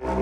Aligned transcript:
Velkommen 0.00 0.16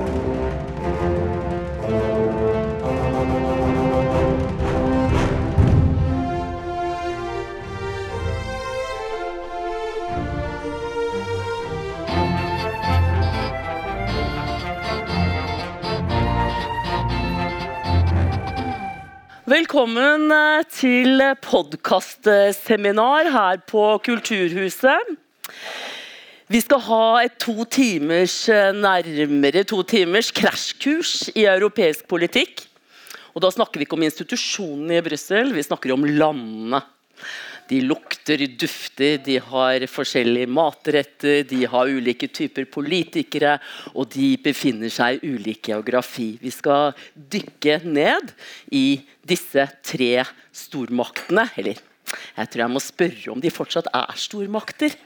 eh, 20.33 20.65
til 20.75 21.23
podkastseminar 21.43 23.31
her 23.31 23.57
på 23.71 24.01
Kulturhuset. 24.03 24.99
Vi 26.49 26.63
skal 26.65 26.81
ha 26.81 27.07
et 27.27 27.35
to 27.43 27.67
timers, 27.69 28.49
eh, 28.49 28.73
nærmere 28.73 29.67
to 29.69 29.83
timers 29.85 30.31
krasjkurs 30.33 31.29
i 31.37 31.45
europeisk 31.45 32.07
politikk. 32.09 32.63
Og 33.35 33.43
da 33.45 33.51
snakker 33.53 33.77
vi 33.77 33.85
ikke 33.85 33.99
om 33.99 34.07
institusjonene 34.07 34.97
i 34.97 35.03
Brussel, 35.05 35.53
vi 35.53 35.61
snakker 35.61 35.93
om 35.93 36.07
landene. 36.09 36.81
De 37.69 37.83
lukter, 37.85 38.47
dufter, 38.57 39.19
de 39.21 39.37
har 39.45 39.85
forskjellige 39.93 40.49
matretter, 40.49 41.45
de 41.45 41.67
har 41.69 41.85
ulike 41.85 42.31
typer 42.33 42.65
politikere, 42.65 43.59
og 43.93 44.09
de 44.09 44.39
befinner 44.41 44.89
seg 44.89 45.21
i 45.21 45.35
ulik 45.35 45.69
geografi. 45.69 46.39
Vi 46.41 46.49
skal 46.49 46.97
dykke 47.13 47.83
ned 47.85 48.33
i 48.73 49.03
disse 49.21 49.69
tre 49.85 50.25
stormaktene. 50.49 51.51
Eller 51.61 51.77
jeg 52.39 52.49
tror 52.49 52.65
jeg 52.65 52.73
må 52.73 52.81
spørre 52.81 53.33
om 53.37 53.41
de 53.45 53.53
fortsatt 53.53 53.93
er 53.93 54.17
stormakter. 54.17 54.97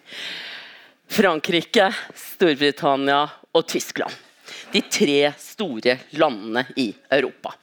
Frankrike, 1.10 1.88
Storbritannia 2.14 3.24
og 3.52 3.66
Tyskland. 3.68 4.12
De 4.72 4.82
tre 4.88 5.32
store 5.40 5.98
landene 6.16 6.64
i 6.76 6.90
Europa. 7.12 7.54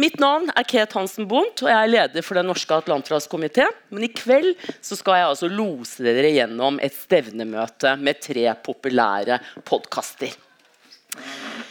Mitt 0.00 0.20
navn 0.22 0.48
er 0.54 0.64
Ket 0.68 0.94
Hansen 0.96 1.26
Bondt, 1.28 1.64
og 1.64 1.68
jeg 1.68 1.76
er 1.76 1.90
leder 1.90 2.24
for 2.24 2.38
Den 2.38 2.46
norske 2.48 2.76
atlanterhavskomité. 2.76 3.66
Men 3.90 4.06
i 4.06 4.12
kveld 4.14 4.54
skal 4.80 5.18
jeg 5.18 5.30
altså 5.32 5.50
lose 5.50 6.04
dere 6.06 6.30
gjennom 6.32 6.78
et 6.80 6.94
stevnemøte 6.94 7.96
med 8.00 8.22
tre 8.22 8.46
populære 8.64 9.40
podkaster. 9.66 10.32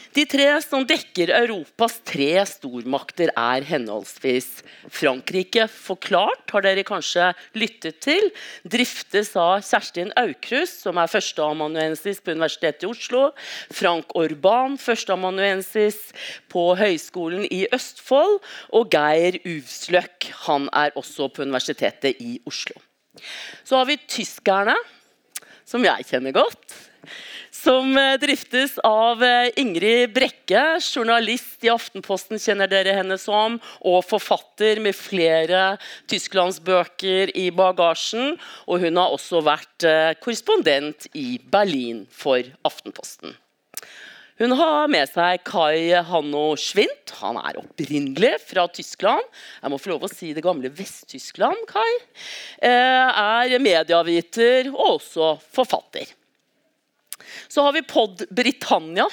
De 0.09 0.23
tre 0.25 0.45
som 0.65 0.81
dekker 0.89 1.29
Europas 1.37 1.99
tre 2.07 2.31
stormakter, 2.49 3.29
er 3.37 3.65
henholdsvis 3.67 4.63
Frankrike 4.89 5.67
forklart, 5.69 6.47
har 6.49 6.65
dere 6.65 6.83
kanskje 6.87 7.27
lyttet 7.53 7.99
til. 8.01 8.31
Driftes 8.65 9.35
av 9.37 9.61
Kjerstin 9.67 10.09
Aukrust, 10.17 10.81
som 10.81 10.97
er 10.97 11.11
førsteamanuensis 11.11 12.23
på 12.25 12.33
Universitetet 12.33 12.87
i 12.87 12.89
Oslo. 12.89 13.23
Frank 13.69 14.17
Orban, 14.17 14.79
førsteamanuensis 14.81 16.01
på 16.49 16.65
Høgskolen 16.79 17.45
i 17.45 17.67
Østfold. 17.75 18.39
Og 18.73 18.89
Geir 18.93 19.37
Uvsløk, 19.45 20.31
han 20.47 20.71
er 20.73 20.95
også 20.97 21.29
på 21.29 21.45
Universitetet 21.45 22.17
i 22.17 22.39
Oslo. 22.49 22.81
Så 23.61 23.77
har 23.77 23.85
vi 23.85 24.01
tyskerne, 24.09 24.73
som 25.69 25.85
jeg 25.85 26.09
kjenner 26.09 26.33
godt 26.33 26.79
som 27.59 27.97
eh, 27.97 28.15
driftes 28.21 28.77
av 28.87 29.23
eh, 29.23 29.49
Ingrid 29.59 30.13
Brekke, 30.15 30.63
journalist 30.79 31.65
i 31.65 31.71
Aftenposten, 31.73 32.39
kjenner 32.39 32.69
dere 32.71 32.95
henne 32.97 33.17
som, 33.19 33.57
og 33.83 34.05
forfatter 34.07 34.79
med 34.83 34.97
flere 34.97 35.75
tysklandsbøker 36.11 37.33
i 37.37 37.49
bagasjen. 37.55 38.37
Og 38.69 38.85
hun 38.85 38.99
har 39.01 39.15
også 39.15 39.43
vært 39.45 39.87
eh, 39.87 40.15
korrespondent 40.23 41.09
i 41.17 41.37
Berlin 41.51 42.05
for 42.11 42.43
Aftenposten. 42.67 43.35
Hun 44.39 44.53
har 44.55 44.85
med 44.87 45.09
seg 45.11 45.41
Kai 45.43 45.91
Hanno 46.07 46.53
Schwint. 46.55 47.11
Han 47.19 47.35
er 47.41 47.59
opprinnelig 47.59 48.37
fra 48.47 48.69
Tyskland. 48.71 49.25
Jeg 49.59 49.73
må 49.73 49.81
få 49.81 49.91
lov 49.91 50.05
å 50.07 50.11
si 50.11 50.31
det 50.31 50.45
gamle 50.45 50.71
Vest-Tyskland, 50.71 51.65
Kai. 51.67 51.91
Er 52.63 53.59
medieviter 53.59 54.71
og 54.71 55.01
også 55.01 55.33
forfatter. 55.51 56.15
Så 57.47 57.65
har 57.65 57.75
vi 57.75 57.85
Pod 57.87 58.25
Britannia. 58.29 59.07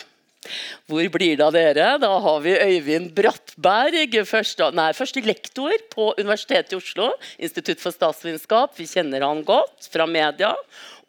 Hvor 0.87 1.09
blir 1.11 1.39
det 1.39 1.45
av 1.47 1.55
dere? 1.57 1.89
Da 2.03 2.11
har 2.23 2.43
vi 2.45 2.55
Øyvind 2.55 3.11
Brattberg, 3.17 4.15
første, 4.29 4.71
nei, 4.77 4.93
første 4.95 5.23
lektor 5.27 5.75
på 5.93 6.13
Universitetet 6.21 6.77
i 6.77 6.79
Oslo. 6.79 7.11
Institutt 7.43 7.83
for 7.83 7.95
statsvitenskap. 7.95 8.77
Vi 8.79 8.87
kjenner 8.91 9.27
han 9.27 9.43
godt 9.47 9.91
fra 9.91 10.07
media. 10.07 10.55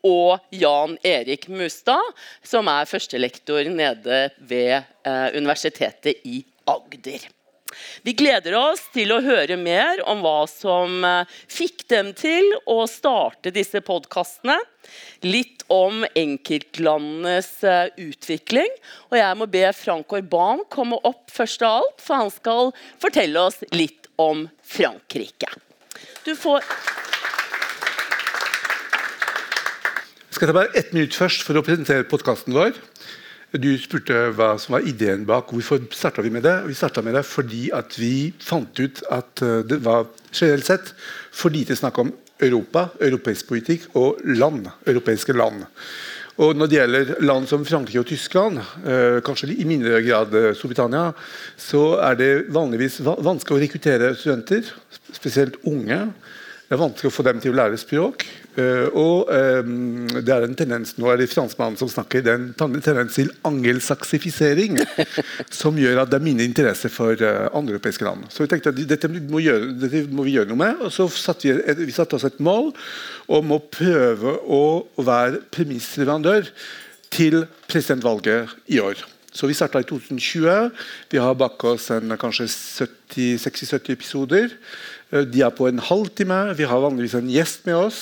Og 0.08 0.38
Jan 0.54 0.96
Erik 1.06 1.48
Mustad, 1.50 2.14
som 2.46 2.70
er 2.72 2.90
førstelektor 2.90 3.70
nede 3.74 4.28
ved 4.38 4.78
eh, 4.78 5.28
Universitetet 5.38 6.22
i 6.26 6.44
Agder. 6.70 7.26
Vi 8.06 8.14
gleder 8.18 8.56
oss 8.58 8.86
til 8.94 9.12
å 9.14 9.22
høre 9.24 9.58
mer 9.60 10.02
om 10.08 10.22
hva 10.24 10.46
som 10.50 11.04
eh, 11.06 11.38
fikk 11.52 11.86
dem 11.92 12.14
til 12.18 12.48
å 12.70 12.80
starte 12.90 13.54
disse 13.56 13.82
podkastene. 13.86 14.58
Litt 15.26 15.66
om 15.74 16.06
enkeltlandenes 16.16 17.52
eh, 17.68 17.90
utvikling. 18.00 18.72
Og 19.12 19.18
jeg 19.20 19.40
må 19.40 19.50
be 19.52 19.66
Frank 19.76 20.14
Orban 20.16 20.64
komme 20.74 21.00
opp 21.08 21.28
først 21.34 21.66
av 21.68 21.82
alt, 21.82 22.04
for 22.04 22.24
han 22.24 22.34
skal 22.34 22.72
fortelle 23.02 23.48
oss 23.50 23.60
litt 23.76 24.08
om 24.22 24.48
Frankrike. 24.64 25.52
Du 26.26 26.34
får 26.36 26.64
Jeg 30.28 30.38
skal 30.38 30.52
ta 30.52 30.54
bare 30.54 30.78
ett 30.78 30.92
minutt 30.94 31.16
først 31.18 31.42
for 31.48 31.58
å 31.58 31.64
presentere 31.66 32.06
podkasten 32.06 32.54
vår. 32.54 32.76
Du 33.56 33.70
spurte 33.80 34.26
hva 34.36 34.58
som 34.60 34.74
var 34.76 34.84
ideen 34.84 35.22
bak. 35.24 35.54
Hvorfor 35.56 35.80
starta 35.96 36.20
vi 36.26 36.34
med 36.36 36.44
det? 36.44 36.58
Vi 36.68 36.76
starta 36.76 37.00
med 37.02 37.16
det 37.16 37.24
fordi 37.24 37.70
vi 37.96 38.34
fant 38.44 38.76
ut 38.76 39.00
at 39.08 39.40
eh, 39.40 39.62
det 39.64 39.78
var 39.86 40.10
generelt 40.34 40.68
sett 40.68 40.92
for 41.32 41.56
lite 41.56 41.78
snakk 41.80 41.96
om 42.04 42.12
Europa, 42.44 42.90
europeisk 43.00 43.48
politikk 43.48 43.88
og 43.96 44.20
land, 44.36 44.68
europeiske 44.86 45.32
land. 45.32 45.64
Og 46.38 46.60
Når 46.60 46.68
det 46.68 46.76
gjelder 46.78 47.14
land 47.24 47.48
som 47.48 47.64
Frankrike 47.66 48.04
og 48.04 48.10
Tyskland, 48.12 48.60
eh, 48.84 49.24
kanskje 49.24 49.56
i 49.56 49.66
mindre 49.66 50.04
grad 50.04 50.36
eh, 50.36 50.52
Storbritannia, 50.54 51.14
så 51.56 52.02
er 52.04 52.20
det 52.20 52.32
vanligvis 52.52 53.00
vanskelig 53.02 53.56
å 53.56 53.64
rekruttere 53.64 54.12
studenter, 54.20 54.68
spesielt 55.16 55.56
unge. 55.64 56.04
Det 56.68 56.76
er 56.76 56.82
vanskelig 56.82 57.08
å 57.08 57.16
få 57.16 57.24
dem 57.24 57.38
til 57.40 57.54
å 57.54 57.56
lære 57.56 57.78
språk. 57.80 58.26
Uh, 58.58 58.90
og 58.92 59.30
um, 59.32 60.08
det 60.18 60.34
er 60.34 60.44
en 60.44 60.58
tendens 60.58 60.96
nå 60.98 61.08
er 61.14 61.22
det 61.22 61.30
franskmannen 61.32 61.78
som 61.80 61.88
snakker, 61.92 62.24
det 62.26 62.34
er 62.34 62.42
en 62.42 62.80
tendens 62.84 63.16
til 63.16 63.30
angelsaksifisering 63.48 64.80
som 65.62 65.78
gjør 65.80 66.02
at 66.02 66.12
det 66.12 66.18
er 66.18 66.26
mindre 66.26 66.48
interesse 66.50 66.92
for 66.92 67.16
uh, 67.24 67.48
andre 67.56 67.78
europeiske 67.78 68.04
land. 68.04 68.26
Så 68.34 68.44
vi 68.44 68.52
tenkte 68.52 68.74
at 68.74 68.82
dette 68.90 69.12
må, 69.16 69.40
gjøre, 69.46 69.72
dette 69.80 70.04
må, 70.12 70.28
vi 70.28 70.36
gjøre 70.36 70.52
noe 70.52 70.60
med. 70.66 70.84
Og 70.84 70.92
så 70.92 71.08
satte 71.14 71.48
vi, 71.48 71.88
vi 71.88 71.96
satte 71.96 72.20
oss 72.20 72.28
et 72.28 72.42
mål 72.44 72.74
om 73.38 73.56
å 73.56 73.64
prøve 73.64 74.36
å 74.44 74.64
være 74.98 75.46
premissleverandør 75.56 76.52
til 77.16 77.46
presidentvalget 77.72 78.58
i 78.76 78.82
år. 78.84 79.08
Så 79.38 79.48
Vi 79.48 79.54
starta 79.54 79.80
i 79.80 79.86
2020. 79.86 80.70
Vi 81.12 81.20
har 81.22 81.36
bak 81.38 81.64
oss 81.70 81.92
en, 81.94 82.16
kanskje 82.18 82.48
60-70 82.50 83.92
episoder. 83.94 84.56
Eh, 85.12 85.24
de 85.24 85.44
er 85.46 85.54
på 85.56 85.68
en 85.70 85.80
halvtime. 85.80 86.40
Vi 86.58 86.68
har 86.68 86.84
vanligvis 86.84 87.16
en 87.20 87.30
gjest 87.32 87.68
med 87.68 87.78
oss. 87.80 88.00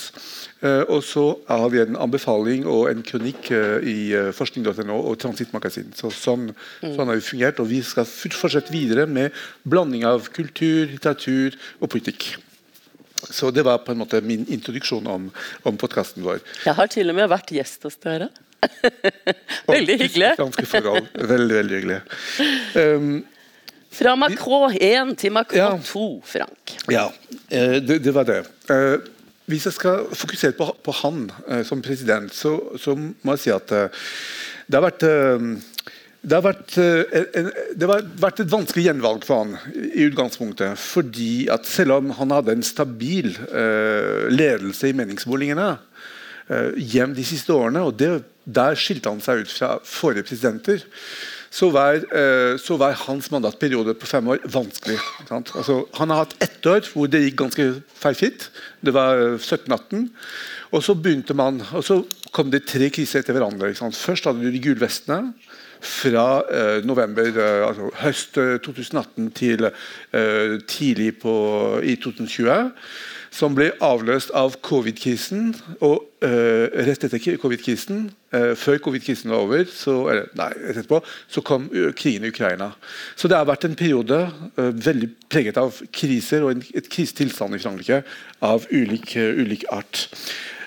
Eh, 0.66 0.84
og 0.90 1.04
så 1.06 1.26
har 1.50 1.68
vi 1.74 1.82
en 1.84 2.00
anbefaling 2.02 2.66
og 2.70 2.90
en 2.90 3.04
kronikk 3.06 3.52
eh, 3.54 3.86
i 3.86 3.98
forskning.no 4.36 4.98
og 4.98 5.20
Transittmagasin. 5.22 5.94
Så 5.98 6.10
sånn, 6.14 6.50
mm. 6.82 6.96
sånn 6.96 7.12
har 7.12 7.20
vi 7.20 7.28
fungert, 7.28 7.62
og 7.62 7.70
vi 7.70 7.84
skal 7.86 8.08
fortsette 8.08 8.74
videre 8.74 9.06
med 9.06 9.36
blanding 9.68 10.08
av 10.10 10.32
kultur, 10.34 10.88
litteratur 10.90 11.58
og 11.80 11.92
politikk. 11.94 12.34
Så 13.26 13.50
det 13.54 13.64
var 13.66 13.82
på 13.82 13.94
en 13.94 14.02
måte 14.04 14.20
min 14.22 14.44
introduksjon 14.54 15.06
om, 15.10 15.30
om 15.66 15.78
podkasten 15.82 16.26
vår. 16.26 16.44
Jeg 16.66 16.78
har 16.78 16.90
til 16.94 17.10
og 17.10 17.18
med 17.18 17.30
vært 17.32 17.54
gjest 17.56 17.88
hos 17.88 17.98
dere. 18.04 18.30
veldig 19.70 19.96
hyggelig. 20.02 20.34
forhold. 20.70 21.08
Veldig, 21.14 21.56
veldig 21.62 21.80
hyggelig. 21.80 22.02
Um, 22.82 23.16
fra 23.96 24.16
Macron 24.20 24.74
1 24.76 25.16
til 25.20 25.34
Macron 25.36 25.80
ja. 25.80 25.84
2, 25.84 26.08
Frank. 26.28 26.76
Ja, 26.92 27.08
eh, 27.50 27.78
det, 27.84 28.02
det 28.04 28.14
var 28.16 28.28
det. 28.28 28.42
Eh, 28.72 28.98
hvis 29.52 29.68
jeg 29.70 29.78
skal 29.78 30.10
fokusere 30.12 30.58
på, 30.58 30.68
på 30.84 30.96
han 31.04 31.30
eh, 31.48 31.64
som 31.68 31.84
president, 31.86 32.34
så, 32.34 32.58
så, 32.82 32.96
må 32.96 33.36
jeg 33.36 33.46
si 33.46 33.56
at 33.56 33.72
det 33.72 34.78
har 34.80 34.86
vært 34.88 35.06
det 36.26 36.34
har, 36.34 36.42
vært, 36.42 36.72
det 36.74 37.86
har 37.86 38.06
vært 38.18 38.40
et 38.42 38.50
vanskelig 38.50 38.88
gjenvalg 38.88 39.28
for 39.28 39.44
han 39.44 39.76
i 39.78 40.08
utgangspunktet. 40.08 40.74
fordi 40.82 41.46
at 41.54 41.68
Selv 41.70 42.00
om 42.00 42.10
han 42.18 42.34
hadde 42.34 42.56
en 42.56 42.66
stabil 42.66 43.30
ledelse 44.34 44.90
i 44.90 44.96
meningsmålingene 44.98 45.68
hjem 46.82 47.14
de 47.14 47.28
siste 47.30 47.54
årene, 47.54 47.86
og 47.86 47.94
det, 48.02 48.10
der 48.42 48.74
skilte 48.74 49.14
han 49.14 49.22
seg 49.22 49.46
ut 49.46 49.54
fra 49.54 49.76
forrige 49.86 50.26
presidenter, 50.26 50.82
så 51.56 51.70
var, 51.72 52.02
uh, 52.12 52.58
så 52.60 52.76
var, 52.80 52.98
hans 53.06 53.30
mandatperiode 53.32 53.96
på 54.00 54.10
fem 54.10 54.28
år 54.34 54.44
vanskelig. 54.52 54.98
Altså, 55.32 55.84
han 55.96 56.12
har 56.12 56.26
hatt 56.26 56.36
ett 56.44 56.68
år 56.68 56.84
hvor 56.92 57.08
det 57.08 57.24
gikk 57.24 57.38
ganske 57.46 57.68
feilfritt. 57.96 58.50
Det 58.84 58.94
var 58.96 59.22
17-18. 59.38 60.10
Og 60.76 60.84
så 60.84 60.98
begynte 61.00 61.38
man, 61.38 61.62
og 61.72 61.86
så 61.88 62.02
kom 62.36 62.52
det 62.52 62.66
tre 62.68 62.90
kriser 62.92 63.24
etter 63.24 63.38
hverandre. 63.38 63.72
Først 63.76 64.28
hadde 64.28 64.44
du 64.44 64.52
de 64.52 64.64
gule 64.64 64.84
vestene. 64.84 65.34
fra 65.86 66.42
eh, 66.50 66.86
november, 66.86 67.28
eh, 67.28 67.68
altså 67.68 67.92
høst 68.00 68.38
2018 68.64 69.28
til 69.38 69.68
tidlig 70.66 71.20
på, 71.22 71.34
i 71.84 71.96
2020 71.96 72.72
som 73.36 73.56
ble 73.56 73.72
avløst 73.84 74.32
av 74.38 74.56
covid-krisen. 74.64 75.50
Og 75.84 76.06
uh, 76.24 76.66
rett 76.88 77.06
etter 77.08 77.38
covid-krisen, 77.42 78.08
uh, 78.36 78.54
før 78.60 78.80
covid-krisen 78.88 79.34
var 79.34 79.44
over, 79.44 79.66
så, 79.70 79.98
eller, 80.12 80.32
nei, 80.40 80.50
etterpå, 80.72 81.02
så 81.32 81.44
kom 81.46 81.68
uh, 81.74 81.92
krigen 81.98 82.26
i 82.28 82.32
Ukraina. 82.32 82.72
Så 83.20 83.32
det 83.32 83.38
har 83.40 83.50
vært 83.50 83.68
en 83.68 83.78
periode 83.78 84.22
veldig 84.56 85.12
preget 85.32 85.60
av 85.60 85.82
kriser 85.94 86.46
og 86.46 86.56
en 86.56 86.66
et 86.76 86.90
krisetilstand 86.92 87.58
i 87.58 87.62
Frankrike 87.62 88.02
av 88.46 88.66
ulik, 88.72 89.16
ulik, 89.16 89.68
art. 89.74 90.08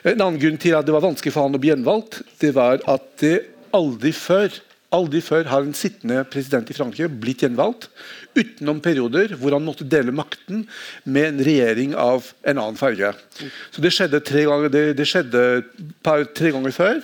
En 0.06 0.20
annen 0.20 0.38
grunn 0.40 0.60
til 0.60 0.76
at 0.78 0.86
det 0.86 0.94
var 0.94 1.04
vanskelig 1.04 1.34
for 1.34 1.48
han 1.48 1.56
å 1.56 1.60
bli 1.60 1.72
gjenvalgt, 1.72 2.20
det 2.42 2.52
var 2.56 2.82
at 2.88 3.08
det 3.22 3.36
aldri 3.76 4.12
før 4.16 4.52
Aldri 4.94 5.20
før 5.20 5.44
har 5.50 5.64
en 5.64 5.74
sittende 5.76 6.22
president 6.32 6.70
i 6.72 6.76
Frankrike 6.76 7.10
blitt 7.20 7.42
gjenvalgt 7.44 7.90
utenom 8.38 8.78
perioder 8.80 9.34
hvor 9.36 9.52
han 9.52 9.66
måtte 9.66 9.84
dele 9.84 10.14
makten 10.16 10.62
med 11.04 11.26
en 11.26 11.42
regjering 11.44 11.92
av 11.98 12.30
en 12.40 12.60
annen 12.62 12.78
farge. 12.78 13.10
Så 13.68 13.84
Det 13.84 13.92
skjedde 13.92 14.22
tre 14.24 14.46
ganger, 14.48 14.72
det, 14.72 14.84
det 14.96 15.08
skjedde 15.08 15.42
par, 16.06 16.24
tre 16.32 16.54
ganger 16.56 16.72
før. 16.72 17.02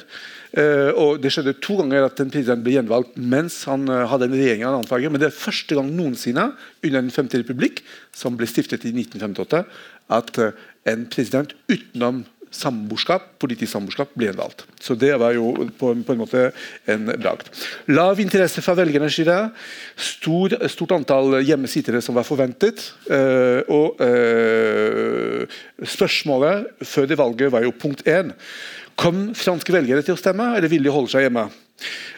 Uh, 0.55 0.95
og 0.95 1.21
Det 1.21 1.33
skjedde 1.35 1.57
to 1.61 1.77
ganger 1.81 2.07
at 2.07 2.21
en 2.23 2.31
president 2.33 2.63
ble 2.65 2.77
gjenvalgt 2.77 3.17
mens 3.19 3.57
han 3.69 3.89
uh, 3.91 4.05
hadde 4.09 4.31
en 4.31 4.37
regjering 4.39 4.63
av 4.63 4.71
en 4.71 4.79
annen 4.79 4.89
farge. 4.89 5.11
Men 5.11 5.21
det 5.21 5.29
er 5.29 5.37
første 5.37 5.77
gang 5.77 5.91
noensinne 5.93 6.53
under 6.55 7.01
Den 7.01 7.13
femte 7.13 7.41
republikk, 7.43 7.83
som 8.15 8.39
ble 8.39 8.49
stiftet 8.49 8.87
i 8.89 8.95
1958, 8.95 9.65
at 10.15 10.41
uh, 10.41 10.55
en 10.89 11.05
president 11.11 11.53
utenom 11.69 12.23
samboerskap, 12.55 13.27
politisk 13.43 13.73
samboerskap 13.73 14.13
ble 14.19 14.31
valgt. 14.37 14.65
Så 14.83 14.97
det 14.99 15.13
var 15.21 15.35
jo 15.37 15.51
på, 15.79 15.93
på 16.07 16.15
en 16.15 16.21
måte 16.21 16.45
en 16.91 17.09
bragd. 17.11 17.51
Lav 17.93 18.21
interesse 18.23 18.63
fra 18.65 18.77
velgernes 18.79 19.17
side. 19.19 19.37
Stor, 19.97 20.57
stort 20.73 20.95
antall 20.97 21.41
hjemmesittere 21.45 22.03
som 22.05 22.17
var 22.19 22.27
forventet. 22.29 22.83
Uh, 23.09 23.61
og 23.73 24.01
uh, 24.03 25.59
spørsmålet 25.97 26.87
før 26.87 27.11
det 27.11 27.21
valget 27.21 27.53
var 27.55 27.67
jo 27.67 27.75
punkt 27.77 28.07
én. 28.09 28.33
Kom 29.01 29.33
franske 29.35 29.75
velgere 29.75 30.05
til 30.07 30.15
å 30.15 30.21
stemme, 30.21 30.53
eller 30.55 30.71
vil 30.71 30.87
de 30.87 30.93
holde 30.95 31.11
seg 31.13 31.27
hjemme? 31.27 31.49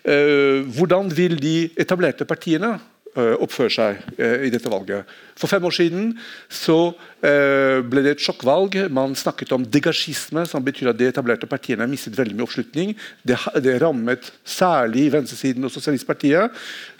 Uh, 0.06 0.66
hvordan 0.76 1.08
vil 1.16 1.38
de 1.40 1.56
etablerte 1.80 2.28
partiene 2.28 2.76
Eh, 3.16 3.32
oppføre 3.40 3.72
seg 3.72 4.00
eh, 4.20 4.42
i 4.44 4.50
dette 4.52 4.68
valget. 4.68 5.08
For 5.40 5.48
fem 5.48 5.64
år 5.64 5.72
siden 5.72 6.10
så 6.52 6.90
eh, 7.24 7.80
ble 7.80 8.02
det 8.04 8.12
et 8.12 8.24
sjokkvalg. 8.26 8.76
Man 8.92 9.14
snakket 9.16 9.54
om 9.56 9.64
degasjisme, 9.64 10.42
som 10.44 10.64
betyr 10.64 10.90
at 10.92 10.98
de 11.00 11.08
etablerte 11.08 11.48
partiene 11.48 11.88
mistet 11.88 12.18
veldig 12.18 12.36
mye 12.36 12.44
oppslutning. 12.44 12.92
Det, 13.24 13.38
det 13.64 13.78
rammet 13.80 14.28
særlig 14.44 15.06
venstresiden 15.14 15.64
og 15.64 15.72
Sosialistpartiet. 15.72 16.52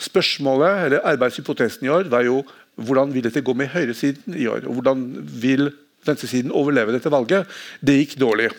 Spørsmålet, 0.08 0.86
eller 0.86 1.04
Arbeidshypotesen 1.12 1.84
i 1.84 1.92
år 1.92 2.08
var 2.08 2.24
jo 2.24 2.40
hvordan 2.80 3.12
vil 3.12 3.28
dette 3.28 3.44
gå 3.44 3.52
med 3.56 3.74
høyresiden 3.76 4.38
i 4.40 4.48
år? 4.48 4.64
og 4.64 4.80
Hvordan 4.80 5.04
vil 5.20 5.68
venstresiden 6.06 6.54
overleve 6.54 6.96
dette 6.96 7.12
valget? 7.12 7.44
Det 7.84 8.00
gikk 8.00 8.16
dårlig. 8.24 8.54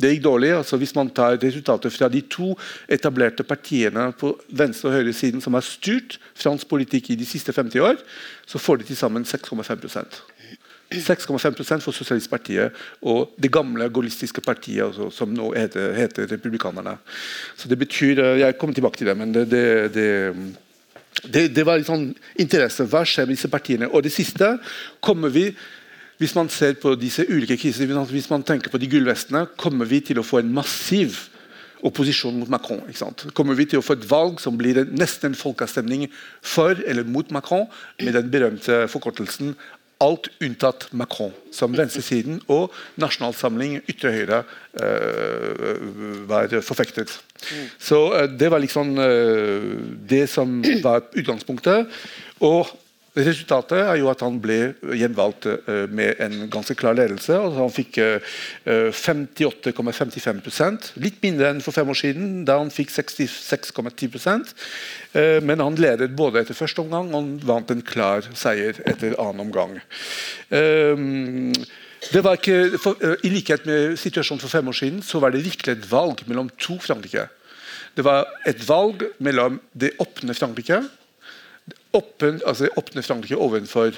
Det 0.00 0.14
gikk 0.14 0.22
dårlig. 0.24 0.50
altså 0.56 0.76
Hvis 0.80 0.94
man 0.94 1.10
tar 1.10 1.36
resultatet 1.42 1.92
fra 1.92 2.08
de 2.08 2.20
to 2.20 2.54
etablerte 2.88 3.44
partiene 3.44 4.12
på 4.18 4.32
venstre- 4.48 4.88
og 4.88 4.96
høyresiden 4.96 5.40
som 5.40 5.54
har 5.54 5.66
styrt 5.66 6.18
fransk 6.34 6.68
politikk 6.68 7.10
i 7.10 7.18
de 7.20 7.26
siste 7.26 7.52
50 7.52 7.80
år, 7.80 8.00
så 8.46 8.58
får 8.58 8.80
de 8.80 8.84
til 8.84 8.96
sammen 8.96 9.24
6,5% 9.24 10.22
6,5% 10.92 11.80
for 11.80 11.96
Sosialistpartiet 11.96 12.72
og 13.08 13.32
det 13.40 13.52
gamle 13.52 13.88
gaullistiske 13.88 14.42
partiet, 14.44 14.84
altså, 14.84 15.10
som 15.10 15.32
nå 15.32 15.52
heter, 15.56 15.94
heter, 15.96 16.26
Republikanerne. 16.28 16.96
Så 17.56 17.68
det 17.68 17.78
betyr, 17.78 18.18
eh, 18.18 18.38
Jeg 18.40 18.58
kommer 18.58 18.74
tilbake 18.74 18.98
til 18.98 19.06
det, 19.06 19.16
men 19.16 19.32
det, 19.32 19.50
det, 19.50 19.94
det, 19.94 20.34
det, 21.32 21.54
det 21.54 21.66
var 21.66 21.78
litt 21.78 21.86
sånn 21.86 22.14
interesse. 22.36 22.84
Hva 22.84 23.04
skjer 23.04 23.26
med 23.26 23.36
disse 23.36 23.48
partiene? 23.48 23.88
Og 23.88 24.02
det 24.02 24.12
siste 24.12 24.58
kommer 25.00 25.28
vi 25.28 25.54
hvis 26.22 26.36
man 26.38 26.50
ser 26.52 26.76
på 26.78 26.94
disse 26.94 27.24
ulike 27.26 27.58
kriser, 27.58 27.90
hvis 27.90 28.30
man 28.30 28.44
tenker 28.46 28.70
på 28.70 28.78
de 28.78 28.88
gullvestene, 28.90 29.48
kommer 29.58 29.88
vi 29.90 29.98
til 30.06 30.20
å 30.22 30.26
få 30.26 30.38
en 30.38 30.52
massiv 30.54 31.18
opposisjon 31.82 32.36
mot 32.38 32.50
Macron. 32.52 32.82
Kommer 33.34 33.58
vi 33.58 33.66
til 33.66 33.80
å 33.80 33.84
få 33.84 33.96
et 33.98 34.06
valg 34.06 34.38
som 34.38 34.54
blir 34.58 34.84
nesten 34.94 35.32
en 35.32 35.38
folkeavstemning 35.38 36.06
for 36.38 36.78
eller 36.78 37.02
mot 37.02 37.26
Macron, 37.34 37.66
med 37.98 38.14
den 38.14 38.30
berømte 38.30 38.84
forkortelsen 38.92 39.56
alt 40.02 40.28
unntatt 40.42 40.88
Macron, 40.98 41.32
som 41.54 41.74
venstresiden 41.78 42.40
og 42.50 42.74
Nasjonal 43.00 43.36
Samling, 43.38 43.76
ytre 43.90 44.10
høyre, 44.14 44.40
uh, 44.82 45.76
var 46.30 46.54
forfektet. 46.66 47.12
Mm. 47.42 47.66
Så 47.78 48.00
uh, 48.10 48.24
Det 48.26 48.50
var 48.50 48.62
liksom 48.62 48.96
uh, 48.98 49.68
det 50.10 50.24
som 50.30 50.58
var 50.82 51.06
utgangspunktet. 51.14 51.86
Og 52.42 52.70
Resultatet 53.12 53.76
er 53.76 53.98
jo 54.00 54.06
at 54.08 54.22
han 54.24 54.38
ble 54.40 54.72
gjenvalgt 54.96 55.44
uh, 55.44 55.84
med 55.92 56.16
en 56.24 56.48
ganske 56.52 56.72
klar 56.80 56.94
ledelse. 56.96 57.36
og 57.36 57.52
Han 57.58 57.68
fikk 57.72 57.98
uh, 58.00 58.20
58,55% 58.88 60.96
litt 61.02 61.18
mindre 61.20 61.50
enn 61.52 61.60
for 61.60 61.72
fem 61.76 61.88
år 61.92 61.98
siden, 62.00 62.46
da 62.48 62.56
han 62.62 62.72
fikk 62.72 62.88
66,10 62.94 64.16
uh, 64.16 65.44
Men 65.44 65.60
han 65.60 65.76
ledet 65.76 66.16
både 66.16 66.40
etter 66.40 66.56
første 66.56 66.80
omgang 66.80 67.12
og 67.12 67.18
han 67.18 67.28
vant 67.50 67.68
en 67.74 67.84
klar 67.84 68.24
seier 68.32 68.80
etter 68.88 69.12
annen 69.20 69.44
omgang. 69.44 69.76
Det 72.02 72.20
var 72.24 72.34
ikke, 72.40 72.78
for, 72.80 72.96
I 72.96 73.28
likhet 73.30 73.66
med 73.68 74.00
situasjonen 74.00 74.40
for 74.40 74.50
fem 74.50 74.68
år 74.72 74.76
siden 74.78 75.02
så 75.04 75.20
var 75.20 75.30
det 75.32 75.44
virkelig 75.44 75.72
et 75.76 75.90
valg 75.90 76.24
mellom 76.26 76.48
to 76.56 76.78
Frankrike. 76.80 77.28
Det 77.92 78.04
var 78.04 78.24
et 78.48 78.64
valg 78.64 79.04
mellom 79.20 79.60
det 79.76 79.92
åpne 80.00 80.34
Frankrike 80.34 80.80
åpne, 81.92 82.40
altså 82.46 82.68
åpne 82.76 83.02
Frankrike 83.02 83.36
ovenfor 83.36 83.92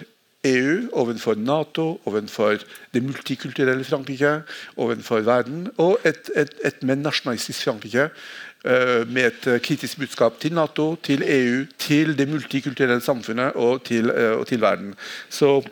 EU, 0.44 0.88
ovenfor 0.92 1.34
Nato, 1.34 2.00
ovenfor 2.04 2.58
det 2.94 3.02
multikulturelle 3.02 3.84
Frankrike, 3.84 4.42
ovenfor 4.76 5.20
verden, 5.24 5.68
og 5.78 5.98
et, 6.04 6.30
et, 6.36 6.50
et 6.64 6.82
mer 6.82 6.98
nasjonalistisk 7.00 7.64
Frankrike 7.64 8.10
uh, 8.10 9.08
med 9.08 9.30
et 9.30 9.46
uh, 9.48 9.60
kritisk 9.64 9.98
budskap 10.02 10.36
til 10.40 10.52
Nato, 10.54 10.94
til 11.02 11.24
EU, 11.24 11.64
til 11.78 12.12
det 12.18 12.28
multikulturelle 12.28 13.00
samfunnet 13.00 13.56
og 13.56 13.86
til, 13.88 14.10
uh, 14.10 14.40
og 14.40 14.46
til 14.46 14.60
verden. 14.60 14.94
Så 15.30 15.62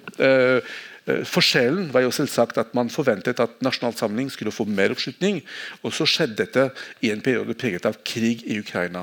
Forskjellen 1.26 1.88
var 1.90 2.04
jo 2.04 2.12
selvsagt 2.14 2.60
at 2.62 2.76
man 2.78 2.90
forventet 2.90 3.40
at 3.42 3.56
Nasjonal 3.60 3.96
Samling 3.98 4.28
skulle 4.30 4.52
få 4.54 4.64
mer 4.70 4.92
oppslutning. 4.94 5.40
Og 5.82 5.90
så 5.90 6.06
skjedde 6.06 6.36
dette 6.38 6.68
i 7.02 7.10
en 7.10 7.20
periode 7.20 7.56
preget 7.58 7.88
av 7.90 7.98
krig 8.06 8.44
i 8.46 8.60
Ukraina. 8.62 9.02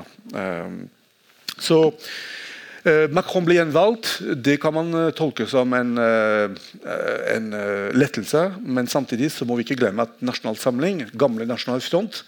så 1.60 1.82
Eh, 1.90 1.98
Macron 3.12 3.44
ble 3.44 3.58
gjenvalgt. 3.58 4.14
Det 4.40 4.56
kan 4.62 4.72
man 4.76 4.94
eh, 4.96 5.10
tolke 5.16 5.44
som 5.50 5.72
en, 5.76 5.92
eh, 6.00 6.48
en 7.34 7.50
lettelse. 7.92 8.46
Men 8.64 8.88
samtidig 8.88 9.28
så 9.34 9.44
må 9.44 9.58
vi 9.58 9.62
ikke 9.66 9.80
glemme 9.82 10.06
at 10.06 10.22
Nasjonal 10.24 10.56
Samling, 10.56 11.04
gamle 11.18 11.44
Nasjonal 11.48 11.82
Front, 11.84 12.24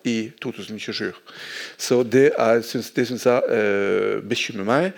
i 0.07 0.17
2027. 0.43 1.11
Så 1.77 2.01
det, 2.03 2.31
synes, 2.65 2.91
det 2.95 3.07
synes 3.09 3.25
jeg 3.27 3.41
uh, 3.51 4.23
bekymrer 4.27 4.67
meg. 4.67 4.91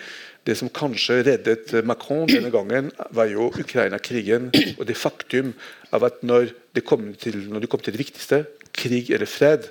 Det 0.47 0.55
som 0.57 0.71
kanskje 0.71 1.19
reddet 1.27 1.73
Macron 1.85 2.29
denne 2.29 2.49
gangen, 2.53 2.93
var 3.13 3.27
jo 3.29 3.49
Ukraina-krigen 3.51 4.47
og 4.79 4.85
det 4.87 4.95
faktum 4.97 5.51
av 5.93 6.05
at 6.07 6.23
når 6.25 6.53
det 6.77 6.85
kom 6.87 7.11
til, 7.19 7.41
det, 7.51 7.69
kom 7.69 7.83
til 7.83 7.93
det 7.93 8.01
viktigste, 8.01 8.43
krig 8.79 9.09
eller 9.11 9.29
fred, 9.29 9.67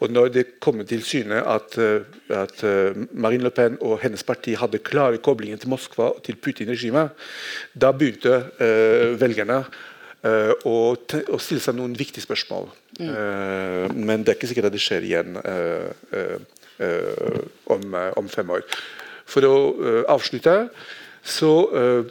og 0.00 0.12
når 0.14 0.30
det 0.34 0.44
kommer 0.62 0.86
til 0.88 1.02
syne 1.04 1.42
at, 1.42 1.76
eh, 1.82 2.06
at 2.32 2.62
eh, 2.64 2.96
Marine 3.12 3.44
Le 3.44 3.52
Pen 3.54 3.76
og 3.80 3.98
hennes 4.02 4.22
parti 4.24 4.54
hadde 4.56 4.82
klare 4.86 5.20
koblinger 5.22 5.60
til 5.60 5.72
Moskva 5.72 6.12
og 6.14 6.22
til 6.26 6.38
Putin-regimet, 6.40 7.12
da 7.74 7.92
begynte 7.92 8.38
uh, 8.60 9.12
velgerne 9.20 9.64
uh, 10.24 10.52
å, 10.68 10.76
å, 10.96 11.38
stille 11.42 11.62
seg 11.62 11.76
noen 11.78 11.96
viktige 11.98 12.24
spørsmål. 12.24 12.70
Mm. 12.98 13.10
Uh, 13.10 13.84
men 13.96 14.24
det 14.24 14.32
er 14.32 14.38
ikke 14.38 14.50
sikkert 14.50 14.70
at 14.70 14.76
det 14.76 14.84
skjer 14.84 15.08
igjen 15.08 15.40
om, 17.72 17.84
om, 18.20 18.28
fem 18.28 18.50
år. 18.52 18.64
For 19.26 19.46
å 19.48 19.54
avslutte 20.12 20.68
så 21.26 21.48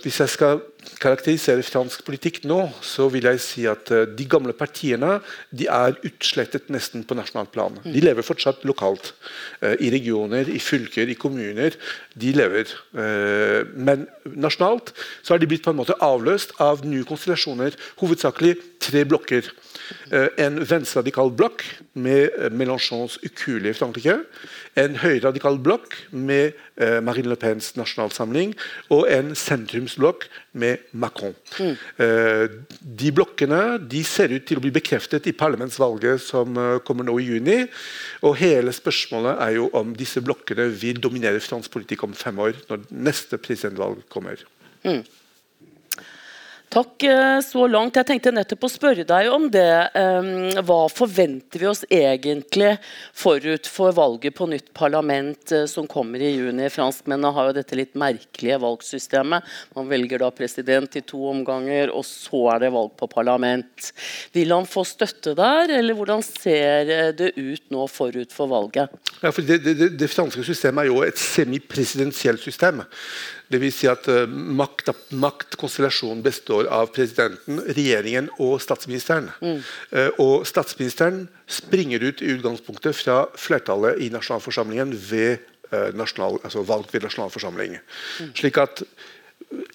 Hvis 0.01 0.17
jeg 0.19 0.31
skal 0.33 0.57
karakterisere 1.01 1.63
fransk 1.65 2.05
politikk 2.07 2.43
nå, 2.49 2.59
så 2.85 3.07
vil 3.13 3.27
jeg 3.29 3.41
si 3.43 3.65
at 3.69 3.91
uh, 3.93 4.03
de 4.07 4.27
gamle 4.29 4.55
partiene 4.57 5.19
de 5.55 5.67
er 5.71 5.97
utslettet 6.07 6.71
nesten 6.73 7.05
på 7.07 7.17
nasjonalt 7.17 7.51
plan. 7.55 7.77
De 7.83 8.03
lever 8.03 8.25
fortsatt 8.25 8.65
lokalt. 8.67 9.13
Uh, 9.63 9.75
I 9.79 9.91
regioner, 9.93 10.49
i 10.49 10.61
fylker, 10.61 11.09
i 11.09 11.17
kommuner. 11.19 11.77
De 12.15 12.33
lever. 12.35 12.71
Uh, 12.95 13.67
men 13.75 14.07
nasjonalt 14.33 14.93
så 15.21 15.35
har 15.35 15.41
de 15.41 15.49
blitt 15.49 15.65
på 15.65 15.73
en 15.73 15.81
måte 15.81 15.97
avløst 16.03 16.55
av 16.63 16.85
nye 16.87 17.05
konstellasjoner. 17.07 17.75
Hovedsakelig 18.01 18.55
tre 18.85 19.05
blokker. 19.05 19.49
Eh, 20.11 20.27
en 20.41 20.59
venstreradikal 20.65 21.31
blokk 21.33 21.63
med 21.93 22.29
eh, 22.37 22.49
Mélenchons 22.53 23.17
ukuelige 23.25 23.77
Frankrike. 23.79 24.17
En 24.77 24.97
høyreradikal 25.01 25.59
blokk 25.61 25.95
med 26.11 26.55
eh, 26.81 26.99
Marine 27.05 27.31
Le 27.31 27.37
Pens 27.39 27.73
nasjonalsamling. 27.77 28.55
Og 28.93 29.05
en 29.11 29.33
sentrumsblokk 29.37 30.27
med 30.53 30.74
Macron. 30.91 31.35
Mm. 31.59 31.75
de 33.01 33.11
blokkene 33.15 33.59
de 33.81 34.01
ser 34.07 34.33
ut 34.33 34.45
til 34.47 34.59
å 34.59 34.63
bli 34.63 34.71
bekreftet 34.75 35.27
i 35.29 35.35
parlamentsvalget 35.37 36.21
som 36.21 36.57
kommer 36.87 37.07
nå 37.07 37.17
i 37.19 37.27
juni. 37.29 37.57
Og 38.25 38.37
hele 38.39 38.73
spørsmålet 38.75 39.41
er 39.45 39.57
jo 39.57 39.69
om 39.77 39.93
disse 39.97 40.23
blokkene 40.23 40.67
vil 40.73 41.01
dominere 41.01 41.43
fransk 41.43 41.71
politikk 41.73 42.07
om 42.07 42.15
fem 42.17 42.39
år, 42.41 42.57
når 42.69 42.87
neste 42.91 43.39
presidentvalg 43.41 44.03
kommer. 44.11 44.41
Mm. 44.85 45.03
Takk 46.73 47.03
eh, 47.07 47.39
så 47.45 47.67
langt. 47.67 47.95
Jeg 47.95 48.07
tenkte 48.09 48.33
nettopp 48.33 48.65
å 48.67 48.71
spørre 48.71 49.05
deg 49.07 49.29
om 49.31 49.47
det. 49.51 49.69
Hva 50.65 50.79
forventer 50.91 51.61
vi 51.61 51.69
oss 51.69 51.83
egentlig 51.87 52.73
forut 53.15 53.69
for 53.69 53.95
valget 53.95 54.35
på 54.35 54.47
nytt 54.51 54.71
parlament 54.75 55.53
eh, 55.55 55.65
som 55.71 55.87
kommer 55.87 56.21
i 56.21 56.33
juni? 56.33 56.67
Franskmennene 56.73 57.31
har 57.35 57.49
jo 57.49 57.55
dette 57.57 57.79
litt 57.79 57.95
merkelige 57.99 58.59
valgsystemet. 58.63 59.45
Man 59.77 59.89
velger 59.91 60.25
da 60.25 60.31
president 60.35 60.97
i 60.99 61.03
to 61.05 61.21
omganger, 61.29 61.93
og 61.93 62.03
så 62.07 62.43
er 62.55 62.65
det 62.65 62.73
valg 62.75 62.95
på 62.99 63.09
parlament. 63.11 63.91
Vil 64.35 64.53
han 64.55 64.67
få 64.69 64.83
støtte 64.87 65.35
der, 65.37 65.71
eller 65.79 65.97
hvordan 65.97 66.25
ser 66.25 66.91
eh, 66.91 67.13
det 67.15 67.33
ut 67.37 67.71
nå 67.73 67.87
forut 67.91 68.35
for 68.35 68.51
valget? 68.51 68.91
Ja, 69.21 69.31
for 69.31 69.45
det, 69.45 69.61
det, 69.65 69.93
det 69.99 70.11
franske 70.11 70.43
systemet 70.45 70.85
er 70.85 70.91
jo 70.91 71.01
et 71.05 71.21
semipresidensielt 71.21 72.43
system. 72.43 72.83
Dvs. 73.55 73.79
Si 73.79 73.89
at 73.89 74.07
uh, 74.11 74.25
makt, 74.29 74.91
maktkonstellasjonen 75.15 76.23
består 76.25 76.69
av 76.73 76.91
presidenten, 76.95 77.61
regjeringen 77.77 78.29
og 78.37 78.59
statsministeren. 78.63 79.31
Mm. 79.41 79.63
Uh, 79.91 80.21
og 80.21 80.45
statsministeren 80.49 81.25
springer 81.47 82.03
ut 82.05 82.23
i 82.23 82.35
utgangspunktet 82.35 82.97
fra 82.97 83.23
flertallet 83.39 84.03
i 84.03 84.11
nasjonalforsamlingen 84.13 84.93
ved 85.09 85.45
uh, 85.71 85.91
nasjonal, 85.97 86.39
altså 86.43 86.65
valg 86.67 86.91
ved 86.93 87.07
nasjonalforsamling. 87.07 87.79
Mm. 87.79 88.33
Slik 88.35 88.61
at 88.63 88.85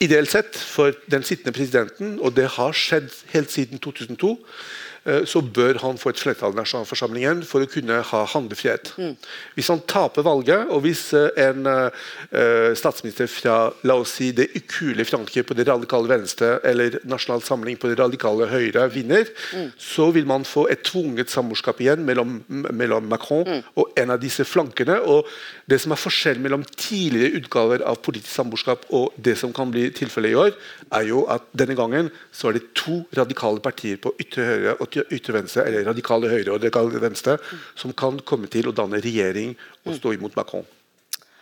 Ideelt 0.02 0.28
sett 0.28 0.56
for 0.58 0.96
den 1.08 1.22
sittende 1.24 1.54
presidenten, 1.54 2.16
og 2.20 2.34
det 2.36 2.48
har 2.56 2.74
skjedd 2.76 3.06
helt 3.30 3.52
siden 3.54 3.78
2002 3.80 4.32
Eh, 4.34 4.89
så 5.24 5.40
bør 5.40 5.78
han 5.80 5.98
få 6.00 6.12
et 6.12 6.20
flertall 6.20 6.52
i 6.52 6.58
nasjonalforsamlingen 6.60 7.40
for 7.48 7.64
å 7.64 7.68
kunne 7.70 8.00
ha 8.04 8.20
handlefrihet. 8.34 8.92
Mm. 9.00 9.14
Hvis 9.56 9.70
han 9.72 9.80
taper 9.88 10.26
valget, 10.26 10.68
og 10.68 10.82
hvis 10.84 11.06
eh, 11.16 11.30
en 11.40 11.64
uh, 11.66 12.72
statsminister 12.76 13.30
fra 13.30 13.56
la 13.88 13.96
oss 14.00 14.12
si, 14.18 14.30
det 14.36 14.50
ukule 14.56 15.06
Frankrike 15.08 15.46
på 15.48 15.56
det 15.56 15.66
radikale 15.68 16.10
venstre 16.10 16.58
eller 16.66 16.98
Nasjonal 17.08 17.44
Samling 17.46 17.78
på 17.80 17.90
det 17.90 17.98
radikale 18.00 18.48
høyre 18.50 18.86
vinner, 18.92 19.28
mm. 19.54 19.72
så 19.80 20.10
vil 20.14 20.28
man 20.28 20.44
få 20.48 20.66
et 20.72 20.84
tvunget 20.86 21.32
samboerskap 21.32 21.80
igjen 21.82 22.04
mellom, 22.06 22.40
mellom 22.48 23.08
Macron 23.10 23.46
mm. 23.48 23.62
og 23.80 23.96
en 24.00 24.14
av 24.14 24.20
disse 24.22 24.44
flankene. 24.44 24.98
og 25.00 25.28
Det 25.70 25.80
som 25.80 25.94
er 25.94 26.02
forskjellen 26.02 26.44
mellom 26.44 26.66
tidligere 26.76 27.40
utgaver 27.40 27.86
av 27.88 28.02
politisk 28.04 28.32
samboerskap 28.34 28.84
og 28.96 29.16
det 29.16 29.36
som 29.40 29.54
kan 29.56 29.72
bli 29.72 29.88
tilfellet 29.96 30.34
i 30.34 30.38
år, 30.44 30.54
er 31.00 31.08
jo 31.08 31.24
at 31.32 31.48
denne 31.56 31.78
gangen 31.78 32.12
så 32.34 32.50
er 32.50 32.58
det 32.58 32.70
to 32.78 33.00
radikale 33.16 33.62
partier 33.64 34.00
på 34.00 34.12
ytre 34.20 34.46
høyre 34.46 34.76
og 34.78 34.89
ytre 34.96 35.36
venstre, 35.36 35.64
eller 35.68 35.86
radikale 35.90 36.30
høyre 36.30 36.52
og 36.52 36.60
radikale 36.60 37.02
venstre, 37.02 37.38
som 37.78 37.92
kan 37.92 38.20
komme 38.26 38.50
til 38.50 38.70
å 38.70 38.74
danne 38.76 39.00
regjering 39.02 39.54
og 39.84 39.96
stå 39.98 40.14
imot 40.16 40.36
Macron. 40.38 40.66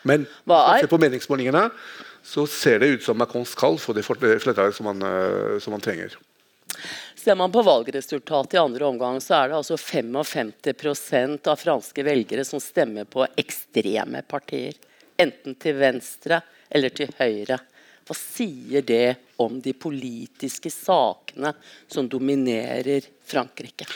Men 0.07 0.27
se 0.47 0.89
på 0.89 1.01
meningsmålingene 1.01 1.69
så 2.25 2.47
ser 2.47 2.83
det 2.83 2.93
ut 2.93 3.05
som 3.05 3.19
Macron 3.19 3.47
skal 3.49 3.79
få 3.81 3.95
det 3.97 4.05
flertallet 4.07 4.77
som, 4.77 4.89
eh, 4.89 5.59
som 5.59 5.73
han 5.73 5.81
trenger. 5.85 6.17
Ser 7.17 7.35
man 7.35 7.53
på 7.53 7.63
valgresultatet 7.63 8.55
i 8.55 8.61
andre 8.61 8.85
omgang, 8.85 9.21
så 9.21 9.35
er 9.35 9.49
det 9.49 9.57
altså 9.59 9.77
55% 9.77 11.49
av 11.51 11.57
franske 11.57 12.05
velgere 12.05 12.45
som 12.45 12.61
stemmer 12.63 13.09
på 13.11 13.27
ekstreme 13.37 14.23
partier. 14.29 14.77
Enten 15.19 15.57
til 15.59 15.75
venstre 15.81 16.43
eller 16.71 16.95
til 16.95 17.11
høyre. 17.19 17.59
Hva 18.07 18.17
sier 18.17 18.85
det 18.87 19.17
om 19.39 19.61
de 19.63 19.75
politiske 19.75 20.71
sakene 20.73 21.55
som 21.87 22.09
dominerer 22.11 23.07
Frankrike? 23.29 23.87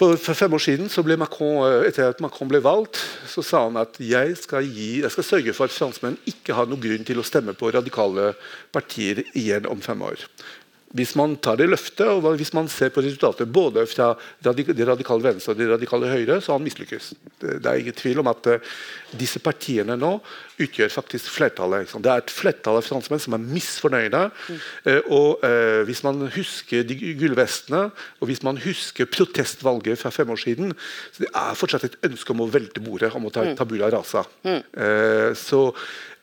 For, 0.00 0.16
for, 0.16 0.34
fem 0.38 0.54
år 0.54 0.62
siden 0.62 1.18
Macron, 1.18 1.66
eh, 1.66 1.88
etter 1.90 2.08
at 2.08 2.20
Macron 2.24 2.48
ble 2.48 2.62
valgt, 2.64 2.96
så 3.28 3.42
sa 3.44 3.64
han 3.66 3.76
at 3.76 3.98
jeg 4.00 4.36
skal, 4.38 4.64
gi, 4.64 5.02
jeg 5.02 5.12
skal 5.12 5.26
sørge 5.26 5.52
for 5.52 5.68
at 5.68 5.74
franskmenn 5.74 6.16
ikke 6.30 6.54
har 6.56 6.70
noen 6.70 6.80
grunn 6.80 7.04
til 7.04 7.20
å 7.20 7.26
stemme 7.26 7.52
på 7.52 7.72
radikale 7.74 8.32
partier 8.72 9.24
igjen 9.34 9.68
om 9.68 9.82
fem 9.84 10.00
år. 10.06 10.24
Hvis 10.90 11.12
man 11.14 11.36
tar 11.38 11.54
det 11.60 11.68
løftet, 11.70 12.02
og 12.02 12.34
hvis 12.34 12.50
man 12.56 12.66
ser 12.70 12.90
på 12.90 13.02
resultatet 13.04 13.46
både 13.52 13.84
fra 13.86 14.08
det 14.42 14.86
radikale 14.88 15.22
venstre 15.22 15.52
og 15.54 15.60
det 15.60 15.68
radikale 15.70 16.08
høyre, 16.10 16.40
så 16.42 16.50
har 16.50 16.58
han 16.58 16.66
mislykkes. 16.66 17.12
Det, 17.38 17.60
er 17.62 17.78
ingen 17.78 17.94
tvil 17.94 18.18
om 18.18 18.30
at 18.32 18.48
uh, 18.50 18.72
disse 19.14 19.38
partiene 19.38 19.94
nå 19.94 20.16
utgjør 20.60 20.90
faktisk 20.90 21.30
flertallet. 21.30 21.94
Det 21.94 22.10
er 22.10 22.24
et 22.24 22.34
flertall 22.34 22.80
av 22.80 22.88
franskmenn 22.88 23.22
som 23.22 23.38
er 23.38 23.44
misfornøyde. 23.44 24.24
Mm. 24.34 24.58
Uh, 24.88 25.00
og 25.14 25.46
uh, 25.46 25.86
Hvis 25.86 26.02
man 26.02 26.26
husker 26.34 26.82
de 26.82 26.98
gullvestene, 27.22 27.86
og 28.18 28.32
hvis 28.32 28.42
man 28.42 28.58
husker 28.58 29.06
protestvalget 29.06 30.02
fra 30.02 30.10
fem 30.10 30.34
år 30.34 30.42
siden, 30.42 30.74
så 31.14 31.22
det 31.22 31.30
er 31.30 31.58
fortsatt 31.62 31.86
et 31.86 31.98
ønske 32.10 32.34
om 32.34 32.42
å 32.42 32.50
velte 32.50 32.82
bordet, 32.82 33.14
om 33.14 33.30
å 33.30 33.34
ta 33.34 33.46
mm. 33.46 33.54
tabula 33.62 33.94
rasa. 33.94 34.26
Mm. 34.42 34.62
så 35.38 35.68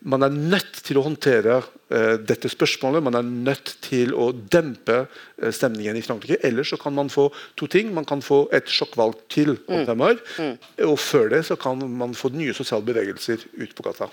man 0.06 0.25
er 0.25 0.34
nødt 0.34 0.82
til 0.86 1.00
å 1.00 1.04
håndtere 1.08 1.58
uh, 1.62 2.16
dette 2.22 2.51
spørsmålet. 2.51 3.04
Man 3.04 3.18
er 3.18 3.25
nødt 3.25 3.74
til 3.86 4.13
å 4.13 4.30
dempe 4.36 5.00
uh, 5.08 5.50
stemningen 5.50 5.98
i 5.98 6.04
Frankrike. 6.06 6.38
Ellers 6.46 6.74
så 6.74 6.80
kan 6.82 6.94
man 6.98 7.10
få 7.10 7.27
to 7.58 7.70
ting. 7.72 7.89
Man 7.96 8.06
kan 8.08 8.22
få 8.22 8.44
et 8.54 8.70
sjokkvalg 8.70 9.18
til 9.34 9.56
om 9.66 9.88
fem 9.88 10.06
år. 10.10 10.22
Mm. 10.38 10.54
Og 10.92 11.00
før 11.01 11.34
det 11.34 11.44
så 11.50 11.58
kan 11.60 11.82
man 11.98 12.13
få 12.18 12.32
nye 12.36 12.56
sosiale 12.58 12.86
bevegelser 12.86 13.48
ut 13.58 13.74
på 13.74 13.88
gata. 13.89 14.12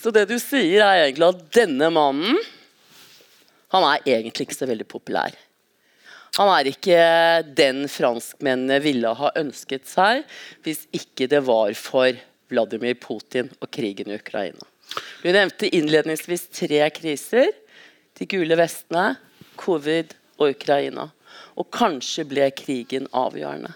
Så 0.00 0.10
det 0.14 0.26
du 0.30 0.38
sier, 0.40 0.80
er 0.82 1.06
egentlig 1.06 1.28
at 1.28 1.46
denne 1.54 1.92
mannen 1.92 2.40
han 3.72 3.86
er 3.88 4.04
egentlig 4.18 4.48
ikke 4.48 4.58
så 4.58 4.68
veldig 4.68 4.88
populær. 4.88 5.36
Han 6.36 6.48
er 6.48 6.68
ikke 6.70 6.98
den 7.56 7.84
franskmennene 7.92 8.78
ville 8.84 9.12
ha 9.16 9.32
ønsket 9.36 9.88
seg 9.88 10.24
hvis 10.64 10.86
ikke 10.96 11.28
det 11.28 11.42
var 11.44 11.72
for 11.76 12.16
Vladimir 12.52 12.96
Putin 13.00 13.50
og 13.60 13.68
krigen 13.72 14.12
i 14.12 14.18
Ukraina. 14.20 14.71
Du 15.22 15.30
nevnte 15.32 15.70
innledningsvis 15.70 16.48
tre 16.54 16.82
kriser. 16.94 17.52
De 18.18 18.28
gule 18.28 18.58
vestene, 18.58 19.16
covid 19.60 20.14
og 20.40 20.56
Ukraina. 20.56 21.08
Og 21.56 21.68
kanskje 21.72 22.26
ble 22.28 22.50
krigen 22.56 23.08
avgjørende. 23.16 23.72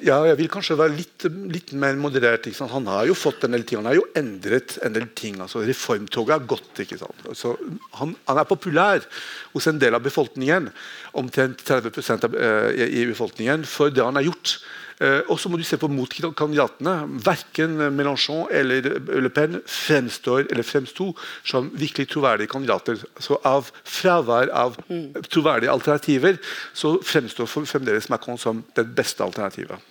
Ja, 0.00 0.20
jeg 0.24 0.36
vil 0.38 0.48
kanskje 0.52 0.76
være 0.78 0.94
litt, 0.94 1.24
litt 1.50 1.72
mer 1.76 1.96
moderert. 2.00 2.46
Han 2.70 2.86
har 2.88 3.08
jo 3.08 3.16
fått 3.18 3.44
en 3.44 3.56
del 3.56 3.64
ting, 3.66 3.80
han 3.80 3.90
har 3.90 3.98
jo 3.98 4.06
endret 4.16 4.76
en 4.86 4.94
del 4.94 5.08
ting. 5.18 5.40
altså 5.42 5.64
Reformtoget 5.66 6.36
er 6.36 6.46
gått. 6.48 6.70
ikke 6.84 6.98
sant? 7.00 7.24
Altså, 7.28 7.56
han, 7.98 8.14
han, 8.28 8.40
er 8.40 8.48
populær 8.48 9.04
hos 9.52 9.66
en 9.68 9.80
del 9.82 9.98
av 9.98 10.04
befolkningen. 10.06 10.70
Omtrent 11.20 11.64
30 11.66 12.12
av, 12.16 12.36
eh, 12.36 12.86
i 13.02 13.04
befolkningen 13.10 13.66
for 13.68 13.92
det 13.92 14.06
han 14.06 14.16
har 14.20 14.28
gjort. 14.30 14.60
Uh, 15.00 15.20
og 15.32 15.38
så 15.40 15.48
må 15.48 15.56
du 15.56 15.64
se 15.64 15.78
på 15.80 15.88
motkandidatene. 15.88 16.96
Verken 17.24 17.78
Mélenchon 17.96 18.46
eller 18.52 18.90
Le 19.24 19.32
Pen 19.32 19.60
fremstår 19.64 20.46
eller 20.50 20.66
fremsto 20.66 21.10
som 21.44 21.70
virkelig 21.72 22.10
troverdige 22.12 22.52
kandidater. 22.52 23.00
Så 23.18 23.40
av 23.48 23.70
fravær 23.84 24.52
av 24.52 24.76
mm. 24.90 25.22
troverdige 25.32 25.72
alternativer 25.72 26.40
så 26.76 26.98
fremstår 27.00 27.48
fremdeles 27.48 28.10
Macron 28.12 28.38
som 28.40 28.64
det 28.76 28.86
beste 28.96 29.24
alternativet. 29.24 29.89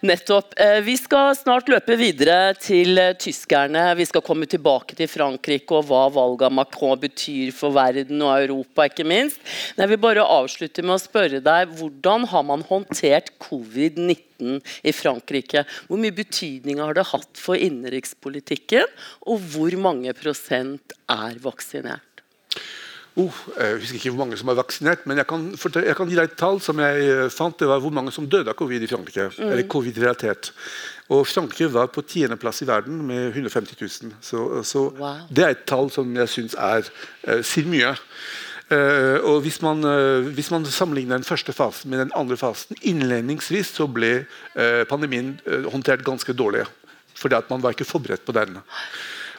Nettopp. 0.00 0.54
Eh, 0.60 0.80
vi 0.86 0.96
skal 0.98 1.34
snart 1.36 1.68
løpe 1.70 1.96
videre 1.98 2.54
til 2.58 2.98
eh, 3.00 3.12
tyskerne. 3.18 3.82
Vi 3.98 4.06
skal 4.08 4.24
komme 4.24 4.48
tilbake 4.50 4.96
til 4.98 5.10
Frankrike 5.10 5.76
og 5.76 5.88
hva 5.90 6.06
valget 6.14 6.46
av 6.48 6.56
Macron 6.56 7.00
betyr 7.00 7.52
for 7.56 7.74
verden 7.76 8.22
og 8.24 8.34
Europa, 8.46 8.86
ikke 8.88 9.06
minst. 9.08 9.40
Men 9.76 9.84
jeg 9.84 9.94
vil 9.94 10.02
bare 10.06 10.26
avslutte 10.38 10.84
med 10.84 10.96
å 10.96 11.02
spørre 11.02 11.42
deg, 11.44 11.74
hvordan 11.80 12.28
har 12.30 12.46
man 12.48 12.66
håndtert 12.68 13.32
covid-19 13.42 14.60
i 14.86 14.94
Frankrike? 14.96 15.66
Hvor 15.88 16.00
mye 16.00 16.16
betydning 16.16 16.80
har 16.82 16.96
det 16.96 17.08
hatt 17.12 17.40
for 17.40 17.60
innenrikspolitikken, 17.60 18.88
og 19.28 19.50
hvor 19.52 19.76
mange 19.80 20.14
prosent 20.16 20.96
er 21.10 21.40
vaksinert? 21.42 22.09
Oh, 23.18 23.38
jeg 23.58 23.80
husker 23.80 23.98
ikke 23.98 24.12
hvor 24.14 24.22
mange 24.22 24.36
som 24.38 24.52
er 24.52 24.58
vaksinert, 24.60 25.06
men 25.10 25.18
jeg 25.18 25.26
kan, 25.26 25.48
jeg 25.50 25.96
kan, 25.98 26.08
gi 26.08 26.18
deg 26.18 26.28
et 26.28 26.36
tall 26.38 26.60
som 26.62 26.78
jeg 26.78 27.08
eh, 27.10 27.24
fant. 27.34 27.56
Det 27.58 27.66
var 27.66 27.82
hvor 27.82 27.94
mange 27.94 28.12
som 28.14 28.28
døde 28.30 28.52
av 28.52 28.58
covid 28.58 28.84
i 28.86 28.90
Frankrike. 28.90 29.30
Mm. 29.34 29.48
eller 29.48 29.66
covid-relatert. 29.70 30.52
Og 31.10 31.24
Frankrike 31.26 31.72
var 31.74 31.90
på 31.90 32.04
tiendeplass 32.06 32.62
i 32.62 32.68
verden 32.68 33.02
med 33.08 33.32
150 33.32 33.74
000. 33.80 34.14
Så, 34.22 34.44
så 34.62 34.86
wow. 34.94 35.24
Det 35.30 35.44
er 35.44 35.56
et 35.56 35.66
tall 35.66 35.90
som 35.90 36.14
jeg 36.16 36.30
syns 36.30 36.54
eh, 36.54 37.42
sier 37.42 37.66
mye. 37.66 37.96
Eh, 38.70 39.18
og 39.26 39.40
hvis 39.42 39.58
man, 39.64 39.82
eh, 39.82 40.30
hvis 40.30 40.52
man, 40.54 40.64
sammenligner 40.64 41.18
den 41.18 41.26
første 41.26 41.52
fasen 41.52 41.90
med 41.90 42.04
den 42.04 42.12
andre 42.14 42.36
fasen 42.38 42.78
Innledningsvis 42.86 43.72
så 43.74 43.88
ble 43.90 44.20
uh, 44.54 44.84
pandemien 44.86 45.32
håndtert 45.72 46.06
ganske 46.06 46.32
dårlig. 46.32 46.62
Fordi 47.18 47.34
at 47.34 47.50
man 47.50 47.62
var 47.62 47.74
ikke 47.74 47.88
forberedt 47.88 48.22
på 48.24 48.32
den. 48.36 48.60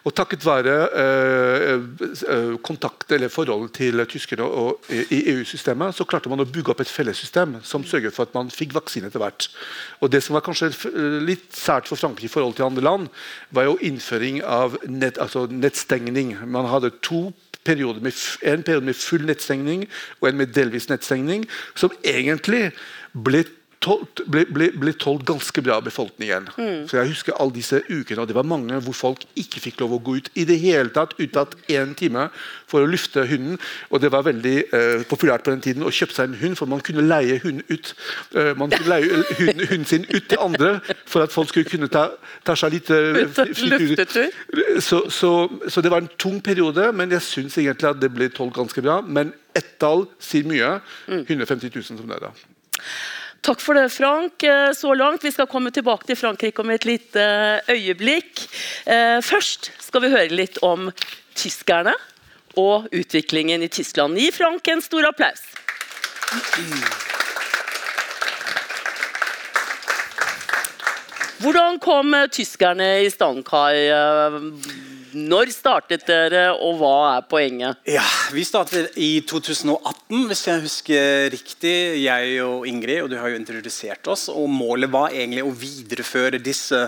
Og 0.02 0.16
takket 0.18 0.46
være 0.46 0.76
uh, 0.98 2.56
kontakt 2.66 3.12
eller 3.14 3.30
forholdet 3.30 3.76
til 3.78 4.02
tyskerne 4.10 4.48
og, 4.48 4.88
i 4.90 5.20
EU-systemet, 5.36 5.94
så 5.94 6.08
klarte 6.10 6.32
man 6.32 6.42
å 6.42 6.48
bygge 6.50 6.74
opp 6.74 6.82
et 6.82 6.90
fellessystem 6.90 7.60
som 7.68 7.86
sørget 7.86 8.16
for 8.16 8.26
at 8.26 8.34
man 8.38 8.50
fikk 8.54 8.74
vaksine 8.78 9.12
etter 9.12 9.22
hvert. 9.22 9.50
Og 10.02 10.10
Det 10.12 10.24
som 10.26 10.38
var 10.38 10.46
kanskje 10.46 10.72
litt 11.22 11.54
sært 11.54 11.90
for 11.92 12.00
Frankrike 12.00 12.32
i 12.32 12.34
forhold 12.34 12.58
til 12.58 12.66
andre 12.66 12.86
land, 12.86 13.08
var 13.54 13.70
jo 13.70 13.78
innføring 13.82 14.42
av 14.42 14.80
nett, 14.90 15.22
altså 15.22 15.46
nettstengning. 15.52 16.34
Man 16.50 16.70
hadde 16.72 16.96
to 17.06 17.30
perioder 17.64 18.02
med, 18.02 18.18
en 18.42 18.64
periode 18.64 18.86
med 18.86 18.98
full 18.98 19.26
nettstengning 19.30 19.86
og 20.20 20.30
en 20.30 20.38
med 20.42 20.54
delvis 20.56 20.90
nettstengning, 20.90 21.46
som 21.78 21.94
egentlig 22.02 22.72
ble 23.14 23.44
tålt, 23.82 24.24
ble, 24.30 24.46
ble, 24.50 24.70
ble 24.78 24.94
tålt 25.00 25.26
ganske 25.28 25.64
bra 25.66 25.80
av 25.80 25.86
befolkningen. 25.88 26.50
Mm. 26.58 26.88
Så 26.90 27.00
Jeg 27.00 27.14
husker 27.14 27.38
alle 27.40 27.56
disse 27.56 27.82
ukene, 27.90 28.22
og 28.22 28.30
det 28.30 28.38
var 28.38 28.48
mange 28.48 28.80
hvor 28.86 28.98
folk 28.98 29.26
ikke 29.40 29.64
fikk 29.64 29.82
lov 29.82 29.98
å 29.98 30.02
gå 30.04 30.18
ut 30.22 30.32
i 30.38 30.46
det 30.48 30.60
hele 30.62 30.94
tatt, 30.94 31.16
unntatt 31.22 31.58
én 31.72 31.96
time 31.98 32.28
for 32.70 32.86
å 32.86 32.90
lufte 32.90 33.26
hunden. 33.28 33.58
Og 33.90 34.04
det 34.04 34.12
var 34.14 34.28
veldig 34.28 34.58
eh, 34.70 35.06
populært 35.10 35.46
på 35.46 35.56
den 35.56 35.64
tiden 35.66 35.86
å 35.88 35.94
kjøpe 35.94 36.16
seg 36.16 36.30
en 36.30 36.40
hund, 36.44 36.60
for 36.60 36.70
man 36.70 36.84
kunne 36.86 37.06
leie 37.08 37.40
hunden 37.42 37.66
ut 37.70 37.96
Eh, 38.36 38.58
man 38.58 38.70
kunne 38.70 38.90
leie 38.90 39.24
hunden, 39.38 39.68
hunden, 39.68 39.86
sin 39.86 40.06
ut 40.16 40.30
til 40.30 40.38
andre 40.40 40.80
for 41.06 41.24
at 41.26 41.32
folk 41.32 41.50
skulle 41.50 41.70
kunne 41.70 41.88
ta, 41.92 42.08
ta 42.46 42.56
seg 42.56 42.78
litt 42.78 42.90
Luftetur? 42.92 44.30
så, 44.80 45.04
så, 45.10 45.32
så, 45.68 45.82
det 45.82 45.92
var 45.92 46.04
en 46.04 46.12
tung 46.20 46.40
periode, 46.44 46.92
men 46.96 47.12
jeg 47.12 47.22
syns 47.26 47.58
egentlig 47.58 47.90
at 47.90 48.02
det 48.02 48.12
ble 48.14 48.30
tålt 48.32 48.56
ganske 48.56 48.84
bra. 48.84 49.02
Men 49.02 49.34
ett 49.56 49.76
tall 49.82 50.06
sier 50.20 50.48
mye. 50.48 50.78
150 51.10 51.74
000 51.76 51.84
som 51.84 52.08
det 52.08 52.20
er 52.20 52.30
da. 52.30 52.32
Takk 53.42 53.62
for 53.62 53.74
det, 53.74 53.90
Frank, 53.90 54.44
eh, 54.44 54.72
så 54.74 54.94
langt. 54.94 55.24
Vi 55.24 55.32
skal 55.34 55.48
komme 55.50 55.72
tilbake 55.74 56.06
til 56.06 56.18
Frankrike 56.20 56.62
om 56.62 56.70
et 56.70 56.86
lite 56.86 57.22
eh, 57.22 57.72
øyeblikk. 57.74 58.44
Eh, 58.86 59.18
først 59.26 59.72
skal 59.82 60.04
vi 60.04 60.12
høre 60.14 60.30
litt 60.30 60.60
om 60.62 60.92
tyskerne 61.34 61.96
og 62.62 62.86
utviklingen 62.94 63.66
i 63.66 63.72
Tyskland. 63.74 64.20
Gi 64.22 64.30
Frank 64.36 64.70
en 64.70 64.86
stor 64.86 65.10
applaus. 65.10 65.42
Hvordan 71.42 71.82
kom 71.82 72.14
tyskerne 72.30 72.92
i 73.02 73.10
stand, 73.10 73.42
Kai? 73.48 73.90
Når 75.12 75.52
startet 75.52 76.06
dere, 76.08 76.44
og 76.56 76.78
hva 76.80 76.96
er 77.18 77.26
poenget? 77.30 77.82
Ja, 77.90 78.06
Vi 78.32 78.44
startet 78.48 78.96
i 78.96 79.22
2018, 79.28 80.28
hvis 80.30 80.44
jeg 80.48 80.64
husker 80.64 81.32
riktig. 81.34 81.76
Jeg 82.04 82.38
og 82.46 82.68
Ingrid, 82.68 83.02
og 83.04 83.10
du 83.12 83.18
har 83.20 83.32
jo 83.32 83.40
introdusert 83.40 84.08
oss. 84.08 84.30
og 84.30 84.48
Målet 84.50 84.92
var 84.92 85.12
egentlig 85.12 85.44
å 85.44 85.52
videreføre 85.52 86.40
disse 86.40 86.88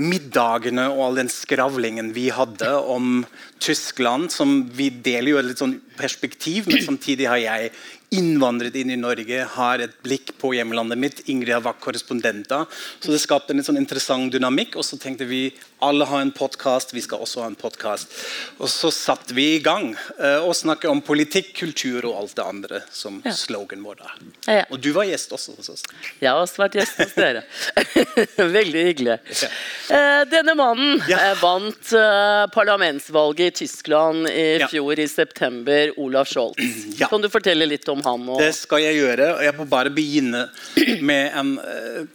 middagene 0.00 0.86
og 0.92 1.02
all 1.06 1.18
den 1.20 1.30
skravlingen 1.32 2.12
vi 2.16 2.28
hadde 2.32 2.70
om 2.92 3.24
Tyskland. 3.60 4.30
som 4.32 4.68
Vi 4.72 4.90
deler 4.90 5.34
jo 5.34 5.40
et 5.40 5.50
litt 5.50 5.62
sånn 5.62 5.78
perspektiv, 6.02 6.66
men 6.70 6.82
samtidig 6.84 7.30
har 7.30 7.40
jeg 7.40 7.72
innvandret 8.12 8.76
inn 8.76 8.92
i 8.92 8.98
Norge, 9.00 9.44
har 9.54 9.80
et 9.80 9.94
blikk 10.04 10.34
på 10.40 10.52
hjemlandet 10.56 11.00
mitt. 11.00 11.22
Ingrid 11.32 11.54
har 11.56 11.64
vært 11.64 11.80
korrespondenta. 11.80 12.64
Så 13.00 13.12
det 13.12 13.22
skapte 13.22 13.56
en 13.56 13.64
sånn 13.64 13.80
interessant 13.80 14.32
dynamikk. 14.34 14.76
Og 14.76 14.84
så 14.84 14.98
tenkte 15.00 15.28
vi 15.28 15.46
alle 15.82 16.06
har 16.06 16.20
en 16.22 16.30
podkast, 16.34 16.92
vi 16.94 17.02
skal 17.02 17.24
også 17.24 17.42
ha 17.42 17.48
en 17.50 17.56
podkast. 17.58 18.12
Og 18.60 18.68
så 18.70 18.92
satte 18.94 19.34
vi 19.34 19.48
i 19.56 19.62
gang 19.64 19.90
uh, 20.20 20.44
og 20.44 20.52
snakket 20.54 20.92
om 20.92 21.00
politikk, 21.02 21.54
kultur 21.58 22.04
og 22.10 22.20
alt 22.20 22.36
det 22.38 22.44
andre 22.46 22.82
som 22.92 23.18
ja. 23.24 23.32
slogan 23.34 23.82
vår 23.82 23.98
da. 24.02 24.12
Ja, 24.46 24.58
ja. 24.60 24.66
Og 24.70 24.82
du 24.84 24.92
var 24.94 25.08
gjest 25.08 25.32
også 25.34 25.56
hos 25.56 25.72
oss. 25.72 25.86
Jeg 26.20 26.28
har 26.28 26.38
også 26.38 26.62
vært 26.62 26.78
gjest 26.78 27.00
hos 27.00 27.16
dere. 27.16 27.42
Veldig 28.58 28.84
hyggelig. 28.90 29.18
Uh, 29.88 30.22
denne 30.30 30.54
mannen 30.58 31.00
uh, 31.00 31.32
vant 31.40 31.96
parlamentsvalget 32.52 33.48
i 33.48 33.56
Tyskland 33.64 34.28
i 34.30 34.46
fjor 34.70 35.00
i 35.00 35.08
september, 35.10 35.91
Olaf 35.96 36.30
Scholz. 36.32 36.56
Kan 37.10 37.24
du 37.24 37.30
fortelle 37.32 37.68
litt 37.68 37.88
om 37.92 38.02
han? 38.04 38.28
Og... 38.28 38.40
Det 38.42 38.52
skal 38.56 38.84
jeg 38.84 39.00
gjøre. 39.00 39.34
og 39.36 39.44
Jeg 39.46 39.58
må 39.58 39.68
bare 39.70 39.92
begynne 39.94 40.46
med 41.02 41.36
en 41.38 41.54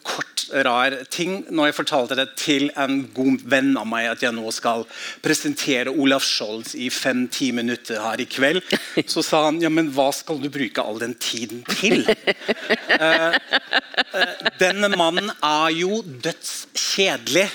kort 0.05 0.38
rar 0.51 0.96
ting 1.12 1.41
når 1.51 1.69
jeg 1.69 1.77
fortalte 1.77 2.17
det 2.17 2.27
til 2.39 2.69
en 2.79 3.01
god 3.15 3.43
venn 3.50 3.74
av 3.79 3.88
meg 3.89 4.10
at 4.12 4.24
jeg 4.24 4.35
nå 4.35 4.51
skal 4.55 4.85
presentere 5.24 5.92
Olav 5.92 6.24
Scholz 6.25 6.74
i 6.77 6.90
fem-ti 6.94 7.51
minutter 7.55 8.01
her 8.03 8.22
i 8.24 8.27
kveld. 8.29 8.63
Så 9.13 9.24
sa 9.25 9.46
han 9.48 9.61
ja, 9.63 9.72
men 9.74 9.92
hva 9.96 10.09
skal 10.16 10.42
du 10.42 10.50
bruke 10.53 10.83
all 10.83 11.01
den 11.03 11.16
tiden 11.20 11.63
til? 11.77 12.05
uh, 12.07 13.35
uh, 14.18 14.33
denne 14.61 14.92
mannen 14.96 15.31
er 15.35 15.70
jo 15.75 16.01
dødskjedelig. 16.03 17.48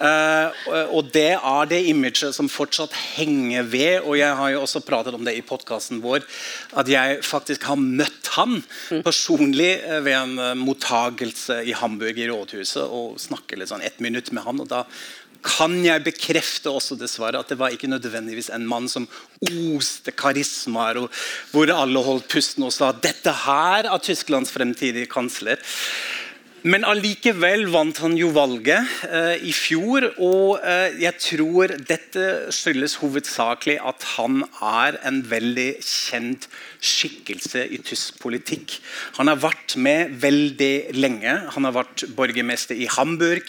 Uh, 0.00 0.50
og 0.94 1.10
det 1.14 1.36
er 1.36 1.70
det 1.70 1.80
imaget 1.90 2.34
som 2.36 2.50
fortsatt 2.50 2.94
henger 3.16 3.66
ved. 3.68 4.04
Og 4.04 4.18
jeg 4.18 4.36
har 4.38 4.54
jo 4.54 4.62
også 4.64 4.82
pratet 4.84 5.16
om 5.16 5.24
det 5.26 5.36
i 5.38 5.44
podkasten 5.46 6.02
vår, 6.04 6.24
at 6.80 6.90
jeg 6.90 7.20
faktisk 7.26 7.68
har 7.70 7.80
møtt 7.80 8.32
han 8.36 8.62
personlig 9.06 9.76
uh, 9.84 10.00
ved 10.04 10.16
en 10.18 10.38
uh, 10.40 10.54
mottagelse 10.58 11.60
i 11.64 11.76
Hamburg 11.78 12.18
i 12.18 12.30
rådhuset 12.30 12.84
og 12.84 13.20
snakker 13.22 13.60
litt 13.60 13.72
sånn 13.72 13.84
ett 13.84 14.00
minutt 14.04 14.32
med 14.34 14.46
han. 14.46 14.64
og 14.64 14.70
da 14.70 14.84
kan 15.44 15.74
jeg 15.84 16.04
bekrefte 16.06 16.72
også 16.72 16.96
dessverre 16.96 17.40
at 17.42 17.50
det 17.52 17.58
var 17.60 17.74
ikke 17.74 17.90
nødvendigvis 17.90 18.48
en 18.54 18.64
mann 18.68 18.88
som 18.88 19.06
oste 19.44 20.14
karismaer, 20.16 21.02
hvor 21.52 21.72
alle 21.74 22.04
holdt 22.06 22.30
pusten 22.32 22.64
og 22.64 22.72
sa 22.72 22.94
dette 22.96 23.32
her 23.44 23.90
er 23.90 24.04
Tysklands 24.04 24.52
fremtidige 24.54 25.10
kansler. 25.12 25.60
Men 26.64 26.80
allikevel 26.88 27.66
vant 27.68 27.98
han 28.00 28.14
jo 28.16 28.30
valget 28.32 28.88
eh, 29.04 29.34
i 29.44 29.52
fjor. 29.52 30.06
Og 30.16 30.62
eh, 30.64 30.94
jeg 31.02 31.20
tror 31.20 31.74
dette 31.90 32.22
skyldes 32.56 32.94
hovedsakelig 33.02 33.74
at 33.84 34.06
han 34.14 34.46
er 34.64 34.96
en 35.04 35.18
veldig 35.28 35.66
kjent 35.84 36.46
skikkelse 36.80 37.66
i 37.68 37.82
tysk 37.84 38.16
politikk. 38.22 38.78
Han 39.18 39.28
har 39.28 39.42
vært 39.42 39.74
med 39.76 40.14
veldig 40.22 40.96
lenge. 40.96 41.34
Han 41.52 41.68
har 41.68 41.76
vært 41.76 42.06
borgermester 42.16 42.80
i 42.80 42.88
Hamburg. 42.96 43.44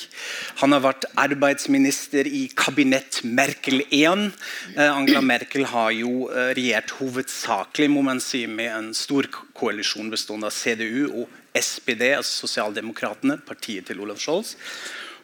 Han 0.60 0.76
har 0.76 0.84
vært 0.84 1.08
arbeidsminister 1.16 2.28
i 2.28 2.50
kabinett 2.52 3.22
Merkel 3.24 3.86
1. 3.96 4.28
Eh, 4.76 4.92
Angela 4.92 5.24
Merkel 5.24 5.70
har 5.72 5.96
jo 5.96 6.28
eh, 6.34 6.52
regjert 6.60 6.98
hovedsakelig 7.00 7.88
må 7.96 8.04
man 8.12 8.20
si, 8.20 8.44
med 8.44 8.74
en 8.76 8.94
stor 8.98 9.32
koalisjon 9.56 10.12
bestående 10.12 10.52
av 10.52 10.60
CDU 10.60 11.08
og 11.14 11.42
SPD, 11.56 12.12
altså 12.18 12.46
Sosialdemokratene, 12.46 13.40
partiet 13.48 13.88
til 13.90 14.04
Olaf 14.04 14.20
Scholz. 14.22 14.56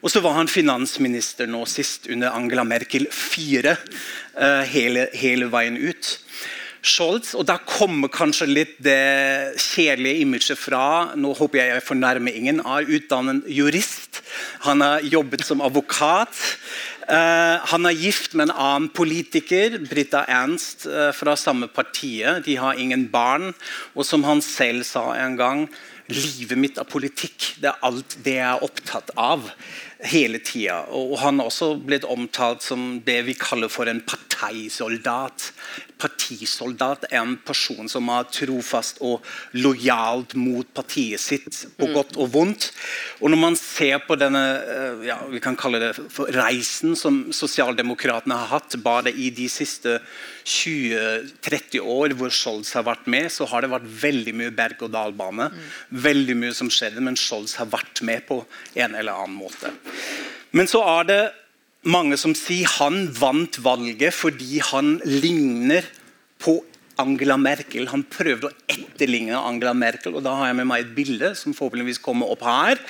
Og 0.01 0.09
så 0.09 0.21
var 0.23 0.39
han 0.39 0.49
finansminister 0.49 1.49
nå 1.49 1.61
sist 1.69 2.09
under 2.09 2.33
Angela 2.33 2.65
Merkel 2.65 3.05
4 3.13 3.75
uh, 3.75 3.77
eh, 4.45 4.63
hele, 4.73 5.05
hele, 5.13 5.49
veien 5.53 5.77
ut. 5.77 6.15
Scholz, 6.81 7.35
og 7.37 7.45
Da 7.45 7.59
kommer 7.61 8.09
kanskje 8.09 8.47
litt 8.49 8.79
det 8.81 9.59
kjedelige 9.61 10.23
imaget 10.23 10.57
fra. 10.57 11.13
Nå 11.13 11.35
håper 11.37 11.61
jeg 11.61 11.75
jeg 11.75 11.85
fornærmer 11.91 12.33
ingen. 12.33 12.63
er 12.65 12.89
utdannet 12.89 13.45
jurist. 13.45 14.23
Han 14.65 14.81
har 14.81 15.05
jobbet 15.05 15.45
som 15.45 15.61
advokat. 15.61 16.33
Uh, 17.05 17.61
han 17.69 17.85
er 17.85 18.01
gift 18.01 18.33
med 18.33 18.49
en 18.49 18.55
annen 18.57 18.89
politiker, 18.89 19.77
Britta 19.85 20.25
Ernst, 20.25 20.87
uh, 20.89 21.11
fra 21.13 21.35
samme 21.37 21.69
partiet. 21.69 22.41
De 22.45 22.57
har 22.57 22.73
ingen 22.73 23.05
barn. 23.13 23.53
Og 23.93 24.05
som 24.07 24.25
han 24.25 24.41
selv 24.41 24.81
sa 24.89 25.11
en 25.21 25.37
gang 25.37 25.67
Livet 26.11 26.59
mitt 26.59 26.79
av 26.81 26.89
politikk. 26.91 27.53
Det 27.61 27.69
er 27.71 27.85
alt 27.87 28.17
det 28.25 28.35
jeg 28.37 28.47
er 28.49 28.65
opptatt 28.65 29.13
av 29.15 29.47
hele 30.09 30.39
tida. 30.41 30.81
Og 30.97 31.17
han 31.21 31.39
har 31.39 31.49
også 31.51 31.75
blitt 31.85 32.07
omtalt 32.09 32.65
som 32.65 32.99
det 33.05 33.19
vi 33.27 33.35
kaller 33.37 33.71
for 33.71 33.89
en 33.89 34.01
partisoldat. 34.01 35.51
Partisoldat 36.01 37.05
er 37.11 37.19
en 37.21 37.35
person 37.45 37.89
som 37.91 38.09
er 38.09 38.29
trofast 38.33 39.01
og 39.05 39.25
lojalt 39.53 40.33
mot 40.39 40.67
partiet 40.73 41.21
sitt, 41.21 41.63
på 41.77 41.89
mm. 41.89 41.93
godt 41.93 42.17
og 42.17 42.31
vondt. 42.33 42.71
Og 43.21 43.29
når 43.29 43.41
man 43.43 43.57
ser 43.59 44.01
på 44.07 44.17
denne 44.19 44.41
eh, 44.57 45.05
ja, 45.11 45.19
vi 45.29 45.41
kan 45.43 45.57
kalle 45.59 45.81
det 45.83 45.93
reisen 46.33 46.97
som 46.97 47.23
sosialdemokratene 47.35 48.39
har 48.41 48.55
hatt 48.55 48.79
bare 48.81 49.13
i 49.13 49.29
de 49.35 49.47
siste 49.51 49.99
20-30 50.47 51.85
år 51.85 52.15
hvor 52.17 52.33
Scholz 52.33 52.73
har 52.77 52.87
vært 52.87 53.05
med, 53.11 53.29
så 53.29 53.45
har 53.51 53.61
det 53.61 53.71
vært 53.73 53.85
veldig 54.01 54.33
mye 54.41 54.55
berg-og-dal-bane. 54.57 55.51
Mm. 55.53 55.69
Veldig 56.09 56.37
mye 56.41 56.57
som 56.57 56.71
skjedde, 56.73 57.03
men 57.05 57.19
Scholz 57.19 57.59
har 57.61 57.69
vært 57.69 58.01
med 58.07 58.25
på 58.25 58.41
en 58.73 58.97
eller 58.97 59.13
annen 59.13 59.37
måte. 59.37 59.69
Men 60.51 60.67
så 60.69 60.81
er 60.97 61.07
det 61.07 61.21
mange 61.87 62.17
som 62.19 62.35
sier 62.37 62.69
han 62.77 63.07
vant 63.17 63.57
valget 63.63 64.13
fordi 64.13 64.61
han 64.71 64.99
ligner 65.07 65.87
på 66.41 66.59
Angela 67.01 67.37
Merkel. 67.39 67.87
Han 67.89 68.03
prøvde 68.05 68.49
å 68.49 68.55
etterligne 68.69 69.39
Angela 69.39 69.73
Merkel. 69.77 70.17
og 70.17 70.25
Da 70.25 70.35
har 70.37 70.51
jeg 70.51 70.59
med 70.61 70.69
meg 70.69 70.85
et 70.85 70.95
bilde 70.97 71.33
som 71.39 71.55
forhåpentligvis 71.57 72.01
kommer 72.03 72.29
opp 72.33 72.43
her. 72.45 72.81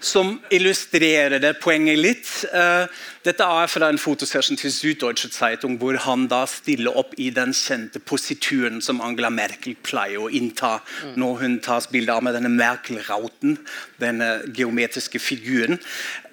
Som 0.00 0.38
illustrerer 0.52 1.40
det 1.42 1.54
poenget 1.62 1.98
litt. 1.98 2.30
Uh, 2.52 2.86
dette 3.24 3.44
er 3.44 3.70
fra 3.72 3.88
en 3.88 4.00
fotosession 4.00 4.58
til 4.60 4.72
Süddeutsche 4.72 5.30
Zeitung, 5.32 5.78
hvor 5.80 5.96
han 6.04 6.26
da 6.28 6.42
stiller 6.50 6.96
opp 6.96 7.14
i 7.20 7.30
den 7.34 7.54
kjente 7.56 8.02
posituren 8.04 8.82
som 8.84 9.00
Angela 9.04 9.30
Merkel 9.32 9.76
pleier 9.80 10.20
å 10.20 10.28
innta 10.28 10.76
når 11.16 11.38
hun 11.40 11.58
tas 11.64 11.88
bilde 11.92 12.12
av 12.12 12.24
med 12.26 12.36
denne 12.36 12.52
Merkel-rauten, 12.52 13.58
denne 14.02 14.30
geometriske 14.52 15.20
figuren. 15.22 15.80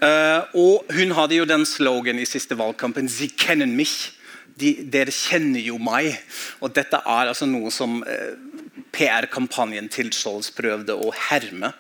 Uh, 0.02 0.44
og 0.58 0.92
hun 0.96 1.16
hadde 1.16 1.40
jo 1.40 1.48
den 1.48 1.68
slogan 1.70 2.20
i 2.20 2.28
siste 2.28 2.58
valgkampen 2.60 3.10
'Sie 3.10 3.32
kennen 3.38 3.78
mich'. 3.78 4.18
De, 4.62 4.76
dere 4.84 5.14
kjenner 5.16 5.64
jo 5.64 5.78
meg. 5.82 6.20
Og 6.60 6.76
dette 6.76 7.00
er 7.00 7.32
altså 7.32 7.48
noe 7.50 7.72
som 7.72 8.02
uh, 8.04 8.36
PR-kampanjen 8.92 9.88
til 9.92 10.12
Scholz 10.14 10.52
prøvde 10.56 10.96
å 10.96 11.12
herme. 11.30 11.72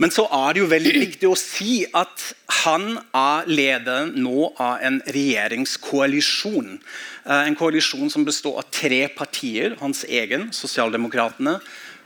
Men 0.00 0.12
så 0.14 0.24
er 0.32 0.54
det 0.54 0.62
jo 0.62 0.70
veldig 0.70 0.92
viktig 0.96 1.28
å 1.28 1.36
si 1.36 1.82
at 1.84 2.22
han 2.62 2.94
er 3.16 3.48
lederen 3.50 4.14
nå 4.24 4.48
av 4.56 4.80
en 4.86 4.96
regjeringskoalisjon. 5.12 6.78
Eh, 7.26 7.42
en 7.44 7.58
koalisjon 7.58 8.08
som 8.12 8.24
består 8.24 8.62
av 8.62 8.70
tre 8.72 9.02
partier. 9.12 9.76
Hans 9.82 10.06
egen, 10.08 10.48
Sosialdemokratene, 10.56 11.58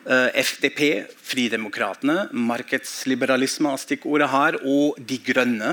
FDP, 0.05 1.07
Fridemokratene, 1.25 2.29
markedsliberalisme 2.37 3.71
er 3.73 3.81
stikkordet 3.81 4.29
her, 4.29 4.59
og 4.61 4.99
De 5.09 5.17
Grønne, 5.25 5.71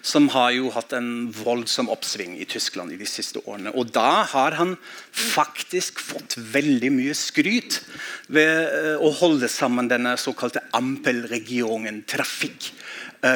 som 0.00 0.30
har 0.32 0.54
jo 0.56 0.70
hatt 0.72 0.94
en 0.96 1.28
voldsom 1.36 1.90
oppsving 1.92 2.38
i 2.40 2.48
Tyskland 2.48 2.94
i 2.94 2.98
de 3.00 3.08
siste 3.08 3.42
årene. 3.44 3.74
Og 3.76 3.92
Da 3.92 4.24
har 4.32 4.56
han 4.56 4.76
faktisk 5.12 6.00
fått 6.00 6.38
veldig 6.38 6.90
mye 6.96 7.14
skryt 7.18 7.82
ved 8.32 8.72
eh, 8.72 8.96
å 8.96 9.12
holde 9.20 9.50
sammen 9.52 9.90
denne 9.92 10.16
såkalte 10.20 10.64
Ampelregionen, 10.74 12.02
trafikk 12.08 12.72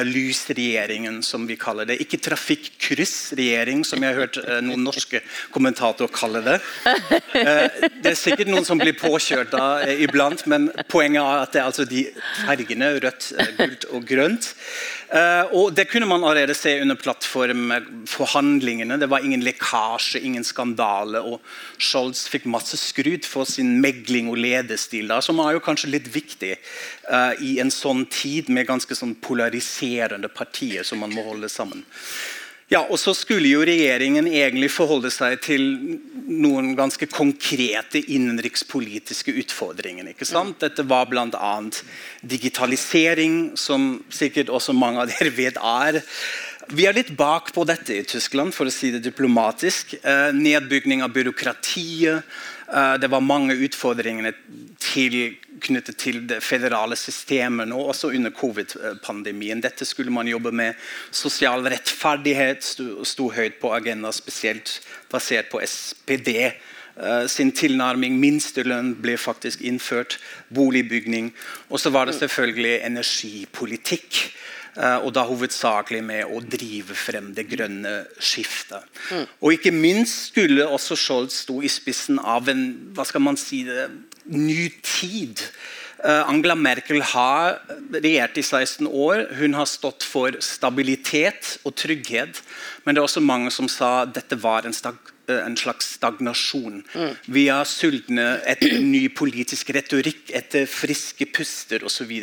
lysregjeringen, 0.05 1.21
som 1.25 1.47
vi 1.49 1.57
kaller 1.59 1.87
det. 1.89 1.99
Ikke 2.03 2.19
trafikkryssregjering, 2.21 3.83
som 3.87 4.03
jeg 4.03 4.13
har 4.13 4.21
hørt 4.23 4.39
uh, 4.43 4.59
noen 4.65 4.85
norske 4.85 5.21
kommentatorer 5.53 6.13
kalle 6.13 6.43
det. 6.45 6.57
Uh, 6.85 7.65
det 8.03 8.13
er 8.13 8.19
sikkert 8.19 8.51
noen 8.51 8.67
som 8.67 8.81
blir 8.81 8.97
påkjørt 8.99 9.53
da 9.55 9.65
iblant, 9.95 10.45
men 10.51 10.69
poenget 10.91 11.23
er 11.23 11.43
at 11.43 11.55
det 11.55 11.63
er 11.63 11.69
altså 11.71 11.87
de 11.89 12.05
fargene 12.43 12.93
rødt, 12.99 13.31
gult 13.57 13.89
og 13.93 14.07
grønt. 14.09 14.53
Uh, 15.09 15.49
og 15.57 15.73
Det 15.73 15.87
kunne 15.89 16.05
man 16.05 16.23
allerede 16.23 16.53
se 16.53 16.81
under 16.81 16.95
plattformforhandlingene. 16.95 18.97
Det 19.01 19.09
var 19.09 19.25
ingen 19.25 19.41
lekkasje, 19.41 20.19
ingen 20.21 20.43
skandale. 20.43 21.21
og 21.21 21.41
Scholz 21.81 22.27
fikk 22.29 22.45
masse 22.45 22.77
skryt 22.77 23.25
for 23.25 23.49
sin 23.49 23.81
megling 23.81 24.29
og 24.29 24.37
lederstil, 24.37 25.07
da, 25.09 25.17
som 25.21 25.39
er 25.41 25.55
jo 25.55 25.65
kanskje 25.65 25.89
litt 25.95 26.11
viktig 26.13 26.51
uh, 27.09 27.33
i 27.41 27.57
en 27.59 27.73
sånn 27.73 28.05
tid 28.13 28.53
med 28.53 28.69
ganske 28.69 28.95
sånn 28.95 29.15
polariserende 29.17 30.29
partier 30.29 30.85
som 30.85 31.01
man 31.01 31.15
må 31.15 31.25
holde 31.25 31.49
sammen. 31.49 31.81
Ja, 32.69 32.83
og 32.85 32.99
så 33.01 33.15
skulle 33.17 33.49
jo 33.49 33.63
regjeringen 33.65 34.27
egentlig 34.29 34.69
forholde 34.69 35.09
seg 35.09 35.39
til 35.41 35.63
noen 36.29 36.75
ganske 36.77 37.07
konkrete 37.09 37.97
innenrikspolitiske 38.13 39.33
utfordringer. 39.41 40.11
ikke 40.11 40.27
sant? 40.29 40.59
Dette 40.61 40.85
var 40.85 41.09
bl.a. 41.09 41.55
digitalisering, 42.21 43.57
som 43.57 43.95
sikkert 44.13 44.53
også 44.53 44.77
mange 44.77 45.01
av 45.01 45.09
dere 45.09 45.33
vet 45.33 45.57
er. 45.57 46.03
Vi 46.69 46.85
er 46.85 46.93
litt 46.93 47.09
bak 47.17 47.49
på 47.55 47.65
dette 47.65 47.95
i 47.97 48.05
Tyskland, 48.05 48.53
for 48.53 48.69
å 48.69 48.73
si 48.73 48.91
det 48.93 49.01
diplomatisk. 49.01 49.97
Eh, 50.03 50.29
nedbygging 50.37 51.01
av 51.01 51.15
byråkratiet. 51.15 52.21
Eh, 52.73 52.95
det 53.01 53.07
var 53.07 53.21
mange 53.25 53.55
utfordringer 53.65 54.33
til 54.79 55.35
knyttet 55.59 55.97
til 55.99 56.21
det 56.29 56.39
federale 56.45 56.95
systemet 56.95 57.67
nå, 57.67 57.79
også 57.91 58.13
under 58.15 58.31
covid-pandemien. 58.31 59.61
Dette 59.61 59.85
skulle 59.85 60.13
man 60.13 60.29
jobbe 60.29 60.51
med. 60.55 60.77
Sosial 61.11 61.65
rettferdighet 61.67 62.63
sto, 62.63 63.03
sto 63.03 63.29
høyt 63.33 63.59
på 63.61 63.73
agendaen, 63.75 64.15
spesielt 64.15 64.79
basert 65.11 65.49
på 65.51 65.61
SPD. 65.65 66.35
Eh, 66.99 67.25
sin 67.27 67.51
tilnærming. 67.55 68.19
Minstelønn 68.19 68.93
ble 69.01 69.17
faktisk 69.17 69.61
innført. 69.65 70.19
Boligbygning. 70.53 71.33
Og 71.69 71.79
så 71.79 71.89
var 71.89 72.05
det 72.05 72.19
selvfølgelig 72.19 72.79
energipolitikk. 72.85 74.25
Uh, 74.77 74.99
og 75.03 75.13
da 75.17 75.25
hovedsakelig 75.27 76.01
med 76.05 76.29
å 76.29 76.41
drive 76.45 76.95
frem 76.97 77.31
det 77.35 77.47
grønne 77.49 78.03
skiftet. 78.21 78.85
Mm. 79.09 79.25
Og 79.41 79.57
ikke 79.57 79.73
minst 79.75 80.29
skulle 80.29 80.67
også 80.67 80.97
Scholz 80.99 81.41
stå 81.43 81.59
i 81.65 81.71
spissen 81.71 82.21
av 82.21 82.49
en 82.51 82.63
hva 82.95 83.05
skal 83.07 83.23
man 83.25 83.39
si 83.39 83.63
det, 83.67 83.89
ny 84.29 84.69
tid. 84.85 85.41
Uh, 85.99 86.23
Angela 86.29 86.55
Merkel 86.55 87.01
har 87.03 87.57
regjert 87.91 88.37
i 88.39 88.43
16 88.45 88.87
år. 88.87 89.25
Hun 89.35 89.57
har 89.57 89.67
stått 89.67 90.05
for 90.07 90.37
stabilitet 90.43 91.57
og 91.67 91.75
trygghet. 91.75 92.39
Men 92.85 92.95
det 92.95 93.01
er 93.01 93.09
også 93.09 93.23
mange 93.25 93.51
som 93.51 93.67
sa 93.71 94.05
dette 94.07 94.37
var 94.39 94.67
en, 94.67 94.75
stag, 94.75 94.95
uh, 95.27 95.41
en 95.41 95.57
slags 95.59 95.95
stagnasjon. 95.97 96.83
Mm. 96.93 97.17
Vi 97.35 97.47
er 97.51 97.67
sultne 97.67 98.29
etter 98.47 98.79
ny 98.79 99.09
politisk 99.11 99.73
retorikk, 99.75 100.29
etter 100.31 100.69
friske 100.71 101.27
puster 101.35 101.83
osv. 101.83 102.13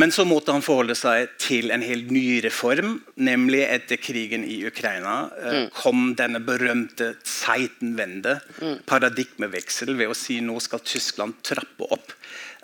Men 0.00 0.12
så 0.12 0.24
måtte 0.24 0.54
han 0.54 0.64
forholde 0.64 0.94
seg 0.96 1.34
til 1.42 1.72
en 1.74 1.82
helt 1.84 2.08
ny 2.14 2.40
reform. 2.44 2.94
Nemlig 3.20 3.60
etter 3.66 4.00
krigen 4.00 4.46
i 4.48 4.62
Ukraina 4.68 5.16
eh, 5.36 5.58
mm. 5.58 5.66
kom 5.76 6.12
denne 6.18 6.40
berømte 6.44 7.12
Zeitenwende, 7.28 8.38
mm. 8.62 8.78
paradigmeveksel, 8.88 9.92
ved 9.98 10.12
å 10.12 10.16
si 10.16 10.40
nå 10.44 10.56
skal 10.64 10.84
Tyskland 10.86 11.42
trappe 11.44 11.90
opp 11.92 12.14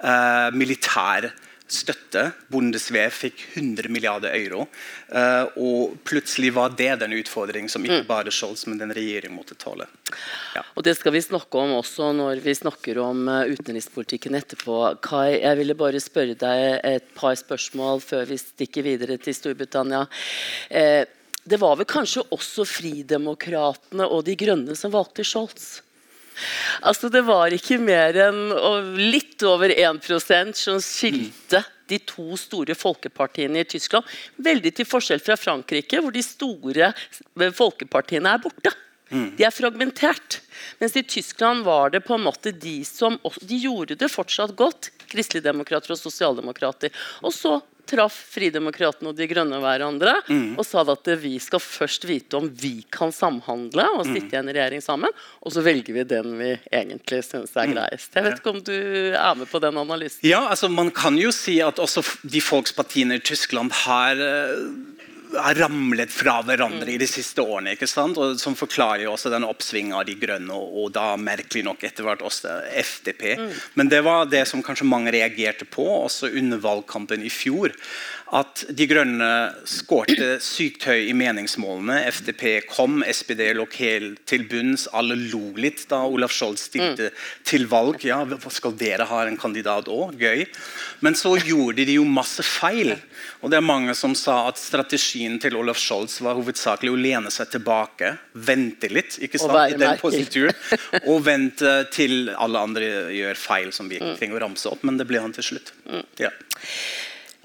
uh, 0.00 0.48
militær 0.56 1.28
støtte. 1.72 2.24
Bundeswehr 2.52 3.10
fikk 3.12 3.40
100 3.54 3.90
milliarder 3.92 4.34
euro. 4.36 4.66
Uh, 5.12 5.44
og 5.60 5.96
plutselig 6.08 6.52
var 6.56 6.74
det 6.78 6.90
den 7.02 7.16
utfordringen 7.18 7.70
som 7.72 7.84
ikke 7.84 8.02
mm. 8.02 8.08
bare 8.08 8.32
Scholz, 8.34 8.64
men 8.68 8.80
den 8.80 8.94
regjeringen 8.96 9.36
måtte 9.36 9.56
tåle. 9.58 9.88
Ja. 10.56 10.64
Og 10.74 10.86
Det 10.86 10.96
skal 10.98 11.14
vi 11.16 11.24
snakke 11.24 11.60
om 11.60 11.76
også 11.78 12.12
når 12.16 12.42
vi 12.44 12.56
snakker 12.56 13.00
om 13.04 13.26
uh, 13.28 13.44
utenrikspolitikken 13.48 14.38
etterpå. 14.38 14.80
Kai, 15.04 15.40
jeg 15.40 15.60
ville 15.60 15.78
bare 15.78 16.02
spørre 16.02 16.38
deg 16.38 16.80
et 16.88 17.12
par 17.18 17.36
spørsmål 17.38 18.02
før 18.04 18.28
vi 18.30 18.40
stikker 18.40 18.86
videre 18.86 19.18
til 19.22 19.36
Storbritannia. 19.36 20.06
Uh, 20.72 21.04
det 21.48 21.56
var 21.60 21.78
vel 21.80 21.88
kanskje 21.88 22.26
også 22.34 22.66
Fridemokratene 22.68 24.04
og 24.04 24.26
De 24.26 24.34
Grønne 24.36 24.74
som 24.76 24.92
valgte 24.92 25.24
Scholz? 25.24 25.78
Altså, 26.86 27.10
det 27.12 27.24
var 27.26 27.54
ikke 27.54 27.80
mer 27.82 28.16
enn 28.28 28.42
litt 28.98 29.42
over 29.46 29.72
1% 29.72 30.58
som 30.58 30.80
skilte 30.82 31.64
de 31.88 31.98
to 32.04 32.36
store 32.36 32.76
folkepartiene 32.76 33.62
i 33.62 33.68
Tyskland. 33.68 34.04
Veldig 34.36 34.74
til 34.76 34.88
forskjell 34.88 35.22
fra 35.24 35.38
Frankrike, 35.40 36.02
hvor 36.02 36.14
de 36.14 36.24
store 36.24 36.92
folkepartiene 37.56 38.34
er 38.36 38.44
borte. 38.44 38.74
Mm. 39.08 39.30
De 39.38 39.46
er 39.46 39.54
fragmentert. 39.54 40.40
Mens 40.82 40.96
i 40.98 41.02
Tyskland 41.02 41.64
var 41.64 41.94
det 41.94 42.02
på 42.04 42.18
en 42.18 42.26
måte 42.26 42.52
de 42.52 42.82
som 42.84 43.16
De 43.40 43.56
gjorde 43.62 43.96
det 43.96 44.10
fortsatt 44.12 44.52
godt, 44.56 44.90
kristeligdemokrater 45.08 45.94
og 45.94 46.00
sosialdemokrater. 46.00 46.92
Og 47.24 47.32
så 47.32 47.56
traff 47.88 48.16
Fridemokratene 48.34 49.10
og 49.10 49.18
De 49.18 49.28
Grønne 49.30 49.60
hverandre 49.62 50.14
mm. 50.28 50.58
og 50.58 50.66
sa 50.66 50.84
at 50.84 51.10
vi 51.22 51.34
skal 51.42 51.62
først 51.62 52.06
vite 52.08 52.38
om 52.38 52.48
vi 52.48 52.82
kan 52.94 53.12
samhandle 53.14 53.86
og 53.96 54.04
mm. 54.06 54.12
sitte 54.14 54.36
i 54.36 54.40
en 54.40 54.52
regjering 54.52 54.84
sammen, 54.84 55.14
og 55.42 55.54
så 55.54 55.64
velger 55.64 55.96
vi 55.96 56.06
den 56.08 56.36
vi 56.38 56.52
egentlig 56.70 57.22
syns 57.26 57.56
er 57.56 57.70
mm. 57.70 57.74
greiest. 57.76 58.12
Jeg 58.14 58.26
vet 58.26 58.40
ikke 58.40 58.54
om 58.54 58.62
du 58.64 58.76
er 58.76 59.40
med 59.40 59.50
på 59.50 59.62
den 59.64 59.80
analysen? 59.80 60.22
Ja, 60.28 60.44
altså 60.48 60.70
Man 60.72 60.92
kan 60.94 61.18
jo 61.18 61.32
si 61.34 61.58
at 61.64 61.80
også 61.82 62.04
de 62.22 62.42
folkspartiene 62.44 63.18
i 63.18 63.24
Tyskland 63.24 63.72
har 63.84 64.20
uh, 64.20 64.97
har 65.36 65.58
ramlet 65.58 66.12
fra 66.12 66.38
hverandre 66.46 66.92
i 66.92 66.98
de 67.00 67.06
siste 67.08 67.42
årene. 67.42 67.74
ikke 67.76 67.88
sant? 67.90 68.18
Og 68.18 68.38
Som 68.40 68.56
forklarer 68.58 69.04
jo 69.04 69.12
også 69.12 69.32
den 69.32 69.46
oppsvinget 69.46 69.96
av 69.98 70.06
De 70.08 70.16
grønne, 70.18 70.54
og, 70.54 70.76
og, 70.84 70.92
da 70.96 71.16
merkelig 71.20 71.64
nok 71.66 71.84
etter 71.84 72.06
hvert 72.06 72.24
også 72.24 72.54
FDP. 72.82 73.24
Mm. 73.38 73.50
Men 73.80 73.92
det 73.92 74.02
var 74.06 74.30
det 74.30 74.44
som 74.48 74.62
kanskje 74.64 74.88
mange 74.88 75.12
reagerte 75.14 75.68
på, 75.68 75.86
også 76.04 76.32
under 76.32 76.62
valgkampen 76.62 77.24
i 77.24 77.32
fjor 77.32 77.74
at 78.36 78.64
De 78.76 78.84
Grønne 78.88 79.28
skårte 79.68 80.36
sykt 80.44 80.84
høy 80.88 81.08
i 81.08 81.14
meningsmålene. 81.16 82.02
FDP 82.10 82.44
kom, 82.68 83.00
SPD 83.06 83.46
lå 83.56 83.64
helt 83.78 84.20
til 84.28 84.44
bunns. 84.50 84.86
Alle 84.96 85.16
lo 85.16 85.54
litt 85.56 85.86
da 85.88 86.02
Olaf 86.04 86.34
Scholz 86.36 86.66
stilte 86.68 87.08
mm. 87.08 87.22
til 87.48 87.64
valg. 87.70 88.04
Ja, 88.04 88.20
skal 88.52 88.76
dere 88.78 89.08
ha 89.08 89.22
en 89.24 89.38
kandidat 89.40 89.88
òg? 89.92 90.18
Gøy. 90.20 90.44
Men 91.04 91.16
så 91.18 91.36
gjorde 91.40 91.86
de 91.88 91.96
jo 91.98 92.04
masse 92.04 92.44
feil. 92.44 92.94
Og 93.40 93.52
det 93.52 93.60
er 93.60 93.64
mange 93.64 93.94
som 93.96 94.16
sa 94.18 94.42
at 94.50 94.60
strategien 94.60 95.38
til 95.40 95.56
Olaf 95.56 95.80
Scholz 95.80 96.18
var 96.24 96.36
hovedsakelig 96.38 96.92
å 96.92 97.00
lene 97.00 97.32
seg 97.32 97.52
tilbake, 97.54 98.12
vente 98.34 98.90
litt 98.92 99.18
ikke 99.24 99.40
sant, 99.40 99.72
i 99.72 99.78
den 99.78 99.98
posituren, 100.00 100.56
og 101.10 101.22
vente 101.26 101.74
til 101.94 102.32
alle 102.36 102.64
andre 102.68 102.88
gjør 103.14 103.40
feil, 103.40 103.72
som 103.72 103.88
vi 103.88 103.98
ikke 103.98 104.14
mm. 104.14 104.16
trenger 104.20 104.40
å 104.40 104.46
ramse 104.48 104.72
opp. 104.72 104.84
Men 104.84 105.00
det 105.00 105.08
ble 105.08 105.22
han 105.22 105.34
til 105.36 105.52
slutt. 105.52 105.72
Mm. 105.88 106.04
Ja. 106.20 106.34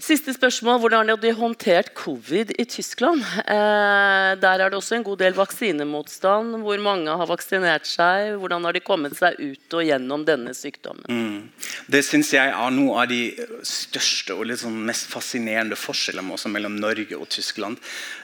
Siste 0.01 0.33
spørsmål. 0.33 0.79
Hvordan 0.81 1.09
har 1.11 1.19
de 1.21 1.29
håndtert 1.37 1.91
covid 1.93 2.49
i 2.57 2.63
Tyskland? 2.65 3.21
Eh, 3.21 4.31
der 4.41 4.57
er 4.57 4.71
det 4.71 4.73
også 4.73 4.95
en 4.97 5.05
god 5.05 5.19
del 5.21 5.35
vaksinemotstand. 5.37 6.55
Hvor 6.65 6.81
mange 6.81 7.13
har 7.13 7.29
vaksinert 7.29 7.85
seg? 7.85 8.33
Hvordan 8.41 8.65
har 8.65 8.73
de 8.73 8.81
kommet 8.81 9.13
seg 9.19 9.37
ut 9.37 9.77
og 9.77 9.85
gjennom 9.85 10.25
denne 10.25 10.55
sykdommen? 10.57 11.05
Mm. 11.05 11.69
Det 11.93 12.01
syns 12.07 12.33
jeg 12.33 12.49
er 12.49 12.73
noe 12.73 13.03
av 13.03 13.11
de 13.13 13.21
største 13.61 14.33
og 14.33 14.49
liksom 14.49 14.81
mest 14.89 15.11
fascinerende 15.13 15.77
forskjellene 15.77 16.41
mellom 16.49 16.79
Norge 16.81 17.13
og 17.13 17.29
Tyskland. 17.29 17.77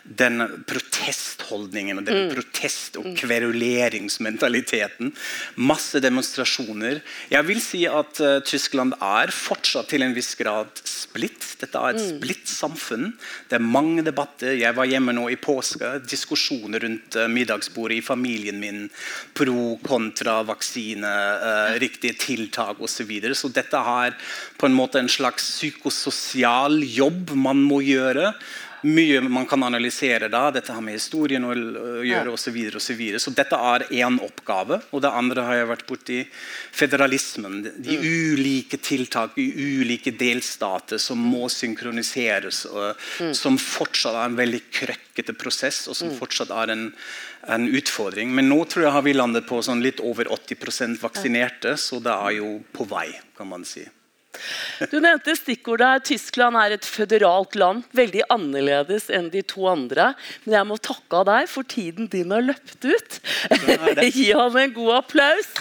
Den 0.10 0.41
protestholdningen 0.65 2.02
og 2.02 2.06
den 2.08 2.24
mm. 2.26 2.30
protest- 2.34 2.98
og 2.98 3.06
mm. 3.12 3.15
kveruleringsmentaliteten. 3.19 5.12
Masse 5.62 6.02
demonstrasjoner. 6.02 7.02
Jeg 7.30 7.48
vil 7.48 7.62
si 7.62 7.84
at 7.89 8.22
uh, 8.24 8.39
Tyskland 8.45 8.95
er 8.98 9.34
fortsatt 9.34 9.91
til 9.93 10.06
en 10.06 10.15
viss 10.15 10.34
grad 10.39 10.82
splitt. 10.82 11.45
Dette 11.62 11.78
er 11.78 11.93
et 11.93 12.02
mm. 12.02 12.10
splitt 12.17 12.50
samfunn. 12.50 13.12
Det 13.50 13.60
er 13.60 13.65
mange 13.65 14.04
debatter. 14.06 14.56
Jeg 14.58 14.78
var 14.78 14.89
hjemme 14.89 15.13
nå 15.15 15.28
i 15.30 15.38
påske. 15.39 15.95
Diskusjoner 16.10 16.84
rundt 16.86 17.19
uh, 17.19 17.28
middagsbordet 17.30 18.00
i 18.00 18.06
familien 18.06 18.60
min. 18.62 18.88
Pro, 19.38 19.76
kontra 19.86 20.39
vaksine, 20.48 21.10
uh, 21.43 21.76
riktige 21.82 22.17
tiltak 22.19 22.82
osv. 22.82 22.98
Så, 23.00 23.06
videre. 23.08 23.36
så 23.38 23.48
dette 23.48 23.80
har 23.80 24.12
på 24.60 24.67
en 24.67 24.76
måte 24.76 25.00
en 25.00 25.08
slags 25.08 25.45
psykososial 25.54 26.82
jobb 26.84 27.32
man 27.38 27.62
må 27.63 27.80
gjøre 27.86 28.34
mye 28.88 29.22
man 29.22 29.46
kan 29.50 29.63
analysere 29.63 30.30
da. 30.32 30.50
Dette 30.54 30.74
har 30.76 30.84
med 30.84 30.98
historien 30.98 31.46
å 31.46 31.54
gjøre 32.06 32.34
osv. 32.34 32.50
Så, 32.50 32.54
videre, 32.56 32.80
og 32.80 32.84
så, 32.84 32.96
videre. 32.98 33.20
så 33.22 33.34
dette 33.36 33.58
er 33.72 33.86
én 34.02 34.20
oppgave. 34.24 34.80
Og 34.96 35.04
det 35.04 35.12
andre 35.13 35.46
har 35.46 35.60
jeg 35.60 35.70
vært 35.70 35.86
borti 35.89 36.20
federalismen. 36.82 37.60
De 37.78 37.98
mm. 38.00 38.08
ulike 38.34 38.80
tiltak 38.82 39.38
i 39.42 39.50
ulike 39.82 40.13
delstater 40.18 41.02
som 41.02 41.22
må 41.22 41.50
synkroniseres. 41.54 42.63
Og, 42.72 42.96
mm. 43.22 43.36
Som 43.38 43.60
fortsatt 43.62 44.15
er 44.15 44.32
en 44.32 44.39
veldig 44.39 44.63
krøkkete 44.82 45.36
prosess, 45.38 45.86
og 45.92 45.98
som 46.00 46.13
mm. 46.13 46.18
fortsatt 46.22 46.56
er 46.63 46.74
en, 46.74 46.89
en 47.52 47.70
utfordring. 47.70 48.34
Men 48.36 48.50
nå 48.52 48.63
tror 48.65 48.88
jeg 48.88 48.98
har 48.98 49.06
vi 49.06 49.15
landet 49.18 49.48
på 49.50 49.62
sånn 49.65 49.84
litt 49.86 50.02
over 50.02 50.32
80% 50.39 51.00
vaksinerte, 51.04 51.78
så 51.78 52.02
det 52.04 52.15
er 52.15 52.38
jo 52.39 52.58
på 52.74 52.88
vei, 52.89 53.12
kan 53.38 53.52
man 53.52 53.68
si. 53.68 53.86
Du 54.92 55.00
nevnte 55.04 55.34
stikkordet 55.36 55.88
her. 55.88 56.04
Tyskland 56.12 56.60
er 56.60 56.78
et 56.78 56.88
føderalt 56.88 57.58
land. 57.60 57.84
Veldig 57.98 58.24
annerledes 58.32 59.10
enn 59.12 59.28
de 59.34 59.44
to 59.44 59.68
andre. 59.72 60.13
Men 60.46 60.60
jeg 60.60 60.70
må 60.70 60.80
takke 60.80 61.22
av 61.22 61.28
deg, 61.32 61.50
for 61.52 61.68
tiden 61.68 62.10
din 62.12 62.32
har 62.36 62.46
løpt 62.46 62.86
ut. 62.86 63.20
Gi 64.15 64.32
ham 64.32 64.60
en 64.62 64.76
god 64.76 64.96
applaus. 65.02 65.54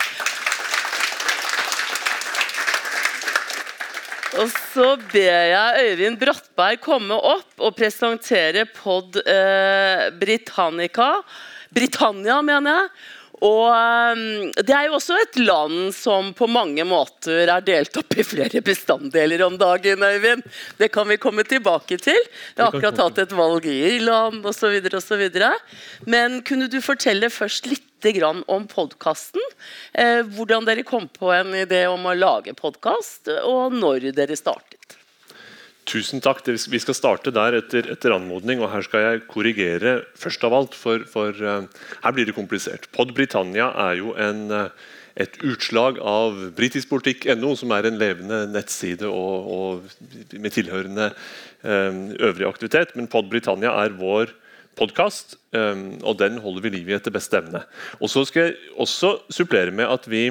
Og 4.39 4.51
så 4.53 4.93
ber 5.11 5.47
jeg 5.51 5.87
Øyvind 5.89 6.19
Brattberg 6.21 6.83
komme 6.85 7.17
opp 7.17 7.59
og 7.65 7.75
presentere 7.75 8.67
Pod 8.71 9.17
eh, 9.25 10.09
Britannica. 10.21 11.17
Britannia, 11.75 12.39
mener 12.45 12.77
jeg. 12.77 12.91
Og 13.45 13.67
ehm, 13.71 14.51
Det 14.57 14.75
er 14.75 14.89
jo 14.89 14.97
også 14.99 15.19
et 15.23 15.39
land 15.43 15.93
som 15.97 16.33
på 16.37 16.49
mange 16.51 16.85
måter 16.89 17.49
er 17.49 17.65
delt 17.65 17.97
opp 18.01 18.17
i 18.19 18.27
flere 18.27 18.63
bestanddeler 18.65 19.45
om 19.47 19.59
dagen. 19.61 20.03
Øyvind. 20.03 20.47
Det 20.79 20.91
kan 20.95 21.09
vi 21.09 21.21
komme 21.21 21.45
tilbake 21.47 22.01
til. 22.03 22.19
Det 22.55 22.65
har 22.65 22.73
akkurat 22.73 23.03
hatt 23.05 23.23
et 23.25 23.37
valg 23.37 23.69
i 23.69 23.79
Irland 23.95 24.47
osv. 24.47 24.79
Men 26.07 26.41
kunne 26.43 26.71
du 26.71 26.81
fortelle 26.85 27.31
først 27.31 27.71
litt 27.71 27.85
om 28.47 28.67
podkasten? 28.71 29.43
Eh, 29.93 30.23
hvordan 30.23 30.65
dere 30.69 30.85
kom 30.87 31.09
på 31.09 31.33
en 31.35 31.51
idé 31.59 31.81
om 31.91 32.05
å 32.07 32.15
lage 32.15 32.55
podkast, 32.55 33.27
og 33.43 33.75
når 33.75 34.13
dere 34.15 34.37
startet? 34.39 34.68
Tusen 35.89 36.21
takk. 36.21 36.43
Vi 36.45 36.81
skal 36.83 36.97
starte 36.97 37.33
der 37.33 37.57
etter, 37.63 37.87
etter, 37.95 38.13
anmodning. 38.13 38.61
og 38.61 38.69
Her 38.75 38.85
skal 38.85 39.05
jeg 39.07 39.25
korrigere 39.31 39.95
først 40.21 40.45
av 40.45 40.57
alt, 40.57 40.77
for, 40.77 41.07
for 41.09 41.33
uh, 41.41 41.65
her 42.05 42.15
blir 42.15 42.29
det 42.29 42.37
komplisert. 42.37 42.91
Pod 42.93 43.15
Britannia 43.17 43.71
er 43.87 43.97
jo 44.03 44.13
en, 44.21 44.43
uh, 44.53 44.91
et 45.17 45.39
utslag 45.49 45.97
av 46.05 46.37
britiskpolitikk.no, 46.59 47.55
som 47.57 47.73
er 47.73 47.89
en 47.89 47.97
levende 48.01 48.43
nettside 48.53 49.09
og, 49.09 49.49
og 49.49 50.37
med 50.37 50.53
tilhørende 50.59 51.09
um, 51.65 52.05
øvrig 52.21 52.51
aktivitet. 52.51 52.93
Men 52.99 53.09
Pod 53.09 53.33
Britannia 53.33 53.73
er 53.81 53.97
vår 53.97 54.37
podkast, 54.79 55.39
um, 55.57 55.95
og 56.05 56.21
den 56.21 56.37
holder 56.45 56.69
vi 56.69 56.77
liv 56.77 56.93
i 56.93 56.99
etter 57.01 57.17
beste 57.17 57.41
evne. 57.41 57.65
Og 57.97 58.13
så 58.13 58.29
skal 58.29 58.51
jeg 58.51 58.61
også 58.77 59.17
supplere 59.33 59.73
med 59.73 59.89
at 59.89 60.05
vi 60.13 60.27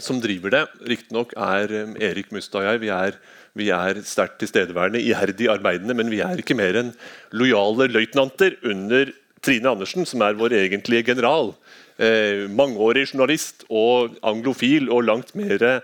som 0.00 0.18
driver 0.22 0.52
det, 0.54 0.64
riktignok 0.88 1.36
er 1.38 1.70
um, 1.84 1.94
Erik 2.02 2.34
Mustad 2.34 2.64
og 2.64 2.72
jeg. 2.72 2.88
vi 2.88 2.90
er 2.96 3.20
vi 3.58 3.70
er 3.74 4.02
sterkt 4.06 4.38
tilstedeværende, 4.42 5.02
iherdig 5.02 5.48
arbeidende, 5.50 5.96
men 5.98 6.12
vi 6.12 6.22
er 6.24 6.38
ikke 6.38 6.56
mer 6.58 6.78
enn 6.78 6.92
lojale 7.34 7.88
løytnanter 7.90 8.58
under 8.62 9.10
Trine 9.42 9.72
Andersen, 9.72 10.06
som 10.06 10.22
er 10.22 10.38
vår 10.38 10.54
egentlige 10.58 11.08
general. 11.10 11.54
Eh, 12.00 12.46
mangeårig 12.48 13.08
journalist 13.10 13.64
og 13.68 14.16
anglofil 14.22 14.88
og 14.92 15.04
langt 15.08 15.34
mer 15.36 15.82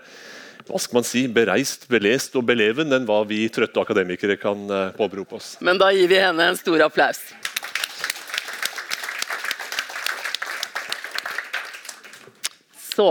hva 0.67 0.79
skal 0.83 0.99
man 0.99 1.05
si, 1.07 1.23
bereist, 1.31 1.85
belest 1.91 2.35
og 2.35 2.43
beleven 2.47 2.91
enn 2.91 3.05
hva 3.07 3.21
vi 3.27 3.45
trøtte 3.53 3.79
akademikere 3.79 4.35
kan 4.39 4.65
eh, 4.67 4.89
påberope 4.97 5.39
oss. 5.39 5.55
Men 5.63 5.79
da 5.79 5.93
gir 5.95 6.09
vi 6.11 6.19
henne 6.19 6.49
en 6.51 6.59
stor 6.59 6.83
applaus. 6.89 7.21
Så 12.97 13.09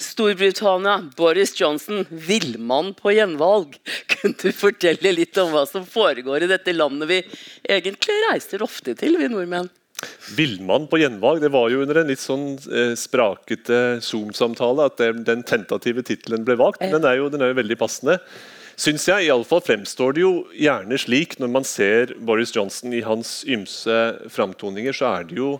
Storbritannia, 0.00 0.96
Boris 1.16 1.52
Johnson, 1.60 2.06
villmann 2.10 2.94
på 2.96 3.12
gjenvalg. 3.14 3.76
Kunne 4.20 4.36
du 4.42 4.52
fortelle 4.54 5.12
litt 5.16 5.36
om 5.42 5.52
hva 5.54 5.66
som 5.68 5.86
foregår 5.88 6.46
i 6.46 6.50
dette 6.50 6.74
landet 6.76 7.10
vi 7.10 7.20
egentlig 7.76 8.16
reiser 8.28 8.64
ofte 8.66 8.96
til, 8.98 9.18
vi 9.20 9.30
nordmenn? 9.32 9.70
Villmann 10.36 10.86
på 10.88 11.00
gjenvalg 11.00 11.42
det 11.42 11.50
var 11.52 11.68
jo 11.72 11.82
under 11.84 12.00
en 12.00 12.08
litt 12.08 12.22
sånn 12.22 12.54
eh, 12.72 12.94
sprakete 12.96 14.00
Zoom-samtale 14.04 14.86
at 14.88 14.96
det, 15.00 15.10
den 15.26 15.44
tentative 15.44 16.04
tittelen 16.06 16.46
ble 16.46 16.56
valgt. 16.60 16.80
Den 16.80 17.04
er, 17.04 17.18
jo, 17.20 17.28
den 17.32 17.44
er 17.44 17.52
jo 17.52 17.58
veldig 17.58 17.76
passende. 17.80 18.16
Syns 18.80 19.04
jeg 19.04 19.26
i 19.26 19.30
alle 19.32 19.44
fall 19.44 19.60
fremstår 19.60 20.14
det 20.16 20.22
jo 20.22 20.32
gjerne 20.56 20.96
slik 21.00 21.34
når 21.40 21.50
man 21.52 21.66
ser 21.68 22.14
Boris 22.24 22.54
Johnson 22.54 22.94
i 22.96 23.02
hans 23.04 23.42
ymse 23.44 23.96
framtoninger, 24.32 24.96
så 24.96 25.10
er 25.18 25.26
det 25.28 25.36
jo 25.36 25.50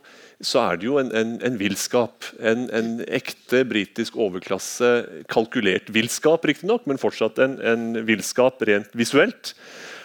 er 0.40 0.78
det 0.80 0.87
jo 0.87 0.94
en, 0.96 1.11
en, 1.12 1.35
en 1.44 1.59
villskap. 1.61 2.24
En, 2.40 2.62
en, 2.72 2.94
ekte 3.12 3.61
britisk 3.68 4.16
overklasse, 4.16 4.88
kalkulert 5.28 5.90
villskap 5.92 6.48
riktignok, 6.48 6.87
men 6.88 7.02
fortsatt 7.02 7.37
en, 7.44 7.59
en 7.61 8.06
villskap 8.09 8.64
rent 8.64 8.88
visuelt. 8.96 9.52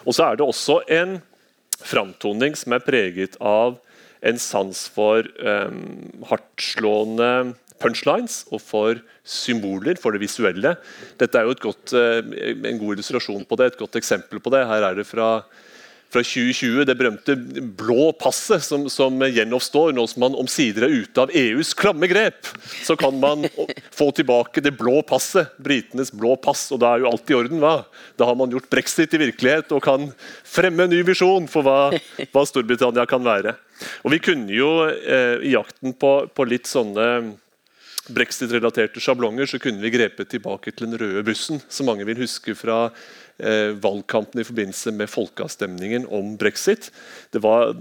Og 0.03 0.17
så 0.17 0.27
er 0.27 0.35
det 0.35 0.49
også 0.49 0.81
en 0.91 1.21
framtoning 1.79 2.59
som 2.59 2.75
er 2.75 2.83
preget 2.83 3.39
av 3.39 3.77
en 4.25 4.41
sans 4.41 4.81
for 4.91 5.23
um, 5.39 5.79
hardtslående 6.27 7.31
punchlines 7.81 8.43
og 8.51 8.61
for 8.63 9.01
symboler, 9.25 9.99
for 10.01 10.15
det 10.15 10.23
visuelle. 10.23 10.75
Dette 11.19 11.39
er 11.39 11.47
jo 11.47 11.57
godt, 11.67 11.95
uh, 11.95 12.19
en 12.21 12.81
god 12.81 12.97
illustrasjon 12.97 13.45
på 13.47 13.59
det, 13.59 13.71
et 13.71 13.79
godt 13.83 13.99
eksempel 13.99 14.43
på 14.43 14.53
det. 14.53 14.65
Her 14.69 14.91
er 14.91 14.99
det 14.99 15.07
fra 15.09 15.39
fra 16.15 16.23
2020, 16.23 16.85
det 16.87 16.95
berømte 16.95 17.35
blå 17.75 18.11
passet 18.19 18.63
som, 18.63 18.85
som 18.91 19.19
gjenoppstår 19.19 19.91
nå 19.95 20.05
som 20.07 20.23
man 20.23 20.37
omsider 20.39 20.85
er 20.87 20.95
ute 21.03 21.23
av 21.25 21.33
EUs 21.35 21.73
klamme 21.77 22.07
grep. 22.07 22.47
Så 22.85 22.95
kan 22.99 23.17
man 23.19 23.43
få 23.95 24.11
tilbake 24.15 24.63
det 24.63 24.75
blå 24.79 25.01
passet, 25.07 25.51
britenes 25.59 26.13
blå 26.15 26.37
pass, 26.39 26.67
og 26.71 26.81
da 26.83 26.93
er 26.93 27.03
jo 27.03 27.11
alt 27.11 27.31
i 27.31 27.37
orden. 27.37 27.59
hva? 27.63 27.75
Da 28.19 28.29
har 28.29 28.37
man 28.39 28.53
gjort 28.53 28.69
brexit 28.71 29.15
i 29.17 29.21
virkelighet 29.25 29.73
og 29.75 29.83
kan 29.85 30.07
fremme 30.47 30.85
en 30.85 30.93
ny 30.93 31.01
visjon 31.07 31.49
for 31.51 31.65
hva, 31.65 31.91
hva 32.31 32.45
Storbritannia 32.47 33.07
kan 33.09 33.25
være. 33.25 33.57
Og 34.05 34.13
Vi 34.15 34.21
kunne 34.23 34.55
jo 34.55 34.69
eh, 34.87 35.41
i 35.43 35.55
jakten 35.57 35.97
på, 35.99 36.17
på 36.31 36.47
litt 36.47 36.69
sånne 36.69 37.35
brexit-relaterte 38.13 39.01
sjablonger 39.01 39.49
så 39.49 39.59
kunne 39.61 39.81
vi 39.81 39.93
grepet 39.93 40.29
tilbake 40.29 40.71
til 40.71 40.89
den 40.89 40.99
røde 41.01 41.23
bussen, 41.25 41.61
som 41.69 41.89
mange 41.89 42.05
vil 42.07 42.19
huske 42.21 42.55
fra 42.57 42.89
eh, 43.37 43.71
valgkampen 43.81 44.41
i 44.41 44.45
forbindelse 44.47 44.93
med 44.95 45.09
folkeavstemningen 45.11 46.05
om 46.13 46.35
brexit. 46.39 46.91
Det 47.33 47.41
var, 47.43 47.73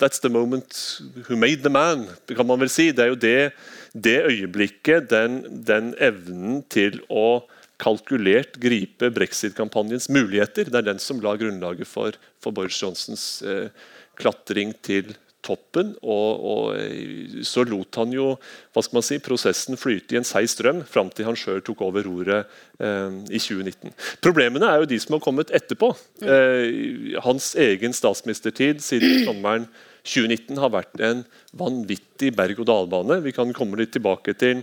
That's 0.00 0.22
the 0.22 0.32
moment 0.32 1.00
who 1.28 1.36
made 1.36 1.62
the 1.62 1.72
man, 1.72 2.06
kan 2.28 2.46
man 2.46 2.62
vel 2.62 2.72
si. 2.72 2.90
Det 2.92 3.04
er 3.04 3.12
jo 3.12 3.20
det, 3.20 3.52
det 3.92 4.16
øyeblikket, 4.30 5.10
den, 5.12 5.42
den 5.66 5.92
evnen 6.00 6.62
til 6.72 7.02
å 7.10 7.44
kalkulert 7.82 8.56
gripe 8.60 9.10
brexit-kampanjens 9.12 10.08
muligheter. 10.08 10.70
Det 10.70 10.80
er 10.80 10.90
den 10.92 11.02
som 11.02 11.20
la 11.20 11.36
grunnlaget 11.36 11.88
for, 11.88 12.16
for 12.40 12.56
Boris 12.56 12.80
Johnsons 12.80 13.26
eh, 13.44 13.68
klatring 14.16 14.72
til 14.86 15.12
toppen. 15.46 15.94
Og, 16.02 16.44
og, 16.50 17.42
så 17.46 17.64
lot 17.68 18.00
han 18.00 18.12
jo 18.14 18.32
hva 18.74 18.84
skal 18.84 18.98
man 18.98 19.06
si, 19.06 19.20
prosessen 19.22 19.80
flyte 19.80 20.16
i 20.16 20.20
en 20.20 20.26
seig 20.26 20.50
strøm 20.52 20.82
fram 20.90 21.10
til 21.14 21.28
han 21.28 21.38
sjøl 21.38 21.62
tok 21.64 21.84
over 21.86 22.06
roret 22.06 22.50
eh, 22.82 23.18
i 23.30 23.40
2019. 23.40 23.94
Problemene 24.24 24.70
er 24.70 24.82
jo 24.82 24.90
de 24.90 25.00
som 25.02 25.16
har 25.16 25.24
kommet 25.24 25.52
etterpå. 25.56 25.92
Eh, 26.22 27.18
hans 27.24 27.52
egen 27.66 27.96
statsministertid 27.96 28.82
siden 28.84 29.22
sommeren 29.28 29.68
2019 30.06 30.62
har 30.62 30.72
vært 30.74 31.02
en 31.02 31.24
vanvittig 31.58 32.32
berg-og-dal-bane. 32.38 33.20
Vi 33.24 33.34
kan 33.34 33.54
komme 33.56 33.78
litt 33.80 33.94
tilbake 33.96 34.36
til 34.38 34.62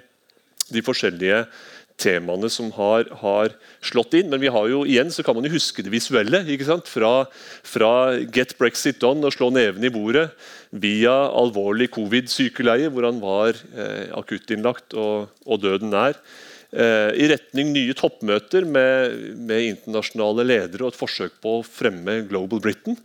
de 0.72 0.84
forskjellige 0.86 1.44
temaene 2.02 2.50
som 2.52 2.72
har, 2.76 3.08
har, 3.22 3.54
slått 3.84 4.16
inn. 4.18 4.30
Men 4.32 4.42
vi 4.42 4.52
har 4.54 4.70
jo 4.72 4.84
igjen 4.88 5.12
så 5.14 5.26
kan 5.26 5.38
man 5.38 5.48
jo 5.48 5.54
huske 5.56 5.86
det 5.86 5.94
visuelle. 5.94 6.44
ikke 6.50 6.68
sant? 6.68 6.90
Fra, 6.90 7.26
fra 7.68 7.92
get 8.24 8.56
Brexit 8.60 9.02
done 9.04 9.28
og 9.28 9.36
slå 9.36 9.52
neven 9.54 9.84
i 9.84 9.94
bordet, 9.94 10.30
via 10.74 11.14
alvorlig 11.30 11.92
covid-sykeleie, 11.94 12.90
hvor 12.90 13.06
han 13.06 13.20
var 13.22 13.60
eh, 13.78 14.10
akuttinnlagt 14.18 14.96
og, 14.98 15.30
og 15.46 15.62
døden 15.62 15.94
nær. 15.94 16.18
Eh, 16.74 17.12
I 17.22 17.30
retning 17.30 17.70
nye 17.76 17.94
toppmøter 17.98 18.66
med, 18.66 19.14
med 19.38 19.68
internasjonale 19.68 20.48
ledere 20.48 20.88
og 20.88 20.94
et 20.94 20.98
forsøk 20.98 21.38
på 21.44 21.60
å 21.60 21.68
fremme 21.68 22.24
Global 22.30 22.64
Britain. 22.64 22.98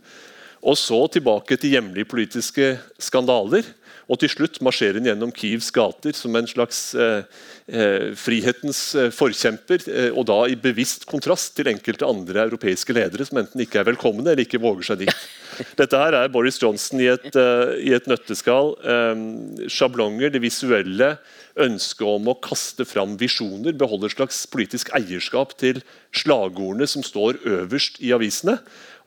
Og 0.59 0.75
så 0.77 0.99
tilbake 1.13 1.55
til 1.59 1.77
hjemlige 1.77 2.09
politiske 2.09 2.73
skandaler. 2.99 3.67
Og 4.09 4.17
til 4.17 4.31
slutt 4.31 4.57
marsjerer 4.65 4.97
hun 4.97 5.05
gjennom 5.05 5.31
Kyivs 5.35 5.69
gater 5.73 6.15
som 6.17 6.33
en 6.35 6.47
slags 6.49 6.79
eh, 6.97 7.27
eh, 7.69 8.07
frihetens 8.17 8.79
eh, 8.97 9.11
forkjemper. 9.13 9.85
Eh, 9.85 10.09
og 10.09 10.25
da 10.31 10.39
i 10.49 10.57
bevisst 10.59 11.05
kontrast 11.09 11.53
til 11.57 11.69
enkelte 11.69 12.09
andre 12.09 12.47
europeiske 12.47 12.95
ledere 12.97 13.27
som 13.29 13.43
enten 13.43 13.61
ikke 13.61 13.83
er 13.83 13.89
velkomne 13.91 14.25
eller 14.25 14.41
ikke 14.41 14.61
våger 14.63 14.89
seg 14.89 15.03
dit. 15.03 15.27
Dette 15.79 16.01
her 16.01 16.17
er 16.17 16.33
Boris 16.33 16.57
Johnson 16.61 17.03
i 17.03 17.09
et, 17.11 17.29
uh, 17.35 17.75
i 17.75 17.91
et 17.91 18.05
nøtteskall. 18.07 18.73
Um, 18.79 19.23
sjablonger, 19.67 20.31
det 20.31 20.39
visuelle, 20.41 21.17
ønsket 21.59 22.05
om 22.07 22.29
å 22.31 22.37
kaste 22.39 22.85
fram 22.87 23.17
visjoner, 23.19 23.75
beholde 23.75 24.07
et 24.07 24.15
slags 24.15 24.45
politisk 24.49 24.93
eierskap 24.95 25.57
til 25.59 25.81
slagordene 26.15 26.87
som 26.87 27.03
står 27.03 27.41
øverst 27.43 27.99
i 27.99 28.13
avisene. 28.15 28.55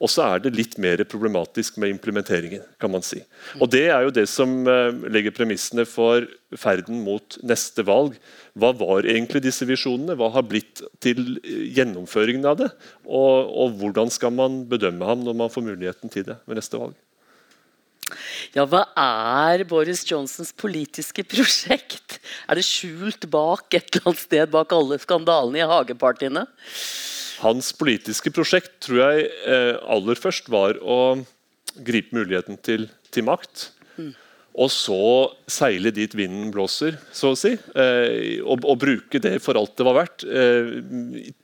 Og 0.02 0.10
så 0.10 0.24
er 0.26 0.42
det 0.42 0.54
litt 0.56 0.74
mer 0.82 0.98
problematisk 1.06 1.76
med 1.78 1.92
implementeringen. 1.94 2.64
kan 2.80 2.90
man 2.90 3.04
si. 3.06 3.22
Og 3.60 3.70
Det 3.70 3.86
er 3.86 4.02
jo 4.02 4.10
det 4.10 4.26
som 4.28 4.66
uh, 4.66 4.90
legger 5.06 5.30
premissene 5.30 5.84
for 5.86 6.26
ferden 6.58 7.04
mot 7.04 7.38
neste 7.42 7.84
valg. 7.86 8.18
Hva 8.58 8.72
var 8.74 9.06
egentlig 9.06 9.44
disse 9.46 9.64
visjonene? 9.68 10.16
Hva 10.18 10.32
har 10.34 10.42
blitt 10.42 10.82
til 11.00 11.38
eh, 11.40 11.70
gjennomføringen 11.78 12.44
av 12.44 12.58
det? 12.58 12.68
Og, 13.06 13.46
og 13.48 13.78
hvordan 13.78 14.10
skal 14.12 14.34
man 14.34 14.64
bedømme 14.68 15.06
ham 15.06 15.22
når 15.24 15.38
man 15.38 15.54
får 15.54 15.64
muligheten 15.70 16.12
til 16.12 16.26
det 16.26 16.36
ved 16.44 16.58
neste 16.58 16.82
valg? 16.82 16.98
Ja, 18.52 18.66
hva 18.68 18.82
er 18.98 19.62
Boris 19.68 20.02
Johnsons 20.08 20.52
politiske 20.52 21.24
prosjekt? 21.24 22.18
Er 22.50 22.58
det 22.58 22.66
skjult 22.66 23.24
bak 23.32 23.72
et 23.72 23.88
eller 23.94 24.10
annet 24.10 24.24
sted 24.26 24.52
bak 24.52 24.74
alle 24.76 24.98
skandalene 25.00 25.62
i 25.62 25.70
hagepartiene? 25.70 26.44
Hans 27.42 27.72
politiske 27.74 28.30
prosjekt 28.34 28.76
tror 28.86 29.02
jeg 29.02 29.28
eh, 29.50 29.76
aller 29.90 30.18
først 30.18 30.50
var 30.52 30.78
å 30.78 30.98
gripe 31.82 32.14
muligheten 32.14 32.58
til, 32.62 32.86
til 33.10 33.26
makt. 33.26 33.70
Og 34.52 34.68
så 34.68 35.32
seile 35.48 35.88
dit 35.96 36.12
vinden 36.12 36.50
blåser, 36.52 36.98
så 37.16 37.30
å 37.32 37.36
si. 37.38 37.54
Eh, 37.56 38.42
og, 38.44 38.66
og, 38.68 38.76
bruke 38.82 39.20
det 39.22 39.38
for 39.40 39.56
alt 39.56 39.72
det 39.80 39.86
var 39.88 39.96
verdt. 39.96 40.26
Eh, 40.28 40.74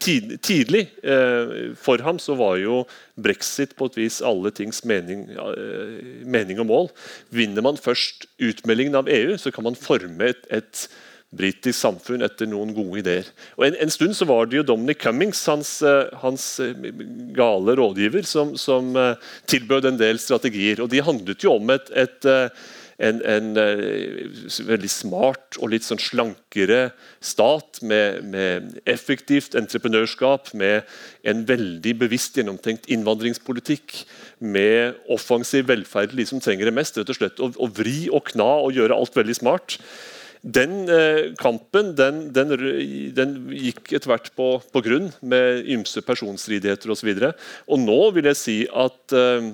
tid, 0.04 0.34
tidlig 0.44 0.84
eh, 1.00 1.72
for 1.80 2.04
ham 2.04 2.20
så 2.20 2.36
var 2.36 2.58
jo 2.60 2.82
brexit 3.16 3.72
på 3.78 3.88
et 3.88 3.96
vis 4.02 4.20
alle 4.20 4.52
tings 4.52 4.82
mening, 4.88 5.24
eh, 5.32 5.96
mening 6.28 6.60
og 6.60 6.68
mål. 6.68 6.90
Vinner 7.32 7.64
man 7.64 7.80
først 7.80 8.28
utmeldingen 8.44 9.00
av 9.00 9.08
EU, 9.08 9.38
så 9.40 9.54
kan 9.56 9.64
man 9.70 9.78
forme 9.78 10.34
et, 10.34 10.44
et 10.52 10.84
britisk 11.28 11.76
samfunn 11.76 12.24
etter 12.24 12.48
noen 12.48 12.72
gode 12.76 13.02
ideer. 13.02 13.28
Og 13.58 13.66
en, 13.68 13.76
en, 13.84 13.92
stund 13.92 14.16
så 14.16 14.28
var 14.28 14.48
det 14.48 14.62
jo 14.62 14.66
Dominic 14.70 15.02
Cummings, 15.02 15.42
hans, 15.50 15.74
eh, 15.84 16.08
hans 16.22 16.48
eh, 16.64 16.90
gale 17.36 17.76
rådgiver, 17.76 18.24
som, 18.24 18.56
som 18.56 18.94
eh, 18.96 19.30
tilbød 19.50 19.90
en 19.90 20.00
del 20.00 20.20
strategier. 20.22 20.80
Og 20.80 20.92
de 20.92 21.04
handlet 21.04 21.44
jo 21.44 21.58
om 21.58 21.74
et, 21.74 21.92
et 21.92 22.28
en, 22.98 23.20
en, 23.30 23.52
veldig 24.66 24.88
smart 24.90 25.54
og 25.60 25.70
litt 25.70 25.84
sånn 25.86 26.00
slankere 26.02 26.88
stat 27.22 27.78
med, 27.86 28.24
med, 28.32 28.72
effektivt 28.90 29.54
entreprenørskap, 29.54 30.50
med 30.58 30.82
en 31.22 31.44
veldig 31.46 31.94
bevisst 32.00 32.40
gjennomtenkt 32.40 32.88
innvandringspolitikk, 32.90 34.00
med 34.42 34.98
offensiv 35.14 35.68
velferd 35.70 36.10
til 36.10 36.24
de 36.24 36.30
som 36.32 36.42
trenger 36.42 36.66
det 36.66 36.74
mest. 36.74 36.98
rett 36.98 37.12
og 37.12 37.20
slett 37.20 37.38
Å, 37.38 37.70
vri 37.70 38.08
og 38.10 38.32
kna 38.32 38.50
og 38.64 38.74
gjøre 38.74 38.98
alt 38.98 39.14
veldig 39.20 39.38
smart. 39.44 39.78
Den 40.42 40.88
eh, 40.92 41.34
kampen 41.38 41.94
den, 41.98 42.28
den, 42.34 42.52
den, 43.16 43.32
gikk 43.54 43.92
etter 43.96 44.12
hvert 44.12 44.28
på, 44.38 44.50
på, 44.72 44.82
grunn, 44.84 45.10
med 45.20 45.66
ymse 45.74 46.02
personstridigheter 46.06 46.92
osv. 46.94 47.10
Og, 47.10 47.24
så 47.24 47.32
og 47.74 47.82
nå 47.82 47.98
vil 48.16 48.30
jeg 48.30 48.38
si 48.38 48.58
at 48.70 49.16
eh, 49.16 49.50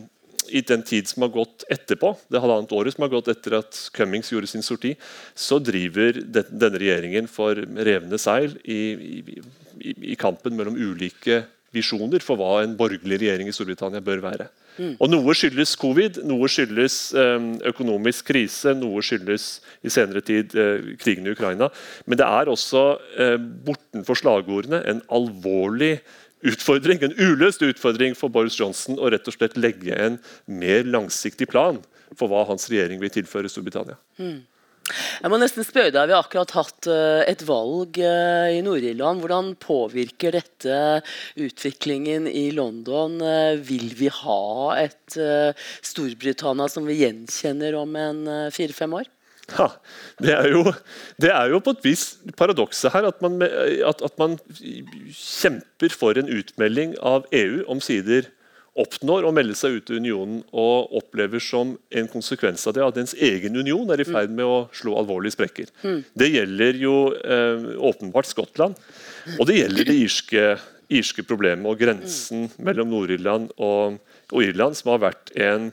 i 0.53 0.61
den 0.67 0.83
tid 0.85 1.09
som 1.09 1.25
har 1.25 1.33
gått 1.35 1.65
etterpå, 1.73 2.13
det 2.29 2.43
halvannet 2.43 2.73
året 2.77 2.95
som 2.95 3.07
har 3.07 3.15
gått 3.15 3.31
etter 3.33 3.59
at 3.63 3.79
Cummings 3.97 4.33
gjorde 4.33 4.51
sin 4.51 4.65
sorti, 4.65 4.93
så 5.35 5.59
driver 5.63 6.21
den, 6.21 6.51
denne 6.53 6.81
regjeringen 6.81 7.31
for 7.31 7.57
revne 7.57 8.21
seil 8.21 8.59
i, 8.65 8.81
i, 9.25 9.95
i 10.13 10.19
kampen 10.21 10.57
mellom 10.59 10.77
ulike 10.77 11.43
visjoner 11.75 12.23
for 12.23 12.39
hva 12.39 12.61
en 12.63 12.77
borgerlig 12.79 13.23
regjering 13.25 13.51
i 13.51 13.57
Storbritannia 13.57 14.05
bør 14.05 14.23
være. 14.29 14.51
Mm. 14.79 14.97
Og 14.99 15.11
Noe 15.11 15.35
skyldes 15.39 15.75
covid, 15.79 16.19
noe 16.27 16.49
skyldes 16.51 16.97
um, 17.19 17.53
økonomisk 17.71 18.27
krise, 18.33 18.75
noe 18.79 19.03
skyldes 19.07 19.49
i 19.87 19.93
senere 19.93 20.25
tid 20.25 20.55
uh, 20.59 20.95
krigen 21.01 21.29
i 21.29 21.35
Ukraina. 21.35 21.71
Men 22.09 22.21
det 22.21 22.27
er 22.27 22.51
også 22.51 22.85
uh, 22.99 23.37
bortenfor 23.67 24.19
slagordene 24.19 24.83
en 24.91 25.03
alvorlig 25.15 25.99
utfordring, 26.45 27.03
en 27.03 27.15
uløst 27.17 27.63
utfordring 27.65 28.17
for 28.19 28.33
Boris 28.33 28.59
Johnson 28.61 28.99
å 28.99 29.11
rett 29.13 29.29
og 29.31 29.37
slett 29.37 29.57
legge 29.57 29.95
en 29.97 30.19
mer 30.51 30.85
langsiktig 30.89 31.49
plan 31.53 31.81
for 32.19 32.31
hva 32.31 32.45
hans 32.49 32.69
regjering 32.71 33.01
vil 33.03 33.13
tilføre 33.15 33.51
Storbritannia. 33.51 33.97
Mm. 34.21 34.43
Jeg 34.85 35.33
må 35.33 35.39
nesten 35.41 35.65
spørre 35.65 35.93
deg, 35.95 36.11
Vi 36.11 36.15
har 36.15 36.27
akkurat 36.27 36.53
hatt 36.59 36.89
uh, 36.91 37.23
et 37.25 37.41
valg 37.49 37.97
uh, 38.03 38.51
i 38.53 38.61
Nord-Irland. 38.65 39.23
Hvordan 39.23 39.55
påvirker 39.61 40.37
dette 40.37 40.79
utviklingen 41.41 42.29
i 42.29 42.51
London? 42.57 43.17
Uh, 43.23 43.57
vil 43.65 43.89
vi 43.97 44.11
ha 44.13 44.45
et 44.83 45.17
Storbritannia 45.85 46.69
som 46.69 46.87
vi 46.89 46.99
gjenkjenner 47.01 47.77
om 47.79 47.97
en 47.97 48.23
fire-fem 48.53 48.97
år? 49.01 49.09
Ja, 49.53 49.67
det 50.25 50.33
er, 50.33 50.47
jo, 50.49 50.63
det 51.21 51.29
er, 51.29 51.51
jo, 51.53 51.59
på 51.61 51.75
et 51.77 51.83
vis 51.85 52.05
paradokset 52.39 52.95
her 52.95 53.05
at 53.11 53.21
man, 53.21 53.43
at, 53.45 54.01
at 54.01 54.15
man 54.21 54.39
kjemper 55.13 55.93
for 55.93 56.17
en 56.17 56.31
utmelding 56.33 56.97
av 57.05 57.29
EU, 57.37 57.61
omsider 57.73 58.31
oppnår 58.75 59.27
å 59.27 59.33
melde 59.35 59.55
seg 59.55 59.79
ut 59.79 59.91
av 59.93 59.99
unionen 60.03 60.41
og 60.51 60.95
opplever 60.99 61.43
som 61.43 61.77
en 61.95 62.09
konsekvens 62.11 62.67
av 62.67 62.75
det 62.75 62.83
at 62.83 62.99
ens 62.99 63.15
egen 63.15 63.55
union 63.55 63.91
er 63.95 64.03
i 64.03 64.07
ferd 64.09 64.33
med 64.35 64.47
å 64.47 64.65
slå 64.75 64.97
alvorlige 64.99 65.37
sprekker. 65.37 65.71
Mm. 65.85 66.01
Det 66.11 66.31
gjelder 66.33 66.81
jo 66.83 66.97
eh, 67.15 67.69
åpenbart 67.91 68.31
Skottland, 68.31 68.75
og 69.39 69.47
det 69.49 69.61
gjelder 69.61 69.91
det 69.91 69.97
irske, 70.03 70.45
irske 70.91 71.27
problemet 71.27 71.71
og 71.71 71.79
grensen 71.81 72.49
mm. 72.49 72.59
mellom 72.67 72.91
Nord-Irland 72.91 73.55
og, 73.55 74.01
og, 74.33 74.41
Irland, 74.43 74.79
som 74.81 74.95
har 74.95 75.07
vært 75.07 75.31
en 75.39 75.71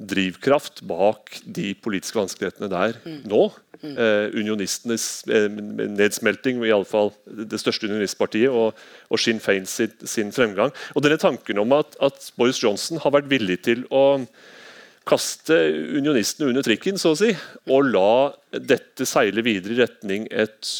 drivkraft 0.00 0.82
bak 0.88 1.38
de 1.44 1.74
politiske 1.78 2.18
vanskelighetene 2.18 2.70
der 2.72 2.98
mm. 3.04 3.20
nå. 3.30 3.46
Eh, 3.80 4.28
unionistenes 4.36 5.22
eh, 5.32 5.46
nedsmelting, 5.48 6.58
i 6.60 6.72
alle 6.74 6.84
fall 6.84 7.14
det 7.24 7.56
største 7.62 7.88
unionistpartiet, 7.88 8.52
og, 8.52 8.76
og 9.08 9.20
Sinn 9.22 9.40
Fein 9.40 9.64
sin, 9.64 9.94
sin, 10.04 10.32
fremgang. 10.36 10.74
Og 10.92 11.04
denne 11.06 11.16
tanken 11.20 11.62
om 11.62 11.72
at, 11.72 11.96
at, 12.04 12.26
Boris 12.36 12.60
Johnson 12.60 13.00
har 13.00 13.14
vært 13.14 13.30
villig 13.30 13.62
til 13.64 13.86
å 13.88 14.20
kaste 15.08 15.56
unionistene 15.96 16.50
under 16.52 16.66
trikken, 16.66 17.00
så 17.00 17.14
å 17.14 17.18
si, 17.22 17.32
og 17.72 17.88
la 17.88 18.12
dette 18.52 19.08
seile 19.08 19.40
videre 19.46 19.78
i 19.78 19.80
retning 19.80 20.28
et 20.28 20.74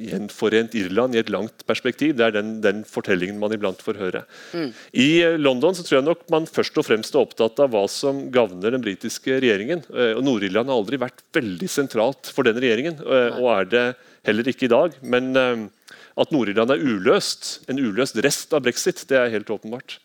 gjenforent 0.00 0.74
Irland 0.78 1.14
i 1.14 1.20
et 1.20 1.30
langt 1.32 1.64
perspektiv. 1.68 2.14
Det 2.18 2.26
er 2.26 2.34
den, 2.36 2.52
den 2.64 2.82
fortellingen 2.88 3.40
man 3.40 3.54
iblant 3.54 3.82
får 3.84 3.98
høre. 4.00 4.22
Mm. 4.56 4.68
I 4.92 5.08
eh, 5.24 5.38
London 5.40 5.76
så 5.76 5.84
tror 5.86 6.00
jeg 6.00 6.08
nok 6.08 6.26
man 6.32 6.48
først 6.50 6.78
og 6.80 6.86
fremst 6.88 7.16
er 7.16 7.22
opptatt 7.22 7.62
av 7.62 7.72
hva 7.74 7.84
som 7.90 8.26
gagner 8.34 8.76
den 8.76 8.84
britiske 8.84 9.40
regjeringen. 9.42 9.84
Eh, 9.92 10.14
og 10.16 10.24
Nord-Irland 10.26 10.70
har 10.70 10.80
aldri 10.80 11.00
vært 11.00 11.24
veldig 11.36 11.70
sentralt 11.70 12.32
for 12.34 12.48
den 12.48 12.60
regjeringen, 12.60 13.00
eh, 13.02 13.40
og 13.40 13.50
er 13.56 13.70
det 13.72 13.86
heller 14.28 14.52
ikke 14.52 14.68
i 14.68 14.72
dag. 14.72 14.96
Men 15.00 15.32
at 15.34 16.32
Nord-Irland 16.34 16.74
er 16.74 16.82
uløst, 16.84 17.60
en 17.70 17.80
uløst 17.80 18.18
rest 18.24 18.52
av 18.56 18.64
brexit, 18.66 19.06
det 19.08 19.16
er 19.16 19.32
helt 19.32 19.50
åpenbart. 19.52 19.98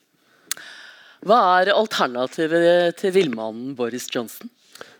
Hva 1.25 1.39
er 1.59 1.73
alternativet 1.73 2.99
til 3.01 3.15
villmannen 3.15 3.73
Boris 3.77 4.05
Johnson? 4.13 4.51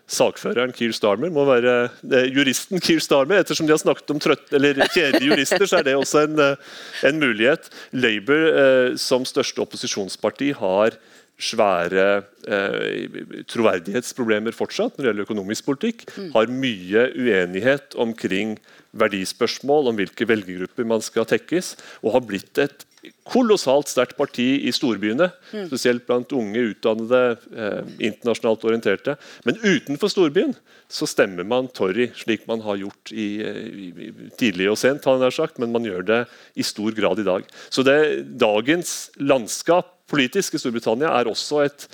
Sakføreren 0.06 0.74
Keir 0.74 0.94
Starmer 0.94 1.32
må 1.34 1.44
være 1.48 1.74
eh, 1.88 2.28
juristen 2.30 2.82
Keir 2.82 3.02
Starmer. 3.02 3.42
Ettersom 3.42 3.66
de 3.66 3.74
har 3.74 3.82
snakket 3.82 4.14
om 4.14 4.22
trøtt, 4.22 4.46
eller 4.54 4.78
kjedelige 4.94 5.32
jurister, 5.32 5.66
så 5.66 5.80
er 5.80 5.88
det 5.88 5.96
også 5.98 6.24
en, 6.26 6.38
eh, 6.42 6.72
en 7.10 7.20
mulighet. 7.22 7.70
Labour 7.96 8.48
eh, 8.52 8.96
som 9.00 9.26
største 9.26 9.62
opposisjonsparti 9.64 10.52
har 10.60 10.98
svære 11.36 12.06
eh, 12.48 13.18
troverdighetsproblemer 13.50 14.56
fortsatt 14.56 14.96
når 14.96 15.02
det 15.02 15.10
gjelder 15.10 15.26
økonomisk 15.26 15.68
politikk. 15.68 16.06
Har 16.32 16.52
mye 16.52 17.10
uenighet 17.12 17.96
omkring 18.00 18.56
verdispørsmål, 18.96 19.90
om 19.90 19.98
hvilke 19.98 20.28
velgergrupper 20.28 20.88
man 20.88 21.04
skal 21.04 21.28
tekkes. 21.28 21.74
Og 22.00 22.14
har 22.16 22.24
blitt 22.24 22.62
et 22.62 22.85
kolossalt 23.26 23.90
sterkt 23.90 24.16
parti 24.18 24.46
i 24.68 24.72
storbyene, 24.74 25.28
spesielt 25.66 26.06
blant 26.06 26.32
unge, 26.36 26.62
utdannede, 26.72 27.22
eh, 27.56 27.80
internasjonalt 28.08 28.64
orienterte. 28.68 29.16
Men 29.44 29.58
utenfor 29.62 30.12
storbyen 30.12 30.54
så 30.88 31.08
stemmer 31.10 31.46
man 31.46 31.68
Torry, 31.74 32.08
slik 32.14 32.46
man 32.46 32.62
har 32.62 32.78
gjort 32.80 33.12
i, 33.12 33.28
i, 33.42 33.88
i 34.08 34.30
tidlig 34.38 34.70
og 34.70 34.78
sent, 34.80 35.06
har 35.06 35.34
sagt, 35.34 35.58
men 35.58 35.74
man 35.74 35.86
gjør 35.86 36.06
det 36.06 36.20
i 36.54 36.66
stor 36.66 36.94
grad 36.96 37.22
i 37.22 37.26
dag. 37.26 37.46
Så 37.70 37.82
det, 37.86 37.98
dagens 38.38 39.10
landskap 39.18 39.92
politisk 40.10 40.54
i 40.54 40.62
Storbritannia 40.62 41.10
er 41.18 41.30
også 41.30 41.64
et 41.66 41.88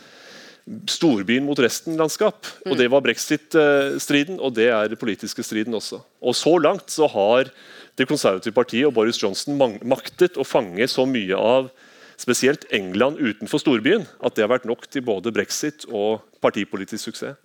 storbyen 0.91 1.45
mot 1.47 1.59
resten-landskap. 1.59 2.47
Og 2.69 2.77
Det 2.79 2.89
var 2.91 3.03
brexit-striden, 3.03 4.39
og 4.39 4.55
det 4.55 4.69
er 4.71 4.89
den 4.89 5.01
politiske 5.01 5.43
striden 5.43 5.75
også. 5.75 6.01
Og 6.23 6.35
Så 6.35 6.57
langt 6.59 6.91
så 6.91 7.09
har 7.09 7.51
Det 7.99 8.09
konservative 8.09 8.55
partiet 8.57 8.89
og 8.89 8.95
Boris 8.97 9.21
Johnson 9.21 9.59
maktet 9.85 10.39
å 10.41 10.47
fange 10.49 10.87
så 10.89 11.05
mye 11.09 11.37
av 11.37 11.69
spesielt 12.21 12.65
England 12.73 13.21
utenfor 13.21 13.61
storbyen 13.61 14.07
at 14.23 14.37
det 14.37 14.47
har 14.47 14.53
vært 14.53 14.69
nok 14.69 14.87
til 14.89 15.05
både 15.05 15.33
brexit 15.35 15.85
og 15.91 16.23
partipolitisk 16.45 17.11
suksess. 17.11 17.37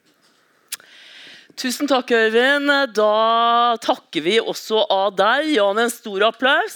Tusen 1.58 1.90
takk, 1.90 2.12
Øyvind. 2.14 2.70
Da 2.94 3.78
takker 3.82 4.22
vi 4.22 4.36
også 4.38 4.84
av 4.94 5.16
deg. 5.18 5.56
Jan, 5.56 5.80
en 5.82 5.90
stor 5.90 6.28
applaus. 6.28 6.76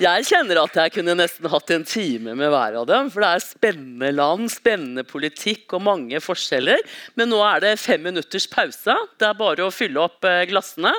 Jeg 0.00 0.24
kjenner 0.30 0.62
at 0.62 0.76
jeg 0.78 0.92
kunne 0.94 1.12
nesten 1.12 1.44
hatt 1.52 1.70
en 1.74 1.82
time 1.84 2.32
med 2.32 2.48
hver 2.48 2.78
av 2.80 2.86
dem. 2.88 3.10
For 3.12 3.20
det 3.20 3.28
er 3.36 3.42
spennende 3.44 4.08
land, 4.14 4.48
spennende 4.48 5.04
politikk 5.04 5.74
og 5.76 5.84
mange 5.84 6.22
forskjeller. 6.24 6.80
Men 7.20 7.28
nå 7.28 7.40
er 7.44 7.60
det 7.66 7.74
fem 7.82 8.00
minutters 8.08 8.46
pause. 8.48 8.96
Det 9.20 9.28
er 9.28 9.36
bare 9.36 9.66
å 9.66 9.74
fylle 9.74 10.00
opp 10.00 10.24
eh, 10.24 10.46
glassene. 10.48 10.94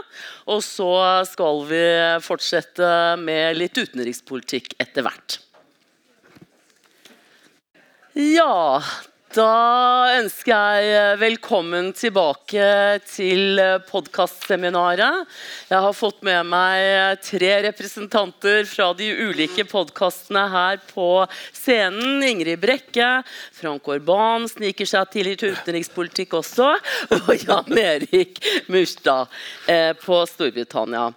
Og 0.54 0.62
så 0.62 0.92
skal 1.32 1.64
vi 1.72 1.82
fortsette 2.22 2.92
med 3.24 3.58
litt 3.58 3.82
utenrikspolitikk 3.82 4.76
etter 4.86 5.08
hvert. 5.08 5.40
Ja, 8.14 8.84
da 9.36 10.12
ønsker 10.18 10.82
jeg 10.84 11.20
velkommen 11.22 11.92
tilbake 11.96 12.66
til 13.08 13.60
podkastseminaret. 13.88 15.28
Jeg 15.70 15.84
har 15.86 15.96
fått 15.96 16.20
med 16.28 16.50
meg 16.52 17.22
tre 17.24 17.52
representanter 17.68 18.68
fra 18.68 18.90
de 18.98 19.08
ulike 19.30 19.64
podkastene 19.70 20.44
her 20.52 20.82
på 20.90 21.08
scenen. 21.56 22.20
Ingrid 22.28 22.60
Brekke, 22.64 23.10
Frank 23.56 23.88
Orban 23.94 24.50
sniker 24.52 24.90
seg 24.90 25.14
til 25.16 25.32
i 25.32 25.38
utenrikspolitikk 25.40 26.36
også. 26.42 26.74
Og 27.22 27.32
Jan 27.40 27.80
Erik 27.80 28.42
Murstad 28.72 29.32
eh, 29.72 29.94
på 30.02 30.24
Storbritannia. 30.28 31.12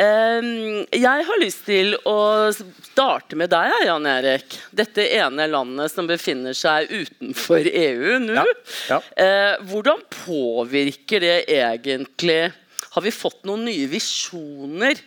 Jeg 0.00 1.24
har 1.28 1.40
lyst 1.42 1.66
til 1.66 1.92
å 2.08 2.48
starte 2.54 3.36
med 3.36 3.50
deg, 3.52 3.72
Jan 3.84 4.06
Erik. 4.08 4.54
Dette 4.72 5.04
ene 5.18 5.44
landet 5.50 5.92
som 5.92 6.08
befinner 6.08 6.56
seg 6.56 6.88
utenfor 6.88 7.68
EU 7.68 8.16
nå. 8.22 8.38
Ja, 8.38 8.44
ja. 8.88 8.98
Eh, 9.20 9.54
hvordan 9.68 10.00
påvirker 10.24 11.20
det 11.20 11.36
egentlig 11.52 12.52
Har 12.90 13.04
vi 13.04 13.12
fått 13.14 13.44
noen 13.46 13.68
nye 13.68 13.86
visjoner? 13.86 14.98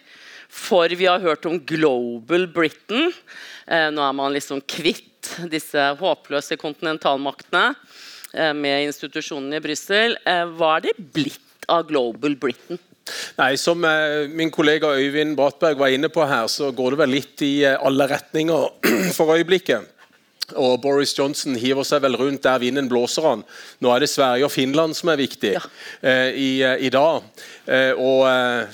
For 0.53 0.93
vi 0.93 1.09
har 1.09 1.19
hørt 1.19 1.47
om 1.49 1.57
Global 1.57 2.45
Britain. 2.53 3.09
Eh, 3.65 3.89
nå 3.91 4.05
er 4.05 4.13
man 4.15 4.31
liksom 4.35 4.61
kvitt 4.61 5.33
disse 5.49 5.89
håpløse 5.99 6.55
kontinentalmaktene 6.61 7.73
eh, 8.37 8.53
med 8.53 8.91
institusjonene 8.91 9.57
i 9.57 9.65
Brussel. 9.65 10.15
Hva 10.53 10.77
er 10.77 10.87
det 10.87 10.97
blitt 11.17 11.67
av 11.67 11.89
Global 11.89 12.37
Britain? 12.37 12.79
Nei, 13.37 13.55
Som 13.59 13.83
eh, 13.85 14.29
min 14.31 14.51
kollega 14.51 14.93
Øyvind 14.95 15.35
Bratberg 15.35 15.79
var 15.79 15.91
inne 15.93 16.09
på 16.09 16.25
her, 16.27 16.47
så 16.47 16.71
går 16.71 16.93
det 16.93 17.01
vel 17.03 17.15
litt 17.17 17.43
i 17.45 17.53
eh, 17.67 17.79
alle 17.79 18.07
retninger 18.11 18.69
for 19.17 19.35
øyeblikket. 19.35 19.92
Og 20.59 20.79
Boris 20.81 21.13
Johnson 21.17 21.55
hiver 21.59 21.85
seg 21.87 22.03
vel 22.03 22.17
rundt 22.19 22.43
der 22.45 22.61
vinden 22.61 22.89
blåser 22.91 23.25
han. 23.25 23.43
Nå 23.83 23.91
er 23.93 24.03
det 24.03 24.11
Sverige 24.11 24.47
og 24.47 24.53
Finland 24.53 24.95
som 24.97 25.11
er 25.13 25.19
viktig 25.19 25.53
ja. 25.55 25.63
eh, 26.01 26.29
i, 26.35 26.49
eh, 26.63 26.85
i, 26.87 26.91
dag. 26.93 27.23
Eh, 27.65 27.91
og 27.97 28.25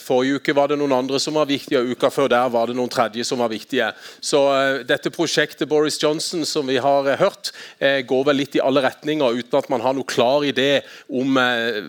Forrige 0.01 0.39
uke 0.39 0.55
var 0.57 0.71
det 0.71 0.79
noen 0.79 0.95
andre 0.95 1.19
som 1.21 1.37
var 1.37 1.49
viktige, 1.49 1.81
og 1.81 1.93
uka 1.93 2.11
før 2.13 2.29
der 2.31 2.51
var 2.51 2.69
det 2.69 2.77
noen 2.77 2.91
tredje 2.91 3.25
som 3.27 3.41
var 3.41 3.51
viktige. 3.51 3.91
Så 4.21 4.41
dette 4.87 5.11
prosjektet 5.13 5.69
Boris 5.69 5.99
Johnson 6.01 6.45
som 6.47 6.67
vi 6.69 6.79
har 6.81 7.07
hørt, 7.19 7.51
går 7.79 8.25
vel 8.27 8.39
litt 8.41 8.57
i 8.57 8.63
alle 8.63 8.81
retninger, 8.83 9.39
uten 9.39 9.59
at 9.59 9.69
man 9.71 9.83
har 9.83 9.95
noe 9.95 10.07
klar 10.07 10.45
idé 10.47 10.81
om 11.07 11.37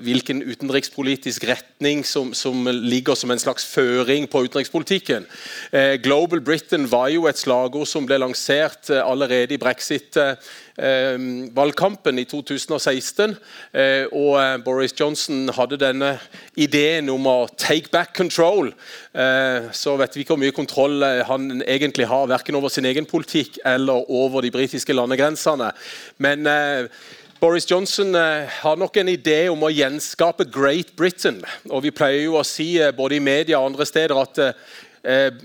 hvilken 0.05 0.43
utenrikspolitisk 0.45 1.47
retning 1.49 2.05
som, 2.07 2.33
som, 2.37 2.69
ligger 2.71 3.19
som 3.19 3.33
en 3.33 3.41
slags 3.41 3.67
føring 3.69 4.29
på 4.31 4.45
utenrikspolitikken. 4.47 5.27
Global 6.05 6.43
Britain 6.45 6.87
var 6.91 7.11
jo 7.15 7.27
et 7.31 7.41
slagord 7.41 7.89
som 7.89 8.07
ble 8.09 8.21
lansert 8.21 8.93
allerede 9.01 9.57
i 9.57 9.61
Brexit 9.61 9.80
brexit-valgkampen 9.81 12.19
i 12.21 12.25
2016. 12.29 13.33
Eh, 13.73 14.05
og 14.13 14.37
eh, 14.41 14.65
Boris 14.65 15.01
Johnson 15.01 15.51
hadde 15.57 15.77
denne 15.81 16.19
ideen 16.57 17.11
om 17.11 17.27
å 17.27 17.49
'take 17.57 17.89
back 17.91 18.17
control'. 18.17 18.73
Eh, 19.15 19.61
så 19.73 19.97
vet 19.97 20.15
vi 20.15 20.21
ikke 20.23 20.35
hvor 20.35 20.45
mye 20.45 20.53
kontroll 20.53 21.03
han 21.25 21.63
egentlig 21.63 22.07
har, 22.07 22.27
verken 22.27 22.55
over 22.55 22.69
sin 22.69 22.85
egen 22.85 23.07
politikk 23.07 23.59
eller 23.65 24.11
over 24.11 24.41
de 24.43 24.51
britiske 24.51 24.93
landegrensene. 24.93 25.73
Men 26.19 26.49
Boris 27.41 27.71
Johnson 27.71 28.15
har 28.15 28.77
nok 28.77 28.97
en 28.97 29.09
idé 29.09 29.49
om 29.49 29.63
å 29.63 29.71
gjenskape 29.73 30.45
Great 30.53 30.97
Britain. 30.97 31.45
Og 31.71 31.83
Vi 31.83 31.91
pleier 31.91 32.25
jo 32.25 32.35
å 32.37 32.45
si 32.45 32.79
både 32.97 33.15
i 33.17 33.21
media 33.21 33.59
og 33.59 33.67
andre 33.73 33.87
steder 33.87 34.21
at 34.21 34.39
eh, 34.39 34.53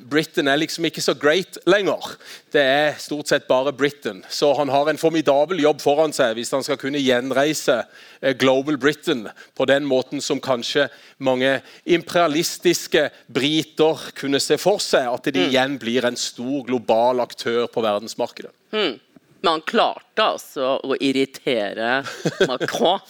Britain 0.10 0.50
er 0.52 0.60
liksom 0.60 0.84
ikke 0.90 1.04
så 1.04 1.14
great 1.16 1.58
lenger. 1.70 2.16
Det 2.52 2.62
er 2.62 2.98
stort 3.00 3.30
sett 3.32 3.48
bare 3.48 3.72
Britain. 3.72 4.20
Så 4.30 4.50
han 4.58 4.70
har 4.70 4.90
en 4.92 5.00
formidabel 5.00 5.62
jobb 5.64 5.80
foran 5.84 6.16
seg 6.16 6.36
hvis 6.36 6.52
han 6.52 6.66
skal 6.66 6.80
kunne 6.82 7.00
gjenreise 7.00 7.78
eh, 8.20 8.36
Global 8.36 8.78
Britain 8.82 9.26
på 9.56 9.68
den 9.70 9.88
måten 9.88 10.24
som 10.24 10.44
kanskje 10.44 10.90
mange 11.24 11.62
imperialistiske 11.86 13.08
briter 13.32 14.10
kunne 14.20 14.44
se 14.44 14.60
for 14.60 14.84
seg. 14.84 15.08
At 15.14 15.32
de 15.32 15.40
mm. 15.40 15.48
igjen 15.48 15.80
blir 15.80 16.08
en 16.08 16.20
stor 16.20 16.68
global 16.68 17.24
aktør 17.24 17.70
på 17.72 17.86
verdensmarkedet. 17.86 18.52
Mm. 18.76 19.00
Men 19.46 19.60
han 19.60 19.66
klarte 19.70 20.24
altså 20.36 20.76
å 20.82 20.96
irritere 21.00 22.00
Macron 22.50 23.04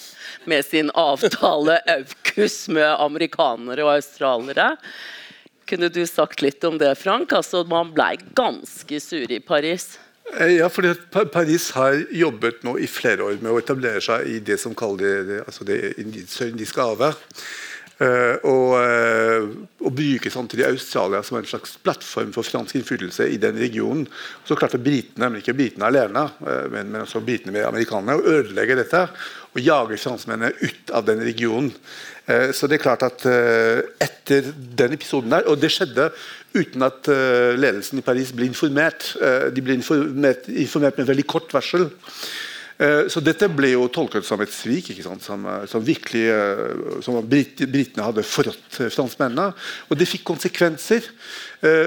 med 0.46 0.66
sin 0.68 0.90
avtale 0.94 1.80
AUKUS 1.90 2.66
med 2.76 2.90
amerikanere 2.92 3.86
og 3.86 3.94
australiere. 3.96 4.74
Kunne 5.70 5.90
du 5.90 6.04
sagt 6.06 6.44
litt 6.46 6.64
om 6.68 6.78
det, 6.78 6.92
Frank? 7.02 7.34
Altså, 7.34 7.64
man 7.66 7.94
ble 7.96 8.16
ganske 8.38 9.00
sur 9.02 9.32
i 9.32 9.40
Paris. 9.42 9.96
Eh, 10.34 10.58
ja, 10.60 10.70
fordi 10.70 10.94
Paris 11.34 11.72
har 11.78 11.98
jobbet 12.14 12.64
nå 12.66 12.76
i 12.82 12.90
flere 12.90 13.26
år 13.26 13.40
med 13.42 13.54
å 13.54 13.62
etablere 13.62 14.02
seg 14.04 14.30
i 14.30 14.40
det 14.46 14.58
som 14.62 14.76
kaller 14.78 15.26
det, 15.26 15.40
altså 15.46 15.68
det 15.68 15.80
sør-indiske 16.30 16.86
havet. 16.86 17.22
Uh, 17.96 18.36
og, 18.44 18.74
uh, 18.76 19.46
og 19.88 19.94
bruke 19.96 20.28
samtidig 20.28 20.66
Australia 20.68 21.22
som 21.24 21.38
en 21.40 21.48
slags 21.48 21.78
plattform 21.80 22.34
for 22.36 22.44
fransk 22.44 22.76
innflytelse 22.76 23.30
i 23.32 23.38
den 23.40 23.56
regionen. 23.56 24.04
Så 24.44 24.58
klarte 24.60 24.82
britene, 24.84 25.30
men 25.30 25.40
ikke 25.40 25.56
britene 25.56 25.88
alene, 25.88 26.26
uh, 26.44 26.66
men, 26.74 26.92
men 26.92 27.06
også 27.06 27.24
britene 27.24 27.56
med 27.56 27.64
amerikanerne, 27.70 28.18
å 28.20 28.36
ødelegge 28.42 28.82
dette 28.82 29.06
og 29.56 29.64
jage 29.64 30.00
franskmennene 30.02 30.52
ut 30.60 30.92
av 30.92 31.06
den 31.08 31.24
regionen. 31.24 31.72
Eh, 32.26 32.50
så 32.58 32.68
det 32.68 32.80
er 32.80 32.84
klart 32.84 33.06
at 33.06 33.26
eh, 33.30 33.84
etter 34.02 34.50
den 34.52 34.96
episoden 34.98 35.32
der, 35.32 35.46
og 35.48 35.62
det 35.62 35.72
skjedde 35.74 36.10
uten 36.56 36.86
at 36.88 37.08
eh, 37.12 37.54
ledelsen 37.56 38.02
i 38.02 38.06
Paris 38.06 38.34
ble 38.36 38.50
informert. 38.50 39.14
De 39.56 39.64
ble 39.64 39.78
informert, 39.80 40.50
informert 40.50 41.00
med 41.00 41.10
veldig 41.12 41.28
kort 41.30 41.56
varsel. 41.56 41.88
Så 42.76 43.22
dette 43.24 43.48
ble 43.56 43.70
jo 43.72 43.86
tolket 43.88 44.26
som 44.28 44.42
et 44.44 44.52
svik, 44.52 44.90
som, 45.00 45.16
som, 45.24 45.84
virkelig 45.86 46.26
som 47.06 47.22
brit, 47.24 47.62
britene 47.72 48.04
hadde 48.04 48.26
forrådt 48.28 48.80
franskmennene. 48.92 49.54
Og 49.88 49.96
det 49.96 50.10
fikk 50.12 50.26
konsekvenser. 50.28 51.08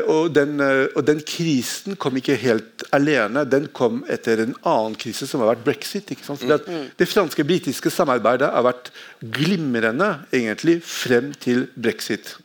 Og 0.08 0.30
den, 0.32 0.56
og 0.96 1.02
den, 1.04 1.20
krisen 1.28 1.98
kom 2.00 2.16
ikke 2.16 2.38
helt 2.40 2.86
alene. 2.96 3.44
Den 3.44 3.68
kom 3.76 4.00
etter 4.08 4.40
en 4.46 4.56
annen 4.62 4.96
krise, 4.96 5.28
som 5.28 5.44
har 5.44 5.52
vært 5.52 5.66
brexit. 5.68 6.08
Det, 6.08 6.60
det 6.96 7.10
franske-britiske 7.10 7.92
samarbeidet 7.92 8.48
har 8.48 8.64
vært 8.64 8.88
glimrende 9.20 10.14
egentlig 10.32 10.80
frem 10.88 11.34
til 11.36 11.66
brexit. 11.76 12.38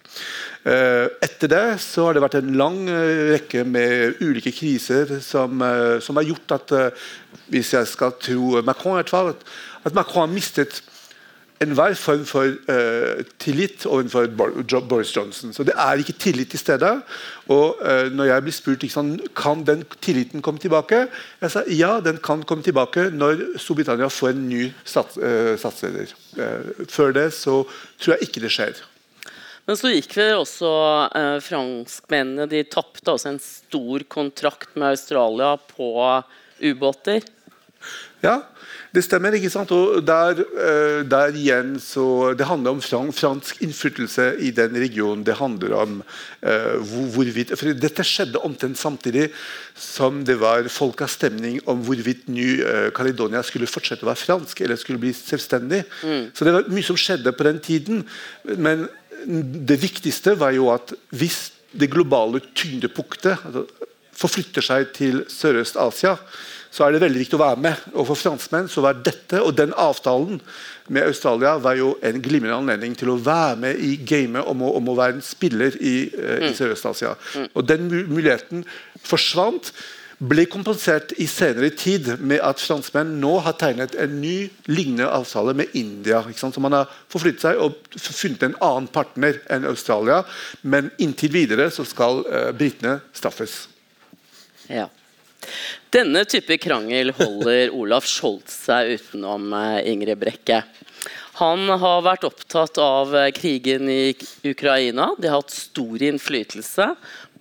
Eh, 0.63 1.09
etter 1.25 1.51
det 1.51 1.65
så 1.83 2.05
har 2.07 2.15
det 2.15 2.23
vært 2.23 2.37
en 2.39 2.53
lang 2.55 2.77
eh, 2.87 3.33
rekke 3.33 3.65
med 3.67 4.21
ulike 4.23 4.53
kriser 4.55 5.17
som, 5.19 5.59
eh, 5.59 5.99
som 5.99 6.15
har 6.15 6.29
gjort 6.29 6.55
at, 6.55 6.73
hvis 7.51 7.73
jeg 7.75 7.89
skal 7.91 8.15
tro 8.15 8.61
Macron, 8.63 9.01
at 9.03 9.93
Macron 9.93 10.27
har 10.27 10.31
mistet 10.31 10.79
enhver 11.63 11.93
form 11.95 12.25
for 12.27 12.43
uh, 12.43 13.23
tillit 13.39 13.85
overfor 13.85 14.27
Boris 14.89 15.15
Johnson. 15.15 15.53
Så 15.53 15.63
det 15.63 15.75
er 15.79 16.01
ikke 16.01 16.15
tillit 16.19 16.49
til 16.51 16.59
stede. 16.59 16.89
Og 17.47 17.77
uh, 17.79 18.09
når 18.11 18.23
jeg 18.23 18.43
blir 18.43 18.55
spurt 18.55 18.83
liksom, 18.83 19.13
kan 19.35 19.63
den 19.67 19.85
tilliten 20.01 20.41
komme 20.41 20.59
tilbake, 20.59 21.05
jeg 21.41 21.51
sa 21.51 21.63
ja, 21.71 21.99
den 22.03 22.19
kan 22.23 22.43
komme 22.43 22.63
tilbake 22.63 23.09
når 23.13 23.45
Storbritannia 23.57 24.09
får 24.11 24.33
en 24.33 24.47
ny 24.49 24.71
stats, 24.83 25.17
uh, 25.17 25.53
statsleder. 25.59 26.15
før 26.89 27.11
det 27.13 27.33
så 27.33 27.63
tror 27.99 28.15
jeg 28.15 28.27
ikke 28.27 28.41
det 28.41 28.51
skjer. 28.51 28.83
Men 29.63 29.79
så 29.79 29.93
gikk 29.93 30.17
vi 30.17 30.25
også 30.35 30.71
eh, 31.15 31.37
franskmennene 31.43 32.49
De 32.51 32.63
tapte 32.67 33.15
en 33.29 33.39
stor 33.39 34.03
kontrakt 34.11 34.75
med 34.75 34.91
Australia 34.91 35.55
på 35.75 35.93
ubåter. 36.63 37.23
Ja, 38.23 38.37
det 38.95 39.01
stemmer. 39.03 39.35
ikke 39.35 39.49
sant? 39.51 39.71
Og 39.75 39.97
der, 40.05 40.37
uh, 40.39 41.01
der 41.03 41.35
igjen 41.35 41.73
så 41.81 42.33
Det 42.37 42.45
handler 42.47 42.77
om 42.77 43.11
fransk 43.11 43.61
innflytelse 43.61 44.37
i 44.39 44.51
den 44.51 44.77
regionen. 44.79 45.25
Det 45.25 45.35
handler 45.35 45.73
om 45.75 45.97
uh, 46.45 46.77
hvorvidt 47.15 47.51
for 47.59 47.73
Dette 47.73 48.05
skjedde 48.07 48.39
omtrent 48.39 48.79
samtidig 48.79 49.29
som 49.75 50.23
det 50.23 50.37
var 50.39 50.69
folkeavstemning 50.69 51.59
om 51.67 51.83
hvorvidt 51.83 52.29
Ny-Caledonia 52.29 53.41
uh, 53.41 53.47
skulle 53.47 53.67
fortsette 53.67 54.05
å 54.05 54.11
være 54.13 54.23
fransk 54.23 54.61
eller 54.61 54.79
skulle 54.79 55.01
bli 55.03 55.11
selvstendig. 55.11 55.83
Mm. 56.03 56.29
Så 56.31 56.47
det 56.47 56.53
var 56.55 56.71
mye 56.71 56.87
som 56.87 56.99
skjedde 56.99 57.35
på 57.35 57.49
den 57.49 57.59
tiden. 57.59 58.05
Men 58.55 58.87
det 59.25 59.79
viktigste 59.81 60.35
var 60.39 60.53
jo 60.55 60.69
at 60.73 60.93
hvis 61.15 61.47
det 61.73 61.89
globale 61.93 62.41
tyngdepunktet 62.53 63.39
forflytter 64.13 64.65
seg 64.65 64.91
til 64.95 65.23
Sørøst-Asia, 65.31 66.17
så 66.73 66.85
er 66.85 66.95
det 66.95 67.03
veldig 67.03 67.21
viktig 67.21 67.37
å 67.37 67.43
være 67.43 67.61
med. 67.61 67.81
Og 67.93 68.07
For 68.09 68.17
franskmenn 68.17 68.69
så 68.71 68.81
var 68.85 69.01
dette 69.05 69.41
og 69.45 69.53
den 69.57 69.75
avtalen 69.77 70.39
med 70.93 71.05
Australia 71.05 71.55
var 71.61 71.77
jo 71.77 71.93
en 72.05 72.21
glimrende 72.21 72.57
anledning 72.63 72.95
til 72.97 73.13
å 73.13 73.19
være 73.21 73.59
med 73.61 73.81
i 73.81 73.93
gamet 74.01 74.49
om, 74.49 74.63
om, 74.65 74.89
å 74.89 74.95
være 74.97 75.19
en 75.19 75.25
spiller 75.25 75.77
i, 75.77 75.95
uh, 76.17 76.39
i 76.39 76.49
mm. 76.49 76.55
Sørøst-Asia. 76.57 77.13
Mm. 77.37 77.51
Og 77.53 77.67
Den 77.69 77.91
muligheten 77.91 78.65
forsvant. 79.05 79.73
Ble 80.23 80.45
kompensert 80.47 81.11
i 81.19 81.25
senere 81.27 81.71
tid 81.75 82.05
med 82.23 82.39
at 82.45 82.61
franskmenn 82.61 83.17
nå 83.19 83.33
har 83.43 83.57
tegnet 83.59 83.95
en 83.99 84.13
ny 84.21 84.45
lignende 84.69 85.09
avtale 85.11 85.55
med 85.57 85.73
India. 85.75 86.21
Så 86.31 86.51
Man 86.63 86.75
har 86.77 86.91
forflyttet 87.11 87.43
seg 87.43 87.59
og 87.59 87.75
funnet 87.97 88.45
en 88.47 88.55
annen 88.63 88.87
partner 88.87 89.41
enn 89.51 89.67
Australia. 89.67 90.21
Men 90.61 90.91
inntil 91.01 91.33
videre 91.33 91.67
så 91.73 91.83
skal 91.87 92.23
uh, 92.27 92.51
britene 92.55 93.01
straffes. 93.11 93.65
Ja. 94.71 94.87
Denne 95.91 96.23
type 96.29 96.55
krangel 96.61 97.11
holder 97.17 97.73
Olaf 97.81 98.07
Scholz 98.07 98.55
seg 98.69 98.95
utenom, 98.95 99.51
eh, 99.57 99.81
Ingrid 99.91 100.21
Brekke. 100.21 100.63
Han 101.41 101.67
har 101.67 102.05
vært 102.05 102.23
opptatt 102.29 102.77
av 102.79 103.11
eh, 103.17 103.31
krigen 103.35 103.89
i 103.91 104.13
Ukraina. 104.45 105.11
Det 105.17 105.31
har 105.31 105.41
hatt 105.41 105.55
stor 105.57 106.07
innflytelse 106.07 106.93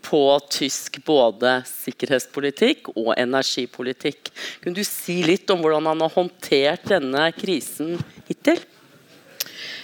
på 0.05 0.22
tysk 0.53 0.98
både 1.07 1.61
sikkerhetspolitikk 1.68 2.92
og 2.96 3.14
energipolitikk. 3.16 4.32
Kunne 4.62 4.76
du 4.76 4.84
si 4.86 5.22
litt 5.26 5.50
om 5.55 5.62
hvordan 5.62 5.90
han 5.92 6.05
har 6.05 6.14
håndtert 6.16 6.86
denne 6.94 7.30
krisen 7.36 7.96
hittil? 8.28 8.61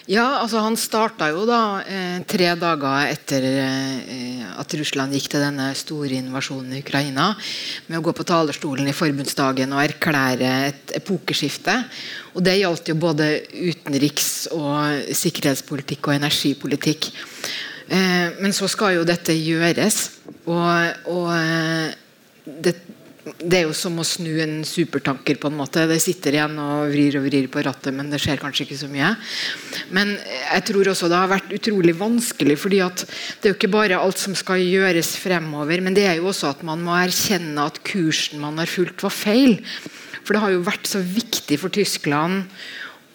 Ja, 0.08 0.38
altså 0.40 0.62
Han 0.64 0.76
starta 0.80 1.26
jo 1.28 1.42
da 1.44 1.82
eh, 1.84 2.22
tre 2.24 2.54
dager 2.56 3.10
etter 3.10 3.44
eh, 3.44 4.46
at 4.56 4.72
Russland 4.80 5.12
gikk 5.12 5.26
til 5.34 5.42
denne 5.44 5.66
store 5.76 6.16
invasjonen 6.22 6.78
i 6.78 6.80
Ukraina, 6.80 7.26
med 7.90 7.98
å 7.98 8.06
gå 8.06 8.14
på 8.16 8.24
talerstolen 8.30 8.88
i 8.88 8.96
forbundsdagen 8.96 9.74
og 9.76 9.82
erklære 9.82 10.52
et 10.70 10.94
epokeskifte. 10.96 11.76
Og 12.32 12.40
Det 12.46 12.56
gjaldt 12.56 12.88
jo 12.88 12.96
både 12.96 13.28
utenriks- 13.52 14.48
og 14.56 15.12
sikkerhetspolitikk 15.12 16.08
og 16.08 16.16
energipolitikk. 16.16 17.10
Eh, 17.88 18.38
men 18.40 18.54
så 18.56 18.68
skal 18.70 18.98
jo 18.98 19.08
dette 19.08 19.36
gjøres. 19.36 20.02
Og, 20.46 21.08
og 21.12 21.32
eh, 21.34 21.96
det 22.46 22.76
det 23.36 23.58
er 23.58 23.66
jo 23.66 23.74
som 23.76 23.98
å 24.00 24.06
snu 24.06 24.38
en 24.42 24.62
supertanker. 24.66 25.36
på 25.36 25.50
en 25.50 25.58
måte. 25.58 25.86
Det 25.88 25.98
sitter 26.02 26.36
igjen 26.36 26.56
og 26.62 26.88
vrir 26.92 27.18
og 27.18 27.26
vrir 27.26 27.48
på 27.52 27.62
rattet, 27.64 27.92
men 27.94 28.10
det 28.10 28.20
skjer 28.22 28.40
kanskje 28.40 28.64
ikke 28.66 28.80
så 28.80 28.88
mye. 28.88 29.10
Men 29.94 30.14
jeg 30.16 30.64
tror 30.70 30.88
også 30.92 31.10
det 31.10 31.20
har 31.20 31.30
vært 31.30 31.52
utrolig 31.52 31.94
vanskelig, 31.98 32.58
fordi 32.58 32.80
det 32.80 33.48
er 33.48 33.52
jo 33.52 33.58
ikke 33.58 33.72
bare 33.74 34.00
alt 34.00 34.18
som 34.18 34.36
skal 34.38 34.62
gjøres 34.62 35.16
fremover, 35.20 35.82
men 35.84 35.96
det 35.96 36.06
er 36.08 36.18
jo 36.18 36.30
også 36.32 36.52
at 36.54 36.64
man 36.66 36.82
må 36.84 36.96
erkjenne 36.96 37.68
at 37.68 37.82
kursen 37.86 38.40
man 38.40 38.58
har 38.62 38.70
fulgt, 38.70 39.02
var 39.04 39.14
feil. 39.14 39.58
For 40.24 40.36
det 40.36 40.44
har 40.44 40.52
jo 40.52 40.66
vært 40.66 40.88
så 40.88 41.00
viktig 41.00 41.60
for 41.60 41.72
Tyskland 41.72 42.48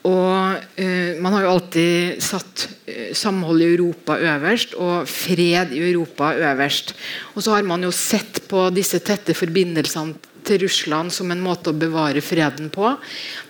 og 0.03 0.79
eh, 0.79 1.15
Man 1.23 1.35
har 1.35 1.45
jo 1.45 1.53
alltid 1.53 2.19
satt 2.23 2.67
eh, 2.85 3.13
samhold 3.15 3.63
i 3.63 3.69
Europa 3.71 4.17
øverst 4.19 4.75
og 4.75 5.07
fred 5.07 5.71
i 5.71 5.79
Europa 5.91 6.33
øverst. 6.35 6.93
Og 7.35 7.43
så 7.43 7.55
har 7.55 7.63
man 7.67 7.83
jo 7.83 7.91
sett 7.95 8.43
på 8.51 8.67
disse 8.75 8.99
tette 8.99 9.35
forbindelsene 9.37 10.31
til 10.43 10.59
Russland 10.65 11.13
som 11.15 11.31
en 11.31 11.39
måte 11.39 11.71
å 11.71 11.77
bevare 11.77 12.19
freden 12.19 12.67
på. 12.73 12.89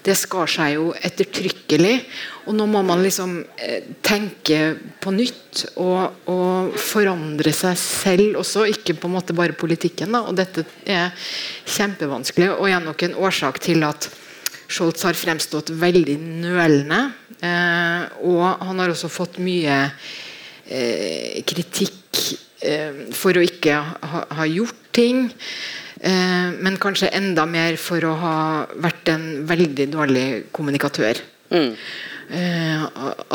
Det 0.05 0.13
skar 0.17 0.49
seg 0.51 0.75
jo 0.75 0.91
ettertrykkelig. 0.93 1.95
Og 2.45 2.57
nå 2.57 2.67
må 2.69 2.83
man 2.85 3.01
liksom 3.01 3.39
eh, 3.57 3.89
tenke 4.05 4.75
på 5.01 5.13
nytt 5.15 5.65
og, 5.81 6.25
og, 6.29 6.75
forandre 6.77 7.53
seg 7.55 7.77
selv 7.79 8.41
også, 8.43 8.67
ikke 8.69 8.97
på 8.99 9.09
en 9.09 9.17
måte 9.17 9.33
bare 9.37 9.57
politikken. 9.57 10.13
Da. 10.13 10.25
Og 10.29 10.37
dette 10.37 10.67
er 10.85 11.13
kjempevanskelig 11.65 12.53
og 12.59 12.67
er 12.69 12.83
nok 12.83 13.07
en 13.07 13.17
årsak 13.25 13.63
til 13.63 13.87
at 13.87 14.11
Scholz 14.73 15.03
har 15.05 15.17
fremstått 15.17 15.71
veldig 15.77 16.17
nølende. 16.43 17.01
Eh, 17.43 18.05
og 18.25 18.63
han 18.63 18.81
har 18.81 18.93
også 18.93 19.11
fått 19.11 19.39
mye 19.43 19.75
eh, 20.65 21.41
kritikk 21.45 22.21
eh, 22.63 23.03
for 23.13 23.37
å 23.37 23.43
ikke 23.45 23.77
ha, 23.79 24.47
gjort 24.49 24.89
ting. 24.95 25.27
Eh, 25.99 26.49
men 26.63 26.79
kanskje 26.81 27.11
enda 27.13 27.45
mer 27.49 27.77
for 27.81 28.03
å 28.07 28.15
ha 28.23 28.37
vært 28.81 29.13
en 29.13 29.27
veldig 29.49 29.91
dårlig 29.93 30.25
kommunikatør. 30.55 31.21
Mm. 31.53 31.69
Eh, 32.33 32.83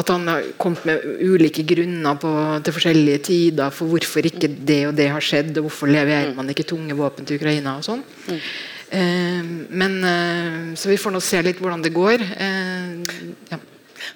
at 0.01 0.11
han 0.11 0.25
har 0.27 0.47
kommet 0.59 0.87
med 0.89 1.05
ulike 1.23 1.63
grunner 1.69 2.17
på, 2.19 2.33
til 2.65 2.75
forskjellige 2.75 3.21
tider 3.29 3.75
for 3.75 3.93
hvorfor 3.93 4.27
ikke 4.27 4.51
det 4.51 4.81
og 4.89 4.97
det 4.99 5.11
har 5.13 5.23
skjedd, 5.23 5.53
og 5.59 5.69
hvorfor 5.69 5.93
leverer 5.93 6.35
man 6.35 6.51
ikke 6.51 6.67
tunge 6.73 6.97
våpen 6.99 7.29
til 7.29 7.39
Ukraina. 7.39 7.77
og 7.79 7.87
sånn. 7.87 8.03
Mm. 8.27 8.43
Eh, 8.91 9.43
men, 9.69 10.05
eh, 10.05 10.75
så 10.75 10.89
vi 10.89 10.97
får 10.97 11.13
nå 11.13 11.21
se 11.21 11.43
litt 11.43 11.61
hvordan 11.61 11.83
det 11.85 11.93
går. 11.95 12.23
Eh, 12.23 13.27
ja. 13.51 13.59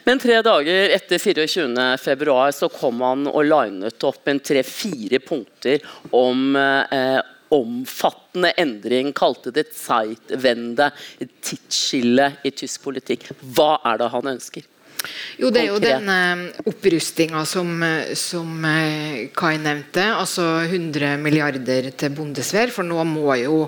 Men 0.04 0.18
tre 0.22 0.38
dager 0.42 0.94
etter 0.94 1.20
24.2 1.20 2.38
så 2.56 2.68
kom 2.72 3.02
han 3.04 3.26
og 3.28 3.44
linet 3.44 4.06
opp 4.08 4.30
en 4.30 4.40
tre-fire 4.40 5.20
punkter 5.22 5.82
om 6.16 6.56
eh, 6.56 7.20
omfattende 7.52 8.54
endring. 8.56 9.12
Kalte 9.12 9.52
det 9.52 9.68
Zeitwende, 9.76 10.88
et 11.20 11.34
tidsskille 11.44 12.30
i 12.46 12.54
tysk 12.56 12.86
politikk. 12.86 13.28
Hva 13.42 13.74
er 13.92 14.00
det 14.00 14.08
han 14.14 14.30
ønsker? 14.32 14.64
Jo, 15.36 15.50
Det 15.50 15.60
er 15.64 15.66
jo 15.66 15.80
denne 15.82 16.16
opprustinga 16.62 17.42
som, 17.44 17.82
som 18.14 18.64
Kai 19.34 19.56
nevnte. 19.58 20.06
Altså 20.14 20.62
100 20.62 21.18
milliarder 21.20 21.90
til 21.90 22.14
bondesvær, 22.16 22.70
For 22.70 22.86
nå 22.86 23.02
må 23.10 23.34
jo 23.42 23.66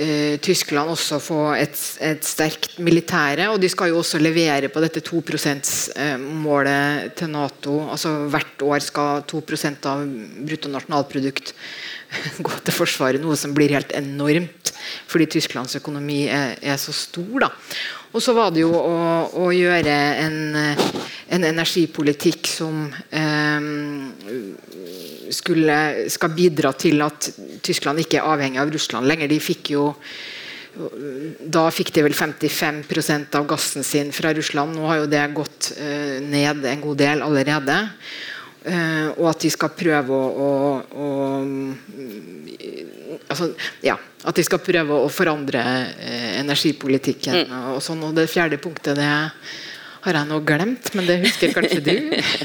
eh, 0.00 0.36
Tyskland 0.42 0.92
også 0.92 1.20
få 1.22 1.40
et, 1.56 1.76
et, 2.04 2.24
sterkt 2.26 2.78
militære. 2.84 3.48
Og 3.52 3.60
de 3.62 3.70
skal 3.72 3.92
jo 3.92 4.00
også 4.02 4.20
levere 4.22 4.70
på 4.72 4.82
dette 4.84 5.02
2 5.04 5.22
%-målet 5.22 7.16
til 7.18 7.32
Nato. 7.32 7.80
altså 7.90 8.14
Hvert 8.32 8.62
år 8.62 8.84
skal 8.84 9.24
2% 9.30 9.90
av 9.90 10.06
bruttonasjonalprodukt 10.48 11.54
gå 12.46 12.60
til 12.64 12.74
Forsvaret, 12.76 13.22
noe 13.22 13.36
som 13.36 13.54
blir 13.56 13.74
helt 13.74 13.92
enormt 13.96 14.72
fordi 15.08 15.24
Tysklands 15.32 15.78
økonomi 15.78 16.26
er, 16.28 16.58
er 16.60 16.76
så 16.76 16.92
stor. 16.92 17.46
da 17.46 17.48
og 18.14 18.22
så 18.22 18.30
var 18.36 18.52
det 18.54 18.62
jo 18.62 18.70
å, 18.78 18.98
å 19.42 19.48
gjøre 19.50 19.94
en, 20.22 20.36
en, 20.54 21.46
energipolitikk 21.48 22.46
som 22.46 22.84
eh, 23.10 23.66
skulle, 25.34 25.76
skal 26.12 26.32
bidra 26.34 26.72
til 26.78 27.02
at 27.04 27.28
Tyskland 27.64 28.02
ikke 28.02 28.20
er 28.20 28.30
avhengig 28.30 28.62
av 28.62 28.72
Russland 28.74 29.10
lenger. 29.10 29.30
De 29.30 29.42
fikk 29.42 29.74
jo 29.74 29.90
da 30.74 31.68
fikk 31.70 31.92
de 31.94 32.02
vel 32.02 32.14
55% 32.16 33.36
av 33.38 33.44
gassen 33.46 33.84
sin 33.86 34.10
fra 34.12 34.32
Russland. 34.34 34.74
Nå 34.74 34.88
har 34.90 35.04
jo 35.04 35.10
det 35.10 35.22
gått 35.36 35.70
uh, 35.78 36.18
ned 36.24 36.64
en 36.66 36.82
god 36.82 36.98
del 36.98 37.22
allerede. 37.22 37.76
Uh, 38.64 39.12
og 39.20 39.28
at 39.28 39.44
de 39.44 39.50
skal 39.52 39.74
prøve 39.76 40.16
å, 40.16 40.24
å, 40.40 40.48
å 40.96 41.08
altså, 43.28 43.50
ja, 43.84 43.98
At 44.24 44.38
de 44.38 44.44
skal 44.46 44.62
prøve 44.64 44.96
å 45.04 45.10
forandre 45.12 45.62
uh, 45.62 46.30
energipolitikken. 46.40 47.44
Mm. 47.44 47.54
Og, 47.74 47.82
sånn, 47.84 48.02
og 48.08 48.16
Det 48.16 48.26
fjerde 48.32 48.58
punktet 48.62 48.98
det 48.98 49.12
Har 50.04 50.18
jeg 50.18 50.28
noe 50.28 50.44
glemt, 50.44 50.90
men 50.92 51.06
det 51.08 51.14
husker 51.22 51.54
kanskje 51.56 51.80
du? 51.80 51.94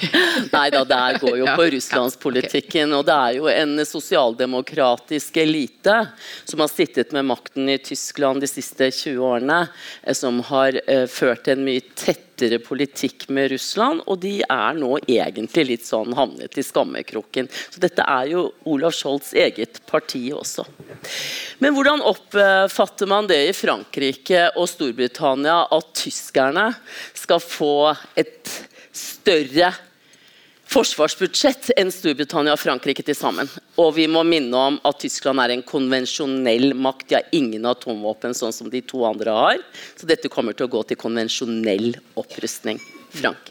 Nei 0.54 0.70
da, 0.72 0.86
det 0.88 1.20
går 1.20 1.42
jo 1.42 1.48
på 1.58 1.66
russlandspolitikken. 1.74 2.94
Og 2.96 3.04
det 3.10 3.18
er 3.18 3.36
jo 3.36 3.50
en 3.52 3.74
sosialdemokratisk 3.84 5.42
elite 5.44 5.98
som 6.48 6.64
har 6.64 6.72
sittet 6.72 7.12
med 7.12 7.28
makten 7.28 7.68
i 7.68 7.76
Tyskland 7.84 8.40
de 8.40 8.48
siste 8.48 8.88
20 8.88 9.20
årene, 9.28 9.60
eh, 10.04 10.16
som 10.16 10.40
har 10.48 10.80
eh, 10.86 11.04
ført 11.12 11.52
en 11.52 11.66
mye 11.68 11.84
tettere 12.00 12.62
politikk 12.64 13.28
med 13.36 13.52
Russland, 13.52 14.06
og 14.08 14.22
de 14.24 14.38
er 14.40 14.80
nå 14.80 14.94
egentlig 15.02 15.66
litt 15.74 15.88
sånn 15.90 16.16
havnet 16.16 16.56
i 16.56 16.64
skammekroken. 16.64 17.52
Så 17.52 17.84
dette 17.84 18.08
er 18.08 18.32
jo 18.32 18.46
Olav 18.72 18.96
Scholz' 18.96 19.34
eget 19.36 19.82
parti 19.90 20.30
også. 20.32 20.64
Men 21.60 21.76
hvordan 21.76 22.00
oppfatter 22.08 23.10
man 23.12 23.28
det 23.28 23.42
i 23.50 23.56
Frankrike 23.56 24.48
og 24.56 24.70
Storbritannia 24.72 25.66
at 25.76 25.92
tyskerne 26.00 26.70
skal 27.30 27.44
få 27.46 27.74
et 28.18 28.50
større 28.96 29.70
forsvarsbudsjett 30.70 31.72
enn 31.78 31.92
Storbritannia 31.94 32.54
og 32.56 32.62
Frankrike 32.62 33.04
til 33.06 33.18
sammen. 33.18 33.50
Og 33.82 33.96
vi 33.98 34.06
må 34.10 34.24
minne 34.26 34.58
om 34.58 34.80
at 34.86 35.00
Tyskland 35.02 35.42
er 35.42 35.54
en 35.54 35.66
konvensjonell 35.66 36.74
makt. 36.78 37.08
De 37.10 37.18
har 37.18 37.30
ingen 37.34 37.66
atomvåpen, 37.70 38.34
sånn 38.38 38.54
som 38.54 38.70
de 38.70 38.82
to 38.86 39.02
andre 39.06 39.34
har. 39.34 39.62
Så 39.98 40.10
dette 40.10 40.30
kommer 40.30 40.58
til 40.58 40.68
å 40.68 40.74
gå 40.74 40.84
til 40.90 41.00
konvensjonell 41.02 41.92
opprustning. 42.18 42.82
Frank. 43.14 43.50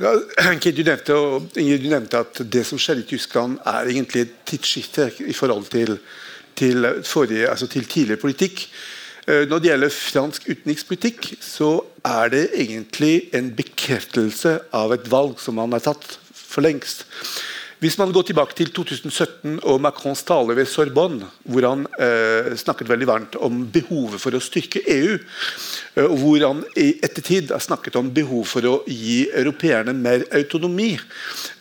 Ja, 0.00 0.12
Henke, 0.48 0.72
du 0.72 0.80
nevnte, 0.84 1.16
Ingrid, 1.60 1.84
du 1.84 1.92
nevnte 1.92 2.24
at 2.24 2.40
det 2.52 2.64
som 2.68 2.80
skjer 2.80 3.02
i 3.02 3.08
Tyskland, 3.08 3.60
er 3.68 3.92
egentlig 3.92 4.26
et 4.26 4.36
tidsskifte 4.48 5.10
i 5.28 5.36
forhold 5.36 5.68
til, 5.72 5.98
til, 6.58 6.88
forrige, 7.08 7.48
altså 7.52 7.68
til 7.72 7.88
tidligere 7.88 8.20
politikk. 8.20 8.66
Eh, 9.28 9.44
Når 9.48 9.60
det 9.60 9.70
gjelder 9.70 9.98
fransk 10.00 10.48
utenrikspolitikk, 10.48 11.34
så 11.44 11.76
er 12.04 12.32
det 12.32 12.44
egentlig 12.58 13.30
en 13.36 13.52
bekreftelse 13.54 14.58
av 14.74 14.94
et 14.94 15.08
valg 15.10 15.40
som 15.42 15.58
man 15.60 15.74
har 15.76 15.84
tatt 15.84 16.18
for 16.34 16.64
lengst. 16.64 17.06
Hvis 17.82 17.96
man 17.98 18.12
går 18.14 18.28
tilbake 18.28 18.54
til 18.54 18.68
2017 18.70 19.56
og 19.66 19.80
Macrons 19.82 20.20
tale 20.22 20.54
ved 20.54 20.68
Sorbonne, 20.70 21.26
hvor 21.50 21.64
han 21.66 21.80
eh, 21.98 22.52
snakket 22.54 22.90
veldig 22.92 23.08
varmt 23.10 23.38
om 23.42 23.64
behovet 23.74 24.22
for 24.22 24.38
å 24.38 24.42
styrke 24.42 24.84
EU, 24.86 25.16
eh, 25.18 26.06
og 26.06 26.14
hvor 26.20 26.44
han 26.46 26.60
i 26.78 26.92
ettertid 27.02 27.50
har 27.50 27.64
snakket 27.64 27.98
om 27.98 28.12
behov 28.14 28.46
for 28.52 28.68
å 28.70 28.76
gi 28.86 29.24
europeerne 29.34 29.96
mer 29.98 30.22
autonomi. 30.30 30.92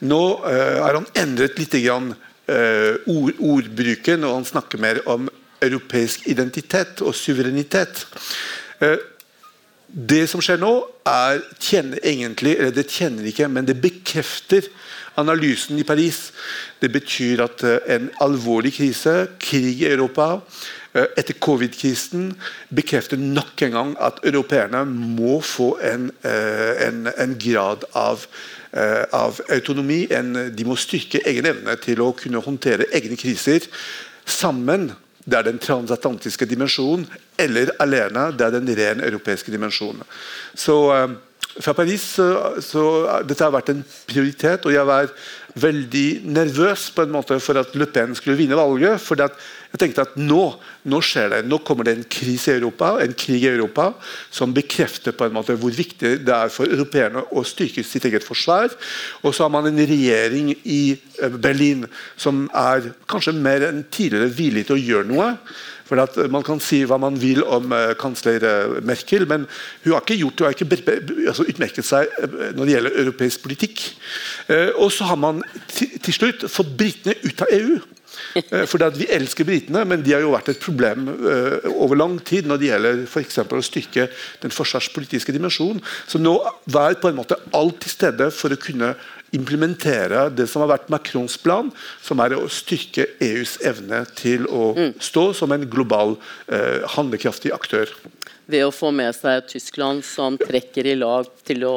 Nå 0.06 0.22
eh, 0.52 0.78
har 0.84 1.00
han 1.00 1.10
endret 1.24 1.58
litt 1.58 1.80
grann, 1.82 2.14
eh, 2.46 3.02
ord, 3.10 3.42
ordbruken, 3.42 4.22
og 4.28 4.44
han 4.44 4.50
snakker 4.54 4.86
mer 4.86 5.02
om 5.10 5.26
europeisk 5.62 6.30
identitet 6.30 7.02
og 7.02 7.18
suverenitet. 7.18 8.06
Eh, 8.78 9.00
det 9.92 10.24
som 10.32 10.42
skjer 10.44 10.60
nå, 10.62 10.72
er, 11.08 11.42
tjener 11.60 12.00
egentlig, 12.06 12.56
eller 12.58 12.74
det 12.76 12.88
tjener 12.92 13.28
ikke, 13.28 13.50
men 13.52 13.68
det 13.68 13.80
bekrefter 13.84 14.70
analysen 15.20 15.80
i 15.80 15.86
Paris. 15.88 16.30
Det 16.80 16.92
betyr 16.94 17.44
at 17.44 17.64
eh, 17.68 17.80
en 17.96 18.08
alvorlig 18.24 18.74
krise, 18.78 19.16
krig 19.42 19.84
i 19.84 19.90
Europa, 19.90 20.40
eh, 20.94 21.10
etter 21.20 21.36
covid-krisen, 21.44 22.32
bekrefter 22.72 23.20
nok 23.20 23.66
en 23.68 23.76
gang 23.76 23.94
at 24.00 24.24
europeerne 24.24 24.86
må 24.88 25.42
få 25.44 25.74
en, 25.92 26.10
eh, 26.24 26.88
en, 26.88 27.06
en 27.12 27.38
grad 27.40 27.86
av, 27.94 28.28
av 29.12 29.42
autonomi. 29.52 30.06
En, 30.16 30.32
de 30.56 30.64
må 30.64 30.78
styrke 30.80 31.20
egen 31.28 31.50
evne 31.50 31.76
til 31.84 32.00
å 32.00 32.14
kunne 32.16 32.40
håndtere 32.40 32.88
egne 32.96 33.18
kriser 33.20 33.68
sammen. 34.24 34.94
Det 35.26 35.38
er 35.38 35.46
den 35.46 35.60
transatlantiske 35.62 36.48
dimensjonen, 36.50 37.06
eller 37.38 37.74
alene. 37.80 38.30
Det 38.34 38.46
er 38.48 38.56
den 38.56 38.72
ren 38.78 39.04
europeiske 39.06 39.54
dimensjonen. 39.54 40.02
Så 40.58 40.78
eh, 40.96 41.18
fra 41.60 41.74
Paris 41.76 42.04
så, 42.16 42.28
så 42.64 42.84
Dette 43.28 43.44
har 43.44 43.54
vært 43.54 43.74
en 43.74 43.84
prioritet, 44.08 44.66
og 44.66 44.76
jeg 44.76 44.88
var 44.88 45.12
veldig 45.60 46.22
nervøs 46.32 46.86
på 46.96 47.04
en 47.04 47.12
måte 47.12 47.36
for 47.44 47.60
at 47.60 47.74
Le 47.76 47.88
Pen 47.92 48.14
skulle 48.16 48.38
vinne 48.40 48.56
valget. 48.56 49.02
for 49.04 49.20
jeg 49.20 49.80
tenkte 49.80 50.06
at 50.06 50.16
nå, 50.20 50.44
nå 50.88 51.00
skjer 51.04 51.30
det, 51.34 51.42
nå 51.48 51.60
kommer 51.68 51.88
det 51.88 51.96
en 51.96 52.08
krise 52.12 52.52
i 52.54 52.60
Europa, 52.60 52.94
en 53.04 53.14
krig 53.14 53.44
i 53.44 53.52
Europa 53.52 53.90
som 54.32 54.54
bekrefter 54.56 55.16
på 55.16 55.28
en 55.28 55.36
måte 55.36 55.56
hvor 55.60 55.72
viktig 55.76 56.14
det 56.26 56.36
er 56.36 56.54
for 56.54 56.72
europeerne 56.72 57.26
å 57.32 57.44
styrke 57.48 57.84
sitt 57.84 58.08
eget 58.08 58.26
forsvar. 58.28 58.72
Og 59.24 59.36
så 59.36 59.46
har 59.46 59.54
man 59.54 59.68
en 59.68 59.80
regjering 59.80 60.54
i 60.64 60.82
eh, 60.96 61.36
Berlin 61.36 61.86
som 62.20 62.46
er 62.56 62.94
kanskje 63.12 63.36
mer 63.36 63.68
enn 63.70 63.84
tidligere 63.92 64.32
villig 64.32 64.68
til 64.68 64.80
å 64.80 64.84
gjøre 64.84 65.12
noe. 65.12 65.30
For 65.92 66.00
at 66.00 66.16
Man 66.32 66.46
kan 66.48 66.62
si 66.64 66.82
hva 66.88 66.96
man 67.02 67.20
vil 67.20 67.44
om 67.44 67.74
uh, 67.76 67.92
kansler 68.00 68.44
uh, 68.48 68.80
Merkel, 68.88 69.28
men 69.28 69.44
hun 69.84 69.92
har 69.92 70.06
ikke 70.06 70.22
gjort, 70.22 70.40
hun 70.40 70.48
har 70.48 70.56
ikke 70.56 70.98
altså, 71.28 71.48
utmerket 71.52 71.88
seg 71.88 72.08
når 72.56 72.64
det 72.64 72.76
gjelder 72.76 73.00
europeisk 73.04 73.44
politikk. 73.44 73.82
Og 74.80 74.92
så 74.94 75.08
har 75.10 75.20
man 75.20 75.42
til, 75.72 76.14
slutt 76.16 76.46
fått 76.52 76.72
britene 76.80 77.16
ut 77.26 77.44
av 77.44 77.52
EU. 77.56 77.82
Eh, 78.36 78.66
Fordi 78.68 78.88
at 78.88 78.98
Vi 79.00 79.08
elsker 79.10 79.48
britene, 79.48 79.84
men 79.86 80.04
de 80.04 80.14
har 80.14 80.24
jo 80.24 80.34
vært 80.34 80.52
et 80.54 80.62
problem 80.62 81.08
eh, 81.10 81.70
over 81.72 82.00
lang 82.00 82.18
tid 82.20 82.48
når 82.48 82.60
det 82.60 82.70
gjelder 82.70 83.02
for 83.10 83.58
å 83.60 83.66
styrke 83.66 84.08
den 84.44 84.54
forsvarspolitiske 84.54 85.34
dimensjonen. 85.36 85.82
Så 86.08 86.22
nå 86.22 86.36
var 86.72 87.00
på 87.02 87.12
en 87.12 87.20
måte 87.20 87.40
alt 87.56 87.82
til 87.84 87.96
stede 87.96 88.32
for 88.36 88.54
å 88.54 88.60
kunne 88.62 88.94
implementere 89.36 90.28
det 90.36 90.48
som 90.52 90.64
har 90.64 90.74
vært 90.74 90.90
Macrons 90.92 91.38
plan, 91.42 91.72
som 92.04 92.22
er 92.24 92.36
å 92.36 92.50
styrke 92.52 93.08
EUs 93.24 93.58
evne 93.68 94.04
til 94.18 94.48
å 94.52 94.72
stå 95.00 95.32
som 95.38 95.52
en 95.56 95.68
global, 95.70 96.18
eh, 96.48 96.84
handlekraftig 96.96 97.54
aktør. 97.56 97.88
Ved 98.52 98.66
å 98.68 98.72
få 98.74 98.92
med 98.96 99.16
seg 99.16 99.46
Tyskland, 99.50 100.04
som 100.06 100.38
trekker 100.40 100.90
i 100.92 100.96
lag 101.00 101.28
til 101.48 101.64
å 101.68 101.76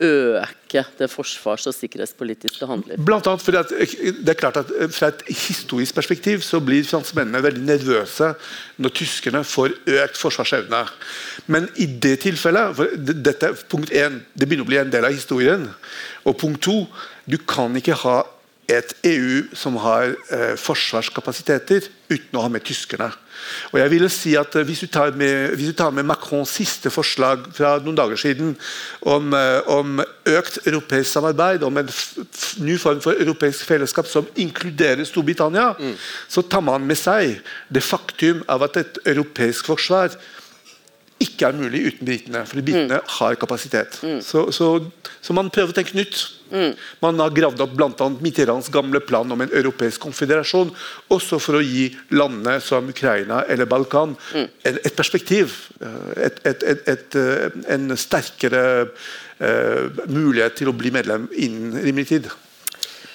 øke 0.00 0.84
det 0.98 1.08
forsvars- 1.12 1.68
og 1.70 1.74
sikkerhetspolitiske 1.76 2.66
handler. 2.66 2.98
Blant 3.04 3.28
annet 3.30 3.44
fordi 3.44 3.62
det 4.24 4.32
er 4.32 4.38
klart 4.40 4.58
at 4.62 4.72
eh, 4.74 4.88
Fra 4.94 5.12
et 5.12 5.22
historisk 5.28 5.94
perspektiv 5.94 6.42
så 6.46 6.60
blir 6.64 6.86
franskmennene 6.88 7.42
veldig 7.44 7.64
nervøse 7.68 8.32
når 8.82 8.94
tyskerne 8.98 9.44
får 9.46 9.76
økt 10.00 10.20
forsvarsevne. 10.20 10.84
Men 11.46 11.68
i 11.76 11.86
det 11.86 12.16
tilfellet 12.26 12.76
for 12.78 12.96
det- 12.96 13.20
dette, 13.22 13.52
Punkt 13.70 13.92
1, 13.92 14.22
det 14.34 14.48
begynner 14.48 14.66
å 14.66 14.72
bli 14.72 14.80
en 14.82 14.90
del 14.90 15.04
av 15.04 15.12
historien. 15.12 15.68
Og 16.24 16.38
punkt 16.38 16.62
2, 16.62 16.86
du 17.28 17.38
kan 17.38 17.74
ikke 17.76 17.96
ha 18.04 18.22
et 18.68 18.94
EU 19.04 19.42
som 19.56 19.76
har 19.76 20.14
eh, 20.32 20.54
forsvarskapasiteter 20.56 21.88
uten 22.08 22.38
å 22.38 22.44
ha 22.44 22.48
med 22.48 22.64
tyskerne. 22.64 23.10
Og 23.72 23.80
jeg 23.80 23.90
ville 23.92 24.10
si 24.12 24.34
at 24.38 24.56
eh, 24.56 24.64
Hvis 24.64 24.84
du 24.84 24.86
tar 24.86 25.10
med, 25.16 25.56
hvis 25.56 25.72
du 25.72 25.76
tar 25.76 25.90
med 25.90 26.06
Macrons 26.08 26.50
siste 26.50 26.90
forslag 26.90 27.44
fra 27.54 27.76
noen 27.82 27.96
dager 27.98 28.20
siden 28.20 28.54
om, 29.02 29.34
eh, 29.34 29.60
om 29.70 30.00
økt 30.00 30.60
europeisk 30.66 31.10
samarbeid, 31.10 31.62
om 31.62 31.78
en 31.78 31.90
ny 32.64 32.78
form 32.80 33.02
for 33.04 33.18
europeisk 33.18 33.66
fellesskap 33.68 34.08
som 34.08 34.28
inkluderer 34.36 35.04
Storbritannia, 35.04 35.74
så 36.28 36.42
tar 36.42 36.64
man 36.64 36.86
med 36.86 36.98
seg 36.98 37.40
det 37.68 37.82
faktum 37.84 38.42
av 38.48 38.64
at 38.66 38.80
et 38.80 38.98
europeisk 39.04 39.66
forsvar 39.66 40.14
ikke 41.24 41.48
er 41.48 41.56
mulig 41.58 41.80
uten 41.90 42.06
britene. 42.08 42.44
For 42.46 42.60
britene 42.64 43.00
har 43.18 43.36
kapasitet. 43.40 43.98
Så, 44.24 44.46
så, 44.54 44.68
så 45.24 45.36
man 45.36 45.50
prøver 45.54 45.72
å 45.72 45.76
tenke 45.76 45.96
nytt. 45.98 46.22
Man 47.02 47.18
har 47.18 47.32
gravd 47.34 47.64
opp 47.64 47.72
bl.a. 47.74 48.06
Mitterrands 48.22 48.68
gamle 48.70 49.00
plan 49.02 49.32
om 49.34 49.40
en 49.42 49.50
europeisk 49.56 50.04
konfederasjon. 50.04 50.70
Også 51.10 51.40
for 51.42 51.58
å 51.58 51.64
gi 51.64 51.88
landene 52.14 52.60
som 52.62 52.86
Ukraina 52.92 53.42
eller 53.50 53.66
Balkan 53.66 54.14
et 54.62 54.94
perspektiv. 54.94 55.56
eh, 55.80 56.24
Et, 56.28 56.40
et, 56.46 56.62
et, 56.62 56.88
et, 56.88 57.16
eh, 57.18 57.50
en 57.74 57.96
sterkere 57.98 58.62
uh, 59.40 60.04
mulighet 60.06 60.54
til 60.60 60.70
å 60.70 60.76
bli 60.76 60.92
medlem 60.94 61.26
innen 61.34 61.74
rimelig 61.82 62.06
tid. 62.12 62.28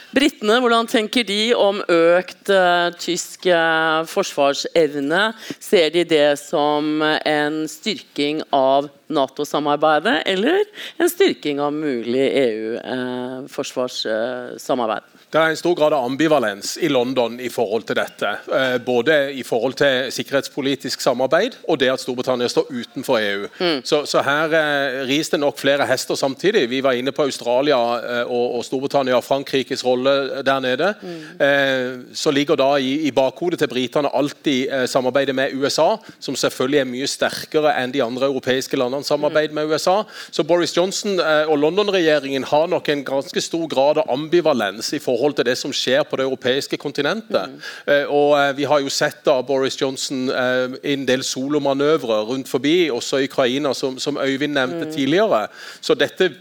Britene, 0.10 0.55
hvordan 0.57 0.88
tenker 0.89 1.26
de 1.28 1.51
om 1.53 1.84
økt 1.86 2.49
uh, 2.49 2.89
tysk 2.97 3.45
eh, 3.45 3.99
forsvarsevne? 4.10 5.20
Ser 5.62 5.91
de 5.93 6.01
det 6.07 6.32
som 6.41 7.03
en 7.05 7.60
styrking 7.70 8.41
av 8.49 8.89
Nato-samarbeidet, 9.10 10.24
eller 10.26 10.64
en 10.97 11.10
styrking 11.10 11.62
av 11.62 11.74
mulig 11.74 12.32
EU-forsvarssamarbeid? 12.43 15.01
Det 15.30 15.38
er 15.38 15.51
en 15.51 15.60
stor 15.60 15.76
grad 15.78 15.93
av 15.93 16.07
ambivalens 16.07 16.72
i 16.82 16.88
London 16.89 17.36
i 17.38 17.51
forhold 17.53 17.84
til 17.86 17.99
dette. 17.99 18.30
Eh, 18.49 18.78
både 18.82 19.18
i 19.38 19.43
forhold 19.45 19.76
til 19.78 20.07
sikkerhetspolitisk 20.14 21.01
samarbeid 21.01 21.60
og 21.70 21.78
det 21.82 21.91
at 21.93 22.01
Storbritannia 22.01 22.49
står 22.49 22.72
utenfor 22.72 23.20
EU. 23.22 23.43
Så, 23.86 24.01
så 24.10 24.24
her 24.26 24.55
eh, 24.57 25.03
ris 25.10 25.30
det 25.30 25.41
nok 25.43 25.60
flere 25.62 25.86
hester 25.86 26.18
samtidig. 26.18 26.66
Vi 26.72 26.82
var 26.82 26.97
inne 26.97 27.14
på 27.14 27.28
Australia 27.30 27.78
eh, 27.99 28.24
og, 28.26 28.57
og 28.57 28.66
Storbritannia 28.66 29.20
og 29.20 29.28
Frankrikes 29.28 29.86
rolle 29.86 30.41
der 30.45 30.66
nede. 30.66 30.93
Mm. 30.99 32.05
så 32.14 32.32
ligger 32.32 32.55
da 32.57 32.70
i, 32.82 33.07
i 33.07 33.12
bakhodet 33.12 33.60
til 33.60 33.70
britene 33.70 34.10
alltid 34.16 34.72
eh, 34.72 34.86
samarbeidet 34.89 35.36
med 35.36 35.53
USA, 35.53 35.97
som 36.20 36.36
selvfølgelig 36.36 36.80
er 36.80 36.89
mye 36.89 37.10
sterkere 37.10 37.76
enn 37.78 37.93
de 37.93 38.01
andre 38.03 38.30
europeiske 38.32 38.78
landene 38.78 38.99
Schengen-samarbeid 39.00 39.52
med 39.52 39.70
USA. 39.70 40.06
Så 40.32 40.43
Boris 40.43 40.76
Johnson 40.78 41.20
og 41.20 41.58
London-regjeringen 41.58 42.43
har 42.43 42.68
nok 42.68 42.89
en 42.89 43.04
ganske 43.06 43.41
stor 43.41 43.68
grad 43.68 43.97
av 43.97 44.10
ambivalens 44.10 44.93
i 44.93 45.00
forhold 45.00 45.36
til 45.38 45.45
det 45.45 45.58
som 45.58 45.74
skjer 45.74 46.04
på 46.04 46.20
det 46.20 46.26
europeiske 46.28 46.78
kontinentet. 46.78 47.50
Mm. 47.50 48.10
Og 48.10 48.58
Vi 48.58 48.64
har 48.64 48.80
jo 48.80 48.89
sett 48.89 49.24
da 49.26 49.41
Boris 49.41 49.80
Johnson 49.80 50.30
en 50.30 51.06
del 51.06 51.24
solomanøvrer 51.24 52.28
rundt 52.30 52.50
forbi, 52.50 52.89
også 52.89 53.20
i 53.20 53.30
Ukraina, 53.30 53.74
som, 53.74 54.00
som 54.00 54.18
Øyvind 54.18 54.54
nevnte 54.54 54.86
mm. 54.86 54.93
tidligere. 54.93 55.47
Så 55.82 55.95
dette 55.95 56.32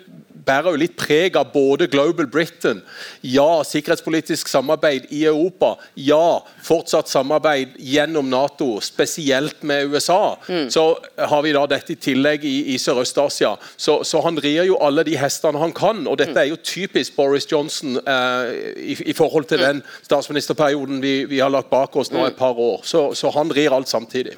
bærer 0.49 0.73
jo 0.73 0.81
litt 0.81 0.97
preg 0.99 1.37
av 1.39 1.53
både 1.53 1.89
Global 1.93 2.29
Britain, 2.31 2.81
ja, 3.23 3.63
sikkerhetspolitisk 3.67 4.49
samarbeid 4.51 5.09
i 5.15 5.25
Europa, 5.29 5.75
ja, 5.95 6.41
fortsatt 6.65 7.11
samarbeid 7.11 7.77
gjennom 7.79 8.29
Nato, 8.33 8.79
spesielt 8.85 9.63
med 9.63 9.93
USA. 9.93 10.39
Mm. 10.49 10.67
Så 10.73 10.87
har 11.17 11.45
vi 11.45 11.55
da 11.57 11.65
dette 11.71 11.95
i 11.95 12.01
tillegg 12.01 12.45
i, 12.49 12.57
i 12.75 12.79
Sørøst-Asia. 12.81 13.55
Så, 13.77 14.01
så, 14.09 14.23
han 14.25 14.41
rir 14.43 14.65
jo 14.69 14.79
alle 14.85 15.05
de 15.07 15.17
hestene 15.21 15.61
han 15.61 15.75
kan, 15.77 16.05
og 16.09 16.19
dette 16.21 16.41
er 16.41 16.51
jo 16.51 16.61
typisk 16.63 17.17
Boris 17.17 17.49
Johnson 17.51 18.01
eh, 18.01 18.53
i, 18.77 18.99
i, 19.11 19.17
forhold 19.17 19.49
til 19.51 19.63
mm. 19.63 19.67
den 19.67 19.83
statsministerperioden 20.07 21.03
vi, 21.03 21.15
vi, 21.31 21.43
har 21.43 21.53
lagt 21.53 21.71
bak 21.71 21.97
oss 21.97 22.13
nå 22.15 22.27
et 22.27 22.39
par 22.39 22.59
år. 22.59 22.83
Så, 22.89 23.11
så 23.19 23.33
han 23.37 23.53
rir 23.55 23.75
alt 23.75 23.91
samtidig. 23.91 24.37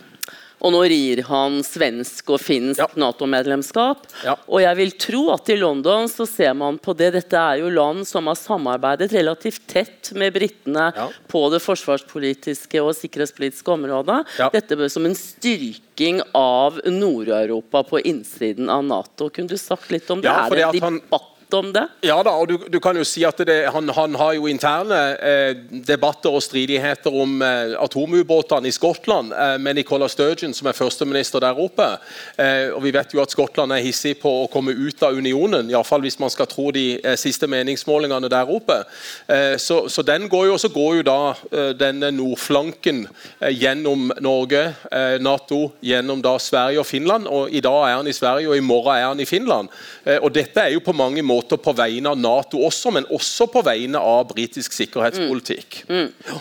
Og 0.61 0.75
nå 0.75 0.83
rir 0.93 1.23
han 1.29 1.61
svensk 1.65 2.35
og 2.35 2.43
finsk 2.43 2.83
ja. 2.83 2.89
Nato-medlemskap. 3.01 4.05
Ja. 4.27 4.37
Og 4.51 4.61
jeg 4.65 4.79
vil 4.81 4.93
tro 5.01 5.23
at 5.35 5.49
i 5.53 5.57
London 5.61 6.09
så 6.11 6.27
ser 6.29 6.53
man 6.59 6.79
på 6.83 6.95
det. 6.99 7.13
Dette 7.17 7.41
er 7.41 7.63
jo 7.63 7.73
land 7.73 8.05
som 8.09 8.29
har 8.31 8.39
samarbeidet 8.39 9.11
relativt 9.15 9.65
tett 9.71 10.13
med 10.19 10.35
britene 10.37 10.91
ja. 10.97 11.09
på 11.31 11.47
det 11.53 11.63
forsvarspolitiske 11.65 12.83
og 12.85 12.93
sikkerhetspolitiske 12.99 13.77
området. 13.77 14.23
Dette 14.53 14.91
som 14.93 15.09
en 15.09 15.17
styrking 15.17 16.21
av 16.37 16.81
Nord-Europa 16.89 17.85
på 17.89 18.03
innsiden 18.05 18.71
av 18.73 18.85
Nato. 18.85 19.31
Kunne 19.33 19.51
du 19.51 19.61
sagt 19.61 19.91
litt 19.95 20.09
om 20.13 20.23
det? 20.25 20.31
er 20.31 20.67
en 20.69 21.01
debatt 21.01 21.30
om 21.55 21.73
det? 21.73 21.87
Ja 22.07 22.19
da, 22.25 22.33
og 22.39 22.49
du, 22.49 22.57
du 22.71 22.79
kan 22.83 22.97
jo 22.97 23.05
si 23.07 23.23
at 23.27 23.41
det, 23.47 23.57
han, 23.73 23.89
han, 23.97 24.15
har 24.21 24.35
jo 24.37 24.49
interne 24.51 24.99
eh, 25.19 25.53
debatter 25.87 26.35
og 26.35 26.43
stridigheter 26.45 27.15
om 27.23 27.41
eh, 27.45 27.75
atomubåtene 27.81 28.71
i 28.71 28.75
Skottland 28.75 29.35
eh, 29.35 29.57
med 29.63 29.79
Nicola 29.79 30.09
Sturgeon, 30.09 30.55
som 30.57 30.71
er 30.71 30.77
førsteminister 30.77 31.43
der 31.43 31.59
oppe. 31.59 31.87
Eh, 32.37 32.71
og 32.75 32.83
Vi 32.85 32.93
vet 32.95 33.15
jo 33.15 33.23
at 33.23 33.33
Skottland 33.33 33.75
er 33.75 33.85
hissig 33.85 34.17
på 34.23 34.33
å 34.43 34.49
komme 34.53 34.75
ut 34.77 35.03
av 35.07 35.17
unionen, 35.17 35.71
iallfall 35.73 36.05
hvis 36.05 36.19
man 36.23 36.33
skal 36.33 36.49
tro 36.51 36.71
de 36.75 36.87
eh, 36.99 37.17
siste 37.21 37.49
meningsmålingene 37.51 38.31
der 38.33 38.51
oppe. 38.51 38.83
Eh, 39.29 39.57
så, 39.61 39.83
så, 39.89 40.05
den 40.07 40.29
går 40.31 40.51
jo, 40.51 40.59
så 40.61 40.73
går 40.73 41.01
jo 41.01 41.07
da 41.07 41.19
denne 41.77 42.11
nordflanken 42.15 43.03
gjennom 43.55 44.11
Norge, 44.23 44.63
Nato, 45.23 45.61
gjennom 45.85 46.23
da 46.25 46.35
Sverige 46.43 46.81
og 46.83 46.89
Finland. 46.89 47.29
og 47.29 47.53
I 47.53 47.63
dag 47.65 47.79
er 47.87 47.97
han 47.99 48.09
i 48.09 48.17
Sverige, 48.17 48.51
og 48.51 48.57
i 48.57 48.65
morgen 48.65 48.97
er 48.97 49.07
han 49.09 49.21
i 49.21 49.29
Finland. 49.29 49.69
og 50.21 50.31
Dette 50.35 50.65
er 50.65 50.75
jo 50.75 50.83
på 50.85 50.95
mange 50.97 51.23
måter 51.27 51.40
måter 51.41 51.61
på 51.61 51.75
vegne 51.77 52.13
av 52.13 52.21
Nato 52.21 52.61
også, 52.67 52.93
men 52.95 53.09
også 53.11 53.49
på 53.51 53.65
vegne 53.67 53.99
av 53.99 54.29
britisk 54.31 54.77
sikkerhetspolitikk. 54.77 55.85
Mm. 55.89 56.09
Mm. 56.13 56.41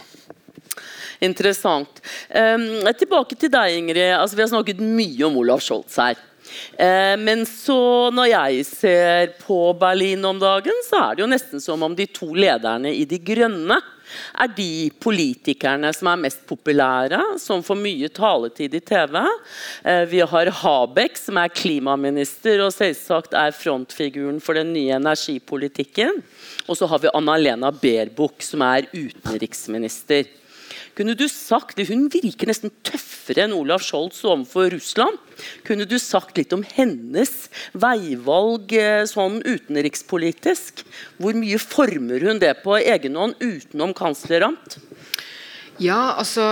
Interessant. 1.20 2.00
Um, 2.32 2.88
tilbake 2.95 3.36
til 3.36 3.52
deg, 3.52 3.76
Ingrid. 3.76 4.14
Altså, 4.16 4.38
vi 4.38 4.45
har 4.45 4.52
snakket 4.52 4.80
mye 4.84 5.28
om 5.28 5.39
Olav 5.41 5.64
Scholz 5.64 5.97
her. 6.00 6.20
Uh, 6.80 7.16
men 7.20 7.43
så 7.45 8.10
når 8.16 8.32
jeg 8.32 8.66
ser 8.70 9.34
på 9.43 9.60
Berlin 9.80 10.24
om 10.26 10.39
dagen, 10.39 10.84
så 10.88 11.04
er 11.04 11.18
det 11.18 11.26
jo 11.26 11.32
nesten 11.32 11.64
som 11.64 11.84
om 11.86 11.95
de 11.95 12.08
to 12.08 12.32
lederne 12.34 12.93
i 12.95 13.04
De 13.10 13.20
grønne 13.20 13.80
er 14.39 14.51
de 14.55 14.89
politikerne 15.01 15.91
som 15.95 16.12
er 16.12 16.24
mest 16.26 16.41
populære, 16.49 17.22
som 17.41 17.64
får 17.66 17.80
mye 17.80 18.10
taletid 18.14 18.76
i 18.78 18.84
TV. 18.84 19.20
Eh, 19.84 20.03
vi 20.12 20.24
har 20.34 20.53
Habek, 20.62 21.18
som 21.20 21.39
er 21.41 21.53
klimaminister 21.53 22.64
og 22.66 22.74
selvsagt 22.76 23.38
er 23.38 23.55
frontfiguren 23.55 24.41
for 24.43 24.57
den 24.57 24.74
nye 24.74 24.97
energipolitikken. 24.97 26.22
Og 26.68 26.78
så 26.78 26.89
har 26.89 27.01
vi 27.03 27.14
Anna-Lena 27.14 27.72
Baerbock, 27.76 28.43
som 28.45 28.64
er 28.66 28.89
utenriksminister. 28.93 30.28
Kunne 31.00 31.16
du 31.16 31.30
sagt, 31.32 31.80
Hun 31.88 32.10
virker 32.12 32.50
nesten 32.50 32.74
tøffere 32.84 33.45
enn 33.45 33.54
Olav 33.56 33.80
Scholz 33.80 34.18
overfor 34.28 34.68
Russland. 34.74 35.16
Kunne 35.64 35.86
du 35.88 35.95
sagt 35.95 36.36
litt 36.36 36.52
om 36.52 36.66
hennes 36.76 37.47
veivalg 37.72 38.74
eh, 38.76 39.06
sånn 39.08 39.39
utenrikspolitisk? 39.45 40.84
Hvor 41.16 41.39
mye 41.39 41.56
former 41.56 42.28
hun 42.28 42.43
det 42.43 42.52
på 42.66 42.76
egen 42.82 43.16
hånd 43.16 43.39
utenom 43.39 43.95
kanslerant? 43.95 44.76
Ja, 45.80 46.18
altså 46.20 46.43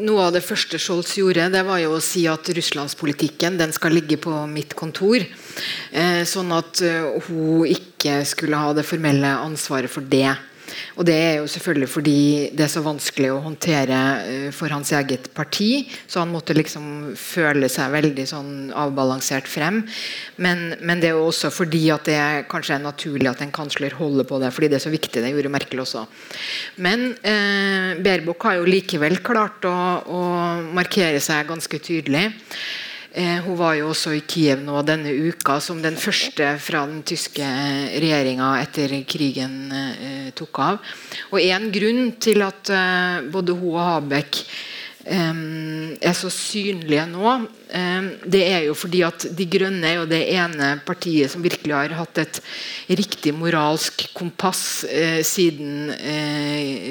Noe 0.00 0.30
av 0.30 0.32
det 0.32 0.44
første 0.46 0.80
Scholz 0.80 1.12
gjorde, 1.20 1.50
det 1.52 1.66
var 1.68 1.84
jo 1.84 1.98
å 1.98 2.00
si 2.00 2.24
at 2.32 2.48
russlandspolitikken 2.48 3.60
den 3.60 3.76
skal 3.76 3.92
ligge 3.92 4.16
på 4.16 4.32
mitt 4.48 4.72
kontor. 4.72 5.20
Eh, 5.20 6.24
sånn 6.24 6.56
at 6.56 6.80
uh, 6.80 7.20
hun 7.28 7.68
ikke 7.68 8.22
skulle 8.24 8.56
ha 8.56 8.72
det 8.72 8.88
formelle 8.88 9.36
ansvaret 9.44 9.92
for 9.92 10.00
det. 10.00 10.30
Og 10.96 11.06
Det 11.08 11.14
er 11.14 11.34
jo 11.40 11.48
selvfølgelig 11.50 11.88
fordi 11.90 12.20
det 12.56 12.66
er 12.66 12.72
så 12.72 12.82
vanskelig 12.84 13.30
å 13.32 13.42
håndtere 13.44 13.98
uh, 14.22 14.48
for 14.54 14.72
hans 14.72 14.92
eget 14.96 15.30
parti. 15.36 15.86
Så 16.06 16.22
han 16.22 16.32
måtte 16.32 16.56
liksom 16.56 17.14
føle 17.18 17.70
seg 17.72 17.94
veldig 17.94 18.26
sånn 18.30 18.52
avbalansert 18.76 19.48
frem. 19.50 19.82
Men, 20.42 20.74
men, 20.80 21.02
det 21.02 21.10
er 21.10 21.18
jo 21.18 21.28
også 21.28 21.52
fordi 21.54 21.84
at 21.94 22.08
det 22.08 22.20
kanskje 22.50 22.78
er 22.78 22.84
naturlig 22.84 23.30
at 23.30 23.44
en 23.44 23.54
kansler 23.54 23.94
holder 23.98 24.28
på 24.28 24.40
det. 24.42 24.52
Fordi 24.54 24.72
det 24.72 24.80
er 24.80 24.86
så 24.86 24.94
viktig. 24.94 25.22
Det 25.22 25.34
gjorde 25.34 25.52
Merkel 25.52 25.84
også. 25.84 26.06
Men 26.82 27.10
eh, 27.26 27.94
Baerbock 28.02 28.48
har 28.48 28.58
jo 28.58 28.68
likevel 28.68 29.20
klart 29.26 29.64
å, 29.68 29.76
å 30.06 30.24
markere 30.76 31.20
seg 31.22 31.48
ganske 31.50 31.80
tydelig. 31.82 32.30
Eh, 33.16 33.38
hun 33.40 33.56
var 33.56 33.78
jo 33.78 33.88
også 33.94 34.10
i 34.12 34.24
Kiev 34.28 34.60
nå 34.60 34.82
denne 34.84 35.08
uka 35.08 35.54
som 35.64 35.78
den 35.80 35.94
første 35.96 36.50
fra 36.60 36.82
den 36.84 36.98
tyske 37.08 37.46
regjeringa 37.96 38.50
etter 38.60 38.92
krigen 39.08 39.54
eh, 39.72 40.26
tok 40.36 40.60
av. 40.60 40.90
Og 41.32 41.40
En 41.40 41.70
grunn 41.72 42.10
til 42.20 42.44
at 42.44 42.68
eh, 42.68 43.22
både 43.32 43.56
hun 43.56 43.70
og 43.70 43.78
Habek 43.80 44.42
eh, 45.08 45.40
er 45.96 46.18
så 46.18 46.28
synlige 46.28 47.06
nå, 47.08 47.32
eh, 47.80 48.10
det 48.36 48.42
er 48.50 48.66
jo 48.66 48.76
fordi 48.76 49.00
at 49.08 49.24
De 49.38 49.48
Grønne 49.48 49.88
er 49.88 49.96
jo 50.02 50.10
det 50.12 50.20
ene 50.36 50.74
partiet 50.84 51.32
som 51.32 51.46
virkelig 51.46 51.72
har 51.72 51.96
hatt 51.96 52.20
et 52.20 52.42
riktig 53.00 53.32
moralsk 53.32 54.10
kompass 54.18 54.84
eh, 54.90 55.22
siden 55.24 55.88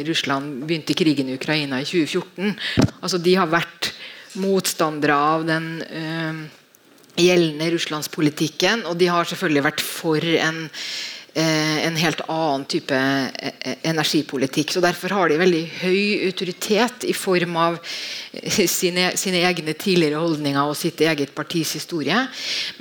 Russland 0.09 0.65
begynte 0.65 0.97
krigen 0.97 1.29
i 1.29 1.37
Ukraina 1.37 1.83
i 1.83 1.85
2014. 1.85 2.57
Altså 2.97 3.21
De 3.21 3.37
har 3.37 3.53
vært 3.53 3.93
motstandere 4.41 5.15
av 5.15 5.45
den 5.47 5.67
uh, 5.83 6.45
gjeldende 7.19 7.71
russlandspolitikken. 7.75 8.85
Og 8.89 8.97
de 8.99 9.09
har 9.11 9.27
selvfølgelig 9.29 9.65
vært 9.65 9.83
for 9.85 10.27
en, 10.39 10.59
uh, 11.37 11.77
en 11.85 11.99
helt 12.01 12.25
annen 12.25 12.65
type 12.71 12.99
uh, 12.99 13.71
energipolitikk. 13.87 14.75
så 14.75 14.83
Derfor 14.83 15.15
har 15.17 15.31
de 15.31 15.39
veldig 15.41 15.63
høy 15.83 16.27
autoritet 16.27 17.07
i 17.07 17.15
form 17.15 17.57
av 17.61 17.79
sine, 18.79 19.11
sine 19.19 19.45
egne 19.47 19.73
tidligere 19.73 20.21
holdninger 20.21 20.61
og 20.63 20.77
sitt 20.79 21.01
eget 21.05 21.35
partis 21.37 21.75
historie. 21.79 22.27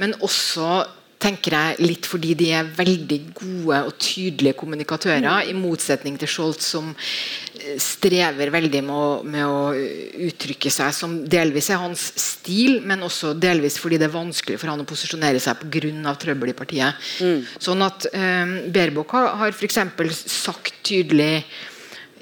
Men 0.03 0.19
også 0.21 0.85
tenker 1.25 1.57
jeg 1.57 1.89
litt 1.89 2.09
fordi 2.09 2.35
de 2.39 2.51
er 2.59 2.69
veldig 2.77 3.19
gode 3.33 3.81
og 3.89 3.97
tydelige 4.03 4.57
kommunikatører, 4.61 5.25
mm. 5.25 5.51
i 5.51 5.57
motsetning 5.57 6.19
til 6.21 6.31
Scholz, 6.31 6.69
som 6.75 6.91
eh, 6.93 7.75
strever 7.81 8.53
veldig 8.55 8.83
med 8.85 8.95
å, 8.95 9.09
med 9.25 9.45
å, 9.49 9.61
uttrykke 10.29 10.73
seg, 10.73 10.93
som 10.97 11.17
delvis 11.31 11.71
er 11.73 11.83
hans 11.83 12.07
stil, 12.21 12.81
men 12.87 13.05
også 13.07 13.35
delvis 13.41 13.79
fordi 13.81 14.01
det 14.01 14.09
er 14.09 14.17
vanskelig 14.17 14.61
for 14.61 14.73
han 14.73 14.85
å 14.85 14.89
posisjonere 14.89 15.43
seg 15.43 15.65
pga. 15.65 16.17
trøbbel 16.21 16.53
i 16.53 16.57
partiet. 16.57 17.05
Mm. 17.21 17.45
Sånn 17.59 17.85
at 17.85 18.09
um, 18.13 18.57
Berbok 18.75 19.17
har, 19.17 19.33
har 19.41 19.55
f.eks. 19.55 19.81
sagt 20.31 20.77
tydelig 20.87 21.45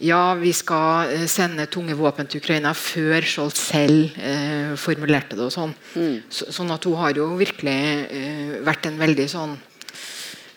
ja, 0.03 0.35
vi 0.35 0.53
skal 0.57 1.13
eh, 1.15 1.27
sende 1.31 1.69
tunge 1.71 1.95
våpen 1.99 2.27
til 2.27 2.43
Ukraina 2.43 2.73
før 2.77 3.23
Scholz 3.27 3.61
selv 3.71 4.17
eh, 4.19 4.73
formulerte 4.81 5.39
det. 5.39 5.47
og 5.47 5.55
sånn. 5.55 5.75
Mm. 5.95 6.17
Så, 6.33 6.51
sånn 6.55 6.73
at 6.75 6.89
hun 6.89 6.99
har 7.01 7.15
jo 7.19 7.29
virkelig 7.39 7.79
eh, 8.11 8.57
vært 8.67 8.89
en 8.91 8.99
veldig 9.01 9.29
sånn 9.31 9.55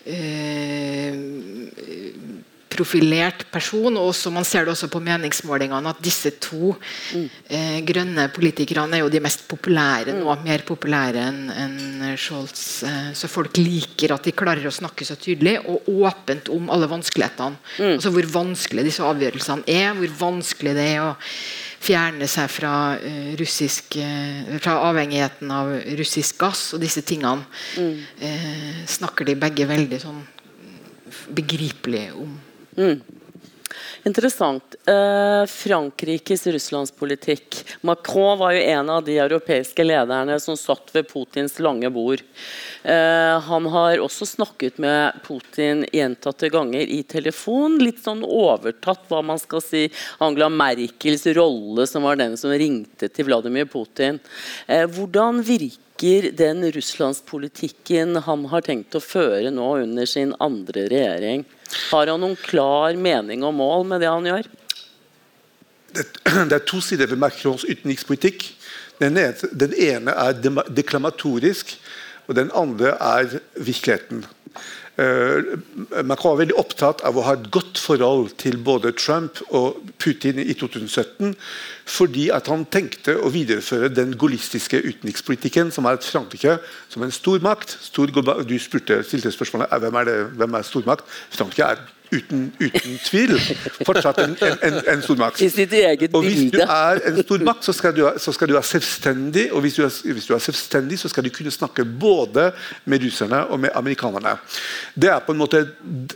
eh, 0.06 1.14
profilert 2.76 3.44
person. 3.52 3.96
og 3.96 4.12
også, 4.12 4.30
Man 4.30 4.44
ser 4.44 4.64
det 4.64 4.74
også 4.74 4.88
på 4.92 5.00
meningsmålingene 5.00 5.92
at 5.92 6.02
disse 6.04 6.30
to 6.42 6.74
mm. 6.76 7.28
eh, 7.48 7.78
grønne 7.86 8.28
politikerne 8.34 8.98
er 8.98 9.04
jo 9.04 9.12
de 9.12 9.22
mest 9.24 9.46
populære 9.48 10.14
nå. 10.16 10.28
Mm. 10.28 10.46
Mer 10.46 10.64
populære 10.68 11.26
enn 11.30 11.42
en 11.50 12.16
Scholz. 12.20 12.84
Eh, 12.86 13.12
så 13.16 13.30
folk 13.30 13.56
liker 13.60 14.14
at 14.16 14.26
de 14.26 14.34
klarer 14.36 14.66
å 14.68 14.74
snakke 14.74 15.06
så 15.08 15.18
tydelig 15.20 15.58
og 15.64 15.88
åpent 15.88 16.50
om 16.54 16.70
alle 16.72 16.90
vanskelighetene. 16.90 17.60
Mm. 17.78 17.94
Altså 17.96 18.12
Hvor 18.14 18.32
vanskelig 18.40 18.86
disse 18.86 19.04
avgjørelsene 19.06 19.66
er, 19.66 19.94
hvor 19.96 20.18
vanskelig 20.26 20.76
det 20.76 20.90
er 20.96 21.04
å 21.04 21.14
fjerne 21.86 22.26
seg 22.30 22.50
fra, 22.50 22.72
uh, 22.98 23.32
russisk, 23.38 23.98
uh, 24.00 24.56
fra 24.62 24.78
avhengigheten 24.88 25.52
av 25.54 25.70
russisk 25.98 26.40
gass 26.40 26.68
og 26.74 26.82
disse 26.82 27.04
tingene. 27.06 27.46
Mm. 27.78 28.00
Uh, 28.22 28.80
snakker 28.96 29.28
de 29.28 29.36
begge 29.38 29.68
veldig 29.68 30.00
sånn 30.02 30.24
begripelig 31.36 32.08
om. 32.16 32.34
Mm. 32.76 33.00
Interessant. 34.06 34.74
Eh, 34.86 35.46
Frankrikes 35.46 36.46
russlandspolitikk. 36.46 37.64
Macron 37.80 38.38
var 38.38 38.52
jo 38.52 38.60
en 38.60 38.90
av 38.90 39.04
de 39.04 39.16
europeiske 39.18 39.84
lederne 39.84 40.36
som 40.40 40.56
satt 40.56 40.92
ved 40.94 41.08
Putins 41.10 41.58
lange 41.58 41.90
bord. 41.90 42.22
Eh, 42.82 43.40
han 43.48 43.66
har 43.72 43.98
også 43.98 44.28
snakket 44.30 44.78
med 44.78 45.18
Putin 45.26 45.82
gjentatte 45.92 46.52
ganger 46.54 46.86
i 46.86 47.00
telefon. 47.02 47.80
Litt 47.82 48.04
sånn 48.04 48.22
overtatt 48.22 49.08
hva 49.10 49.24
man 49.26 49.42
skal 49.42 49.64
si 49.64 49.88
Angela 50.22 50.52
Merkels 50.54 51.26
rolle, 51.34 51.88
som 51.90 52.06
var 52.06 52.22
den 52.22 52.38
som 52.38 52.54
ringte 52.54 53.10
til 53.10 53.26
Vladimir 53.26 53.66
Putin. 53.66 54.20
Eh, 54.68 54.86
hvordan 54.86 55.42
virker 55.42 56.30
den 56.36 56.62
russlandspolitikken 56.70 58.22
han 58.22 58.48
har 58.54 58.62
tenkt 58.62 58.94
å 58.94 59.02
føre 59.02 59.50
nå 59.50 59.72
under 59.82 60.06
sin 60.06 60.36
andre 60.38 60.86
regjering? 60.92 61.46
Har 61.90 62.10
han 62.10 62.22
noen 62.22 62.38
klar 62.38 62.96
mening 62.98 63.44
og 63.46 63.54
mål 63.56 63.86
med 63.90 64.02
det 64.04 64.10
han 64.10 64.28
gjør? 64.28 64.48
Det, 65.96 66.06
det 66.50 66.58
er 66.58 66.64
to 66.68 66.80
sider 66.84 67.10
ved 67.10 67.20
Macrons 67.20 67.66
utenrikspolitikk. 67.66 68.48
Den 69.00 69.18
ene, 69.20 69.50
den 69.52 69.74
ene 69.76 70.14
er 70.16 70.38
deklamatorisk, 70.72 71.76
og 72.26 72.38
den 72.38 72.50
andre 72.56 72.96
er 72.96 73.38
virkeligheten. 73.54 74.24
Uh, 74.96 75.58
Macron 76.08 76.32
var 76.32 76.40
veldig 76.40 76.56
opptatt 76.56 77.02
av 77.04 77.18
å 77.18 77.24
ha 77.26 77.34
et 77.36 77.50
godt 77.52 77.76
forhold 77.76 78.30
til 78.40 78.56
både 78.64 78.94
Trump 78.96 79.42
og 79.50 79.82
Putin 80.00 80.40
i 80.40 80.54
2017, 80.56 81.34
fordi 81.84 82.30
at 82.32 82.48
han 82.48 82.64
tenkte 82.72 83.18
å 83.20 83.28
videreføre 83.34 83.90
den 83.92 84.14
gaullistiske 84.16 84.80
utenrikspolitikken, 84.86 85.68
som 85.74 85.84
er 85.84 85.98
at 85.98 86.08
Frankrike 86.08 86.56
som 86.88 87.04
en 87.04 87.12
stormakt 87.12 87.76
stor, 87.84 88.08
Du 88.08 88.56
spurte, 88.58 89.02
stilte 89.04 89.34
spørsmålet 89.34 89.68
hvem 89.84 90.00
er, 90.00 90.08
det, 90.08 90.16
hvem 90.40 90.56
er 90.56 90.64
stormakt. 90.64 91.04
Frankrike 91.34 91.74
er 91.76 91.84
uten, 92.12 92.52
uten 92.60 92.98
tvil 93.04 93.34
fortsatt 93.86 94.20
en, 94.22 94.36
en, 94.42 94.78
en 94.92 95.02
stormakt. 95.02 95.40
I 95.42 95.48
sitt 95.52 95.72
eget 95.76 96.14
og 96.14 96.24
Hvis 96.26 96.52
du 96.52 96.60
er 96.62 97.00
en 97.08 97.20
stormakt, 97.22 97.64
så 97.66 97.74
skal 97.76 97.96
du, 97.96 98.04
så 98.22 98.34
skal 98.34 98.50
du 98.50 98.56
være 98.56 98.68
selvstendig. 98.68 99.46
Og 99.52 99.64
hvis 99.64 99.78
du, 99.78 99.82
er, 99.86 100.12
hvis 100.12 100.28
du, 100.28 100.34
er, 100.34 100.42
selvstendig, 100.42 100.98
så 100.98 101.10
skal 101.12 101.26
du 101.26 101.32
kunne 101.34 101.50
snakke 101.54 101.84
både 101.84 102.50
med 102.84 103.04
russerne 103.04 103.44
og 103.46 103.60
med 103.60 103.74
amerikanerne. 103.74 104.36
Det 104.94 105.10
er 105.12 105.20
på 105.26 105.34
en 105.34 105.42
måte 105.42 105.66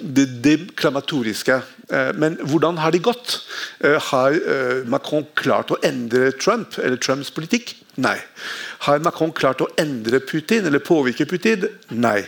det 0.00 0.28
deklamatoriske. 0.44 1.60
Eh, 1.90 2.10
men 2.14 2.38
hvordan 2.46 2.78
har 2.80 2.94
de 2.94 3.02
gått? 3.02 3.40
Eh, 3.84 3.98
har 4.10 4.36
eh, 4.36 4.82
Macron 4.90 5.26
klart 5.38 5.72
å 5.74 5.78
endre 5.86 6.30
Trump 6.38 6.78
eller 6.78 7.00
Trumps 7.02 7.32
politikk? 7.34 7.74
Nei. 8.00 8.16
Har 8.86 9.02
Macron 9.04 9.32
klart 9.36 9.60
å 9.64 9.68
endre 9.80 10.22
Putin 10.24 10.68
eller 10.68 10.82
påvirke 10.84 11.26
Putin? 11.28 11.66
Nei. 11.90 12.22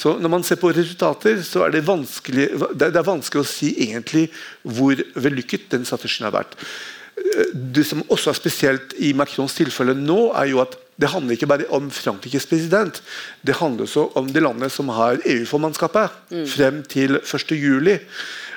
Så 0.00 0.16
Når 0.18 0.32
man 0.32 0.46
ser 0.46 0.60
på 0.60 0.72
resultater, 0.72 1.42
så 1.46 1.66
er 1.66 1.76
det 1.76 1.84
vanskelig, 1.86 2.48
det 2.74 2.90
er 2.90 3.06
vanskelig 3.06 3.44
å 3.44 3.52
si 3.52 3.74
egentlig 3.86 4.30
hvor 4.62 4.98
vellykket 5.14 5.68
den 5.76 5.86
strategien 5.86 6.26
har 6.30 6.36
vært. 6.40 6.56
Det 7.52 7.84
som 7.86 8.00
også 8.08 8.32
er 8.32 8.38
spesielt 8.38 8.94
i 9.04 9.12
Macrons 9.16 9.54
tilfelle 9.54 9.94
nå, 9.94 10.32
er 10.32 10.48
jo 10.50 10.62
at 10.64 10.78
det 11.00 11.10
handler 11.10 11.36
ikke 11.36 11.48
bare 11.50 11.68
om 11.74 11.90
Frankrikes 11.90 12.46
president. 12.46 13.00
Det 13.46 13.56
handler 13.58 13.86
også 13.86 14.08
om 14.18 14.28
det 14.32 14.42
landet 14.42 14.72
som 14.72 14.90
har 14.92 15.20
EU-formannskapet 15.24 16.18
mm. 16.30 16.46
frem 16.52 16.82
til 16.88 17.18
1.7. 17.20 17.98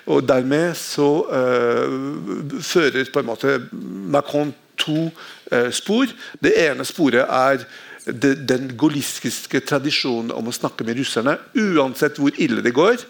Og 0.06 0.28
dermed 0.28 0.76
så 0.78 1.10
uh, 1.26 2.60
fører 2.62 3.10
på 3.14 3.22
en 3.22 3.30
måte 3.30 3.58
Macron 4.14 4.54
to 4.78 5.08
uh, 5.08 5.70
spor. 5.74 6.12
Det 6.42 6.54
ene 6.68 6.86
sporet 6.86 7.26
er 7.26 7.64
de, 8.06 8.36
den 8.38 8.70
golistiske 8.78 9.64
tradisjonen 9.66 10.34
om 10.36 10.50
å 10.50 10.54
snakke 10.54 10.86
med 10.86 11.00
russerne, 11.00 11.40
uansett 11.58 12.20
hvor 12.22 12.38
ille 12.38 12.62
det 12.62 12.76
går. 12.76 13.02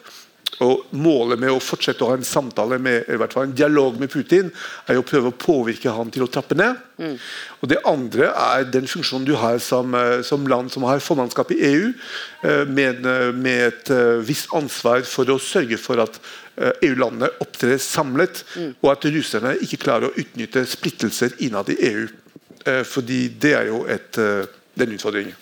Og 0.64 0.86
Målet 0.96 1.40
med 1.42 1.52
å 1.52 1.60
fortsette 1.64 2.06
å 2.06 2.12
ha 2.12 2.18
en 2.20 2.28
samtale 2.28 2.78
med, 2.80 3.10
i 3.12 3.18
hvert 3.20 3.34
fall 3.36 3.50
en 3.50 3.58
dialog 3.58 4.00
med 4.00 4.12
Putin 4.14 4.52
er 4.88 5.00
å 5.00 5.06
prøve 5.06 5.32
å 5.32 5.36
påvirke 5.36 5.92
han 5.92 6.12
til 6.14 6.24
å 6.26 6.30
trappe 6.32 6.56
ned. 6.56 6.80
Mm. 7.02 7.18
Og 7.60 7.70
Det 7.72 7.82
andre 7.92 8.32
er 8.32 8.68
den 8.72 8.88
funksjonen 8.88 9.28
du 9.28 9.36
har 9.40 9.60
som, 9.60 9.96
eh, 9.96 10.22
som 10.24 10.48
land 10.48 10.72
som 10.72 10.88
har 10.88 11.04
formannskap 11.04 11.52
i 11.52 11.62
EU, 11.72 11.94
med, 12.70 13.02
med 13.34 13.62
et 13.66 13.90
visst 14.22 14.52
ansvar 14.54 15.02
for 15.10 15.26
å 15.34 15.40
sørge 15.42 15.80
for 15.82 15.98
at 16.04 16.20
EU-landene 16.86 17.32
opptrer 17.42 17.80
samlet, 17.82 18.44
mm. 18.54 18.76
og 18.84 18.92
at 18.92 19.08
russerne 19.10 19.56
ikke 19.66 19.82
klarer 19.82 20.12
å 20.12 20.20
utnytte 20.22 20.62
splittelser 20.70 21.34
innad 21.48 21.72
i 21.74 21.80
EU. 21.90 22.06
Eh, 22.66 22.84
fordi 22.84 23.28
det 23.42 23.54
er 23.54 23.68
jo 23.70 23.86
et, 23.86 24.18
eh, 24.18 24.46
den 24.74 24.96
utfordringen. 24.98 25.36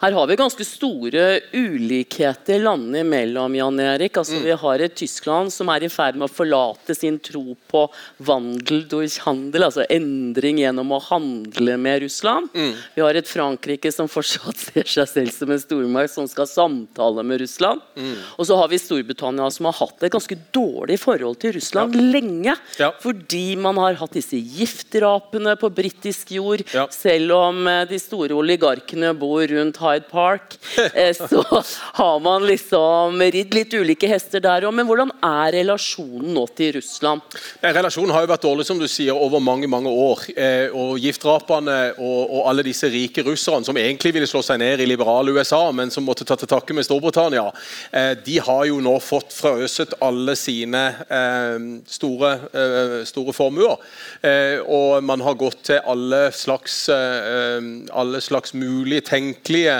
Her 0.00 0.14
har 0.16 0.26
vi 0.26 0.36
ganske 0.36 0.64
store 0.64 1.24
ulikheter 1.52 2.62
landene 2.64 3.02
imellom. 3.04 3.54
Jan 3.54 3.80
Erik. 3.84 4.16
Altså, 4.16 4.38
mm. 4.38 4.44
Vi 4.44 4.54
har 4.62 4.80
et 4.80 4.94
Tyskland 4.96 5.52
som 5.52 5.68
er 5.68 5.84
i 5.84 5.90
ferd 5.92 6.16
med 6.16 6.24
å 6.24 6.32
forlate 6.32 6.94
sin 6.96 7.18
tro 7.20 7.52
på 7.68 7.82
vandel 8.24 8.86
durch 8.88 9.18
handel, 9.26 9.66
altså 9.66 9.84
endring 9.92 10.62
gjennom 10.62 10.94
å 10.96 11.00
handle 11.04 11.76
med 11.76 12.00
Russland. 12.06 12.48
Mm. 12.56 12.70
Vi 12.94 13.04
har 13.04 13.18
et 13.20 13.28
Frankrike 13.28 13.92
som 13.92 14.08
fortsatt 14.08 14.62
ser 14.70 14.88
seg 14.88 15.10
selv 15.10 15.34
som 15.36 15.52
en 15.52 15.60
stormakt 15.60 16.14
som 16.14 16.30
skal 16.32 16.48
samtale 16.48 17.26
med 17.26 17.42
Russland. 17.44 17.84
Mm. 18.00 18.16
Og 18.40 18.48
så 18.48 18.56
har 18.56 18.72
vi 18.72 18.80
Storbritannia 18.80 19.50
som 19.52 19.68
har 19.68 19.76
hatt 19.82 20.08
et 20.08 20.16
ganske 20.16 20.40
dårlig 20.56 20.96
forhold 21.04 21.42
til 21.44 21.58
Russland 21.58 22.00
ja. 22.00 22.06
lenge. 22.16 22.56
Ja. 22.80 22.90
Fordi 23.04 23.44
man 23.60 23.76
har 23.84 24.00
hatt 24.00 24.16
disse 24.16 24.40
giftdrapene 24.40 25.58
på 25.60 25.68
britisk 25.76 26.32
jord, 26.38 26.64
ja. 26.72 26.88
selv 26.88 27.36
om 27.36 27.68
eh, 27.68 27.84
de 27.92 28.00
store 28.00 28.40
oligarkene 28.40 29.12
bor 29.20 29.44
rundt 29.44 29.84
Hyde 29.90 30.06
Park, 30.10 30.58
eh, 30.94 31.16
så 31.16 31.62
har 31.92 32.20
man 32.20 32.46
liksom 32.46 33.20
ridd 33.20 33.54
litt 33.54 33.74
ulike 33.74 34.08
hester 34.10 34.42
der 34.42 34.66
òg. 34.66 34.74
Men 34.76 34.88
hvordan 34.88 35.10
er 35.24 35.54
relasjonen 35.58 36.34
nå 36.36 36.44
til 36.56 36.76
Russland? 36.78 37.24
Relasjonen 37.62 38.14
har 38.14 38.24
jo 38.24 38.30
vært 38.32 38.46
dårlig 38.46 38.66
som 38.68 38.80
du 38.80 38.86
sier, 38.90 39.16
over 39.16 39.42
mange 39.42 39.68
mange 39.70 39.90
år. 39.90 40.24
Eh, 40.36 40.74
og 40.76 40.98
Giftdrapene 41.02 41.78
og, 41.98 42.20
og, 42.22 42.40
alle 42.50 42.64
disse 42.66 42.88
rike 42.90 43.24
russerne 43.26 43.66
som 43.66 43.78
egentlig 43.80 44.14
ville 44.16 44.28
slå 44.30 44.42
seg 44.46 44.60
ned 44.62 44.82
i 44.82 44.88
liberale 44.88 45.34
USA, 45.34 45.62
men 45.74 45.92
som 45.92 46.06
måtte 46.06 46.26
ta 46.28 46.38
til 46.38 46.50
takke 46.50 46.76
med 46.76 46.86
Storbritannia, 46.86 47.46
eh, 47.92 48.12
de 48.24 48.38
har 48.46 48.64
jo 48.70 48.80
nå 48.84 48.96
fått 49.02 49.34
frøset 49.34 49.96
alle 50.04 50.36
sine 50.38 50.80
store, 51.90 52.30
store 53.06 53.32
formuer. 53.34 53.78
og 54.70 55.04
man 55.04 55.20
har 55.24 55.36
gått 55.38 55.62
til 55.70 55.80
alle 55.88 56.20
slags, 56.34 56.88
alle 56.88 58.20
slags 58.22 58.54
mulige 58.54 59.04
tenkelige 59.10 59.79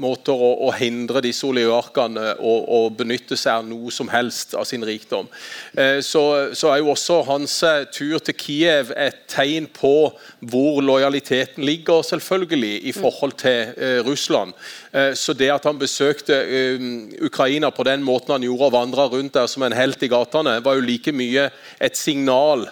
måter 0.00 0.32
å, 0.32 0.50
å, 0.66 0.70
hindre 0.72 1.20
disse 1.20 1.44
oligarkene 1.44 2.34
å, 2.40 2.54
å, 2.64 2.78
benytte 2.88 3.36
seg 3.36 3.60
av 3.60 3.66
noe 3.68 3.92
som 3.92 4.08
helst 4.08 4.54
av 4.56 4.64
sin 4.68 4.84
rikdom. 4.86 5.28
Eh, 5.76 6.00
så, 6.04 6.22
så, 6.56 6.70
er 6.70 6.80
jo 6.80 6.92
også 6.94 7.20
hans 7.28 7.58
eh, 7.66 7.84
tur 7.92 8.18
til 8.24 8.36
Kiev 8.40 8.94
et 8.96 9.26
tegn 9.30 9.68
på 9.68 9.94
hvor 10.40 10.80
lojaliteten 10.84 11.64
ligger, 11.66 12.02
selvfølgelig, 12.06 12.72
i 12.88 12.96
forhold 12.96 13.36
til 13.40 13.74
eh, 13.76 14.00
Russland. 14.06 14.56
Eh, 14.92 15.12
så 15.18 15.36
det 15.36 15.52
at 15.52 15.68
han 15.68 15.80
besøkte 15.80 16.40
eh, 16.40 16.88
Ukraina 17.26 17.70
på 17.74 17.86
den 17.86 18.04
måten 18.06 18.38
han 18.38 18.48
gjorde, 18.48 18.70
og 18.70 18.76
vandra 18.78 19.08
rundt 19.12 19.36
der 19.36 19.50
som 19.50 19.66
en 19.66 19.76
helt 19.76 20.02
i 20.02 20.10
gatene, 20.10 20.60
var 20.64 20.78
jo 20.78 20.88
like 20.88 21.12
mye 21.12 21.50
et 21.80 22.00
signal 22.00 22.68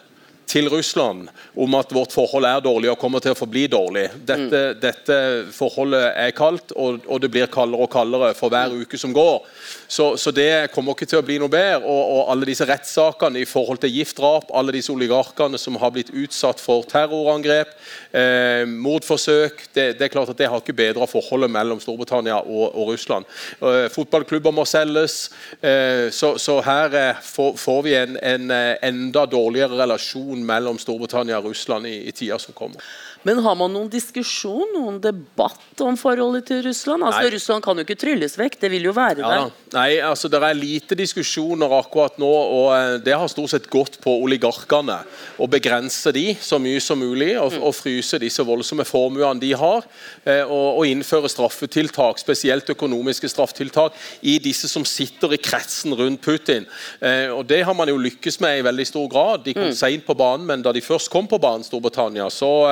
til 0.48 0.68
Russland 0.72 1.28
om 1.58 1.74
at 1.78 1.92
vårt 1.94 2.14
forhold 2.14 2.46
er 2.48 2.62
dårlig 2.64 2.90
og 2.92 2.98
kommer 3.00 3.22
til 3.22 3.34
å 3.34 3.38
forbli 3.38 3.66
dårlig. 3.70 4.06
Dette, 4.28 4.62
mm. 4.74 4.80
dette 4.82 5.18
forholdet 5.54 6.06
er 6.14 6.32
kaldt, 6.36 6.72
og, 6.74 7.02
og, 7.06 7.20
det 7.22 7.30
blir 7.34 7.50
kaldere 7.52 7.84
og 7.84 7.92
kaldere 7.92 8.32
for 8.38 8.52
hver 8.52 8.74
uke 8.74 9.00
som 9.00 9.14
går. 9.16 9.42
Så, 9.88 10.16
så, 10.20 10.30
det 10.30 10.68
kommer 10.74 10.92
ikke 10.92 11.08
til 11.08 11.22
å 11.22 11.24
bli 11.24 11.38
noe 11.40 11.48
bedre. 11.52 11.80
Og, 11.88 12.12
og 12.12 12.32
alle 12.32 12.48
disse 12.50 12.66
rettssakene 12.68 13.40
i 13.40 13.48
forhold 13.48 13.80
til 13.80 13.94
giftdrap, 13.96 14.52
alle 14.52 14.74
disse 14.76 14.92
oligarkene 14.92 15.58
som 15.60 15.78
har 15.80 15.94
blitt 15.94 16.12
utsatt 16.12 16.60
for 16.60 16.84
terrorangrep, 16.88 17.72
eh, 18.12 18.68
mordforsøk 18.68 19.64
det, 19.72 19.86
det, 19.96 20.04
er 20.04 20.12
klart 20.12 20.34
at 20.34 20.38
det 20.38 20.50
har 20.52 20.60
ikke 20.60 20.76
bedra 20.76 21.08
forholdet 21.08 21.50
mellom 21.54 21.80
Storbritannia 21.80 22.42
og, 22.44 22.66
og 22.68 22.92
Russland. 22.92 23.28
Eh, 23.64 23.88
fotballklubber 23.94 24.52
må 24.54 24.66
selges. 24.68 25.30
Eh, 25.62 26.12
så, 26.12 26.34
så, 26.36 26.60
her 26.68 26.98
eh, 26.98 27.24
får, 27.24 27.56
får, 27.56 27.82
vi 27.88 27.96
en, 27.96 28.18
en, 28.20 28.50
eh, 28.52 28.74
enda 28.90 29.24
dårligere 29.30 29.80
relasjon 29.80 30.44
mellom 30.44 30.80
Storbritannia 30.82 31.40
og 31.40 31.54
Russland 31.54 31.88
i, 31.88 32.02
i 32.10 32.12
tida 32.12 32.36
som 32.42 32.56
kommer. 32.56 32.84
Men 33.26 33.40
har 33.42 33.56
man 33.58 33.72
noen 33.74 33.88
diskusjon, 33.90 34.68
noen 34.76 34.98
debatt 35.02 35.82
om 35.82 35.96
forholdet 35.98 36.46
til 36.48 36.62
Russland? 36.68 37.02
Altså, 37.02 37.24
Nei. 37.24 37.32
Russland 37.34 37.64
kan 37.64 37.78
jo 37.78 37.84
ikke 37.86 37.98
trylles 37.98 38.36
vekk, 38.38 38.58
det 38.62 38.70
vil 38.70 38.86
jo 38.88 38.94
være 38.94 39.24
ja, 39.24 39.30
der. 39.32 39.56
Nei, 39.74 39.88
altså 40.04 40.30
det 40.30 40.38
er 40.38 40.56
lite 40.56 40.96
diskusjoner 40.98 41.72
akkurat 41.80 42.18
nå, 42.22 42.28
og 42.28 42.68
eh, 42.76 42.94
det 43.04 43.16
har 43.18 43.30
stort 43.30 43.52
sett 43.52 43.66
gått 43.72 43.98
på 44.04 44.14
oligarkene. 44.22 45.00
Å 45.38 45.48
begrense 45.50 46.12
de 46.14 46.30
så 46.40 46.60
mye 46.62 46.80
som 46.84 47.00
mulig, 47.02 47.32
og, 47.40 47.56
mm. 47.56 47.66
og 47.66 47.76
fryse 47.76 48.20
disse 48.22 48.46
voldsomme 48.46 48.86
formuene 48.88 49.42
de 49.42 49.52
har. 49.58 49.86
Eh, 50.22 50.44
og, 50.44 50.78
og, 50.78 50.86
innføre 50.88 51.30
straffetiltak, 51.32 52.22
spesielt 52.22 52.70
økonomiske 52.72 53.28
straffetiltak, 53.34 53.98
i 54.22 54.38
disse 54.42 54.70
som 54.70 54.86
sitter 54.88 55.34
i 55.34 55.42
kretsen 55.42 55.96
rundt 55.98 56.22
Putin. 56.24 56.68
Eh, 57.02 57.28
og 57.34 57.44
Det 57.50 57.64
har 57.66 57.76
man 57.76 57.90
jo 57.90 57.98
lykkes 57.98 58.40
med 58.44 58.60
i 58.60 58.66
veldig 58.66 58.88
stor 58.88 59.10
grad. 59.10 59.44
De 59.44 59.58
kom 59.58 59.72
mm. 59.72 59.78
seint 59.82 60.06
på 60.06 60.16
banen, 60.18 60.46
men 60.48 60.64
da 60.64 60.72
de 60.72 60.84
først 60.84 61.10
kom 61.12 61.26
på 61.28 61.42
banen, 61.42 61.66
Storbritannia, 61.66 62.30
så 62.32 62.70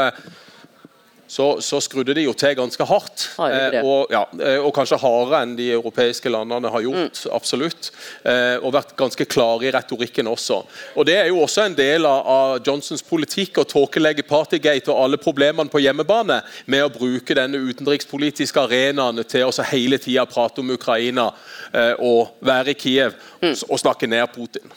så, 1.28 1.60
så, 1.60 1.80
skrudde 1.82 2.14
de 2.14 2.26
jo 2.26 2.34
til 2.38 2.54
ganske 2.58 2.86
hardt. 2.86 3.26
Eh, 3.42 3.78
og, 3.82 4.12
ja, 4.12 4.22
eh, 4.38 4.58
og, 4.60 4.70
kanskje 4.76 4.98
hardere 5.02 5.42
enn 5.42 5.56
de 5.58 5.68
europeiske 5.74 6.30
landene 6.30 6.70
har 6.72 6.84
gjort. 6.84 7.22
Mm. 7.26 7.34
absolutt. 7.36 7.90
Eh, 8.22 8.56
og 8.60 8.74
vært 8.76 8.94
ganske 8.98 9.26
klare 9.28 9.68
i 9.68 9.72
retorikken 9.74 10.30
også. 10.30 10.62
Og 10.94 11.06
Det 11.06 11.16
er 11.18 11.30
jo 11.30 11.42
også 11.42 11.66
en 11.66 11.76
del 11.78 12.06
av, 12.06 12.22
av 12.26 12.56
Johnsons 12.66 13.04
politikk 13.06 13.60
å 13.62 13.66
tåkelegge 13.68 14.26
Partygate 14.26 14.92
og 14.92 15.02
alle 15.04 15.20
problemene 15.20 15.70
på 15.72 15.82
hjemmebane 15.82 16.40
med 16.66 16.86
å 16.86 16.92
bruke 16.92 17.36
denne 17.36 17.60
utenrikspolitiske 17.68 18.62
arenaen 18.62 19.22
til 19.26 19.46
å 19.46 19.70
hele 19.70 19.98
tida 20.02 20.26
prate 20.30 20.62
om 20.62 20.74
Ukraina 20.74 21.30
eh, 21.72 21.94
og 21.98 22.36
være 22.44 22.74
i 22.74 22.78
Kiev 22.78 23.16
mm. 23.42 23.54
og 23.68 23.80
snakke 23.82 24.10
ned 24.10 24.30
Putin. 24.34 24.70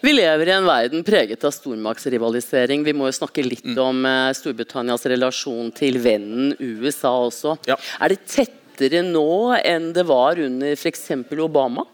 Vi 0.00 0.12
lever 0.14 0.48
i 0.48 0.54
en 0.54 0.68
verden 0.68 1.04
preget 1.06 1.44
av 1.44 1.54
stormaktsrivalisering. 1.54 2.84
Vi 2.86 2.94
må 2.94 3.08
jo 3.08 3.18
snakke 3.18 3.44
litt 3.46 3.66
mm. 3.66 3.78
om 3.82 4.06
eh, 4.06 4.30
Storbritannias 4.38 5.06
relasjon 5.10 5.72
til 5.74 5.98
vennen 6.02 6.54
USA 6.58 7.14
også. 7.26 7.58
Ja. 7.68 7.78
Er 7.98 8.14
det 8.14 8.22
tettere 8.30 9.02
nå 9.06 9.56
enn 9.58 9.92
det 9.96 10.06
var 10.08 10.38
under 10.42 10.76
f.eks. 10.78 11.08
Obama? 11.38 11.86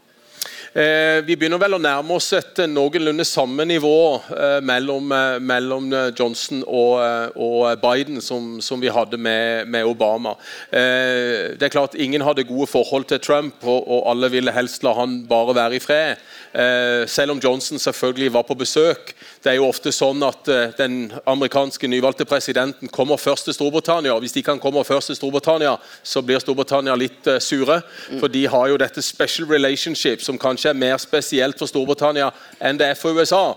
Eh, 0.75 1.21
vi 1.23 1.37
begynner 1.39 1.61
vel 1.63 1.77
å 1.77 1.79
nærme 1.79 2.17
oss 2.17 2.33
et 2.35 2.59
noenlunde 2.67 3.23
samme 3.29 3.63
nivå 3.63 3.99
eh, 4.35 4.57
mellom, 4.67 5.13
eh, 5.15 5.37
mellom, 5.39 5.87
eh, 5.95 6.09
Johnson 6.19 6.65
og, 6.67 6.97
eh, 6.99 7.37
og 7.39 7.79
Biden 7.79 8.19
som, 8.19 8.57
som, 8.59 8.83
vi 8.83 8.91
hadde 8.91 9.15
med, 9.15 9.71
med 9.71 9.87
Obama. 9.87 10.33
Eh, 10.75 11.55
det 11.55 11.69
er 11.69 11.71
klart 11.77 11.95
Ingen 11.95 12.27
hadde 12.27 12.43
gode 12.49 12.67
forhold 12.73 13.07
til 13.07 13.23
Trump, 13.23 13.63
og, 13.63 13.87
og 13.87 14.11
alle 14.11 14.33
ville 14.35 14.55
helst 14.57 14.83
la 14.83 14.97
han 14.99 15.21
bare 15.31 15.55
være 15.55 15.79
i 15.79 15.85
fred. 15.85 16.19
Selv 17.11 17.35
om 17.35 17.41
Johnson 17.43 17.79
selvfølgelig 17.79 18.33
var 18.33 18.45
på 18.49 18.55
besøk. 18.55 19.13
Det 19.43 19.53
er 19.53 19.57
jo 19.59 19.69
ofte 19.69 19.91
sånn 19.93 20.23
at 20.23 20.47
Den 20.79 21.13
amerikanske 21.27 21.89
nyvalgte 21.91 22.25
presidenten 22.29 22.89
kommer 22.89 23.19
først 23.21 23.49
til 23.49 23.57
Storbritannia. 23.57 24.15
Hvis 24.23 24.37
de 24.37 24.43
kan 24.47 24.61
komme 24.63 24.85
først 24.85 25.11
til 25.11 25.19
Storbritannia, 25.19 25.77
så 26.03 26.23
blir 26.23 26.39
Storbritannia 26.43 26.95
litt 26.99 27.27
sure. 27.43 27.81
For 28.21 28.31
de 28.33 28.47
har 28.51 28.69
jo 28.71 28.79
dette 28.81 29.03
special 29.03 29.49
relationship 29.51 30.23
som 30.23 30.39
kanskje 30.39 30.55
kanskje 30.55 30.71
er 30.71 30.79
mer 30.79 30.99
spesielt 30.99 31.59
for 31.59 31.69
Storbritannia 31.69 32.31
enn 32.63 32.79
det 32.79 32.93
er 32.93 32.99
for 32.99 33.15
USA. 33.15 33.55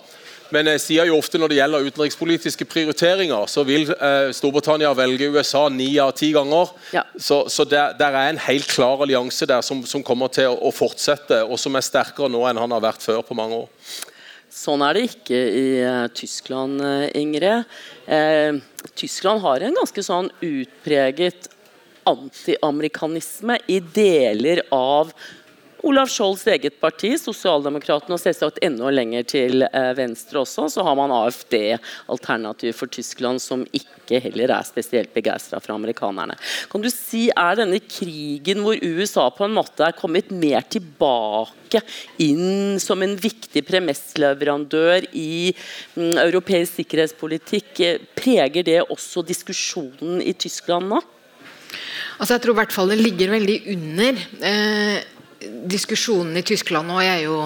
Men 0.54 0.70
jeg 0.72 0.82
sier 0.84 1.10
jo 1.10 1.18
ofte 1.20 1.40
når 1.40 1.52
det 1.52 1.60
gjelder 1.60 1.88
utenrikspolitiske 1.90 2.68
prioriteringer, 2.70 3.48
så 3.52 3.64
vil 3.68 3.90
eh, 3.94 4.30
Storbritannia 4.36 4.94
velge 4.98 5.30
USA 5.34 5.66
ni 5.74 5.90
av 6.02 6.14
ti 6.18 6.32
ganger. 6.36 6.72
Ja. 6.96 7.04
Så, 7.14 7.44
så 7.52 7.66
der, 7.68 7.96
der, 8.00 8.16
er 8.16 8.32
en 8.32 8.44
helt 8.48 8.70
klar 8.72 9.04
allianse 9.04 9.48
der 9.50 9.66
som, 9.66 9.84
som 9.88 10.06
kommer 10.06 10.32
til 10.34 10.52
å, 10.52 10.60
å, 10.70 10.74
fortsette, 10.76 11.44
og 11.46 11.60
som 11.62 11.76
er 11.76 11.86
sterkere 11.86 12.32
nå 12.32 12.46
enn 12.48 12.62
han 12.62 12.76
har 12.78 12.86
vært 12.88 13.04
før 13.04 13.24
på 13.28 13.38
mange 13.38 13.64
år. 13.66 13.98
Sånn 14.58 14.82
er 14.86 14.98
det 14.98 15.04
ikke 15.12 15.38
i 15.38 15.66
uh, 15.84 16.08
Tyskland, 16.16 16.82
uh, 16.82 17.06
Ingrid. 17.20 17.68
Eh, 18.10 18.58
Tyskland 18.98 19.44
har 19.44 19.62
en 19.62 19.76
ganske 19.78 20.04
sånn 20.06 20.32
utpreget 20.42 21.52
antiamerikanisme 22.08 23.60
i 23.68 23.82
deler 23.82 24.64
av 24.74 25.12
Olaf 25.86 26.10
Scholz' 26.10 26.48
eget 26.50 26.80
parti, 26.82 27.12
Sosialdemokratene, 27.22 28.16
og 28.16 28.22
selvsagt 28.22 28.58
enda 28.66 28.90
lenger 28.94 29.26
til 29.30 29.66
eh, 29.68 29.92
venstre 29.98 30.42
også, 30.42 30.66
så 30.74 30.86
har 30.86 30.96
man 30.98 31.14
AFD, 31.14 31.78
alternativ 32.10 32.74
for 32.78 32.90
Tyskland, 32.90 33.42
som 33.44 33.66
ikke 33.76 34.22
heller 34.24 34.56
er 34.56 34.66
spesielt 34.66 35.14
begeistra 35.14 35.60
for 35.62 35.76
amerikanerne. 35.76 36.38
Kan 36.72 36.82
du 36.82 36.90
si, 36.94 37.28
Er 37.38 37.60
denne 37.60 37.80
krigen 37.84 38.64
hvor 38.66 38.80
USA 38.82 39.28
på 39.34 39.46
en 39.46 39.54
måte 39.58 39.86
er 39.86 39.98
kommet 39.98 40.32
mer 40.34 40.66
tilbake 40.66 41.84
inn 42.24 42.80
som 42.82 43.04
en 43.04 43.14
viktig 43.20 43.62
premissleverandør 43.68 45.10
i 45.14 45.54
mm, 45.54 46.18
europeisk 46.24 46.82
sikkerhetspolitikk, 46.82 47.70
eh, 47.86 48.02
preger 48.18 48.66
det 48.66 48.80
også 48.88 49.22
diskusjonen 49.28 50.24
i 50.26 50.34
Tyskland 50.34 50.90
nå? 50.90 51.04
Altså 52.18 52.34
jeg 52.34 52.44
tror 52.44 52.56
i 52.56 52.60
hvert 52.64 52.74
fall 52.74 52.90
det 52.90 52.98
ligger 52.98 53.36
veldig 53.36 53.58
under. 53.76 54.26
Eh, 54.50 55.06
diskusjonen 55.42 56.38
i 56.38 56.46
Tyskland 56.46 56.90
nå 56.90 57.02
er 57.04 57.24
jo 57.26 57.42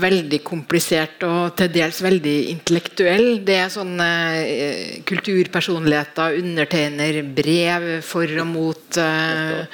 veldig 0.00 0.38
komplisert 0.46 1.24
og 1.26 1.56
til 1.58 1.70
dels 1.74 1.98
veldig 2.04 2.34
intellektuell. 2.52 3.26
Det 3.46 3.56
er 3.60 3.72
sånne 3.72 4.08
eh, 4.42 4.94
kulturpersonligheter 5.08 6.38
undertegner 6.40 7.20
brev 7.36 7.86
for 8.06 8.30
og 8.40 8.48
mot 8.48 8.98
eh, 9.02 9.66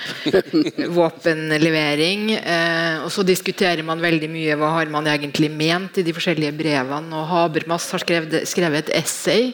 våpenlevering. 0.99 2.33
Eh, 2.39 3.05
og 3.05 3.11
så 3.15 3.25
diskuterer 3.27 3.85
man 3.87 4.03
veldig 4.03 4.31
mye 4.33 4.59
hva 4.59 4.73
har 4.79 4.91
man 4.93 5.09
egentlig 5.11 5.51
ment 5.53 6.01
i 6.01 6.07
de 6.07 6.15
forskjellige 6.17 6.57
brevene. 6.59 7.13
Og 7.17 7.29
Habermas 7.31 7.91
har 7.95 8.03
skrevet, 8.03 8.43
skrevet 8.49 8.89
et 8.89 8.95
essay. 9.03 9.53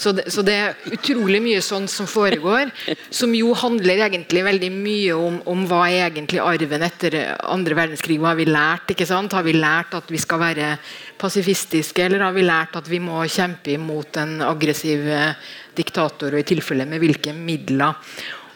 Så 0.00 0.14
det, 0.16 0.26
så 0.32 0.44
det, 0.46 0.56
er 0.56 0.96
utrolig 0.96 1.42
mye 1.44 1.62
sånn 1.64 1.86
som 1.90 2.08
foregår, 2.10 2.72
som 3.14 3.32
jo 3.36 3.52
handler 3.56 4.06
egentlig 4.08 4.44
veldig 4.46 4.72
mye 4.74 5.16
om, 5.16 5.40
om 5.48 5.64
hva 5.68 5.84
er 5.90 6.08
egentlig 6.10 6.42
arven 6.42 6.84
etter 6.86 7.18
andre 7.44 7.76
verdenskrig. 7.78 8.20
Hva 8.22 8.32
har 8.32 8.40
vi 8.40 8.48
lært? 8.50 8.96
ikke 8.96 9.08
sant? 9.08 9.34
Har 9.36 9.44
vi 9.46 9.54
lært 9.56 9.95
at 9.98 10.10
vi 10.12 10.20
skal 10.20 10.42
være 10.42 10.70
pasifistiske, 11.18 12.04
eller 12.04 12.26
har 12.26 12.34
vi 12.36 12.44
lært 12.46 12.76
at 12.78 12.88
vi 12.90 13.00
må 13.02 13.22
kjempe 13.30 13.74
imot 13.74 14.20
en 14.22 14.38
aggressiv 14.46 15.06
eh, 15.08 15.34
diktator, 15.76 16.32
og 16.34 16.42
i 16.42 16.48
tilfelle 16.48 16.86
med 16.88 17.02
hvilke 17.02 17.34
midler? 17.36 17.96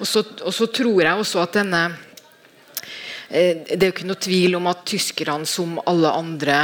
Og 0.00 0.08
så, 0.08 0.24
og 0.44 0.54
så 0.56 0.68
tror 0.72 1.02
jeg 1.04 1.24
også 1.24 1.42
at 1.42 1.58
denne 1.58 1.82
eh, 3.28 3.66
Det 3.66 3.80
er 3.80 3.90
jo 3.90 3.96
ikke 3.96 4.08
noe 4.08 4.24
tvil 4.28 4.56
om 4.60 4.70
at 4.70 4.86
tyskerne, 4.88 5.48
som 5.48 5.76
alle 5.84 6.12
andre, 6.16 6.58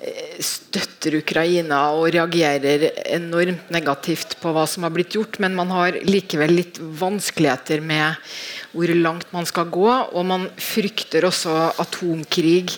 eh, 0.00 0.38
støtter 0.40 1.18
Ukraina 1.20 1.84
og 1.96 2.08
reagerer 2.14 2.88
enormt 3.16 3.72
negativt 3.74 4.38
på 4.40 4.54
hva 4.54 4.64
som 4.70 4.86
har 4.86 4.94
blitt 4.94 5.16
gjort, 5.18 5.40
men 5.44 5.56
man 5.58 5.72
har 5.74 6.00
likevel 6.06 6.56
litt 6.56 6.80
vanskeligheter 6.80 7.84
med 7.84 8.32
hvor 8.72 8.92
langt 8.96 9.32
man 9.36 9.48
skal 9.48 9.68
gå, 9.72 9.88
og 9.88 10.22
man 10.28 10.48
frykter 10.56 11.28
også 11.28 11.74
atomkrig 11.82 12.70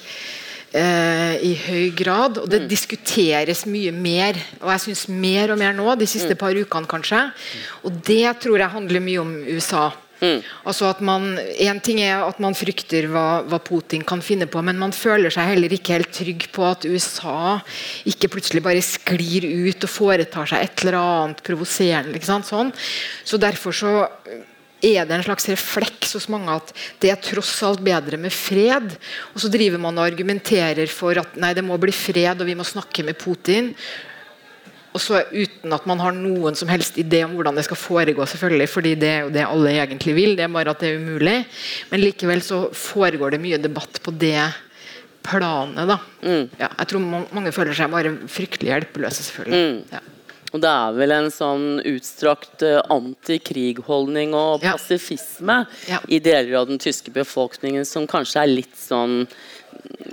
eh, 0.74 1.34
i 1.44 1.52
høy 1.64 1.90
grad. 1.96 2.40
Og 2.42 2.48
det 2.50 2.64
mm. 2.64 2.70
diskuteres 2.70 3.64
mye 3.70 3.92
mer, 3.94 4.38
og 4.60 4.72
jeg 4.74 4.86
syns 4.88 5.06
mer 5.08 5.54
og 5.54 5.60
mer 5.60 5.76
nå, 5.76 5.88
de 6.00 6.08
siste 6.10 6.34
mm. 6.34 6.40
par 6.40 6.56
ukene 6.56 6.90
kanskje. 6.90 7.26
Og 7.84 8.00
det 8.06 8.26
tror 8.44 8.60
jeg 8.60 8.74
handler 8.74 9.04
mye 9.04 9.22
om 9.22 9.36
USA. 9.54 9.90
Mm. 10.24 10.40
Altså 10.70 10.86
at 10.88 11.00
man, 11.04 11.34
en 11.36 11.80
ting 11.84 11.98
er 12.04 12.22
at 12.24 12.38
man 12.42 12.56
frykter 12.56 13.08
hva, 13.12 13.42
hva, 13.48 13.58
Putin 13.64 14.04
kan 14.06 14.22
finne 14.24 14.46
på, 14.50 14.62
men 14.64 14.78
man 14.80 14.94
føler 14.94 15.32
seg 15.34 15.50
heller 15.50 15.74
ikke 15.74 15.98
helt 15.98 16.14
trygg 16.14 16.48
på 16.54 16.64
at 16.68 16.86
USA 16.86 17.58
ikke 18.08 18.30
plutselig 18.36 18.62
bare 18.64 18.84
sklir 18.84 19.46
ut 19.66 19.84
og 19.84 19.90
foretar 19.90 20.48
seg 20.50 20.64
et 20.64 20.84
eller 20.84 21.00
annet 21.00 21.44
provoserende. 21.44 22.22
Sånn. 22.24 22.72
Så 23.26 23.40
derfor 23.42 23.74
så 23.76 23.94
er 24.84 25.06
det 25.08 25.16
en 25.18 25.26
slags 25.26 25.48
refleks 25.50 26.14
hos 26.16 26.28
mange 26.32 26.54
at 26.54 26.72
det 27.02 27.12
er 27.12 27.20
tross 27.22 27.56
alt 27.66 27.82
bedre 27.84 28.18
med 28.20 28.34
fred. 28.34 28.96
Og 29.32 29.44
så 29.44 29.50
driver 29.52 29.80
man 29.82 29.98
og 29.98 30.08
argumenterer 30.08 30.90
for 30.92 31.18
at 31.20 31.38
nei, 31.40 31.54
det 31.56 31.64
må 31.66 31.78
bli 31.80 31.94
fred, 31.94 32.40
og 32.40 32.48
vi 32.48 32.58
må 32.58 32.66
snakke 32.66 33.06
med 33.06 33.18
Putin. 33.20 33.72
Og 34.94 35.02
så 35.02 35.24
Uten 35.34 35.74
at 35.74 35.86
man 35.90 35.98
har 35.98 36.14
noen 36.14 36.54
som 36.54 36.70
helst 36.70 37.00
idé 37.02 37.24
om 37.26 37.34
hvordan 37.34 37.56
det 37.58 37.64
skal 37.66 37.80
foregå. 37.80 38.26
selvfølgelig, 38.30 38.68
fordi 38.70 38.94
det 38.94 39.10
er 39.10 39.20
jo 39.24 39.32
det 39.34 39.46
alle 39.46 39.74
egentlig 39.74 40.14
vil. 40.14 40.36
det 40.36 40.46
er 40.46 40.54
bare 40.54 40.70
at 40.70 40.80
det 40.80 40.92
er 40.92 41.02
umulig. 41.02 41.38
Men 41.90 42.00
likevel 42.00 42.42
så 42.42 42.68
foregår 42.70 43.34
det 43.34 43.42
mye 43.42 43.58
debatt 43.58 43.98
på 44.02 44.14
det 44.14 44.38
planet. 45.26 45.88
da. 45.88 45.98
Mm. 46.22 46.48
Ja, 46.60 46.68
jeg 46.78 46.86
tror 46.88 47.00
mange 47.32 47.52
føler 47.52 47.74
seg 47.74 47.90
bare 47.90 48.16
fryktelig 48.28 48.70
hjelpeløse. 48.70 49.22
selvfølgelig. 49.26 49.62
Mm. 49.64 49.82
Ja. 49.90 50.13
Og 50.54 50.62
det 50.62 50.70
er 50.70 50.94
vel 50.94 51.12
en 51.16 51.30
sånn 51.34 51.80
utstrakt 51.90 52.62
uh, 52.62 52.78
antikrigholdning 52.94 54.36
og 54.38 54.62
pasifisme 54.62 55.64
ja. 55.88 55.96
Ja. 55.96 56.00
i 56.06 56.20
deler 56.22 56.60
av 56.60 56.70
den 56.70 56.78
tyske 56.82 57.10
befolkningen 57.14 57.86
som 57.88 58.06
kanskje 58.10 58.44
er 58.44 58.52
litt 58.52 58.78
sånn 58.78 59.24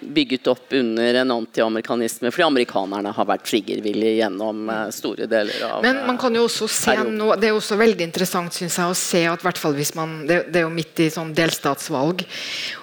bygget 0.01 0.47
opp 0.51 0.73
under 0.73 1.13
en 1.21 1.31
antiamerikanisme, 1.31 2.31
fordi 2.31 2.45
amerikanerne 2.45 3.13
har 3.15 3.27
vært 3.27 3.45
triggervillige 3.47 4.17
gjennom 4.19 4.65
uh, 4.69 4.87
store 4.93 5.27
deler 5.31 5.63
av 5.67 5.85
Men 5.85 6.01
man 6.07 6.19
kan 6.21 6.35
jo 6.35 6.45
også 6.47 6.67
se 6.71 6.95
nå, 7.07 7.31
Det 7.39 7.49
er 7.49 7.55
også 7.55 7.77
veldig 7.79 8.05
interessant 8.07 8.55
synes 8.55 8.77
jeg, 8.77 8.91
å 8.91 8.97
se 8.97 9.23
at 9.31 9.45
hvert 9.45 9.61
fall 9.61 9.77
hvis 9.77 9.93
man, 9.97 10.21
det, 10.27 10.41
det, 10.49 10.61
er 10.61 10.67
jo 10.67 10.73
midt 10.73 11.03
i 11.03 11.09
sånn 11.13 11.33
delstatsvalg, 11.37 12.25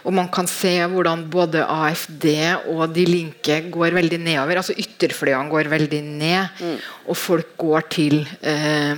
og 0.04 0.16
man 0.16 0.30
kan 0.32 0.48
se 0.50 0.74
hvordan 0.88 1.26
både 1.32 1.66
AFD 1.66 2.26
og 2.72 2.86
De 2.94 3.04
Linke 3.08 3.60
går 3.72 3.96
veldig 3.98 4.20
nedover. 4.22 4.62
altså 4.62 4.76
Ytterfløyene 4.78 5.52
går 5.52 5.70
veldig 5.72 6.02
ned, 6.06 6.62
mm. 6.62 6.78
og 7.10 7.18
folk 7.18 7.54
går 7.60 7.88
til 7.92 8.20
eh, 8.40 8.96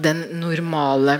den 0.00 0.24
normale 0.40 1.18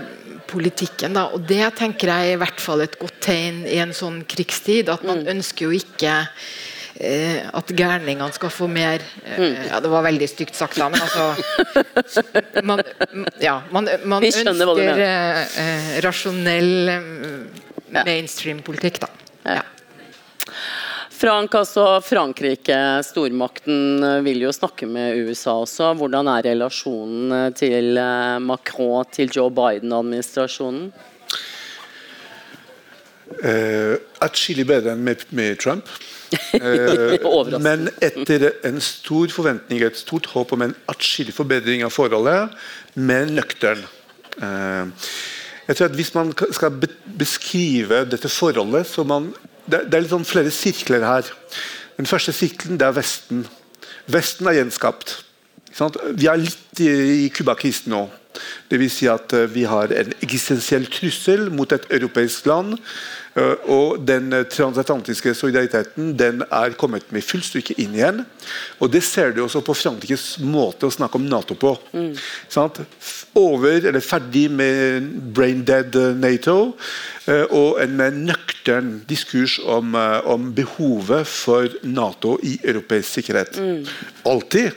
politikken. 0.50 1.14
Da. 1.16 1.28
Og 1.34 1.46
Det 1.48 1.62
tenker 1.78 2.12
jeg 2.12 2.32
er 2.32 2.38
i 2.38 2.40
hvert 2.40 2.60
fall 2.62 2.84
et 2.84 2.98
godt 3.00 3.20
tegn 3.24 3.64
i 3.68 3.78
en 3.82 3.94
sånn 3.96 4.22
krigstid. 4.28 4.90
At 4.92 5.06
man 5.06 5.24
mm. 5.24 5.30
ønsker 5.36 5.68
jo 5.68 5.78
ikke 5.78 6.14
eh, 7.00 7.46
at 7.46 7.72
gærningene 7.76 8.30
skal 8.36 8.52
få 8.54 8.68
mer 8.70 9.02
eh, 9.24 9.38
mm. 9.38 9.56
ja, 9.70 9.80
Det 9.84 9.92
var 9.92 10.06
veldig 10.08 10.30
stygt 10.30 10.58
sagt, 10.58 10.78
da, 10.80 10.90
men 10.92 11.00
altså 11.00 11.34
Man, 12.70 12.82
ja, 13.42 13.60
man, 13.72 13.88
man 14.04 14.24
ønsker 14.26 14.94
eh, 14.94 15.42
eh, 15.64 15.90
rasjonell 16.04 16.90
mainstream-politikk, 17.90 19.00
da. 19.02 19.10
Ja. 19.56 19.62
Frank, 21.20 21.52
altså 21.52 21.84
Frankrike, 22.00 22.76
stormakten, 23.04 24.00
vil 24.24 24.46
jo 24.46 24.52
snakke 24.56 24.86
med 24.88 25.18
USA 25.20 25.58
også. 25.60 25.90
Hvordan 26.00 26.30
er 26.32 26.46
relasjonen 26.48 27.52
til 27.52 28.00
eh, 28.00 28.38
Macron, 28.40 29.04
til 29.12 29.28
Joe 29.36 29.52
Biden-administrasjonen? 29.52 30.86
Eh, 33.44 33.98
Atskillig 34.24 34.64
bedre 34.68 34.94
enn 34.94 35.04
med, 35.04 35.26
med 35.36 35.60
Trump. 35.60 35.90
Eh, 36.30 37.58
men 37.58 37.88
etter 37.98 38.44
en 38.68 38.76
stor 38.78 39.32
forventning, 39.34 39.80
et 39.82 39.98
stort 39.98 40.28
håp 40.30 40.52
om 40.54 40.62
en 40.62 40.74
atskillig 40.92 41.34
forbedring 41.34 41.82
av 41.82 41.90
forholdet, 41.90 42.54
men 42.94 43.32
nøktern. 43.34 43.82
Eh, 44.38 45.08
jeg 45.66 45.76
tror 45.78 45.88
at 45.88 45.96
Hvis 45.98 46.12
man 46.14 46.30
skal 46.54 46.78
beskrive 47.18 48.04
dette 48.06 48.30
forholdet 48.30 48.86
så 48.86 49.02
man, 49.02 49.32
det, 49.70 49.84
det, 49.90 49.98
er 49.98 50.10
sånn 50.10 50.26
flere 50.28 50.52
sirkler 50.54 51.06
her. 51.06 51.28
Den 51.98 52.08
første 52.08 52.34
sirkelen 52.34 52.80
det 52.80 52.88
er 52.88 52.96
Vesten. 52.96 53.44
Vesten 54.10 54.48
er 54.50 54.60
gjenskapt. 54.60 55.18
Vi 56.18 56.26
er 56.28 56.40
litt 56.40 56.82
i 56.82 57.28
Cuba-krisen 57.34 57.92
nå. 57.94 58.06
Dvs. 58.70 58.98
Si 59.00 59.08
at 59.10 59.32
eh, 59.36 59.48
vi 59.50 59.64
har 59.68 59.92
en 59.94 60.12
eksistensiell 60.22 60.86
trussel 60.90 61.48
mot 61.54 61.72
et 61.74 61.88
europeisk 61.90 62.46
land. 62.50 62.76
Eh, 63.38 63.70
og 63.70 64.02
Den 64.06 64.32
transatlantiske 64.50 65.34
solidariteten 65.38 66.14
den 66.18 66.44
er 66.46 66.76
kommet 66.78 67.10
med 67.14 67.26
full 67.26 67.42
stykke 67.46 67.76
inn 67.82 67.94
igjen. 67.98 68.24
og 68.78 68.92
Det 68.92 69.02
ser 69.06 69.34
du 69.34 69.42
også 69.44 69.62
på 69.66 69.74
Frankrikes 69.74 70.38
måte 70.42 70.86
å 70.86 70.94
snakke 70.94 71.18
om 71.18 71.26
Nato 71.26 71.54
på. 71.54 71.76
Mm. 71.92 72.14
Over, 73.34 73.86
eller 73.86 74.02
Ferdig 74.02 74.48
med 74.50 75.10
brain 75.34 75.64
dead 75.64 75.94
eh, 75.96 76.14
Nato. 76.14 76.76
Og 77.30 77.76
en 77.78 78.00
nøktern 78.26 79.04
diskurs 79.06 79.60
om, 79.62 79.92
om, 79.94 80.48
behovet 80.54 81.28
for 81.30 81.68
Nato 81.86 82.32
i 82.42 82.56
europeisk 82.64 83.20
sikkerhet. 83.20 83.60
Mm. 83.60 83.84
Alltid 84.26 84.72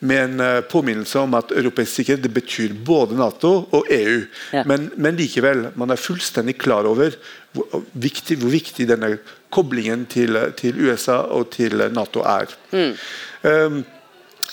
med 0.00 0.24
en 0.24 0.40
uh, 0.40 0.60
påminnelse 0.70 1.18
om 1.18 1.34
at 1.38 1.52
europeisk 1.56 1.98
sikkerhet 1.98 2.30
betyr 2.34 2.74
både 2.86 3.18
Nato 3.18 3.52
og 3.74 3.90
EU. 3.90 4.20
Ja. 4.54 4.62
Men, 4.68 4.90
men, 4.96 5.18
likevel, 5.18 5.68
man 5.78 5.90
er 5.90 6.00
fullstendig 6.00 6.58
klar 6.62 6.86
over 6.88 7.16
hvor 7.56 7.82
viktig, 7.92 8.38
hvor 8.42 8.52
viktig 8.52 8.86
denne 8.90 9.16
koblingen 9.54 10.04
til, 10.10 10.38
til, 10.58 10.78
USA 10.86 11.22
og 11.34 11.50
til 11.54 11.82
Nato 11.94 12.22
er. 12.22 12.52
Mm. 12.72 12.92
Um, 13.42 13.78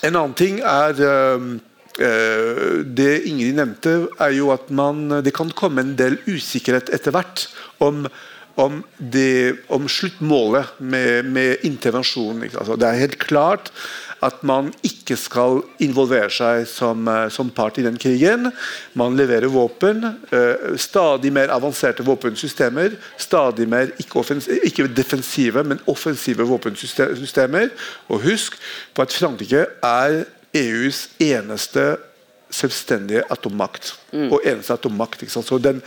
en 0.05 0.15
annen 0.15 0.37
ting 0.37 0.61
er 0.61 1.01
um, 1.35 1.57
uh, 1.99 2.77
Det 2.85 3.11
Ingrid 3.29 3.59
nevnte, 3.59 3.97
er 4.19 4.37
jo 4.37 4.53
at 4.55 4.71
man, 4.71 5.21
det 5.25 5.35
kan 5.35 5.51
komme 5.53 5.83
en 5.83 5.97
del 5.99 6.17
usikkerhet 6.29 6.93
etter 6.95 7.13
hvert 7.15 7.49
om 7.83 8.07
om, 8.55 8.83
det, 8.97 9.55
om 9.67 9.87
sluttmålet 9.89 10.79
med, 10.79 11.27
med 11.27 11.65
intervensjonen. 11.67 12.45
Altså, 12.53 12.77
det 12.79 12.87
er 12.87 13.01
helt 13.01 13.17
klart 13.19 13.71
at 14.23 14.43
man 14.43 14.71
ikke 14.85 15.17
skal 15.19 15.59
involvere 15.83 16.29
seg 16.33 16.65
som, 16.69 17.07
eh, 17.07 17.27
som 17.29 17.49
part 17.49 17.77
i 17.77 17.83
den 17.83 17.97
krigen. 17.97 18.51
Man 18.93 19.17
leverer 19.17 19.51
våpen, 19.51 20.03
uh, 20.31 20.77
stadig 20.77 21.31
mer 21.33 21.51
avanserte 21.53 22.03
våpensystemer. 22.03 22.95
Stadig 23.17 23.67
mer 23.67 23.91
ikke, 23.99 24.23
ikke, 24.63 24.87
defensive, 24.87 25.63
men 25.63 25.79
offensive 25.87 26.47
våpensystemer. 26.47 27.69
Og 28.09 28.21
husk 28.21 28.57
på 28.93 29.01
at 29.01 29.13
Frankrike 29.13 29.65
er 29.83 30.23
EUs 30.55 31.09
eneste 31.19 31.97
selvstendige 32.49 33.23
atommakt. 33.31 33.95
Mm. 34.13 34.31
Og 34.31 34.41
eneste 34.45 34.73
atommakt. 34.73 35.23
Så 35.31 35.57
den, 35.57 35.81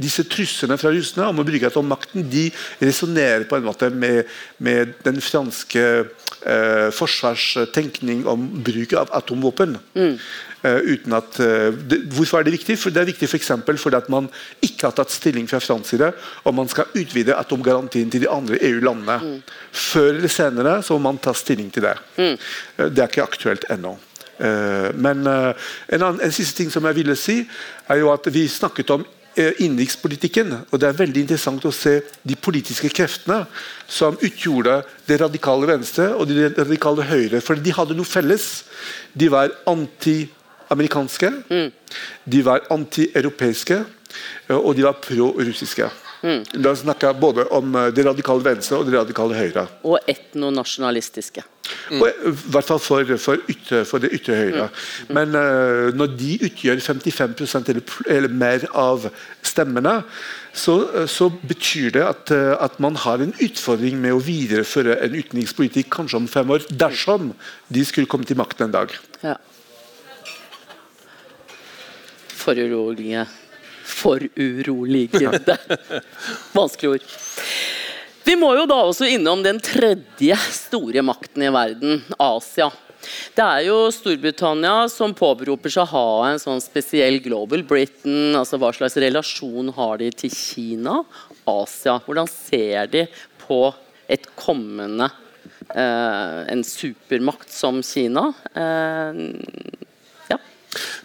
disse 0.00 0.24
truslene 0.28 0.78
fra 0.80 0.92
russerne 0.94 1.28
om 1.30 1.42
å 1.42 1.46
bruke 1.46 1.68
atommakten 1.68 2.26
de 2.30 2.48
resonnerer 2.80 3.46
på 3.48 3.58
en 3.58 3.66
måte 3.66 3.90
med, 3.92 4.28
med 4.58 4.94
den 5.04 5.20
franske 5.24 5.86
eh, 6.00 6.88
forsvarstenkning 6.96 8.24
om 8.30 8.46
bruk 8.64 8.96
av 8.98 9.12
atomvåpen. 9.20 9.76
Mm. 9.94 10.16
Uh, 10.60 10.76
uten 10.84 11.14
at, 11.16 11.38
uh, 11.40 11.72
det, 11.88 12.02
hvorfor 12.12 12.36
er 12.36 12.44
det 12.44 12.52
viktig? 12.52 12.74
For 12.76 12.92
det 12.92 13.00
er 13.00 13.08
viktig 13.08 13.30
for 13.30 13.38
eksempel, 13.38 13.78
fordi 13.80 13.96
at 13.96 14.10
man 14.12 14.26
ikke 14.60 14.90
har 14.90 14.92
tatt 14.98 15.12
stilling 15.14 15.46
fra 15.48 15.56
fransk 15.62 15.94
side 15.94 16.10
om 16.44 16.58
man 16.58 16.68
skal 16.68 16.90
utvide 17.00 17.32
atomgarantien 17.32 18.12
til 18.12 18.26
de 18.26 18.28
andre 18.28 18.58
EU-landene. 18.68 19.16
Mm. 19.24 19.38
Før 19.72 20.10
eller 20.10 20.28
senere 20.34 20.74
så 20.84 20.98
må 20.98 21.06
man 21.08 21.22
ta 21.24 21.32
stilling 21.32 21.72
til 21.72 21.86
det. 21.88 21.94
Mm. 22.18 22.36
Uh, 22.76 22.86
det 22.92 23.00
er 23.00 23.08
ikke 23.08 23.24
aktuelt 23.24 23.64
ennå. 23.72 23.96
men 24.40 25.18
en, 25.28 26.02
annen, 26.02 26.20
en, 26.24 26.32
siste 26.32 26.56
ting 26.56 26.70
som 26.72 26.86
jeg 26.88 26.96
ville 26.96 27.12
si, 27.16 27.42
er 27.92 27.98
jo 28.00 28.08
at 28.08 28.24
vi 28.32 28.46
snakket 28.48 28.88
om 28.94 29.02
Eh, 29.04 29.19
innenrikspolitikken. 29.36 30.52
Og 30.70 30.80
det 30.80 30.88
er 30.88 30.98
veldig 30.98 31.24
interessant 31.24 31.64
å 31.64 31.72
se 31.74 32.00
de 32.26 32.36
politiske 32.36 32.90
kreftene 32.92 33.44
som 33.88 34.18
utgjorde 34.18 34.80
det 35.08 35.20
radikale 35.22 35.68
venstre 35.70 36.10
og 36.16 36.28
det 36.30 36.52
radikale 36.58 37.06
høyre. 37.08 37.40
For 37.44 37.58
de 37.58 37.74
hadde 37.76 37.96
noe 37.98 38.08
felles. 38.08 38.48
De 39.14 39.30
var 39.32 39.52
anti-amerikanske, 39.70 41.32
mm. 41.50 41.72
de 42.34 42.44
var 42.46 42.66
anti-europeiske, 42.70 43.82
eh, 44.50 44.56
og 44.56 44.74
de 44.78 44.86
var 44.86 44.98
pro-russiske. 45.02 45.90
Mm. 46.20 46.42
Da 46.64 46.74
snakker 46.76 47.10
jeg 47.10 47.20
både 47.22 47.46
om 47.56 47.72
de 47.72 48.00
det 48.00 48.04
radikale 48.08 48.44
venstre 48.44 48.80
og 48.80 48.88
det 48.88 48.96
radikale 48.96 49.36
høyre. 49.36 49.66
Og 49.86 49.98
etnonasjonalistiske. 50.10 51.44
Mm. 51.90 52.02
I 52.02 52.32
hvert 52.52 52.66
fall 52.66 52.80
for, 52.82 53.12
for, 53.22 53.40
ytre, 53.50 53.82
for 53.88 54.02
det 54.02 54.12
ytre 54.16 54.36
høyre. 54.38 54.68
Mm. 55.08 55.14
Men 55.16 55.36
uh, 55.38 55.88
når 55.96 56.14
de 56.18 56.36
utgjør 56.48 56.82
55 56.82 57.36
eller, 57.60 57.82
eller 58.06 58.36
mer 58.42 58.66
av 58.72 59.08
stemmene, 59.46 60.00
så, 60.52 61.06
så 61.06 61.28
betyr 61.30 61.92
det 61.94 62.02
at, 62.02 62.32
at, 62.32 62.80
man 62.82 62.96
har 62.98 63.22
en 63.22 63.34
utfordring 63.38 64.00
med 64.02 64.16
å 64.16 64.24
videreføre 64.24 64.96
en 65.04 65.14
utenrikspolitikk 65.14 65.92
kanskje 65.94 66.18
om 66.18 66.26
fem 66.30 66.50
år, 66.50 66.66
dersom 66.70 67.30
de 67.70 67.84
skulle 67.86 68.10
komme 68.10 68.26
til 68.26 68.40
makten 68.40 68.66
en 68.66 68.74
dag. 68.74 68.96
Ja. 69.22 69.36
Foruroligende. 72.40 73.28
Foruroligende. 73.90 75.56
Vanskelig 76.56 76.96
ord. 76.96 77.08
Vi 78.24 78.36
må 78.38 78.52
jo 78.54 78.66
da 78.68 78.76
også 78.86 79.08
innom 79.10 79.42
den 79.42 79.58
tredje 79.64 80.36
store 80.54 81.02
makten 81.02 81.46
i 81.46 81.50
verden, 81.52 82.00
Asia. 82.20 82.68
Det 83.34 83.44
er 83.44 83.62
jo 83.64 83.76
Storbritannia 83.94 84.84
som 84.92 85.14
påberoper 85.16 85.72
seg 85.72 85.86
å 85.86 85.92
ha 85.94 86.28
en 86.28 86.40
sånn 86.42 86.60
spesiell 86.62 87.20
Global 87.24 87.64
Britain. 87.66 88.36
altså 88.36 88.60
Hva 88.60 88.72
slags 88.76 88.98
relasjon 89.00 89.72
har 89.76 90.00
de 90.02 90.10
til 90.12 90.34
Kina? 90.34 91.00
Asia. 91.48 91.96
Hvordan 92.04 92.28
ser 92.30 92.90
de 92.92 93.06
på 93.46 93.62
et 94.10 94.28
kommende 94.36 95.08
eh, 95.72 96.38
en 96.52 96.64
supermakt 96.66 97.50
som 97.54 97.80
Kina? 97.86 98.28
Eh, 98.52 99.24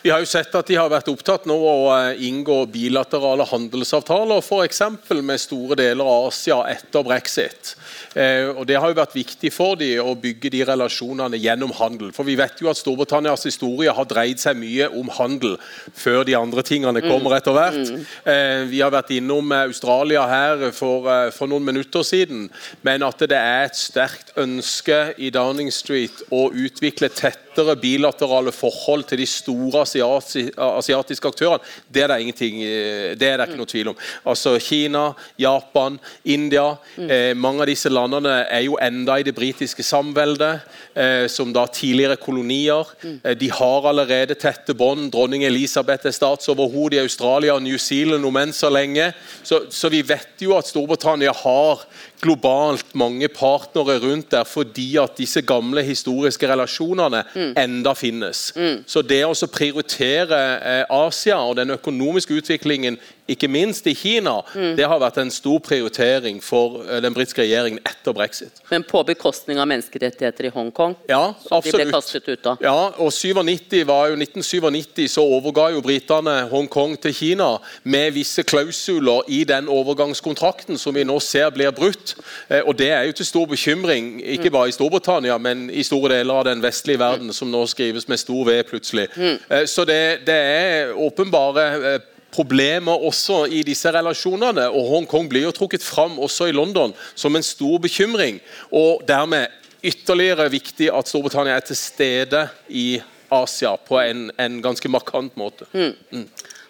vi 0.01 0.11
har 0.13 0.21
jo 0.21 0.27
sett 0.29 0.53
at 0.53 0.67
de 0.69 0.75
har 0.77 0.89
vært 0.93 1.07
opptatt 1.09 1.47
nå 1.49 1.55
å 1.57 1.77
eh, 1.95 2.19
inngå 2.27 2.59
bilaterale 2.69 3.47
handelsavtaler 3.49 4.43
f.eks. 4.43 4.81
med 5.25 5.41
store 5.41 5.77
deler 5.79 6.05
av 6.05 6.27
Asia 6.29 6.59
etter 6.69 7.05
brexit. 7.05 7.71
Eh, 8.13 8.51
og 8.51 8.67
Det 8.69 8.77
har 8.77 8.91
jo 8.91 8.99
vært 8.99 9.15
viktig 9.17 9.49
for 9.53 9.79
dem 9.79 10.05
å 10.05 10.13
bygge 10.21 10.51
de 10.53 10.61
relasjonene 10.69 11.39
gjennom 11.41 11.73
handel. 11.79 12.11
For 12.13 12.27
Vi 12.27 12.37
vet 12.37 12.61
jo 12.61 12.69
at 12.69 12.77
Storbritannias 12.77 13.47
historie 13.49 13.93
har 13.97 14.05
dreid 14.09 14.41
seg 14.41 14.59
mye 14.59 14.91
om 14.93 15.09
handel 15.17 15.57
før 15.97 16.21
de 16.27 16.37
andre 16.37 16.61
tingene 16.65 17.01
kommer 17.01 17.33
mm. 17.33 17.37
etter 17.39 17.57
hvert. 17.57 17.81
Mm. 17.81 18.05
Eh, 18.35 18.61
vi 18.69 18.83
har 18.85 18.93
vært 18.93 19.15
innom 19.17 19.49
Australia 19.63 20.27
her 20.29 20.67
for, 20.77 21.09
for 21.33 21.49
noen 21.49 21.65
minutter 21.65 22.05
siden. 22.05 22.51
Men 22.85 23.05
at 23.07 23.25
det 23.25 23.41
er 23.41 23.65
et 23.65 23.81
sterkt 23.81 24.35
ønske 24.37 25.15
i 25.17 25.33
Downing 25.33 25.73
Street 25.73 26.21
å 26.29 26.51
utvikle 26.53 27.09
tettere 27.55 27.75
bilaterale 27.79 28.51
forhold 28.51 29.05
til 29.07 29.19
de 29.19 29.25
store 29.25 29.83
asiatiske 29.85 31.27
aktørene, 31.27 31.63
det 31.91 32.03
er 32.03 32.07
det, 32.07 32.21
ingenting, 32.21 32.61
eh, 32.63 33.15
det 33.15 33.27
er 33.29 33.37
det 33.37 33.47
ikke 33.49 33.59
noe 33.59 33.69
tvil 33.69 33.89
om. 33.89 33.97
Altså 34.25 34.57
Kina, 34.59 35.13
Japan, 35.39 35.99
India. 36.25 36.75
Mm. 36.97 37.09
Eh, 37.09 37.33
mange 37.35 37.61
av 37.61 37.67
disse 37.67 37.89
landene 37.89 38.45
er 38.49 38.65
jo 38.65 38.77
enda 38.81 39.19
i 39.19 39.23
det 39.23 39.35
britiske 39.35 39.83
samveldet, 39.83 40.61
eh, 40.95 41.27
som 41.27 41.53
da 41.53 41.65
tidligere 41.67 42.17
kolonier. 42.17 42.85
Mm. 43.03 43.19
Eh, 43.23 43.35
de 43.35 43.51
har 43.51 43.87
allerede 43.87 44.35
tette 44.35 44.73
bånd. 44.73 45.11
Dronning 45.11 45.43
Elisabeth 45.43 46.07
er 46.07 46.11
statsoverhode 46.11 46.95
i 46.95 47.03
Australia 47.03 47.55
og 47.55 47.63
New 47.63 47.77
Zealand 47.77 48.25
om 48.25 48.37
enn 48.37 48.53
så 48.53 48.69
lenge. 48.69 49.13
Så, 49.43 49.65
så 49.69 49.89
vi 49.89 50.01
vet 50.01 50.41
jo 50.41 50.55
at 50.57 50.67
Storbritannia 50.67 51.33
har 51.33 51.85
globalt 52.21 52.95
mange 52.95 53.27
partnere 53.27 53.97
rundt 54.03 54.31
der 54.31 54.43
fordi 54.47 54.97
at 55.01 55.17
disse 55.17 55.41
gamle 55.41 55.83
historiske 55.83 56.47
relasjonene 56.49 57.23
mm. 57.35 57.53
enda 57.57 57.93
finnes. 57.93 58.51
Mm. 58.55 58.83
Så 58.87 59.01
det 59.01 59.21
å 59.25 59.35
prioritere 59.51 60.41
eh, 60.57 60.83
Asia 60.89 61.37
og 61.43 61.57
den 61.59 61.75
økonomiske 61.75 62.33
utviklingen 62.39 62.97
ikke 63.27 63.47
minst 63.49 63.87
i 63.87 63.93
Kina, 63.95 64.41
Mm. 64.55 64.75
det 64.77 64.85
har 64.85 64.99
vært 64.99 65.17
en 65.17 65.31
stor 65.31 65.59
prioritering 65.59 66.41
for 66.43 66.83
eh, 66.89 67.01
den 67.01 67.13
britiske 67.13 67.41
regjeringen 67.41 67.79
etter 67.85 68.13
brexit. 68.13 68.51
Men 68.69 68.83
på 68.83 69.03
bekostning 69.05 69.57
av 69.59 69.67
menneskerettigheter 69.67 70.45
i 70.45 70.49
Hongkong. 70.53 70.95
Ja, 71.09 71.33
som 71.47 71.57
absolutt. 71.57 71.79
De 71.79 71.85
ble 71.85 71.91
kastet 71.93 72.27
ut 72.29 72.45
av. 72.45 72.57
Ja, 72.61 72.91
og 72.97 73.11
97 73.11 73.83
var 73.85 74.07
jo 74.09 74.15
1997 74.15 75.07
så 75.09 75.21
overga 75.25 75.71
jo 75.73 75.81
britene 75.81 76.47
Hongkong 76.51 76.97
til 77.01 77.13
Kina 77.13 77.57
med 77.83 78.13
visse 78.13 78.43
klausuler 78.43 79.23
i 79.27 79.43
den 79.43 79.67
overgangskontrakten 79.67 80.77
som 80.77 80.93
vi 80.93 81.03
nå 81.03 81.19
ser 81.21 81.49
blir 81.51 81.71
brutt. 81.71 82.15
Eh, 82.49 82.61
Og 82.65 82.75
Det 82.77 82.89
er 82.91 83.03
jo 83.05 83.11
til 83.11 83.25
stor 83.25 83.45
bekymring, 83.45 84.21
ikke 84.21 84.51
bare 84.51 84.67
i 84.69 84.71
Storbritannia, 84.71 85.37
men 85.37 85.69
i 85.69 85.83
store 85.83 86.09
deler 86.19 86.33
av 86.33 86.45
den 86.45 86.61
vestlige 86.61 86.99
verden, 86.99 87.33
som 87.33 87.49
nå 87.51 87.65
skrives 87.67 88.07
med 88.07 88.17
stor 88.19 88.45
V 88.45 88.63
plutselig. 88.63 89.07
Mm. 89.17 89.65
Så 89.67 89.85
det, 89.85 90.25
det 90.25 90.35
er 90.35 90.93
åpenbare 90.93 91.95
eh, 91.95 91.99
problemer 92.35 93.07
også 93.07 93.45
i 93.47 93.63
disse 93.63 93.91
relasjonene. 93.91 94.67
og 94.69 94.89
Hongkong 94.91 95.29
blir 95.31 95.47
jo 95.47 95.55
trukket 95.55 95.83
fram 95.83 96.19
også 96.19 96.49
i 96.51 96.55
London 96.55 96.93
som 97.15 97.35
en 97.35 97.43
stor 97.43 97.79
bekymring. 97.79 98.41
og 98.71 99.01
dermed 99.07 99.47
ytterligere 99.85 100.49
viktig 100.49 100.89
at 100.89 101.09
Storbritannia 101.09 101.55
er 101.59 101.65
til 101.65 101.77
stede 101.77 102.47
i 102.69 102.99
Asia 103.31 103.75
på 103.77 103.99
en, 104.01 104.29
en 104.37 104.61
ganske 104.63 104.89
markant 104.89 105.35
måte. 105.37 105.67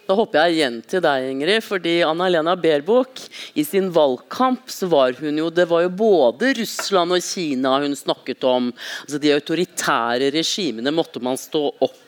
Da 0.06 0.14
hopper 0.14 0.44
jeg 0.44 0.60
igjen 0.60 0.76
til 0.86 1.02
deg, 1.02 1.24
Ingrid. 1.32 1.64
fordi 1.66 1.96
Anna-Lena 2.06 2.54
Baerbock, 2.62 3.24
i 3.58 3.64
sin 3.66 3.88
valgkamp 3.94 4.70
så 4.70 4.90
var 4.92 5.16
hun 5.18 5.40
jo 5.42 5.50
Det 5.50 5.66
var 5.70 5.82
jo 5.82 5.90
både 5.90 6.52
Russland 6.60 7.16
og 7.16 7.24
Kina 7.26 7.80
hun 7.82 7.96
snakket 7.98 8.46
om. 8.46 8.70
altså 9.02 9.18
De 9.22 9.34
autoritære 9.34 10.30
regimene 10.36 10.94
måtte 10.94 11.24
man 11.24 11.40
stå 11.42 11.72
opp 11.74 12.05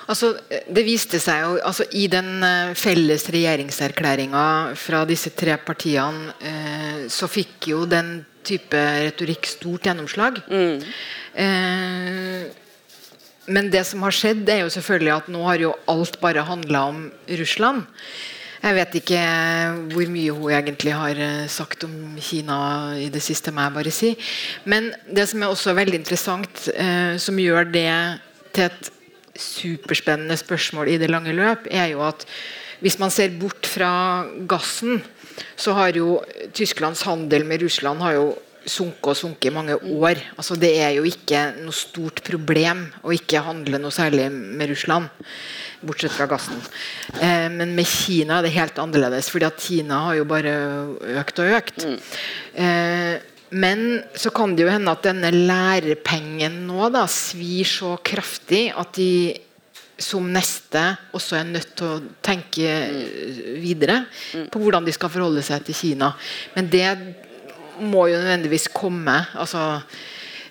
Altså, 0.10 0.32
det 0.50 0.84
viste 0.88 1.20
seg 1.22 1.44
jo 1.44 1.60
altså, 1.62 1.84
I 1.94 2.08
den 2.10 2.44
eh, 2.46 2.74
felles 2.78 3.30
regjeringserklæringa 3.30 4.76
fra 4.80 5.06
disse 5.10 5.30
tre 5.38 5.58
partiene, 5.62 6.34
eh, 6.42 7.08
så 7.14 7.28
fikk 7.30 7.68
jo 7.74 7.86
den 7.90 8.26
type 8.50 8.82
retorikk 9.06 9.48
stort 9.50 9.88
gjennomslag. 9.88 10.42
Eh, 10.50 12.50
men 13.50 13.72
det 13.74 13.86
som 13.88 14.04
har 14.06 14.14
skjedd, 14.14 14.44
er 14.50 14.64
jo 14.64 14.74
selvfølgelig 14.74 15.16
at 15.16 15.32
nå 15.34 15.46
har 15.48 15.64
jo 15.64 15.72
alt 15.90 16.20
bare 16.22 16.46
handla 16.46 16.84
om 16.92 17.08
Russland. 17.40 17.88
Jeg 18.60 18.76
vet 18.76 18.96
ikke 19.00 19.20
hvor 19.94 20.10
mye 20.12 20.36
hun 20.36 20.52
egentlig 20.52 20.94
har 20.94 21.20
eh, 21.24 21.48
sagt 21.48 21.86
om 21.88 22.18
Kina 22.20 22.60
i 23.00 23.08
det 23.14 23.22
siste, 23.24 23.54
må 23.56 23.66
jeg 23.66 23.78
bare 23.78 23.96
si. 23.96 24.14
Men 24.68 24.92
det 25.08 25.30
som 25.32 25.44
er 25.44 25.54
også 25.54 25.74
veldig 25.78 26.02
interessant, 26.02 26.68
eh, 26.76 27.16
som 27.18 27.40
gjør 27.40 27.72
det 27.72 27.92
til 28.54 28.68
et 28.68 28.92
superspennende 29.40 30.36
spørsmål 30.38 30.92
i 30.92 30.98
det 31.00 31.10
lange 31.10 31.34
løp, 31.34 31.70
er 31.72 31.94
jo 31.94 32.04
at 32.04 32.26
hvis 32.80 33.00
man 33.02 33.12
ser 33.12 33.34
bort 33.40 33.68
fra 33.68 34.26
gassen, 34.50 35.02
så 35.60 35.76
har 35.78 35.96
jo 35.96 36.20
Tysklands 36.56 37.04
handel 37.08 37.46
med 37.48 37.64
Russland 37.64 38.02
har 38.04 38.18
jo 38.18 38.30
sunket 38.70 39.14
og 39.14 39.18
sunket 39.18 39.50
i 39.50 39.56
mange 39.56 39.78
år. 39.78 40.20
Altså 40.38 40.58
Det 40.60 40.72
er 40.82 40.98
jo 40.98 41.08
ikke 41.08 41.42
noe 41.64 41.76
stort 41.76 42.22
problem 42.26 42.86
å 43.04 43.14
ikke 43.16 43.44
handle 43.46 43.80
noe 43.82 43.94
særlig 43.94 44.28
med 44.32 44.72
Russland. 44.72 45.10
Bortsett 45.80 46.12
fra 46.12 46.28
gassen. 46.28 46.60
Eh, 47.22 47.48
men 47.54 47.72
med 47.76 47.88
Kina 47.88 48.40
er 48.40 48.48
det 48.48 48.56
helt 48.58 48.80
annerledes, 48.82 49.30
fordi 49.32 49.48
at 49.48 49.64
Kina 49.64 50.04
har 50.10 50.20
jo 50.20 50.28
bare 50.28 50.54
økt 51.22 51.40
og 51.40 51.54
økt. 51.56 51.86
Eh, 52.54 53.16
men 53.50 54.04
så 54.14 54.30
kan 54.36 54.54
det 54.54 54.68
jo 54.68 54.74
hende 54.74 54.92
at 54.94 55.08
denne 55.08 55.32
lærepengen 55.34 56.66
nå 56.68 56.92
da 56.94 57.08
svir 57.10 57.66
så 57.66 57.96
kraftig 58.06 58.68
at 58.78 58.92
de 59.00 59.40
som 60.04 60.28
neste 60.34 60.82
også 61.16 61.40
er 61.40 61.50
nødt 61.50 61.74
til 61.80 61.88
å 61.88 62.02
tenke 62.26 62.66
eh, 62.66 63.56
videre 63.62 64.02
på 64.52 64.62
hvordan 64.62 64.88
de 64.88 64.94
skal 64.96 65.12
forholde 65.14 65.44
seg 65.46 65.66
til 65.68 65.78
Kina. 65.78 66.12
Men 66.56 66.70
det 66.72 66.88
må 67.80 68.08
jo 68.12 68.20
nødvendigvis 68.20 68.70
komme. 68.76 69.16
altså 69.40 69.82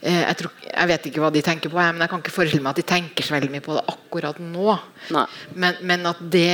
eh, 0.01 0.25
jeg, 0.25 0.37
tror, 0.41 0.53
jeg 0.69 0.91
vet 0.93 1.09
ikke 1.11 1.25
hva 1.25 1.33
de 1.35 1.45
tenker 1.45 1.73
på, 1.73 1.81
men 1.81 2.05
jeg 2.05 2.13
kan 2.13 2.25
ikke 2.25 2.37
forestille 2.37 2.65
meg 2.65 2.77
at 2.77 2.83
de 2.83 2.89
tenker 2.95 3.27
så 3.27 3.37
veldig 3.37 3.53
mye 3.55 3.65
på 3.65 3.79
det 3.79 3.87
akkurat 3.95 4.43
nå. 4.43 4.77
Men, 5.57 5.81
men 5.83 6.09
at 6.09 6.23
det 6.33 6.53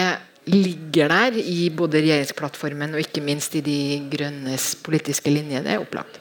ligger 0.50 1.08
der 1.08 1.38
i 1.40 1.70
både 1.72 2.02
regjeringsplattformen 2.04 2.96
og 2.96 3.00
ikke 3.00 3.22
minst 3.24 3.54
i 3.56 3.64
De 3.64 3.78
grønnes 4.12 4.74
politiske 4.84 5.32
linje, 5.32 5.62
det 5.64 5.72
er 5.74 5.82
opplagt. 5.84 6.20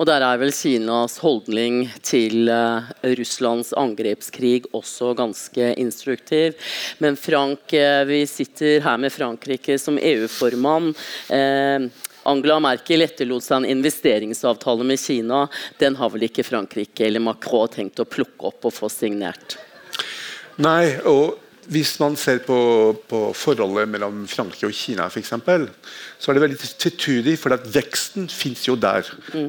Og 0.00 0.06
der 0.08 0.24
er 0.24 0.38
vel 0.40 0.52
Kinas 0.56 1.18
holdning 1.20 1.82
til 2.00 2.48
eh, 2.48 2.86
Russlands 3.18 3.74
angrepskrig 3.76 4.62
også 4.72 5.10
ganske 5.18 5.74
instruktiv. 5.76 6.56
Men 7.04 7.18
Frank, 7.20 7.74
eh, 7.76 8.06
vi 8.08 8.22
sitter 8.24 8.80
her 8.80 8.96
med 8.96 9.12
Frankrike 9.12 9.76
som 9.76 10.00
EU-formann. 10.00 10.94
Eh, 11.28 11.90
Angela 12.30 12.56
Merkel 12.64 13.04
etterlot 13.04 13.44
seg 13.44 13.60
en 13.60 13.68
investeringsavtale 13.76 14.88
med 14.88 15.00
Kina. 15.04 15.42
Den 15.80 16.00
har 16.00 16.16
vel 16.16 16.24
ikke 16.30 16.48
Frankrike 16.48 17.04
eller 17.04 17.20
Macron 17.20 17.68
tenkt 17.68 18.00
å 18.00 18.08
plukke 18.08 18.48
opp 18.54 18.70
og 18.70 18.76
få 18.76 18.88
signert? 18.92 19.58
Nei, 20.64 20.96
og 21.04 21.36
hvis 21.70 21.92
man 22.02 22.16
ser 22.18 22.40
på, 22.42 22.58
på 23.06 23.20
forholdet 23.36 23.88
mellom 23.92 24.24
Frankrike 24.30 24.66
og 24.66 24.74
Kina, 24.74 25.06
for 25.10 25.22
eksempel, 25.22 25.68
så 26.18 26.30
er 26.30 26.36
det 26.36 26.42
veldig 26.42 26.58
tvetydig, 26.82 27.36
for 27.38 27.54
at 27.54 27.68
veksten 27.70 28.26
fins 28.32 28.66
jo 28.66 28.74
der. 28.80 29.06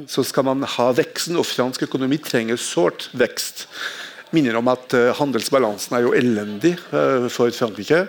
Så 0.10 0.24
skal 0.28 0.46
man 0.46 0.62
ha 0.78 0.92
veksten, 0.98 1.40
og 1.42 1.50
fransk 1.50 1.88
økonomi 1.90 2.22
trenger 2.22 2.62
sårt 2.62 3.10
vekst. 3.18 3.66
Minner 4.32 4.56
om 4.62 4.70
at 4.72 4.94
uh, 4.96 5.10
handelsbalansen 5.18 5.98
er 5.98 6.06
jo 6.06 6.14
elendig 6.16 6.78
uh, 6.94 7.28
for 7.28 7.52
Frankrike. 7.52 8.06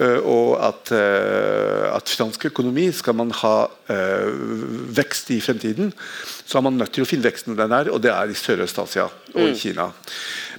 Uh, 0.00 0.16
og 0.24 0.48
at, 0.64 0.90
at 0.96 2.10
fransk 2.16 2.48
økonomi, 2.48 2.88
skal 2.96 3.14
man 3.18 3.30
ha 3.42 3.54
vekst 4.96 5.28
i 5.34 5.40
fremtiden, 5.44 5.92
så 6.48 6.58
er 6.58 6.64
man 6.64 6.78
nødt 6.80 6.94
til 6.96 7.04
å 7.04 7.08
finne 7.08 7.26
veksten 7.28 7.58
den 7.58 7.74
er, 7.76 7.90
og 7.92 8.00
det 8.00 8.14
er 8.14 8.32
i 8.32 8.38
Sørøst-Asia 8.38 9.10
og 9.34 9.42
i 9.44 9.52
Kina. 9.58 9.90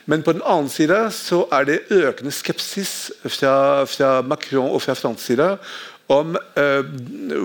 Men 0.06 0.24
på 0.24 0.34
den 0.34 0.46
annen 0.46 0.70
side 0.70 0.98
så 1.14 1.44
er 1.54 1.68
det 1.68 1.82
økende 1.94 2.34
skepsis 2.34 3.12
fra, 3.26 3.86
fra 3.86 4.22
Macron 4.26 4.72
og 4.72 4.82
fra 4.82 4.98
fransk 4.98 5.32
side 5.32 5.52
om 6.12 6.36
eh, 6.58 6.82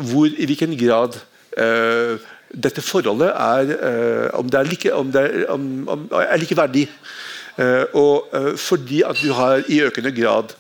hvor, 0.08 0.26
i 0.26 0.48
hvilken 0.48 0.72
grad 0.80 1.18
eh, 1.58 2.16
dette 2.54 2.82
forholdet 2.84 3.32
er 3.32 3.72
eh, 3.76 4.28
om 4.38 4.50
det 4.50 4.60
er, 4.60 4.68
like, 4.70 4.92
om 4.94 5.10
det 5.12 5.22
er, 5.22 5.46
om, 5.52 5.64
om, 5.92 6.06
er 6.18 6.38
likeverdig. 6.40 6.86
Eh, 7.56 7.84
og 7.96 8.28
eh, 8.36 8.52
fordi 8.60 9.02
at 9.06 9.20
du 9.22 9.32
har 9.36 9.64
i 9.68 9.82
økende 9.86 10.12
grad 10.14 10.54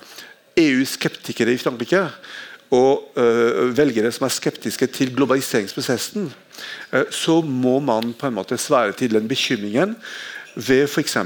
EU-skeptikere 0.56 1.54
i 1.54 1.60
Frankrike 1.60 2.06
og 2.76 3.12
velgere 3.78 4.08
som 4.10 4.24
er 4.26 4.32
skeptiske 4.34 4.88
til 4.90 5.12
globaliseringsprosessen, 5.14 6.24
så 7.14 7.36
må 7.46 7.76
man 7.78 8.10
på 8.18 8.26
en 8.26 8.34
måte 8.34 8.58
svare 8.58 8.96
til 8.96 9.12
den 9.14 9.28
bekymringen 9.30 9.92
ved 10.56 10.86
f.eks. 10.88 11.16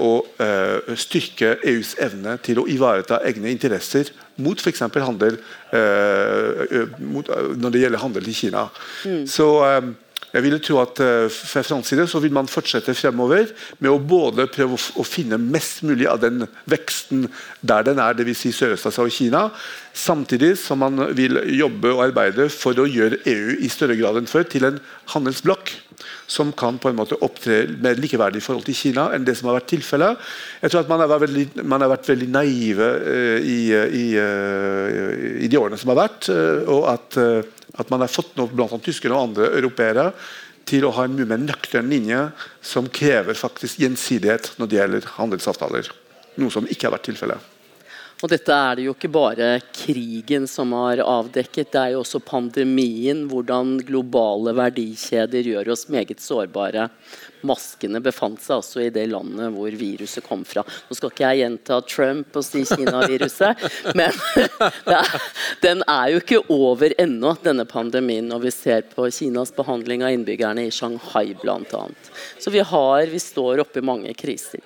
å 0.00 0.12
øh, 0.40 0.96
styrke 0.96 1.56
EUs 1.68 1.94
evne 2.00 2.38
til 2.42 2.62
å 2.62 2.66
ivareta 2.70 3.20
egne 3.28 3.52
interesser 3.52 4.10
mot 4.40 4.58
f.eks. 4.58 4.84
handel 4.96 5.38
øh, 5.76 6.92
mot, 7.04 7.28
når 7.58 7.74
det 7.74 7.82
gjelder 7.84 8.04
handel 8.04 8.28
i 8.28 8.36
Kina. 8.36 8.68
Så 9.28 9.48
øh, 9.66 9.90
jeg 10.32 10.44
ville 10.44 10.58
tro 10.60 10.76
at 10.82 11.00
uh, 11.00 11.24
fra 11.32 11.62
fransk 11.64 11.88
side 11.88 12.04
så 12.10 12.20
vil 12.20 12.34
man 12.36 12.50
fortsette 12.50 12.92
fremover 12.96 13.48
med 13.80 13.90
å 13.90 14.00
både 14.00 14.44
prøve 14.52 14.76
å, 14.76 14.80
å 15.00 15.06
finne 15.06 15.38
mest 15.40 15.80
mulig 15.88 16.04
av 16.10 16.20
den 16.20 16.44
veksten 16.68 17.24
der 17.64 17.86
den 17.86 18.00
er, 18.02 18.16
dvs. 18.16 18.42
Si 18.42 18.52
Sørøst-Asia 18.52 19.06
og 19.08 19.14
Kina, 19.14 19.46
samtidig 19.96 20.52
som 20.60 20.84
man 20.84 21.00
vil 21.16 21.40
jobbe 21.56 21.94
og 21.94 22.04
arbeide 22.10 22.50
for 22.52 22.76
å 22.76 22.86
gjøre 22.88 23.22
EU 23.24 23.56
i 23.64 23.72
større 23.72 23.96
grad 23.98 24.20
enn 24.20 24.28
før 24.28 24.44
til 24.52 24.68
en 24.68 24.82
handelsblokk 25.14 25.72
som 26.26 26.50
kan 26.56 26.78
på 26.80 26.90
en 26.90 26.98
måte 26.98 27.18
opptre 27.24 27.62
mer 27.82 27.98
likeverdig 28.00 28.40
i 28.40 28.44
forhold 28.44 28.66
til 28.68 28.76
Kina 28.76 29.08
enn 29.14 29.26
det 29.26 29.36
som 29.38 29.50
har 29.50 29.58
vært 29.58 29.70
tilfellet. 29.72 30.24
Jeg 30.62 30.72
tror 30.72 30.84
at 30.84 30.90
man 30.92 31.02
har 31.02 31.10
vært 31.10 31.26
veldig, 31.26 31.46
har 31.72 31.92
vært 31.94 32.10
veldig 32.12 32.30
naive 32.34 32.90
eh, 33.12 33.38
i, 33.42 33.60
i, 33.72 34.04
eh, 34.20 35.16
i 35.44 35.50
de 35.50 35.60
årene 35.60 35.80
som 35.80 35.92
har 35.94 36.02
vært, 36.04 36.30
eh, 36.32 36.68
og 36.68 36.88
at, 36.92 37.18
eh, 37.22 37.72
at 37.78 37.92
man 37.94 38.04
har 38.04 38.12
fått 38.12 38.36
noe 38.38 38.52
blant 38.52 38.76
annet 38.76 38.88
tyskere 38.90 39.16
og 39.16 39.30
andre 39.30 39.52
europeere 39.58 40.10
til 40.68 40.84
å 40.84 40.92
ha 40.98 41.06
en 41.06 41.14
mye 41.16 41.28
mer 41.28 41.40
nøktern 41.40 41.88
linje 41.90 42.26
som 42.64 42.90
krever 42.92 43.38
faktisk 43.38 43.80
gjensidighet 43.80 44.52
når 44.60 44.68
det 44.68 44.82
gjelder 44.82 45.12
handelsavtaler. 45.16 45.88
Noe 46.38 46.52
som 46.54 46.68
ikke 46.68 46.88
har 46.88 46.98
vært 46.98 47.08
tilfellet. 47.08 47.54
Og 48.18 48.30
dette 48.32 48.50
er 48.50 48.74
det 48.74 48.84
jo 48.88 48.92
ikke 48.96 49.10
bare 49.14 49.48
krigen 49.70 50.48
som 50.50 50.72
har 50.74 50.98
avdekket, 51.04 51.70
det 51.70 51.78
er 51.78 51.92
jo 51.94 52.00
også 52.02 52.18
pandemien. 52.26 53.20
Hvordan 53.30 53.76
globale 53.86 54.56
verdikjeder 54.58 55.46
gjør 55.46 55.70
oss 55.76 55.84
meget 55.92 56.18
sårbare. 56.18 56.88
Maskene 57.46 58.00
befant 58.02 58.40
seg 58.42 58.56
altså 58.56 58.80
i 58.82 58.88
det 58.90 59.04
landet 59.12 59.52
hvor 59.54 59.70
viruset 59.70 60.26
kom 60.26 60.42
fra. 60.42 60.64
Nå 60.66 60.98
skal 60.98 61.12
ikke 61.12 61.28
jeg 61.28 61.44
gjenta 61.44 61.78
Trump 61.86 62.38
og 62.40 62.42
si 62.42 62.64
Kina-viruset, 62.66 63.62
men 64.00 64.10
er, 64.98 65.12
den 65.62 65.84
er 65.86 66.08
jo 66.10 66.22
ikke 66.24 66.40
over 66.50 66.96
ennå, 66.98 67.36
denne 67.44 67.68
pandemien, 67.70 68.26
når 68.26 68.48
vi 68.48 68.54
ser 68.56 68.88
på 68.90 69.06
Kinas 69.14 69.54
behandling 69.54 70.02
av 70.02 70.16
innbyggerne 70.16 70.66
i 70.66 70.74
Shanghai 70.74 71.36
bl.a. 71.38 71.84
Så 72.42 72.50
vi, 72.50 72.66
har, 72.66 73.06
vi 73.06 73.22
står 73.22 73.62
oppe 73.62 73.78
i 73.78 73.86
mange 73.86 74.16
kriser. 74.18 74.58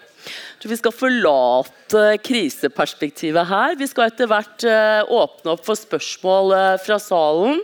Vi 0.63 0.77
skal 0.79 0.95
forlate 0.95 2.03
kriseperspektivet 2.23 3.49
her. 3.49 3.75
Vi 3.79 3.89
skal 3.91 4.09
etter 4.09 4.29
hvert 4.31 4.65
eh, 4.69 5.03
åpne 5.11 5.55
opp 5.57 5.65
for 5.67 5.79
spørsmål 5.79 6.55
eh, 6.57 6.77
fra 6.85 6.99
salen. 7.03 7.61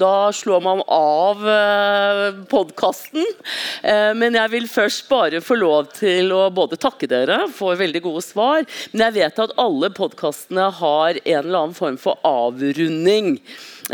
Da 0.00 0.30
slår 0.34 0.64
man 0.64 0.82
av 0.86 1.44
eh, 1.52 2.24
podkasten. 2.50 3.26
Men 4.18 4.36
jeg 4.36 4.52
vil 4.52 4.66
først 4.70 5.06
bare 5.10 5.40
få 5.44 5.56
lov 5.58 5.90
til 5.96 6.32
å 6.34 6.48
både 6.54 6.78
takke 6.80 7.08
dere 7.10 7.44
for 7.54 7.78
veldig 7.78 8.02
gode 8.04 8.22
svar, 8.24 8.64
men 8.92 9.04
jeg 9.06 9.16
vet 9.18 9.40
at 9.44 9.54
alle 9.60 9.90
podkastene 9.94 10.68
har 10.80 11.20
en 11.20 11.38
eller 11.38 11.60
annen 11.62 11.76
form 11.76 11.98
for 12.00 12.18
avrunding 12.26 13.36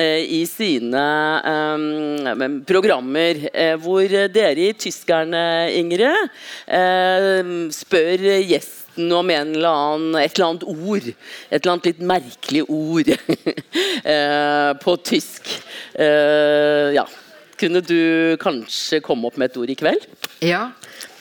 i 0.02 0.42
sine 0.50 1.02
eh, 1.46 2.46
programmer, 2.66 3.44
eh, 3.52 3.74
hvor 3.80 4.08
dere 4.08 4.68
i 4.68 4.72
Tyskerne, 4.78 5.44
Ingrid, 5.78 6.32
eh, 6.66 7.40
spør 7.74 8.24
gjesten 8.42 9.12
om 9.14 9.30
eller 9.30 9.68
annen, 9.68 10.16
et 10.20 10.34
eller 10.34 10.48
annet 10.48 10.66
ord. 10.70 11.10
Et 11.10 11.58
eller 11.58 11.72
annet 11.72 11.90
litt 11.90 12.02
merkelig 12.02 12.64
ord 12.68 13.12
eh, 14.14 14.70
på 14.82 14.96
tysk. 15.06 15.50
Eh, 15.94 16.94
ja. 16.98 17.06
Kunne 17.54 17.80
du 17.86 18.34
kanskje 18.42 18.98
komme 19.04 19.28
opp 19.28 19.38
med 19.38 19.52
et 19.52 19.58
ord 19.60 19.70
i 19.70 19.78
kveld? 19.78 20.08
Ja. 20.42 20.72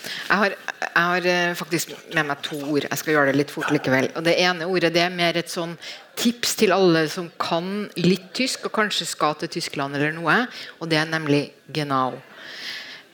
Jeg 0.04 0.38
har, 0.38 0.56
jeg 0.84 1.04
har 1.08 1.26
eh, 1.32 1.54
faktisk 1.56 1.94
med 2.14 2.26
meg 2.28 2.42
to 2.44 2.58
ord. 2.60 2.88
Jeg 2.90 3.00
skal 3.00 3.14
gjøre 3.16 3.32
det 3.32 3.38
litt 3.40 3.52
fort 3.54 3.72
likevel. 3.72 4.10
Og 4.16 4.24
Det 4.26 4.36
ene 4.44 4.68
ordet 4.68 4.92
det 4.94 5.02
er 5.06 5.14
mer 5.14 5.38
et 5.40 5.50
sånn 5.52 5.78
tips 6.20 6.56
til 6.60 6.74
alle 6.76 7.06
som 7.10 7.32
kan 7.42 7.90
litt 7.98 8.32
tysk, 8.38 8.68
og 8.68 8.76
kanskje 8.76 9.08
skal 9.10 9.36
til 9.42 9.50
Tyskland 9.56 9.96
eller 9.96 10.12
noe. 10.16 10.36
Og 10.80 10.90
det 10.92 11.00
er 11.00 11.06
nemlig 11.10 11.46
genau. 11.74 12.20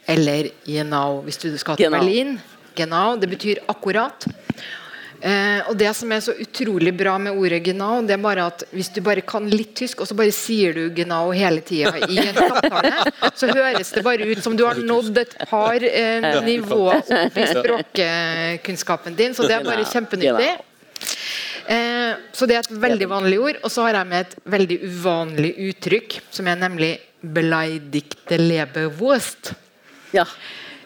Eller 0.10 0.50
genau 0.66 1.22
hvis 1.26 1.38
du 1.38 1.52
skal 1.58 1.78
til 1.78 1.86
Genau. 1.90 2.00
Berlin. 2.02 2.40
Genau, 2.76 3.18
Det 3.20 3.30
betyr 3.30 3.60
akkurat. 3.68 4.26
Eh, 5.20 5.68
og 5.68 5.76
Det 5.76 5.90
som 5.98 6.12
er 6.16 6.22
så 6.24 6.32
utrolig 6.40 6.94
bra 6.96 7.18
med 7.20 7.36
ordet 7.36 7.60
genau, 7.66 8.00
det 8.08 8.16
er 8.16 8.22
bare 8.24 8.46
at 8.48 8.64
hvis 8.72 8.92
du 8.96 9.02
bare 9.04 9.24
kan 9.28 9.50
litt 9.52 9.74
tysk, 9.76 10.00
og 10.00 10.08
så 10.08 10.16
bare 10.16 10.32
sier 10.36 10.78
du 10.78 10.86
genau 10.96 11.34
hele 11.36 11.60
tida 11.66 11.92
i 12.08 12.22
en 12.24 12.38
samtale, 12.38 12.94
så 13.36 13.50
høres 13.52 13.92
det 13.96 14.04
bare 14.06 14.30
ut 14.30 14.40
som 14.44 14.56
du 14.56 14.64
har 14.68 14.80
nådd 14.80 15.20
et 15.20 15.36
par 15.50 15.84
eh, 15.84 16.30
nivåer 16.46 17.04
opp 17.04 17.36
i 17.40 17.48
språkkunnskapen 17.52 19.18
din. 19.20 19.36
Så 19.36 19.48
det 19.48 19.58
er 19.58 19.68
bare 19.68 19.88
kjempenyttig. 19.90 20.54
Eh, 21.70 22.14
så 22.34 22.48
det 22.50 22.56
er 22.56 22.64
et 22.64 22.80
veldig 22.82 23.10
vanlig 23.12 23.42
ord. 23.44 23.60
Og 23.64 23.74
så 23.74 23.86
har 23.86 24.00
jeg 24.00 24.10
med 24.10 24.26
et 24.26 24.38
veldig 24.56 24.80
uvanlig 24.88 25.52
uttrykk, 25.70 26.20
som 26.32 26.48
er 26.48 26.64
nemlig 26.64 26.94
'beleidigte 27.20 28.40
leberwurst'. 28.40 29.52
Ja. 30.16 30.24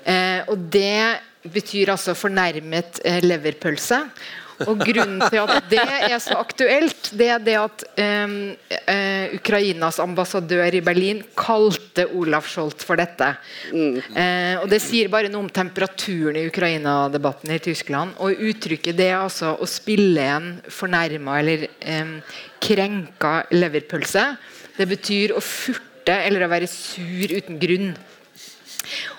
Eh, 0.03 0.41
og 0.49 0.57
det 0.73 1.21
betyr 1.43 1.93
altså 1.93 2.15
fornærmet 2.17 3.01
eh, 3.03 3.21
leverpølse. 3.23 3.99
Og 4.69 4.81
grunnen 4.85 5.21
til 5.31 5.41
at 5.41 5.65
det 5.71 5.81
er 5.81 6.19
så 6.21 6.37
aktuelt, 6.39 7.09
det 7.17 7.29
er 7.33 7.41
det 7.43 7.55
at 7.57 7.83
um, 7.97 8.35
uh, 8.53 9.33
Ukrainas 9.35 9.99
ambassadør 10.03 10.77
i 10.77 10.83
Berlin 10.85 11.23
kalte 11.37 12.05
Olaf 12.13 12.47
Scholz 12.51 12.85
for 12.85 12.99
dette. 12.99 13.33
Eh, 13.73 14.55
og 14.61 14.67
Det 14.71 14.79
sier 14.83 15.11
bare 15.11 15.31
noe 15.31 15.45
om 15.45 15.51
temperaturen 15.51 16.37
i 16.39 16.45
Ukraina-debatten 16.51 17.53
i 17.55 17.61
Tyskland. 17.63 18.15
Og 18.23 18.39
uttrykket 18.51 18.97
det 18.99 19.09
er 19.11 19.23
altså 19.23 19.55
å 19.57 19.69
spille 19.69 20.27
en 20.37 20.49
fornærma 20.71 21.39
eller 21.41 21.67
um, 21.99 22.15
krenka 22.63 23.35
leverpølse. 23.53 24.27
Det 24.77 24.89
betyr 24.89 25.35
å 25.35 25.43
furte 25.43 26.15
eller 26.27 26.45
å 26.45 26.51
være 26.51 26.69
sur 26.69 27.33
uten 27.33 27.59
grunn. 27.61 27.93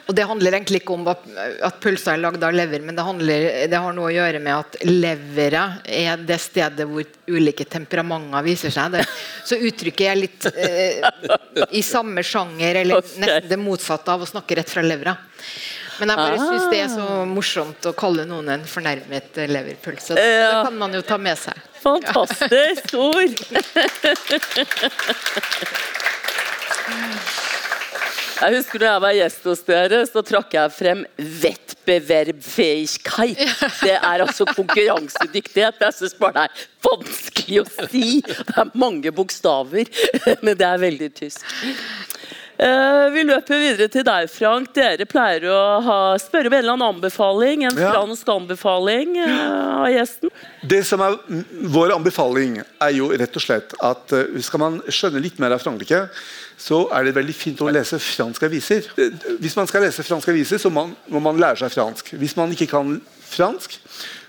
Og 0.05 0.15
Det 0.15 0.25
handler 0.29 0.53
egentlig 0.59 0.83
ikke 0.83 0.95
om 0.99 1.07
at, 1.09 1.23
at 1.65 1.79
pølsa 1.81 2.13
er 2.13 2.21
lagd 2.21 2.43
av 2.45 2.53
lever, 2.53 2.83
men 2.85 2.97
det, 2.97 3.05
handler, 3.07 3.47
det 3.73 3.79
har 3.81 3.95
noe 3.97 4.11
å 4.11 4.13
gjøre 4.13 4.41
med 4.45 4.55
at 4.59 4.77
leveret 4.85 5.87
er 5.89 6.21
det 6.29 6.37
stedet 6.45 6.85
hvor 6.89 7.05
ulike 7.33 7.65
temperamenter 7.65 8.45
viser 8.45 8.75
seg. 8.75 8.93
Det, 8.99 9.05
så 9.49 9.57
uttrykket 9.57 10.11
er 10.11 10.21
litt 10.21 10.45
eh, 10.53 11.01
i 11.73 11.83
samme 11.85 12.23
sjanger, 12.27 12.83
eller 12.83 13.01
nesten 13.01 13.49
det 13.49 13.59
motsatte 13.61 14.13
av 14.13 14.21
å 14.27 14.29
snakke 14.29 14.61
rett 14.61 14.71
fra 14.71 14.85
levra. 14.85 15.17
Men 16.01 16.11
jeg 16.11 16.19
bare 16.19 16.39
syns 16.43 16.67
det 16.73 16.81
er 16.83 16.91
så 16.91 17.25
morsomt 17.31 17.87
å 17.87 17.95
kalle 17.97 18.25
noen 18.29 18.49
en 18.57 18.65
fornærmet 18.69 19.39
leverpølse. 19.49 20.19
Ja. 20.19 20.51
Det 20.51 20.65
kan 20.69 20.79
man 20.83 20.93
jo 20.99 21.03
ta 21.07 21.17
med 21.23 21.39
seg. 21.39 21.55
Fantastisk 21.85 22.95
ord! 22.99 23.33
Jeg 28.35 28.57
husker 28.57 28.79
når 28.83 28.89
jeg 28.89 29.03
var 29.05 29.13
gjest 29.15 29.45
hos 29.49 29.61
dere, 29.69 30.07
så 30.11 30.23
trakk 30.27 30.55
jeg 30.57 30.73
frem 30.75 31.05
Wettbewerbfähigkeit. 31.43 33.39
Det 33.85 33.95
er 33.95 34.19
altså 34.25 34.45
konkurransedyktighet. 34.51 35.75
Jeg 35.87 35.95
syns 35.99 36.15
bare 36.19 36.35
det 36.35 36.43
er 36.49 36.51
vanskelig 36.89 37.59
å 37.63 37.67
si. 37.93 38.07
Det 38.25 38.57
er 38.59 38.75
mange 38.75 39.11
bokstaver, 39.15 39.87
men 40.43 40.53
det 40.59 40.67
er 40.67 40.79
veldig 40.83 41.11
tysk. 41.15 41.45
Eh, 42.55 43.07
vi 43.11 43.25
løper 43.27 43.59
videre 43.59 43.89
til 43.91 44.05
deg, 44.07 44.29
Frank. 44.31 44.69
Dere 44.77 45.07
pleier 45.11 45.49
å 45.51 45.61
ha, 45.83 45.99
spørre 46.23 46.47
om 46.51 46.55
en 46.55 46.61
eller 46.61 46.77
annen 46.77 46.93
anbefaling. 46.93 47.65
En 47.67 47.79
fransk 47.81 48.31
anbefaling 48.31 49.17
eh, 49.25 49.35
av 49.81 49.89
gjesten. 49.91 50.31
Det 50.63 50.83
som 50.87 51.03
er 51.03 51.19
Vår 51.75 51.95
anbefaling 51.97 52.61
er 52.63 52.93
jo 52.95 53.11
rett 53.11 53.35
og 53.39 53.43
slett 53.43 53.75
at 53.83 54.15
eh, 54.15 54.39
skal 54.45 54.63
man 54.63 54.79
skjønne 54.87 55.23
litt 55.25 55.43
mer 55.43 55.57
av 55.57 55.65
Frankrike, 55.65 56.05
så 56.61 56.85
er 56.95 57.07
det 57.07 57.17
veldig 57.17 57.35
fint 57.37 57.61
å 57.65 57.71
lese 57.73 57.99
franske 58.03 58.47
aviser. 58.47 58.87
Hvis 59.43 59.57
man 59.59 59.69
skal 59.71 59.85
lese 59.87 60.05
franske 60.07 60.33
aviser, 60.33 60.61
så 60.63 60.71
må 60.71 61.21
man 61.21 61.41
lære 61.41 61.65
seg 61.65 61.75
fransk. 61.75 62.15
Hvis 62.21 62.37
man 62.39 62.53
ikke 62.55 62.71
kan 62.71 62.99
fransk, 63.35 63.79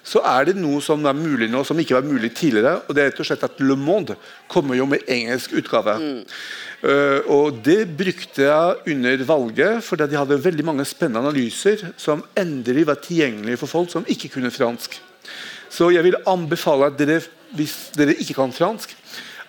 så 0.06 0.22
er 0.28 0.50
det 0.50 0.60
noe 0.60 0.82
som 0.86 1.02
er 1.10 1.18
mulig 1.18 1.48
nå, 1.50 1.64
som 1.66 1.80
ikke 1.82 1.98
var 1.98 2.06
mulig 2.06 2.32
tidligere. 2.38 2.78
og 2.86 2.94
det 2.94 3.02
er 3.02 3.10
rett 3.10 3.22
og 3.24 3.28
slett 3.30 3.46
at 3.48 3.60
Le 3.62 3.78
Monde 3.80 4.18
kommer 4.52 4.78
jo 4.78 4.86
med 4.90 5.06
engelsk 5.10 5.56
utgave. 5.58 5.98
Eh, 6.86 7.20
og 7.32 7.64
Det 7.66 7.88
brukte 7.98 8.46
jeg 8.46 8.94
under 8.94 9.24
valget, 9.26 9.84
fordi 9.84 10.10
de 10.12 10.20
hadde 10.20 10.44
veldig 10.44 10.66
mange 10.66 10.86
spennende 10.86 11.26
analyser 11.26 11.92
som 11.98 12.24
endelig 12.38 12.86
var 12.88 13.02
tilgjengelige 13.02 13.58
for 13.58 13.68
folk 13.68 13.90
som 13.90 14.06
ikke 14.06 14.30
kunne 14.38 14.54
fransk. 14.54 15.00
Så 15.70 15.90
jeg 15.92 16.04
vil 16.06 16.22
anbefale 16.28 16.92
at 16.92 17.00
dere, 17.00 17.22
hvis 17.58 17.90
dere 17.98 18.14
ikke 18.14 18.38
kan 18.38 18.54
fransk, 18.54 18.94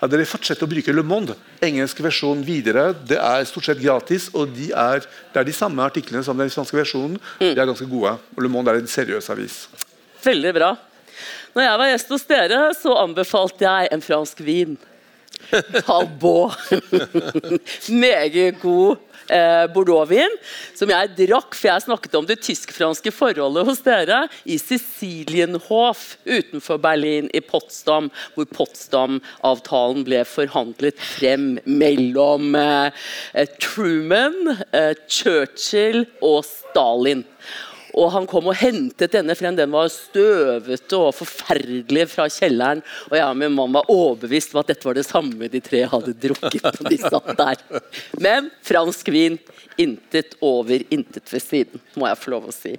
at 0.01 0.13
dere 0.13 0.27
fortsetter 0.29 0.67
å 0.67 0.71
bruke 0.71 0.93
Le 0.93 1.05
Monde. 1.07 1.37
Engelsk 1.65 2.03
versjon 2.05 2.43
videre. 2.45 2.91
Det 3.09 3.19
er 3.21 3.47
stort 3.49 3.69
sett 3.69 3.81
gratis, 3.81 4.29
og 4.37 4.53
de 4.57 4.71
er, 4.73 5.07
det 5.33 5.41
er 5.41 5.49
de 5.49 5.55
samme 5.57 5.85
artiklene 5.85 6.25
som 6.27 6.37
den 6.39 6.53
franske 6.53 6.77
versjonen. 6.77 7.17
De 7.41 7.55
er 7.55 7.65
ganske 7.65 7.89
gode. 7.89 8.17
Og 8.37 8.45
Le 8.45 8.53
Monde 8.53 8.75
er 8.75 8.83
en 8.83 8.91
seriøs 8.91 9.31
avis. 9.33 9.63
Veldig 10.27 10.53
bra. 10.57 10.75
Når 11.57 11.65
jeg 11.65 11.81
var 11.81 11.91
gjest 11.93 12.13
hos 12.13 12.29
dere, 12.29 12.61
så 12.77 12.99
anbefalte 13.01 13.65
jeg 13.65 13.93
en 13.95 14.05
fransk 14.05 14.45
vin. 14.45 14.77
Talbot. 15.87 16.57
Meget 18.05 18.61
god 18.61 19.06
eh, 19.33 19.67
Bordeaux-vin, 19.73 20.33
som 20.77 20.91
jeg 20.93 21.13
drakk, 21.19 21.57
for 21.57 21.71
jeg 21.71 21.85
snakket 21.87 22.17
om 22.19 22.29
det 22.29 22.39
tysk-franske 22.45 23.13
forholdet 23.15 23.67
hos 23.69 23.83
dere, 23.87 24.25
i 24.45 24.59
Sicilienhof 24.61 26.17
utenfor 26.27 26.81
Berlin, 26.83 27.31
i 27.35 27.43
Potsdam, 27.45 28.11
hvor 28.35 28.49
Potsdam-avtalen 28.57 30.05
ble 30.07 30.23
forhandlet 30.29 31.01
frem 31.01 31.57
mellom 31.65 32.55
eh, 32.59 33.47
Truman, 33.63 34.57
eh, 34.73 34.93
Churchill 35.09 36.05
og 36.25 36.45
Stalin. 36.49 37.25
Og 37.97 38.11
han 38.13 38.27
kom 38.29 38.51
og 38.51 38.59
hentet 38.61 39.15
denne 39.15 39.35
frem. 39.39 39.57
Den 39.57 39.73
var 39.73 39.89
støvete 39.93 40.99
og 41.01 41.15
forferdelig 41.17 42.07
fra 42.13 42.29
kjelleren. 42.33 42.83
Og 43.09 43.17
jeg 43.17 43.25
og 43.25 43.41
min 43.41 43.57
mann 43.57 43.75
var 43.77 43.91
overbevist 43.93 44.53
om 44.53 44.61
at 44.61 44.73
dette 44.73 44.89
var 44.89 44.99
det 44.99 45.07
samme 45.09 45.49
de 45.53 45.63
tre 45.65 45.83
hadde 45.89 46.17
drukket. 46.27 46.67
når 46.81 46.93
de 46.93 47.01
satt 47.01 47.33
der. 47.41 47.83
Men 48.21 48.51
fransk 48.67 49.09
vin, 49.15 49.41
intet 49.81 50.37
over, 50.45 50.85
intet 50.93 51.33
ved 51.33 51.45
siden, 51.45 51.85
må 51.97 52.11
jeg 52.11 52.21
få 52.21 52.37
lov 52.37 52.51
å 52.51 52.55
si. 52.55 52.77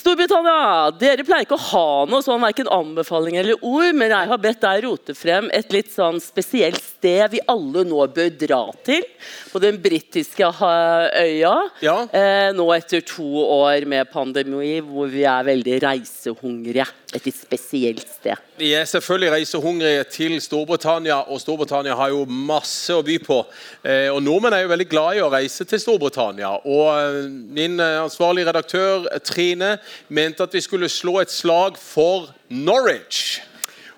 Storbritannia, 0.00 0.88
dere 0.96 1.24
pleier 1.28 1.44
ikke 1.44 1.58
å 1.58 1.64
ha 1.74 1.88
noe 2.08 2.24
sånn 2.24 2.40
verken 2.40 2.70
anbefaling 2.72 3.36
eller 3.36 3.58
ord, 3.60 3.90
men 3.92 4.14
jeg 4.14 4.30
har 4.30 4.40
bedt 4.40 4.62
deg 4.62 4.84
rote 4.86 5.12
frem 5.18 5.50
et 5.52 5.74
litt 5.74 5.90
sånn 5.92 6.16
spesielt 6.24 6.80
sted 6.80 7.34
vi 7.34 7.42
alle 7.52 7.82
nå 7.84 8.06
bør 8.14 8.30
dra 8.40 8.62
til. 8.86 9.04
På 9.52 9.60
den 9.60 9.76
britiske 9.82 10.48
øya. 10.48 11.52
Ja. 11.84 11.96
Eh, 12.16 12.48
nå 12.56 12.64
etter 12.72 13.04
to 13.04 13.44
år 13.44 13.84
med 13.92 14.08
pandemi 14.12 14.78
hvor 14.80 15.10
vi 15.12 15.26
er 15.28 15.44
veldig 15.50 15.76
reisehungrige. 15.84 16.88
Et 17.16 17.26
litt 17.26 17.36
spesielt 17.36 18.06
sted? 18.06 18.38
Vi 18.60 18.72
er 18.76 18.86
selvfølgelig 18.88 19.32
reisehungrige 19.34 20.04
til 20.12 20.36
Storbritannia, 20.42 21.20
og 21.30 21.40
Storbritannia 21.42 21.96
har 21.98 22.12
jo 22.12 22.24
masse 22.28 22.94
å 22.94 23.04
by 23.04 23.18
på. 23.24 23.40
Eh, 23.82 24.08
og 24.12 24.22
Nordmenn 24.22 24.56
er 24.56 24.64
jo 24.64 24.72
veldig 24.72 24.88
glad 24.90 25.18
i 25.18 25.22
å 25.24 25.30
reise 25.32 25.66
til 25.68 25.82
Storbritannia. 25.82 26.52
Og 26.64 26.88
eh, 26.94 27.20
Min 27.30 27.80
eh, 27.80 28.00
ansvarlige 28.04 28.50
redaktør 28.50 29.08
Trine 29.26 29.76
mente 30.08 30.46
at 30.46 30.54
vi 30.54 30.62
skulle 30.64 30.90
slå 30.92 31.20
et 31.22 31.32
slag 31.34 31.78
for 31.80 32.30
Norwich. 32.48 33.40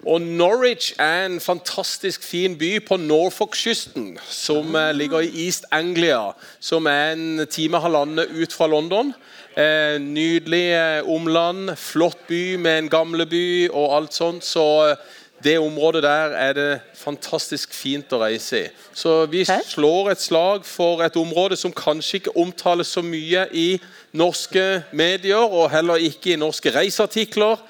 Og 0.03 0.19
Norwich 0.23 0.97
er 0.99 1.29
en 1.29 1.37
fantastisk 1.39 2.25
fin 2.27 2.57
by 2.59 2.81
på 2.83 2.97
Norfolk-kysten, 2.99 4.17
som 4.27 4.75
ligger 4.99 5.23
i 5.23 5.45
East 5.45 5.69
Anglia, 5.71 6.33
som 6.59 6.89
er 6.91 7.13
en 7.13 7.45
time 7.47 7.79
halvannen 7.79 8.43
ut 8.43 8.57
fra 8.57 8.67
London. 8.67 9.13
Eh, 9.53 9.99
nydelig 10.01 10.73
eh, 10.73 11.09
omland, 11.09 11.75
flott 11.77 12.23
by 12.29 12.57
med 12.57 12.79
en 12.79 12.89
gamleby 12.89 13.69
og 13.69 13.91
alt 13.99 14.15
sånt. 14.17 14.47
Så 14.49 14.65
eh, 14.89 15.03
det 15.45 15.59
området 15.61 16.03
der 16.07 16.33
er 16.39 16.55
det 16.57 16.71
fantastisk 16.97 17.75
fint 17.77 18.15
å 18.17 18.23
reise 18.23 18.63
i. 18.63 18.71
Så 18.97 19.27
vi 19.29 19.45
slår 19.45 20.13
et 20.15 20.23
slag 20.25 20.65
for 20.65 21.03
et 21.05 21.19
område 21.21 21.59
som 21.61 21.75
kanskje 21.75 22.23
ikke 22.23 22.37
omtales 22.41 22.95
så 22.97 23.05
mye 23.05 23.45
i 23.53 23.77
norske 24.17 24.85
medier, 24.93 25.45
og 25.45 25.69
heller 25.75 26.01
ikke 26.01 26.33
i 26.33 26.41
norske 26.41 26.73
reiseartikler. 26.73 27.61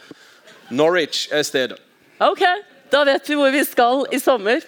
Norwich 0.70 1.26
er 1.32 1.42
stedet. 1.42 1.80
Ok, 2.22 2.44
da 2.92 3.02
vet 3.09 3.26
vi 3.26 3.40
hvor 3.40 3.50
vi 3.50 3.64
skal 3.66 4.04
i 4.12 4.22
sommer. 4.22 4.62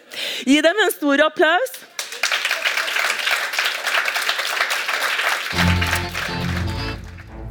Gi 0.48 0.58
dem 0.64 0.82
en 0.82 0.96
stor 0.96 1.28
applaus. 1.28 1.84